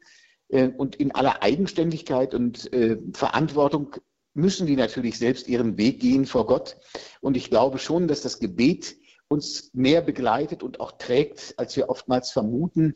äh, 0.50 0.68
und 0.68 0.98
in 0.98 1.16
aller 1.16 1.42
Eigenständigkeit 1.42 2.36
und 2.36 2.70
Verantwortung 3.14 3.96
müssen 4.34 4.68
die 4.68 4.76
natürlich 4.76 5.18
selbst 5.18 5.48
ihren 5.48 5.78
Weg 5.78 6.00
gehen 6.00 6.28
vor 6.28 6.46
Gott. 6.46 6.78
Und 7.20 7.36
ich 7.36 7.50
glaube 7.50 7.80
schon, 7.80 8.08
dass 8.08 8.22
das 8.22 8.40
Gebet 8.40 8.96
uns 9.32 9.72
mehr 9.74 10.02
begleitet 10.02 10.62
und 10.62 10.80
auch 10.80 10.92
trägt, 10.92 11.56
als 11.58 11.76
wir 11.78 11.90
oftmals 11.90 12.32
vermuten. 12.32 12.94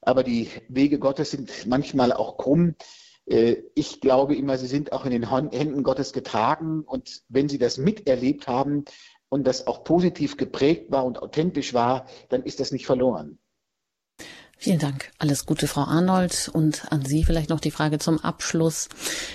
Aber 0.00 0.22
die 0.22 0.48
Wege 0.68 0.98
Gottes 0.98 1.32
sind 1.32 1.66
manchmal 1.66 2.12
auch 2.12 2.38
krumm. 2.38 2.76
Äh, 3.26 3.56
ich 3.74 4.00
glaube 4.00 4.36
immer, 4.36 4.56
sie 4.58 4.66
sind 4.66 4.92
auch 4.92 5.04
in 5.04 5.10
den 5.10 5.28
Händen 5.28 5.82
Gottes 5.82 6.12
getragen. 6.12 6.82
Und 6.82 7.22
wenn 7.28 7.48
sie 7.48 7.58
das 7.58 7.78
miterlebt 7.78 8.46
haben 8.46 8.84
und 9.28 9.46
das 9.46 9.66
auch 9.66 9.84
positiv 9.84 10.36
geprägt 10.36 10.90
war 10.90 11.04
und 11.04 11.20
authentisch 11.20 11.74
war, 11.74 12.06
dann 12.28 12.42
ist 12.42 12.60
das 12.60 12.72
nicht 12.72 12.86
verloren. 12.86 13.38
Vielen 14.62 14.78
Dank. 14.78 15.10
Alles 15.18 15.44
Gute, 15.44 15.66
Frau 15.66 15.80
Arnold. 15.80 16.48
Und 16.52 16.92
an 16.92 17.04
Sie 17.04 17.24
vielleicht 17.24 17.50
noch 17.50 17.58
die 17.58 17.72
Frage 17.72 17.98
zum 17.98 18.20
Abschluss. 18.20 18.88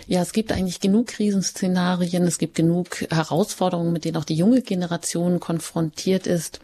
Ja, 0.07 0.21
es 0.21 0.31
gibt 0.31 0.53
eigentlich 0.53 0.79
genug 0.79 1.07
Krisenszenarien, 1.07 2.23
es 2.23 2.37
gibt 2.37 2.55
genug 2.55 3.05
Herausforderungen, 3.09 3.91
mit 3.91 4.05
denen 4.05 4.15
auch 4.15 4.23
die 4.23 4.37
junge 4.37 4.61
Generation 4.61 5.41
konfrontiert 5.41 6.27
ist. 6.27 6.61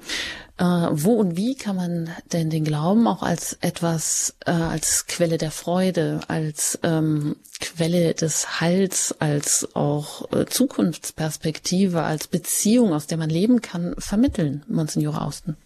Äh, 0.57 0.63
wo 0.63 1.15
und 1.15 1.35
wie 1.35 1.55
kann 1.55 1.75
man 1.75 2.09
denn 2.31 2.49
den 2.49 2.63
Glauben 2.63 3.05
auch 3.05 3.21
als 3.21 3.57
etwas, 3.59 4.35
äh, 4.45 4.51
als 4.51 5.07
Quelle 5.07 5.37
der 5.37 5.51
Freude, 5.51 6.21
als 6.29 6.79
ähm, 6.83 7.35
Quelle 7.59 8.13
des 8.13 8.61
Heils, 8.61 9.13
als 9.19 9.75
auch 9.75 10.31
äh, 10.31 10.45
Zukunftsperspektive, 10.45 12.03
als 12.03 12.27
Beziehung, 12.27 12.93
aus 12.93 13.07
der 13.07 13.17
man 13.17 13.29
leben 13.29 13.61
kann, 13.61 13.93
vermitteln, 13.97 14.63
Monsignore 14.69 15.19
Austen? 15.19 15.57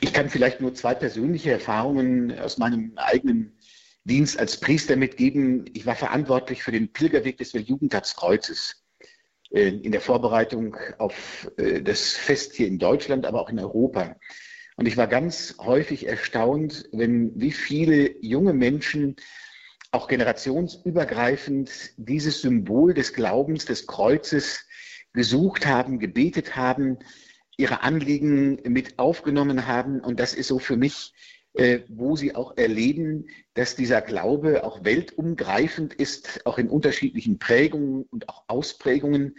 Ich 0.00 0.12
kann 0.12 0.28
vielleicht 0.28 0.60
nur 0.60 0.74
zwei 0.74 0.94
persönliche 0.94 1.50
Erfahrungen 1.50 2.38
aus 2.38 2.58
meinem 2.58 2.92
eigenen 2.96 3.58
Dienst 4.04 4.38
als 4.38 4.60
Priester 4.60 4.96
mitgeben. 4.96 5.64
Ich 5.74 5.86
war 5.86 5.96
verantwortlich 5.96 6.62
für 6.62 6.72
den 6.72 6.92
Pilgerweg 6.92 7.38
des 7.38 7.54
Weltjugendtagskreuzes 7.54 8.84
äh, 9.50 9.68
in 9.68 9.92
der 9.92 10.00
Vorbereitung 10.00 10.76
auf 10.98 11.50
äh, 11.56 11.82
das 11.82 12.12
Fest 12.12 12.54
hier 12.54 12.68
in 12.68 12.78
Deutschland, 12.78 13.26
aber 13.26 13.40
auch 13.40 13.50
in 13.50 13.58
Europa. 13.58 14.16
Und 14.76 14.86
ich 14.86 14.96
war 14.96 15.06
ganz 15.06 15.56
häufig 15.58 16.06
erstaunt, 16.06 16.88
wenn 16.92 17.32
wie 17.40 17.52
viele 17.52 18.22
junge 18.22 18.52
Menschen 18.52 19.16
auch 19.90 20.08
generationsübergreifend 20.08 21.70
dieses 21.96 22.42
Symbol 22.42 22.92
des 22.92 23.14
Glaubens, 23.14 23.64
des 23.64 23.86
Kreuzes 23.86 24.66
gesucht 25.14 25.66
haben, 25.66 25.98
gebetet 25.98 26.56
haben, 26.56 26.98
ihre 27.56 27.82
Anliegen 27.82 28.60
mit 28.64 28.98
aufgenommen 28.98 29.66
haben. 29.66 30.00
Und 30.00 30.20
das 30.20 30.34
ist 30.34 30.48
so 30.48 30.58
für 30.58 30.76
mich, 30.76 31.12
äh, 31.54 31.80
wo 31.88 32.16
sie 32.16 32.34
auch 32.34 32.56
erleben, 32.56 33.28
dass 33.54 33.76
dieser 33.76 34.02
Glaube 34.02 34.64
auch 34.64 34.84
weltumgreifend 34.84 35.94
ist, 35.94 36.44
auch 36.44 36.58
in 36.58 36.68
unterschiedlichen 36.68 37.38
Prägungen 37.38 38.02
und 38.10 38.28
auch 38.28 38.44
Ausprägungen. 38.48 39.36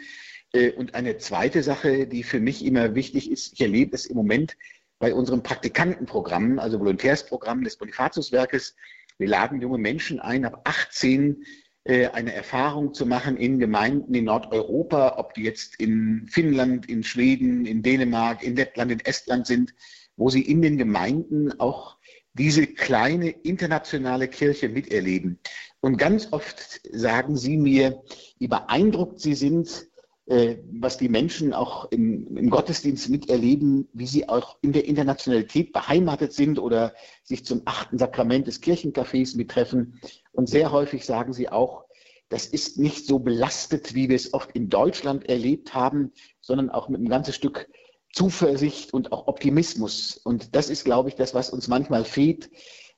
Äh, 0.52 0.72
und 0.72 0.96
eine 0.96 1.18
zweite 1.18 1.62
Sache, 1.62 2.08
die 2.08 2.24
für 2.24 2.40
mich 2.40 2.66
immer 2.66 2.96
wichtig 2.96 3.30
ist, 3.30 3.54
ich 3.54 3.62
erlebe 3.62 3.96
es 3.96 4.08
im 4.08 4.18
Moment 4.18 4.58
bei 5.00 5.14
unserem 5.14 5.44
Praktikantenprogramm, 5.44 6.58
also 6.58 6.80
Volontärsprogramm 6.80 7.64
des 7.64 7.78
Bonifatiuswerkes. 7.78 8.76
Wir 9.20 9.28
laden 9.28 9.62
junge 9.62 9.78
Menschen 9.78 10.20
ein, 10.20 10.46
ab 10.46 10.62
18 10.64 11.44
äh, 11.44 11.46
eine 11.88 12.34
Erfahrung 12.34 12.94
zu 12.94 13.06
machen 13.06 13.38
in 13.38 13.60
Gemeinden 13.60 14.14
in 14.14 14.26
Nordeuropa, 14.26 15.16
ob 15.18 15.34
die 15.34 15.44
jetzt 15.44 15.80
in 15.80 16.28
Finnland, 16.30 16.90
in 16.90 17.04
Schweden, 17.04 17.66
in 17.66 17.82
Dänemark, 17.82 18.44
in 18.44 18.56
Lettland, 18.56 18.92
in 18.92 19.00
Estland 19.00 19.48
sind, 19.48 19.74
wo 20.18 20.30
sie 20.30 20.42
in 20.42 20.62
den 20.62 20.78
Gemeinden 20.78 21.60
auch 21.60 21.98
diese 22.34 22.68
kleine 22.68 23.30
internationale 23.30 24.28
Kirche 24.28 24.70
miterleben. 24.70 25.40
Und 25.80 25.98
ganz 25.98 26.32
oft 26.32 26.82
sagen 26.92 27.38
sie 27.38 27.58
mir, 27.58 28.04
wie 28.38 28.48
beeindruckt 28.48 29.20
sie 29.20 29.34
sind, 29.34 29.70
äh, 29.70 29.87
was 30.28 30.98
die 30.98 31.08
Menschen 31.08 31.54
auch 31.54 31.90
im, 31.92 32.36
im, 32.36 32.50
Gottesdienst 32.50 33.10
miterleben, 33.10 33.88
wie 33.94 34.08
sie 34.08 34.28
auch 34.28 34.58
in 34.62 34.74
der 34.74 34.86
Internationalität 34.86 35.72
beheimatet 35.72 36.34
sind 36.34 36.60
oder 36.60 36.94
sich 37.24 37.46
zum 37.46 37.62
achten 37.64 37.98
Sakrament 37.98 38.46
des 38.46 38.62
Kirchencafés 38.62 39.38
mittreffen. 39.38 40.02
Und 40.34 40.50
sehr 40.50 40.74
häufig 40.74 41.06
sagen 41.06 41.32
sie 41.32 41.48
auch, 41.48 41.86
das 42.28 42.46
ist 42.46 42.78
nicht 42.78 43.06
so 43.06 43.20
belastet, 43.20 43.96
wie 43.96 44.10
wir 44.10 44.18
es 44.18 44.34
oft 44.34 44.52
in 44.52 44.68
Deutschland 44.68 45.30
erlebt 45.30 45.74
haben, 45.74 46.12
sondern 46.42 46.70
auch 46.70 46.90
mit 46.90 47.00
einem 47.00 47.10
ganzen 47.10 47.32
Stück 47.34 47.70
Zuversicht 48.12 48.94
und 48.94 49.14
auch 49.14 49.28
Optimismus. 49.28 50.18
Und 50.18 50.56
das 50.56 50.70
ist, 50.70 50.84
glaube 50.84 51.08
ich, 51.08 51.16
das, 51.16 51.36
was 51.36 51.52
uns 51.52 51.70
manchmal 51.70 52.04
fehlt. 52.04 52.50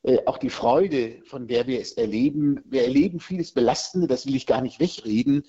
Äh, 0.02 0.20
auch 0.26 0.38
die 0.38 0.50
Freude, 0.50 1.22
von 1.26 1.48
der 1.48 1.68
wir 1.68 1.80
es 1.80 1.94
erleben. 1.94 2.62
Wir 2.66 2.84
erleben 2.84 3.20
vieles 3.20 3.52
Belastende, 3.52 4.08
das 4.08 4.26
will 4.26 4.36
ich 4.36 4.48
gar 4.48 4.62
nicht 4.62 4.80
wegreden. 4.80 5.44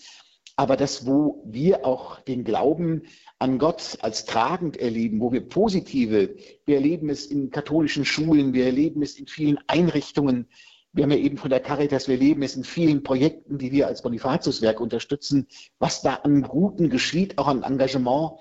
Aber 0.60 0.76
das, 0.76 1.06
wo 1.06 1.42
wir 1.46 1.86
auch 1.86 2.20
den 2.20 2.44
Glauben 2.44 3.04
an 3.38 3.58
Gott 3.58 3.96
als 4.02 4.26
tragend 4.26 4.76
erleben, 4.76 5.18
wo 5.18 5.32
wir 5.32 5.48
positive, 5.48 6.36
wir 6.66 6.74
erleben 6.74 7.08
es 7.08 7.24
in 7.24 7.50
katholischen 7.50 8.04
Schulen, 8.04 8.52
wir 8.52 8.66
erleben 8.66 9.00
es 9.00 9.18
in 9.18 9.26
vielen 9.26 9.58
Einrichtungen, 9.68 10.48
wir 10.92 11.04
haben 11.04 11.12
ja 11.12 11.16
eben 11.16 11.38
von 11.38 11.48
der 11.48 11.60
Caritas, 11.60 12.08
wir 12.08 12.18
leben 12.18 12.42
es 12.42 12.56
in 12.56 12.64
vielen 12.64 13.02
Projekten, 13.02 13.56
die 13.56 13.72
wir 13.72 13.86
als 13.86 14.02
Bonifatiuswerk 14.02 14.82
unterstützen, 14.82 15.48
was 15.78 16.02
da 16.02 16.16
an 16.16 16.42
Guten 16.42 16.90
geschieht, 16.90 17.38
auch 17.38 17.48
an 17.48 17.62
Engagement 17.62 18.32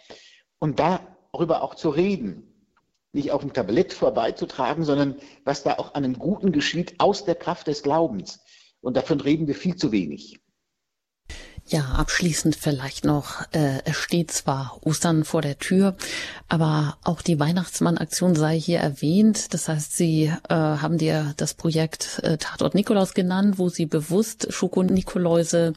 und 0.59 0.77
darüber 0.77 1.63
auch 1.63 1.73
zu 1.73 1.89
reden. 1.89 2.53
Nicht 3.13 3.31
auf 3.31 3.39
dem 3.39 3.53
Tablett 3.53 3.93
vorbeizutragen, 3.93 4.83
sondern 4.83 5.15
was 5.45 5.63
da 5.63 5.75
auch 5.75 5.93
an 5.93 6.03
einem 6.03 6.19
Guten 6.19 6.51
geschieht 6.51 6.95
aus 6.99 7.23
der 7.23 7.35
Kraft 7.35 7.67
des 7.67 7.81
Glaubens. 7.81 8.41
Und 8.81 8.97
davon 8.97 9.21
reden 9.21 9.47
wir 9.47 9.55
viel 9.55 9.77
zu 9.77 9.93
wenig. 9.93 10.41
Ja, 11.71 11.81
abschließend 11.81 12.55
vielleicht 12.55 13.05
noch, 13.05 13.43
äh, 13.51 13.83
es 13.85 13.95
steht 13.95 14.31
zwar 14.31 14.79
Ostern 14.81 15.23
vor 15.23 15.43
der 15.43 15.59
Tür, 15.59 15.95
aber 16.47 16.97
auch 17.03 17.21
die 17.21 17.39
Weihnachtsmann-Aktion 17.39 18.35
sei 18.35 18.59
hier 18.59 18.79
erwähnt. 18.79 19.53
Das 19.53 19.67
heißt, 19.67 19.95
Sie 19.95 20.33
äh, 20.49 20.53
haben 20.55 20.97
dir 20.97 21.35
das 21.37 21.53
Projekt 21.53 22.21
äh, 22.23 22.39
Tatort 22.39 22.73
Nikolaus 22.73 23.13
genannt, 23.13 23.59
wo 23.59 23.69
Sie 23.69 23.85
bewusst 23.85 24.51
Schoko-Nikoläuse 24.51 25.73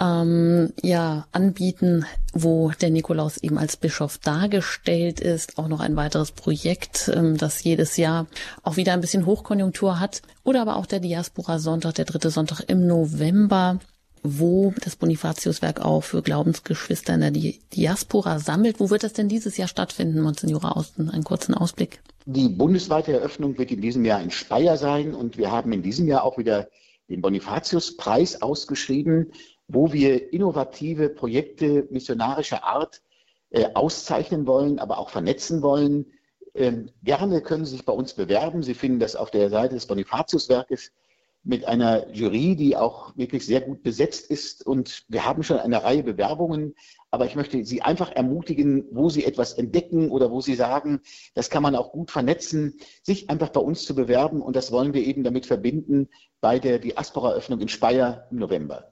ähm, 0.00 0.72
ja 0.82 1.28
anbieten, 1.30 2.04
wo 2.32 2.72
der 2.80 2.90
Nikolaus 2.90 3.36
eben 3.36 3.58
als 3.58 3.76
Bischof 3.76 4.18
dargestellt 4.18 5.20
ist. 5.20 5.56
Auch 5.56 5.68
noch 5.68 5.78
ein 5.78 5.94
weiteres 5.94 6.32
Projekt, 6.32 7.12
ähm, 7.14 7.36
das 7.36 7.62
jedes 7.62 7.96
Jahr 7.96 8.26
auch 8.64 8.76
wieder 8.76 8.92
ein 8.92 9.00
bisschen 9.00 9.24
Hochkonjunktur 9.26 10.00
hat. 10.00 10.20
Oder 10.42 10.62
aber 10.62 10.74
auch 10.74 10.86
der 10.86 10.98
Diaspora 10.98 11.60
Sonntag, 11.60 11.94
der 11.94 12.06
dritte 12.06 12.30
Sonntag 12.30 12.62
im 12.66 12.88
November 12.88 13.78
wo 14.22 14.72
das 14.82 14.96
Bonifatiuswerk 14.96 15.80
auch 15.80 16.02
für 16.02 16.22
Glaubensgeschwister 16.22 17.14
in 17.14 17.20
der 17.20 17.30
Diaspora 17.30 18.38
sammelt. 18.38 18.78
Wo 18.78 18.90
wird 18.90 19.02
das 19.02 19.12
denn 19.12 19.28
dieses 19.28 19.56
Jahr 19.56 19.68
stattfinden, 19.68 20.20
Monsignore 20.20 20.76
Austen? 20.76 21.10
Einen 21.10 21.24
kurzen 21.24 21.54
Ausblick. 21.54 22.00
Die 22.24 22.48
bundesweite 22.48 23.12
Eröffnung 23.12 23.58
wird 23.58 23.72
in 23.72 23.80
diesem 23.80 24.04
Jahr 24.04 24.22
in 24.22 24.30
Speyer 24.30 24.76
sein 24.76 25.14
und 25.14 25.38
wir 25.38 25.50
haben 25.50 25.72
in 25.72 25.82
diesem 25.82 26.06
Jahr 26.06 26.22
auch 26.22 26.38
wieder 26.38 26.68
den 27.08 27.20
Bonifatius-Preis 27.20 28.42
ausgeschrieben, 28.42 29.32
wo 29.66 29.92
wir 29.92 30.32
innovative 30.32 31.08
Projekte 31.08 31.88
missionarischer 31.90 32.62
Art 32.62 33.02
äh, 33.50 33.70
auszeichnen 33.74 34.46
wollen, 34.46 34.78
aber 34.78 34.98
auch 34.98 35.10
vernetzen 35.10 35.62
wollen. 35.62 36.06
Ähm, 36.54 36.90
gerne 37.02 37.40
können 37.40 37.64
Sie 37.64 37.72
sich 37.72 37.84
bei 37.84 37.92
uns 37.92 38.14
bewerben. 38.14 38.62
Sie 38.62 38.74
finden 38.74 39.00
das 39.00 39.16
auf 39.16 39.30
der 39.30 39.50
Seite 39.50 39.74
des 39.74 39.86
Bonifatius-Werkes 39.86 40.92
mit 41.44 41.64
einer 41.66 42.08
Jury, 42.12 42.54
die 42.56 42.76
auch 42.76 43.16
wirklich 43.16 43.44
sehr 43.44 43.60
gut 43.60 43.82
besetzt 43.82 44.30
ist. 44.30 44.64
Und 44.64 45.04
wir 45.08 45.26
haben 45.26 45.42
schon 45.42 45.58
eine 45.58 45.82
Reihe 45.82 46.02
Bewerbungen. 46.02 46.74
Aber 47.10 47.26
ich 47.26 47.36
möchte 47.36 47.64
Sie 47.64 47.82
einfach 47.82 48.12
ermutigen, 48.12 48.84
wo 48.90 49.08
Sie 49.10 49.24
etwas 49.24 49.54
entdecken 49.54 50.10
oder 50.10 50.30
wo 50.30 50.40
Sie 50.40 50.54
sagen, 50.54 51.00
das 51.34 51.50
kann 51.50 51.62
man 51.62 51.76
auch 51.76 51.92
gut 51.92 52.10
vernetzen, 52.10 52.78
sich 53.02 53.28
einfach 53.28 53.50
bei 53.50 53.60
uns 53.60 53.84
zu 53.84 53.94
bewerben. 53.94 54.40
Und 54.40 54.56
das 54.56 54.72
wollen 54.72 54.94
wir 54.94 55.04
eben 55.04 55.24
damit 55.24 55.46
verbinden 55.46 56.08
bei 56.40 56.58
der 56.58 56.78
Diaspora-Öffnung 56.78 57.60
in 57.60 57.68
Speyer 57.68 58.28
im 58.30 58.38
November. 58.38 58.91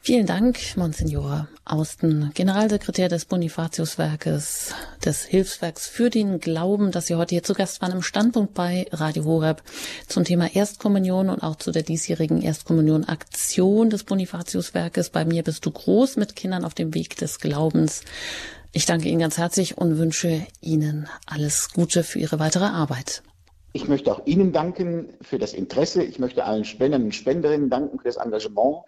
Vielen 0.00 0.26
Dank, 0.26 0.58
Monsignor 0.76 1.48
Austen, 1.66 2.30
Generalsekretär 2.32 3.10
des 3.10 3.26
Bonifatiuswerkes, 3.26 4.74
des 5.04 5.24
Hilfswerks 5.24 5.86
für 5.86 6.08
den 6.08 6.40
Glauben, 6.40 6.92
dass 6.92 7.08
Sie 7.08 7.16
heute 7.16 7.34
hier 7.34 7.42
zu 7.42 7.52
Gast 7.52 7.82
waren 7.82 7.92
im 7.92 8.02
Standpunkt 8.02 8.54
bei 8.54 8.86
Radio 8.90 9.24
Horeb 9.24 9.62
zum 10.06 10.24
Thema 10.24 10.54
Erstkommunion 10.54 11.28
und 11.28 11.42
auch 11.42 11.56
zu 11.56 11.72
der 11.72 11.82
diesjährigen 11.82 12.40
Erstkommunion-Aktion 12.40 13.90
des 13.90 14.04
Bonifatiuswerkes. 14.04 15.10
Bei 15.10 15.26
mir 15.26 15.42
bist 15.42 15.66
du 15.66 15.70
groß 15.70 16.16
mit 16.16 16.36
Kindern 16.36 16.64
auf 16.64 16.72
dem 16.72 16.94
Weg 16.94 17.16
des 17.16 17.38
Glaubens. 17.38 18.02
Ich 18.72 18.86
danke 18.86 19.08
Ihnen 19.08 19.20
ganz 19.20 19.36
herzlich 19.36 19.76
und 19.76 19.98
wünsche 19.98 20.46
Ihnen 20.62 21.08
alles 21.26 21.70
Gute 21.74 22.02
für 22.02 22.18
Ihre 22.18 22.38
weitere 22.38 22.66
Arbeit. 22.66 23.22
Ich 23.74 23.88
möchte 23.88 24.10
auch 24.10 24.26
Ihnen 24.26 24.52
danken 24.52 25.10
für 25.20 25.38
das 25.38 25.52
Interesse. 25.52 26.02
Ich 26.02 26.18
möchte 26.18 26.44
allen 26.44 26.64
Spendern 26.64 27.04
und 27.04 27.14
Spenderinnen 27.14 27.68
danken 27.68 27.98
für 27.98 28.04
das 28.04 28.16
Engagement 28.16 28.84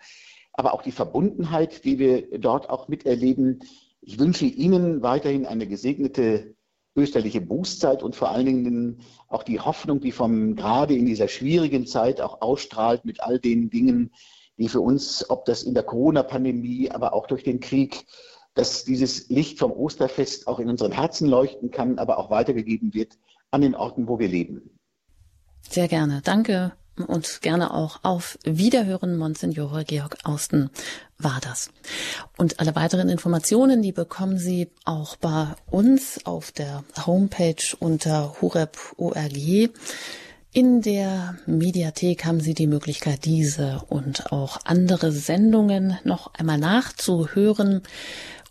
aber 0.52 0.74
auch 0.74 0.82
die 0.82 0.93
Verbundenheit, 0.93 1.85
die 1.85 1.98
wir 1.98 2.39
dort 2.39 2.68
auch 2.68 2.89
miterleben. 2.89 3.60
Ich 4.01 4.18
wünsche 4.18 4.47
Ihnen 4.47 5.02
weiterhin 5.02 5.47
eine 5.47 5.66
gesegnete 5.66 6.55
österliche 6.97 7.40
Bußzeit 7.40 8.02
und 8.02 8.16
vor 8.16 8.31
allen 8.31 8.47
Dingen 8.47 9.01
auch 9.28 9.43
die 9.43 9.60
Hoffnung, 9.60 10.01
die 10.01 10.12
vom 10.12 10.56
gerade 10.56 10.94
in 10.94 11.06
dieser 11.06 11.28
schwierigen 11.28 11.86
Zeit 11.86 12.20
auch 12.20 12.40
ausstrahlt 12.40 13.05
mit 13.05 13.22
all 13.22 13.39
den 13.39 13.70
Dingen, 13.70 14.10
die 14.59 14.68
für 14.68 14.81
uns, 14.81 15.28
ob 15.31 15.44
das 15.44 15.62
in 15.62 15.74
der 15.74 15.85
Corona-Pandemie, 15.85 16.90
aber 16.90 17.14
auch 17.14 17.27
durch 17.27 17.44
den 17.44 17.60
Krieg, 17.60 18.05
dass 18.55 18.85
dieses 18.85 19.28
Licht 19.28 19.59
vom 19.59 19.72
Osterfest 19.72 20.48
auch 20.48 20.59
in 20.59 20.68
unseren 20.68 20.93
Herzen 20.93 21.28
leuchten 21.28 21.70
kann, 21.70 21.98
aber 21.98 22.18
auch 22.18 22.31
weitergegeben 22.31 22.93
wird 22.93 23.16
an 23.52 23.62
den 23.62 23.74
Orten, 23.74 24.09
wo 24.09 24.18
wir 24.18 24.28
leben. 24.28 24.78
Sehr 25.62 25.89
gerne. 25.89 26.20
Danke 26.24 26.72
und 26.97 27.43
gerne 27.43 27.73
auch 27.73 28.01
auf 28.03 28.39
Wiederhören. 28.45 29.17
Monsignore 29.17 29.85
Georg 29.85 30.19
Austen 30.25 30.71
war 31.19 31.41
das. 31.43 31.71
Und 32.37 32.61
alle 32.61 32.75
weiteren 32.75 33.09
Informationen, 33.09 33.83
die 33.83 33.93
bekommen 33.93 34.39
Sie 34.39 34.71
auch 34.85 35.17
bei 35.17 35.49
uns 35.71 36.25
auf 36.25 36.53
der 36.53 36.85
Homepage 37.07 37.77
unter 37.79 38.37
horeb.org. 38.41 39.71
In 40.53 40.83
der 40.83 41.37
Mediathek 41.47 42.25
haben 42.25 42.41
Sie 42.41 42.55
die 42.55 42.67
Möglichkeit, 42.67 43.25
diese 43.25 43.83
und 43.89 44.33
auch 44.33 44.59
andere 44.65 45.12
Sendungen 45.12 45.97
noch 46.03 46.35
einmal 46.35 46.59
nachzuhören. 46.59 47.83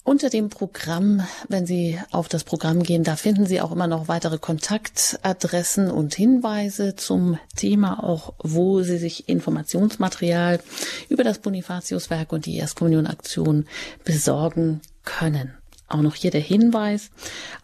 Unter 0.03 0.29
dem 0.29 0.49
Programm, 0.49 1.21
wenn 1.49 1.65
Sie 1.65 1.99
auf 2.11 2.29
das 2.29 2.43
Programm 2.43 2.81
gehen, 2.81 3.03
da 3.03 3.15
finden 3.15 3.45
Sie 3.45 3.61
auch 3.61 3.71
immer 3.71 3.85
noch 3.85 4.07
weitere 4.07 4.39
Kontaktadressen 4.39 5.91
und 5.91 6.15
Hinweise 6.15 6.95
zum 6.95 7.37
Thema, 7.55 8.03
auch 8.03 8.33
wo 8.39 8.81
Sie 8.81 8.97
sich 8.97 9.29
Informationsmaterial 9.29 10.61
über 11.09 11.23
das 11.23 11.39
Bonifatiuswerk 11.39 12.31
und 12.31 12.45
die 12.45 12.57
Erstkommunionaktion 12.57 13.65
besorgen 14.03 14.81
können. 15.03 15.58
Auch 15.89 16.01
noch 16.01 16.15
hier 16.15 16.31
der 16.31 16.41
Hinweis 16.41 17.09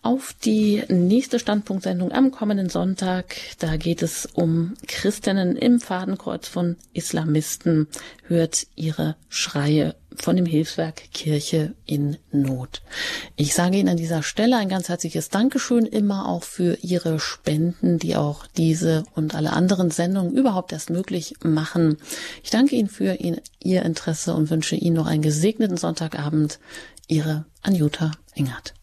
auf 0.02 0.36
die 0.44 0.84
nächste 0.90 1.40
Standpunktsendung 1.40 2.12
am 2.12 2.32
kommenden 2.32 2.70
Sonntag. 2.70 3.36
Da 3.60 3.78
geht 3.78 4.02
es 4.02 4.28
um 4.34 4.74
Christinnen 4.88 5.56
im 5.56 5.80
Fadenkreuz 5.80 6.48
von 6.48 6.76
Islamisten. 6.94 7.88
Hört 8.28 8.66
ihre 8.76 9.16
Schreie 9.30 9.96
von 10.16 10.36
dem 10.36 10.46
Hilfswerk 10.46 11.12
Kirche 11.14 11.74
in 11.86 12.18
Not. 12.32 12.82
Ich 13.36 13.54
sage 13.54 13.78
Ihnen 13.78 13.90
an 13.90 13.98
dieser 13.98 14.24
Stelle 14.24 14.58
ein 14.58 14.70
ganz 14.70 14.90
herzliches 14.90 15.30
Dankeschön 15.30 15.86
immer 15.86 16.28
auch 16.28 16.44
für 16.44 16.78
Ihre 16.82 17.20
Spenden, 17.20 18.00
die 18.00 18.16
auch 18.16 18.48
diese 18.58 19.04
und 19.14 19.36
alle 19.36 19.54
anderen 19.54 19.92
Sendungen 19.92 20.34
überhaupt 20.34 20.72
erst 20.72 20.90
möglich 20.90 21.36
machen. 21.44 21.98
Ich 22.44 22.50
danke 22.50 22.76
Ihnen 22.76 22.90
für 22.90 23.18
Ihr 23.60 23.82
Interesse 23.84 24.34
und 24.34 24.50
wünsche 24.50 24.76
Ihnen 24.76 24.96
noch 24.96 25.08
einen 25.08 25.22
gesegneten 25.22 25.78
Sonntagabend. 25.78 26.60
Ihre 27.08 27.46
Anjuta 27.62 28.12
Engert. 28.34 28.74